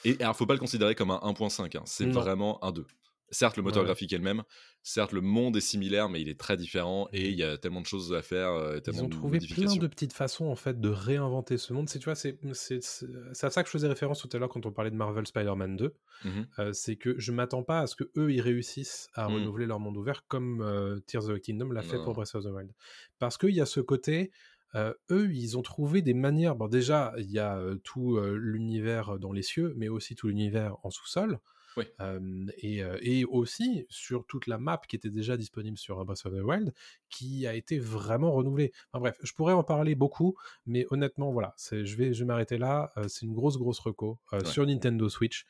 Et 0.04 0.16
alors, 0.20 0.36
faut 0.36 0.46
pas 0.46 0.54
le 0.54 0.60
considérer 0.60 0.94
comme 0.94 1.10
un 1.10 1.18
1.5, 1.18 1.76
hein. 1.76 1.82
c'est 1.84 2.06
vraiment 2.06 2.62
un 2.64 2.72
2. 2.72 2.86
Certes, 3.30 3.56
le 3.56 3.62
moteur 3.62 3.84
graphique 3.84 4.12
est 4.12 4.18
le 4.18 4.24
même, 4.24 4.42
certes, 4.82 5.12
le 5.12 5.20
monde 5.20 5.56
est 5.56 5.60
similaire, 5.60 6.08
mais 6.08 6.20
il 6.20 6.28
est 6.28 6.38
très 6.38 6.56
différent 6.56 7.08
et 7.12 7.28
il 7.28 7.36
y 7.36 7.42
a 7.42 7.58
tellement 7.58 7.82
de 7.82 7.86
choses 7.86 8.14
à 8.14 8.22
faire. 8.22 8.50
Euh, 8.52 8.80
Ils 8.86 9.02
ont 9.02 9.08
trouvé 9.08 9.38
plein 9.38 9.76
de 9.76 9.86
petites 9.86 10.14
façons 10.14 10.46
en 10.46 10.56
fait 10.56 10.80
de 10.80 10.88
réinventer 10.88 11.58
ce 11.58 11.72
monde. 11.72 11.88
C'est 11.88 11.98
tu 11.98 12.06
vois, 12.06 12.14
c'est 12.14 12.34
à 13.42 13.50
ça 13.50 13.62
que 13.62 13.68
je 13.68 13.72
faisais 13.72 13.88
référence 13.88 14.20
tout 14.20 14.30
à 14.32 14.38
l'heure 14.38 14.48
quand 14.48 14.64
on 14.64 14.72
parlait 14.72 14.90
de 14.90 14.96
Marvel 14.96 15.26
Spider-Man 15.26 15.76
2. 15.76 15.94
Mmh 16.24 16.30
euh, 16.58 16.72
c'est 16.72 16.96
que 16.96 17.14
je 17.18 17.30
m'attends 17.30 17.62
pas 17.62 17.80
à 17.80 17.86
ce 17.86 17.94
que 17.94 18.04
eux 18.16 18.32
ils 18.32 18.40
réussissent 18.40 19.08
à 19.14 19.28
mmh. 19.28 19.34
renouveler 19.34 19.66
leur 19.66 19.78
monde 19.78 19.96
ouvert 19.96 20.26
comme 20.26 20.62
euh, 20.62 20.98
Tears 21.06 21.28
of 21.28 21.36
the 21.36 21.40
Kingdom 21.40 21.70
l'a 21.70 21.82
fait 21.82 21.98
pour 22.02 22.14
Breath 22.14 22.34
of 22.34 22.44
the 22.44 22.48
Wild. 22.48 22.72
Parce 23.18 23.36
qu'il 23.36 23.54
y 23.54 23.60
a 23.60 23.66
ce 23.66 23.80
côté. 23.80 24.30
Eux, 24.74 25.32
ils 25.32 25.56
ont 25.58 25.62
trouvé 25.62 26.02
des 26.02 26.14
manières. 26.14 26.54
Bon, 26.56 26.68
déjà, 26.68 27.12
il 27.18 27.30
y 27.30 27.38
a 27.38 27.60
tout 27.84 28.18
l'univers 28.20 29.18
dans 29.18 29.32
les 29.32 29.42
cieux, 29.42 29.74
mais 29.76 29.88
aussi 29.88 30.14
tout 30.14 30.28
l'univers 30.28 30.76
en 30.82 30.90
sous-sol 30.90 31.38
et, 32.62 33.24
aussi 33.24 33.86
sur 33.88 34.26
toute 34.26 34.46
la 34.46 34.58
map 34.58 34.80
qui 34.88 34.96
était 34.96 35.10
déjà 35.10 35.36
disponible 35.36 35.76
sur 35.76 36.04
Breath 36.04 36.26
of 36.26 36.32
the 36.32 36.42
Wild, 36.42 36.72
qui 37.10 37.46
a 37.46 37.54
été 37.54 37.78
vraiment 37.78 38.32
renouvelée. 38.32 38.72
Enfin 38.92 39.00
bref, 39.00 39.18
je 39.22 39.32
pourrais 39.32 39.52
en 39.52 39.62
parler 39.62 39.94
beaucoup, 39.94 40.36
mais 40.66 40.86
honnêtement, 40.90 41.32
voilà, 41.32 41.54
je 41.70 41.96
vais, 41.96 42.12
je 42.12 42.24
m'arrêter 42.24 42.58
là. 42.58 42.92
c'est 43.08 43.26
une 43.26 43.34
grosse, 43.34 43.58
grosse 43.58 43.78
reco 43.80 44.18
sur 44.44 44.66
Nintendo 44.66 45.08
Switch. 45.08 45.46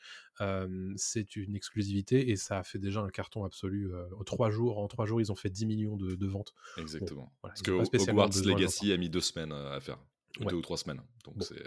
c'est 0.95 1.35
une 1.35 1.55
exclusivité 1.55 2.29
et 2.29 2.35
ça 2.35 2.59
a 2.59 2.63
fait 2.63 2.79
déjà 2.79 3.01
un 3.01 3.09
carton 3.09 3.43
absolu. 3.45 3.91
en 4.17 4.23
trois 4.23 4.49
jours, 4.49 4.79
en 4.79 4.87
trois 4.87 5.05
jours, 5.05 5.21
ils 5.21 5.31
ont 5.31 5.35
fait 5.35 5.49
10 5.49 5.65
millions 5.65 5.97
de, 5.97 6.27
ventes. 6.27 6.53
Exactement. 6.77 7.31
Parce 7.41 7.61
que 7.61 7.71
Hogwarts 7.71 8.43
Legacy 8.45 8.91
a 8.91 8.97
mis 8.97 9.09
deux 9.09 9.21
semaines 9.21 9.51
à 9.51 9.79
faire 9.79 9.97
deux 10.45 10.55
ou 10.55 10.61
trois 10.61 10.77
semaines. 10.77 11.01
Donc 11.25 11.35
c'est 11.41 11.63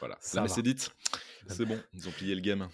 voilà. 0.00 0.16
Ça 0.20 0.42
mais 0.42 0.48
c'est 0.48 0.62
dit. 0.62 0.76
C'est 1.46 1.64
bon, 1.64 1.78
ils 1.94 2.08
ont 2.08 2.10
plié 2.10 2.34
le 2.34 2.40
game. 2.40 2.68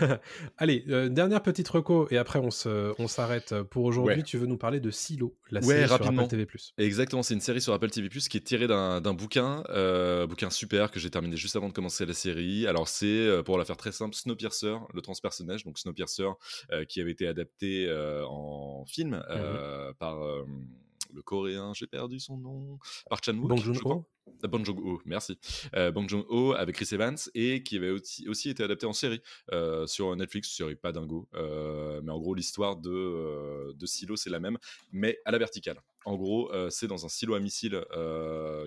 Allez, 0.58 0.84
euh, 0.88 1.08
dernière 1.08 1.42
petite 1.42 1.68
reco 1.68 2.06
et 2.10 2.18
après 2.18 2.38
on 2.38 2.50
se, 2.50 2.94
on 2.98 3.08
s'arrête 3.08 3.62
pour 3.62 3.84
aujourd'hui. 3.84 4.22
Tu 4.22 4.38
veux 4.38 4.46
nous 4.46 4.56
parler 4.56 4.80
de 4.80 4.90
Silo, 4.90 5.36
la 5.50 5.60
série 5.60 5.88
sur 5.88 6.06
Apple 6.06 6.28
TV+. 6.28 6.46
Exactement, 6.78 7.22
c'est 7.22 7.34
une 7.34 7.40
série 7.40 7.60
sur 7.60 7.72
Apple 7.72 7.90
TV+ 7.90 8.08
qui 8.08 8.36
est 8.36 8.46
tirée 8.46 8.68
d'un, 8.68 9.00
bouquin, 9.14 9.64
euh, 9.70 10.26
bouquin 10.26 10.50
super 10.50 10.90
que 10.90 11.00
j'ai 11.00 11.10
terminé 11.10 11.36
juste 11.36 11.56
avant 11.56 11.68
de 11.68 11.72
commencer 11.72 12.06
la 12.06 12.14
série. 12.14 12.66
Alors 12.66 12.86
c'est 12.88 13.06
euh, 13.06 13.42
pour 13.42 13.58
la 13.58 13.64
faire 13.64 13.76
très 13.76 13.92
simple, 13.92 14.14
Snowpiercer, 14.14 14.76
le 14.94 15.02
transpersonnage, 15.02 15.64
donc 15.64 15.78
Snowpiercer 15.78 16.28
qui 16.88 17.00
avait 17.00 17.12
été 17.12 17.26
adapté 17.26 17.92
en 18.28 18.84
film 18.86 19.16
mmh 19.16 19.94
par 19.98 20.18
le 21.12 21.22
coréen, 21.22 21.72
j'ai 21.74 21.86
perdu 21.86 22.18
son 22.18 22.38
nom, 22.38 22.78
par 23.08 23.20
Chan 23.22 23.34
Wook. 23.34 23.48
Bong 23.48 23.60
Joon-ho. 23.60 24.06
Euh, 24.44 24.48
Bong 24.48 24.64
Joon-ho, 24.64 25.00
merci. 25.04 25.38
Euh, 25.74 25.90
Bong 25.90 26.08
Joon-ho 26.08 26.54
avec 26.54 26.76
Chris 26.76 26.88
Evans 26.92 27.16
et 27.34 27.62
qui 27.62 27.76
avait 27.76 27.90
aussi, 27.90 28.28
aussi 28.28 28.50
été 28.50 28.62
adapté 28.62 28.86
en 28.86 28.92
série 28.92 29.20
euh, 29.52 29.86
sur 29.86 30.14
Netflix, 30.16 30.54
série 30.54 30.76
pas 30.76 30.92
dingo, 30.92 31.28
euh, 31.34 32.00
mais 32.02 32.12
en 32.12 32.18
gros 32.18 32.34
l'histoire 32.34 32.76
de, 32.76 32.90
euh, 32.90 33.72
de 33.74 33.86
Silo 33.86 34.16
c'est 34.16 34.30
la 34.30 34.40
même, 34.40 34.58
mais 34.92 35.18
à 35.24 35.30
la 35.30 35.38
verticale. 35.38 35.80
En 36.04 36.16
gros, 36.16 36.50
c'est 36.68 36.88
dans 36.88 37.06
un 37.06 37.08
silo 37.08 37.34
à 37.34 37.38
missiles 37.38 37.80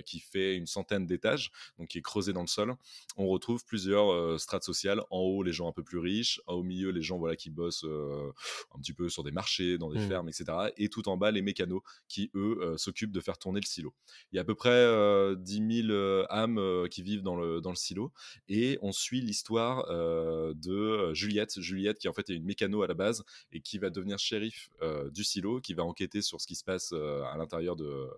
qui 0.06 0.22
fait 0.22 0.56
une 0.56 0.68
centaine 0.68 1.06
d'étages, 1.06 1.52
donc 1.78 1.90
qui 1.90 1.98
est 1.98 2.02
creusé 2.02 2.32
dans 2.32 2.40
le 2.40 2.48
sol. 2.48 2.74
On 3.18 3.28
retrouve 3.28 3.66
plusieurs 3.66 4.40
strates 4.40 4.64
sociales. 4.64 5.02
En 5.10 5.20
haut, 5.20 5.44
les 5.44 5.52
gens 5.52 5.68
un 5.68 5.74
peu 5.74 5.84
plus 5.84 6.00
riches. 6.00 6.40
Au 6.48 6.64
milieu, 6.64 6.92
les 6.92 7.02
gens 7.02 7.18
voilà 7.18 7.36
qui 7.36 7.50
bossent 7.50 7.84
un 7.84 8.80
petit 8.80 8.94
peu 8.94 9.10
sur 9.10 9.22
des 9.22 9.32
marchés, 9.32 9.78
dans 9.78 9.90
des 9.90 10.00
mmh. 10.00 10.08
fermes, 10.08 10.30
etc. 10.30 10.46
Et 10.78 10.88
tout 10.88 11.10
en 11.10 11.18
bas, 11.18 11.30
les 11.30 11.42
mécanos 11.42 11.82
qui 12.08 12.32
eux 12.36 12.76
s'occupent 12.78 13.12
de 13.12 13.20
faire 13.20 13.38
tourner 13.38 13.60
le 13.60 13.66
silo. 13.66 13.94
Il 14.32 14.38
y 14.38 14.40
a 14.40 14.44
à 14.44 14.46
peu 14.46 14.56
près 14.56 15.36
10 15.46 15.88
000 15.88 16.26
âmes 16.30 16.88
qui 16.90 17.02
vivent 17.02 17.22
dans 17.22 17.36
le 17.36 17.62
dans 17.62 17.70
le 17.70 17.76
silo, 17.76 18.12
et 18.50 18.78
on 18.82 18.92
suit 18.92 19.22
l'histoire 19.22 19.86
de 19.88 21.14
Juliette. 21.14 21.60
Juliette 21.60 22.00
qui 22.00 22.08
en 22.08 22.14
fait 22.14 22.30
est 22.30 22.36
une 22.36 22.46
mécano 22.46 22.82
à 22.82 22.88
la 22.88 22.94
base 22.94 23.24
et 23.52 23.62
qui 23.62 23.78
va 23.78 23.90
devenir 23.90 24.20
shérif 24.20 24.70
du 25.12 25.24
silo, 25.24 25.62
qui 25.62 25.74
va 25.74 25.84
enquêter 25.84 26.22
sur 26.22 26.42
ce 26.42 26.48
qui 26.48 26.56
se 26.56 26.64
passe 26.64 26.94
à 26.94 27.38
l'intérieur 27.38 27.76
de, 27.76 28.10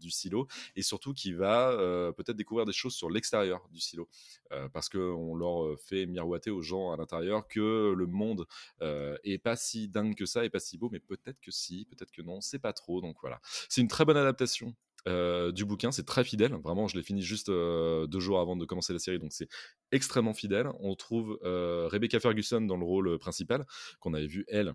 du 0.00 0.10
silo 0.10 0.46
et 0.76 0.82
surtout 0.82 1.12
qui 1.12 1.32
va 1.32 1.70
euh, 1.70 2.12
peut-être 2.12 2.36
découvrir 2.36 2.66
des 2.66 2.72
choses 2.72 2.94
sur 2.94 3.10
l'extérieur 3.10 3.66
du 3.70 3.80
silo 3.80 4.08
euh, 4.52 4.68
parce 4.68 4.88
qu'on 4.88 5.34
leur 5.34 5.78
fait 5.80 6.06
miroiter 6.06 6.50
aux 6.50 6.62
gens 6.62 6.92
à 6.92 6.96
l'intérieur 6.96 7.48
que 7.48 7.94
le 7.96 8.06
monde 8.06 8.46
euh, 8.82 9.16
est 9.24 9.38
pas 9.38 9.56
si 9.56 9.88
dingue 9.88 10.14
que 10.14 10.26
ça 10.26 10.44
et 10.44 10.50
pas 10.50 10.60
si 10.60 10.78
beau 10.78 10.88
mais 10.90 11.00
peut-être 11.00 11.40
que 11.40 11.50
si 11.50 11.86
peut-être 11.86 12.12
que 12.12 12.22
non 12.22 12.40
c'est 12.40 12.58
pas 12.58 12.72
trop 12.72 13.00
donc 13.00 13.16
voilà. 13.20 13.40
C'est 13.68 13.80
une 13.80 13.88
très 13.88 14.04
bonne 14.04 14.16
adaptation 14.16 14.74
du 15.06 15.64
bouquin, 15.64 15.92
c'est 15.92 16.06
très 16.06 16.24
fidèle. 16.24 16.54
Vraiment, 16.64 16.88
je 16.88 16.96
l'ai 16.96 17.02
fini 17.02 17.22
juste 17.22 17.48
deux 17.48 18.20
jours 18.20 18.40
avant 18.40 18.56
de 18.56 18.64
commencer 18.64 18.92
la 18.92 18.98
série, 18.98 19.18
donc 19.18 19.32
c'est 19.32 19.48
extrêmement 19.92 20.34
fidèle. 20.34 20.68
On 20.80 20.94
trouve 20.94 21.38
Rebecca 21.42 22.20
Ferguson 22.20 22.62
dans 22.62 22.76
le 22.76 22.84
rôle 22.84 23.18
principal, 23.18 23.66
qu'on 24.00 24.14
avait 24.14 24.26
vu 24.26 24.44
elle 24.48 24.74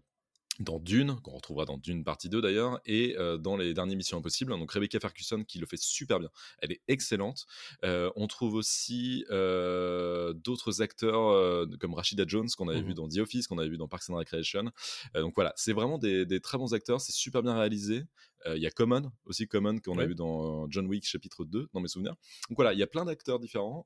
dans 0.59 0.79
Dune, 0.79 1.15
qu'on 1.23 1.31
retrouvera 1.31 1.65
dans 1.65 1.77
Dune 1.77 2.03
partie 2.03 2.29
2 2.29 2.41
d'ailleurs, 2.41 2.79
et 2.85 3.15
euh, 3.17 3.37
dans 3.37 3.55
les 3.55 3.73
dernières 3.73 3.95
Missions 3.95 4.17
Impossibles. 4.17 4.51
Donc 4.51 4.71
Rebecca 4.71 4.99
Ferguson 4.99 5.43
qui 5.43 5.57
le 5.57 5.65
fait 5.65 5.79
super 5.79 6.19
bien. 6.19 6.29
Elle 6.59 6.73
est 6.73 6.81
excellente. 6.87 7.45
Euh, 7.83 8.11
on 8.15 8.27
trouve 8.27 8.55
aussi 8.55 9.25
euh, 9.31 10.33
d'autres 10.33 10.81
acteurs 10.81 11.67
comme 11.79 11.93
Rashida 11.93 12.25
Jones 12.27 12.49
qu'on 12.57 12.67
avait 12.67 12.81
mmh 12.81 12.85
vu 12.85 12.93
dans 12.93 13.07
The 13.07 13.17
Office, 13.19 13.47
qu'on 13.47 13.57
avait 13.57 13.69
vu 13.69 13.77
dans 13.77 13.87
Parks 13.87 14.09
and 14.09 14.15
Recreation. 14.15 14.71
donc 15.15 15.33
voilà, 15.35 15.53
c'est 15.55 15.73
vraiment 15.73 15.97
des, 15.97 16.25
des, 16.25 16.39
très 16.41 16.57
bons 16.57 16.73
acteurs, 16.73 16.99
c'est 17.01 17.13
super 17.13 17.41
bien 17.41 17.57
réalisé. 17.57 18.03
Il 18.45 18.61
y 18.61 18.67
a 18.67 18.71
Common 18.71 19.11
aussi, 19.25 19.47
Common 19.47 19.79
qu'on 19.79 19.97
a 19.99 20.05
vu 20.05 20.15
dans 20.15 20.69
John 20.69 20.87
Wick 20.87 21.05
chapitre 21.05 21.45
2, 21.45 21.67
dans 21.73 21.79
mes 21.81 21.87
souvenirs. 21.87 22.15
Donc 22.49 22.57
voilà, 22.57 22.73
il 22.73 22.79
y 22.79 22.83
a 22.83 22.87
plein 22.87 23.05
d'acteurs 23.05 23.39
différents 23.39 23.85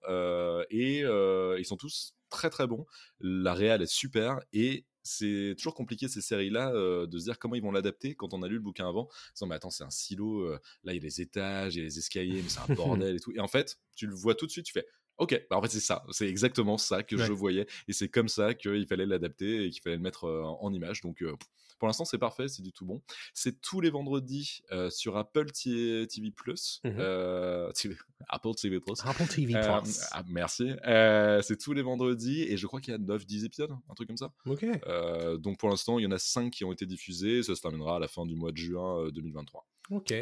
et 0.70 1.00
ils 1.00 1.66
sont 1.66 1.78
tous 1.78 2.16
très 2.30 2.50
très 2.50 2.68
bons. 2.68 2.86
La 3.20 3.54
réal 3.54 3.82
est 3.82 3.92
super 3.92 4.40
et 4.54 4.86
c'est 5.04 5.54
toujours 5.58 5.74
compliqué 5.76 6.08
ces 6.08 6.22
séries-là 6.22 6.72
euh, 6.74 7.06
de 7.08 7.20
se 7.20 7.26
dire 7.26 7.38
comment 7.38 7.56
ils 7.56 7.62
vont 7.62 7.72
l'adapter 7.72 8.16
quand 8.16 8.34
on 8.34 8.42
a 8.42 8.48
lu 8.48 8.56
le 8.56 8.62
bouquin 8.62 8.88
avant. 8.88 9.10
Disant, 9.36 9.48
mais 9.48 9.56
attends, 9.56 9.70
c'est 9.70 9.84
un 9.84 9.90
silo, 9.90 10.44
euh, 10.44 10.60
là 10.86 10.94
il 10.94 10.96
y 10.96 11.00
a 11.00 11.04
les 11.04 11.20
étages, 11.22 11.76
il 11.76 11.80
y 11.80 11.82
a 11.82 11.84
les 11.84 11.98
escaliers, 12.00 12.42
mais 12.42 12.48
c'est 12.50 12.62
un 12.62 12.74
bordel 12.74 13.18
et 13.18 13.20
tout. 13.20 13.34
Et 13.34 13.40
en 13.42 13.50
fait, 13.50 13.78
tu 13.98 14.08
le 14.08 14.16
vois 14.16 14.34
tout 14.34 14.46
de 14.46 14.52
suite, 14.52 14.66
tu 14.66 14.72
fais 14.74 14.86
Ok, 15.18 15.40
bah 15.50 15.58
en 15.58 15.62
fait 15.62 15.68
c'est 15.68 15.80
ça, 15.82 16.04
c'est 16.12 16.28
exactement 16.28 16.78
ça 16.80 17.04
que 17.04 17.16
Ouais. 17.18 17.26
je 17.26 17.34
voyais, 17.34 17.68
et 17.88 17.94
c'est 17.94 18.08
comme 18.10 18.30
ça 18.30 18.54
qu'il 18.56 18.88
fallait 18.88 19.06
l'adapter 19.06 19.66
et 19.66 19.70
qu'il 19.70 19.82
fallait 19.82 19.98
le 19.98 20.02
mettre 20.02 20.24
euh, 20.24 20.42
en 20.42 20.74
image. 20.74 21.02
Donc 21.02 21.22
euh, 21.22 21.36
pour 21.84 21.88
l'instant 21.90 22.06
c'est 22.06 22.18
parfait, 22.18 22.48
c'est 22.48 22.62
du 22.62 22.72
tout 22.72 22.86
bon. 22.86 23.02
C'est 23.34 23.60
tous 23.60 23.82
les 23.82 23.90
vendredis 23.90 24.62
euh, 24.72 24.90
sur 24.90 25.18
Apple 25.18 25.52
T- 25.52 26.08
TV 26.08 26.32
Plus, 26.32 26.80
Mhm. 26.86 26.96
euh, 26.98 27.70
TV 27.74 27.98
Apple 28.30 28.54
TV 28.56 28.80
Plus. 28.80 29.02
Apple 29.04 29.28
TV 29.28 29.54
Euh, 29.58 29.82
Plus. 29.82 30.00
ah, 30.14 30.24
merci. 30.30 30.72
Euh, 30.88 31.42
c'est 31.42 31.58
tous 31.58 31.74
les 31.74 31.82
vendredis 31.82 32.44
et 32.44 32.56
je 32.56 32.68
crois 32.68 32.80
qu'il 32.80 32.94
y 32.94 32.96
a 32.96 33.00
9-10 33.00 33.44
épisodes, 33.44 33.72
un 33.90 33.94
truc 33.96 34.08
comme 34.08 34.16
ça. 34.16 34.32
Ok. 34.46 34.66
Euh, 34.88 35.36
donc 35.36 35.60
pour 35.60 35.68
l'instant, 35.68 36.00
il 36.00 36.04
y 36.04 36.08
en 36.08 36.12
a 36.12 36.18
5 36.20 36.52
qui 36.52 36.64
ont 36.64 36.72
été 36.72 36.86
diffusés. 36.86 37.44
Ça 37.44 37.54
se 37.54 37.62
terminera 37.62 37.98
à 37.98 38.00
la 38.00 38.08
fin 38.08 38.26
du 38.26 38.36
mois 38.36 38.54
de 38.54 38.58
juin 38.58 39.00
euh, 39.08 39.12
2023. 39.12 39.68
Ok. 39.90 40.14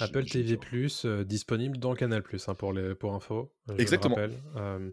Apple 0.00 0.24
TV. 0.24 0.56
Plus 0.56 1.04
euh, 1.04 1.22
disponible 1.24 1.78
dans 1.78 1.94
Canal 1.94 2.24
Plus 2.24 2.48
hein, 2.48 2.56
pour 2.56 2.72
les 2.72 2.96
pour 2.96 3.14
info. 3.14 3.52
euh, 3.70 3.74
je 3.76 3.80
Exactement. 3.82 4.16
Euh, 4.56 4.90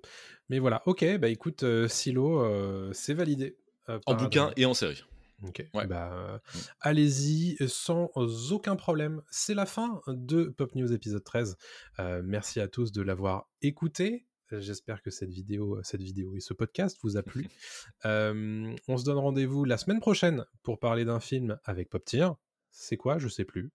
mais 0.49 0.59
voilà. 0.59 0.83
Ok. 0.85 1.03
Bah 1.17 1.29
écoute, 1.29 1.63
euh, 1.63 1.87
Silo, 1.87 2.39
euh, 2.43 2.91
c'est 2.93 3.15
validé. 3.15 3.57
euh, 3.89 3.99
En 4.05 4.13
bouquin 4.13 4.51
et 4.57 4.65
en 4.65 4.75
série. 4.75 5.03
Ok. 5.41 5.65
Ouais. 5.73 5.87
Bah, 5.87 6.11
euh, 6.13 6.37
Mm. 6.37 6.59
allez-y 6.81 7.57
sans 7.67 8.09
aucun 8.51 8.75
problème. 8.75 9.21
C'est 9.29 9.53
la 9.53 9.65
fin 9.65 10.01
de 10.07 10.45
Pop 10.45 10.73
News 10.75 10.91
épisode 10.93 11.23
13. 11.23 11.57
Euh, 11.99 12.21
merci 12.23 12.59
à 12.59 12.67
tous 12.67 12.91
de 12.91 13.01
l'avoir 13.01 13.49
écouté. 13.61 14.25
Euh, 14.51 14.59
J'espère 14.61 15.01
que 15.01 15.09
cette 15.09 15.31
vidéo, 15.31 15.79
cette 15.83 16.01
vidéo 16.01 16.35
et 16.35 16.39
ce 16.39 16.53
podcast 16.53 16.97
vous 17.03 17.17
a 17.17 17.23
plu. 17.23 17.47
Euh, 18.05 18.75
on 18.89 18.97
se 18.97 19.05
donne 19.05 19.17
rendez-vous 19.17 19.63
la 19.65 19.77
semaine 19.77 19.99
prochaine 20.01 20.45
pour 20.61 20.77
parler 20.79 21.05
d'un 21.05 21.19
film 21.21 21.57
avec 21.63 21.89
Pop 21.89 22.03
Tier. 22.03 22.27
C'est 22.71 22.97
quoi? 22.97 23.17
Je 23.17 23.27
sais 23.29 23.45
plus. 23.45 23.71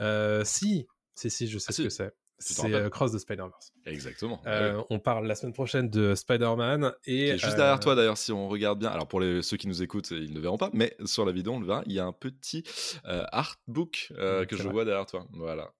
Euh, 0.00 0.44
si, 0.44 0.86
si, 1.14 1.30
si, 1.30 1.46
je 1.46 1.58
sais 1.58 1.66
Ah, 1.68 1.72
ce 1.72 1.82
si. 1.82 1.84
que 1.84 1.90
c'est. 1.90 2.12
C'est 2.40 2.72
euh, 2.74 2.88
Cross 2.88 3.12
the 3.12 3.18
Spider-Verse. 3.18 3.72
Exactement. 3.84 4.40
Euh. 4.46 4.82
On 4.88 4.98
parle 4.98 5.26
la 5.26 5.34
semaine 5.34 5.52
prochaine 5.52 5.90
de 5.90 6.14
Spider-Man 6.14 6.92
et 7.04 7.16
Qui 7.16 7.22
est 7.28 7.38
juste 7.38 7.52
euh, 7.52 7.56
derrière 7.56 7.80
toi 7.80 7.94
d'ailleurs 7.94 8.16
si 8.16 8.32
on 8.32 8.48
regarde 8.48 8.78
bien. 8.78 8.88
Alors 8.88 9.06
pour 9.06 9.20
les, 9.20 9.42
ceux 9.42 9.58
qui 9.58 9.68
nous 9.68 9.82
écoutent, 9.82 10.10
ils 10.10 10.32
ne 10.32 10.40
verront 10.40 10.56
pas, 10.56 10.70
mais 10.72 10.96
sur 11.04 11.26
la 11.26 11.32
vidéo 11.32 11.52
on 11.52 11.60
le 11.60 11.66
verra. 11.66 11.82
Il 11.84 11.92
y 11.92 12.00
a 12.00 12.06
un 12.06 12.12
petit 12.12 12.64
euh, 13.04 13.24
artbook 13.30 14.12
euh, 14.16 14.46
que 14.46 14.56
je 14.56 14.62
vrai. 14.62 14.72
vois 14.72 14.84
derrière 14.86 15.06
toi. 15.06 15.26
Voilà. 15.34 15.70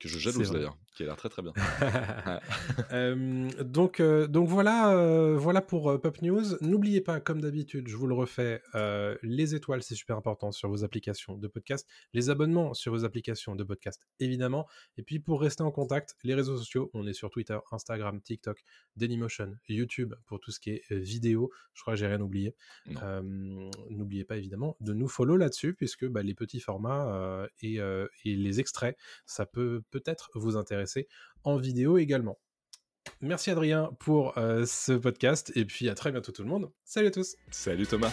Que 0.00 0.08
je 0.08 0.18
jalouse 0.18 0.50
d'ailleurs, 0.50 0.78
qui 0.96 1.02
a 1.02 1.06
l'air 1.06 1.16
très 1.16 1.28
très 1.28 1.42
bien. 1.42 1.52
Euh, 2.92 3.48
donc, 3.62 4.00
euh, 4.00 4.26
donc 4.26 4.48
voilà, 4.48 4.96
euh, 4.96 5.36
voilà 5.36 5.60
pour 5.60 6.00
Pop 6.00 6.22
News. 6.22 6.56
N'oubliez 6.60 7.00
pas, 7.00 7.20
comme 7.20 7.40
d'habitude, 7.40 7.86
je 7.88 7.96
vous 7.96 8.06
le 8.06 8.14
refais, 8.14 8.62
les 9.22 9.54
étoiles, 9.54 9.82
c'est 9.82 9.94
super 9.94 10.16
important 10.16 10.50
sur 10.50 10.68
vos 10.68 10.82
applications 10.82 11.36
de 11.36 11.46
podcast, 11.46 11.86
les 12.14 12.30
abonnements 12.30 12.74
sur 12.74 12.92
vos 12.92 13.04
applications 13.04 13.54
de 13.54 13.62
podcast, 13.62 14.00
évidemment. 14.18 14.66
Et 14.96 15.02
puis 15.02 15.20
pour 15.20 15.40
rester 15.40 15.62
en 15.62 15.70
contact, 15.70 16.16
les 16.24 16.34
réseaux 16.34 16.56
sociaux, 16.56 16.90
on 16.94 17.06
est 17.06 17.12
sur 17.12 17.30
Twitter, 17.30 17.58
Instagram, 17.70 18.20
TikTok, 18.20 18.62
Dailymotion, 18.96 19.54
YouTube 19.68 20.14
pour 20.26 20.40
tout 20.40 20.50
ce 20.50 20.58
qui 20.58 20.70
est 20.70 20.92
vidéo. 20.92 21.50
Je 21.74 21.82
crois 21.82 21.94
que 21.94 22.00
j'ai 22.00 22.06
rien 22.08 22.20
oublié. 22.20 22.54
N'oubliez 23.90 24.24
pas 24.24 24.36
évidemment 24.36 24.76
de 24.80 24.94
nous 24.94 25.08
follow 25.08 25.36
là-dessus, 25.36 25.74
puisque 25.74 26.06
bah, 26.06 26.22
les 26.22 26.34
petits 26.34 26.60
formats 26.60 27.46
et, 27.60 27.76
et 27.76 28.36
les 28.36 28.60
extraits, 28.60 28.96
ça 29.26 29.46
peut 29.46 29.82
peut-être 29.90 30.30
vous 30.34 30.56
intéresser 30.56 31.08
en 31.44 31.56
vidéo 31.56 31.98
également. 31.98 32.38
Merci 33.20 33.50
Adrien 33.50 33.90
pour 33.98 34.36
euh, 34.38 34.64
ce 34.66 34.92
podcast 34.92 35.52
et 35.54 35.64
puis 35.64 35.88
à 35.88 35.94
très 35.94 36.12
bientôt 36.12 36.32
tout 36.32 36.42
le 36.42 36.48
monde. 36.48 36.70
Salut 36.84 37.08
à 37.08 37.10
tous. 37.10 37.36
Salut 37.50 37.86
Thomas. 37.86 38.12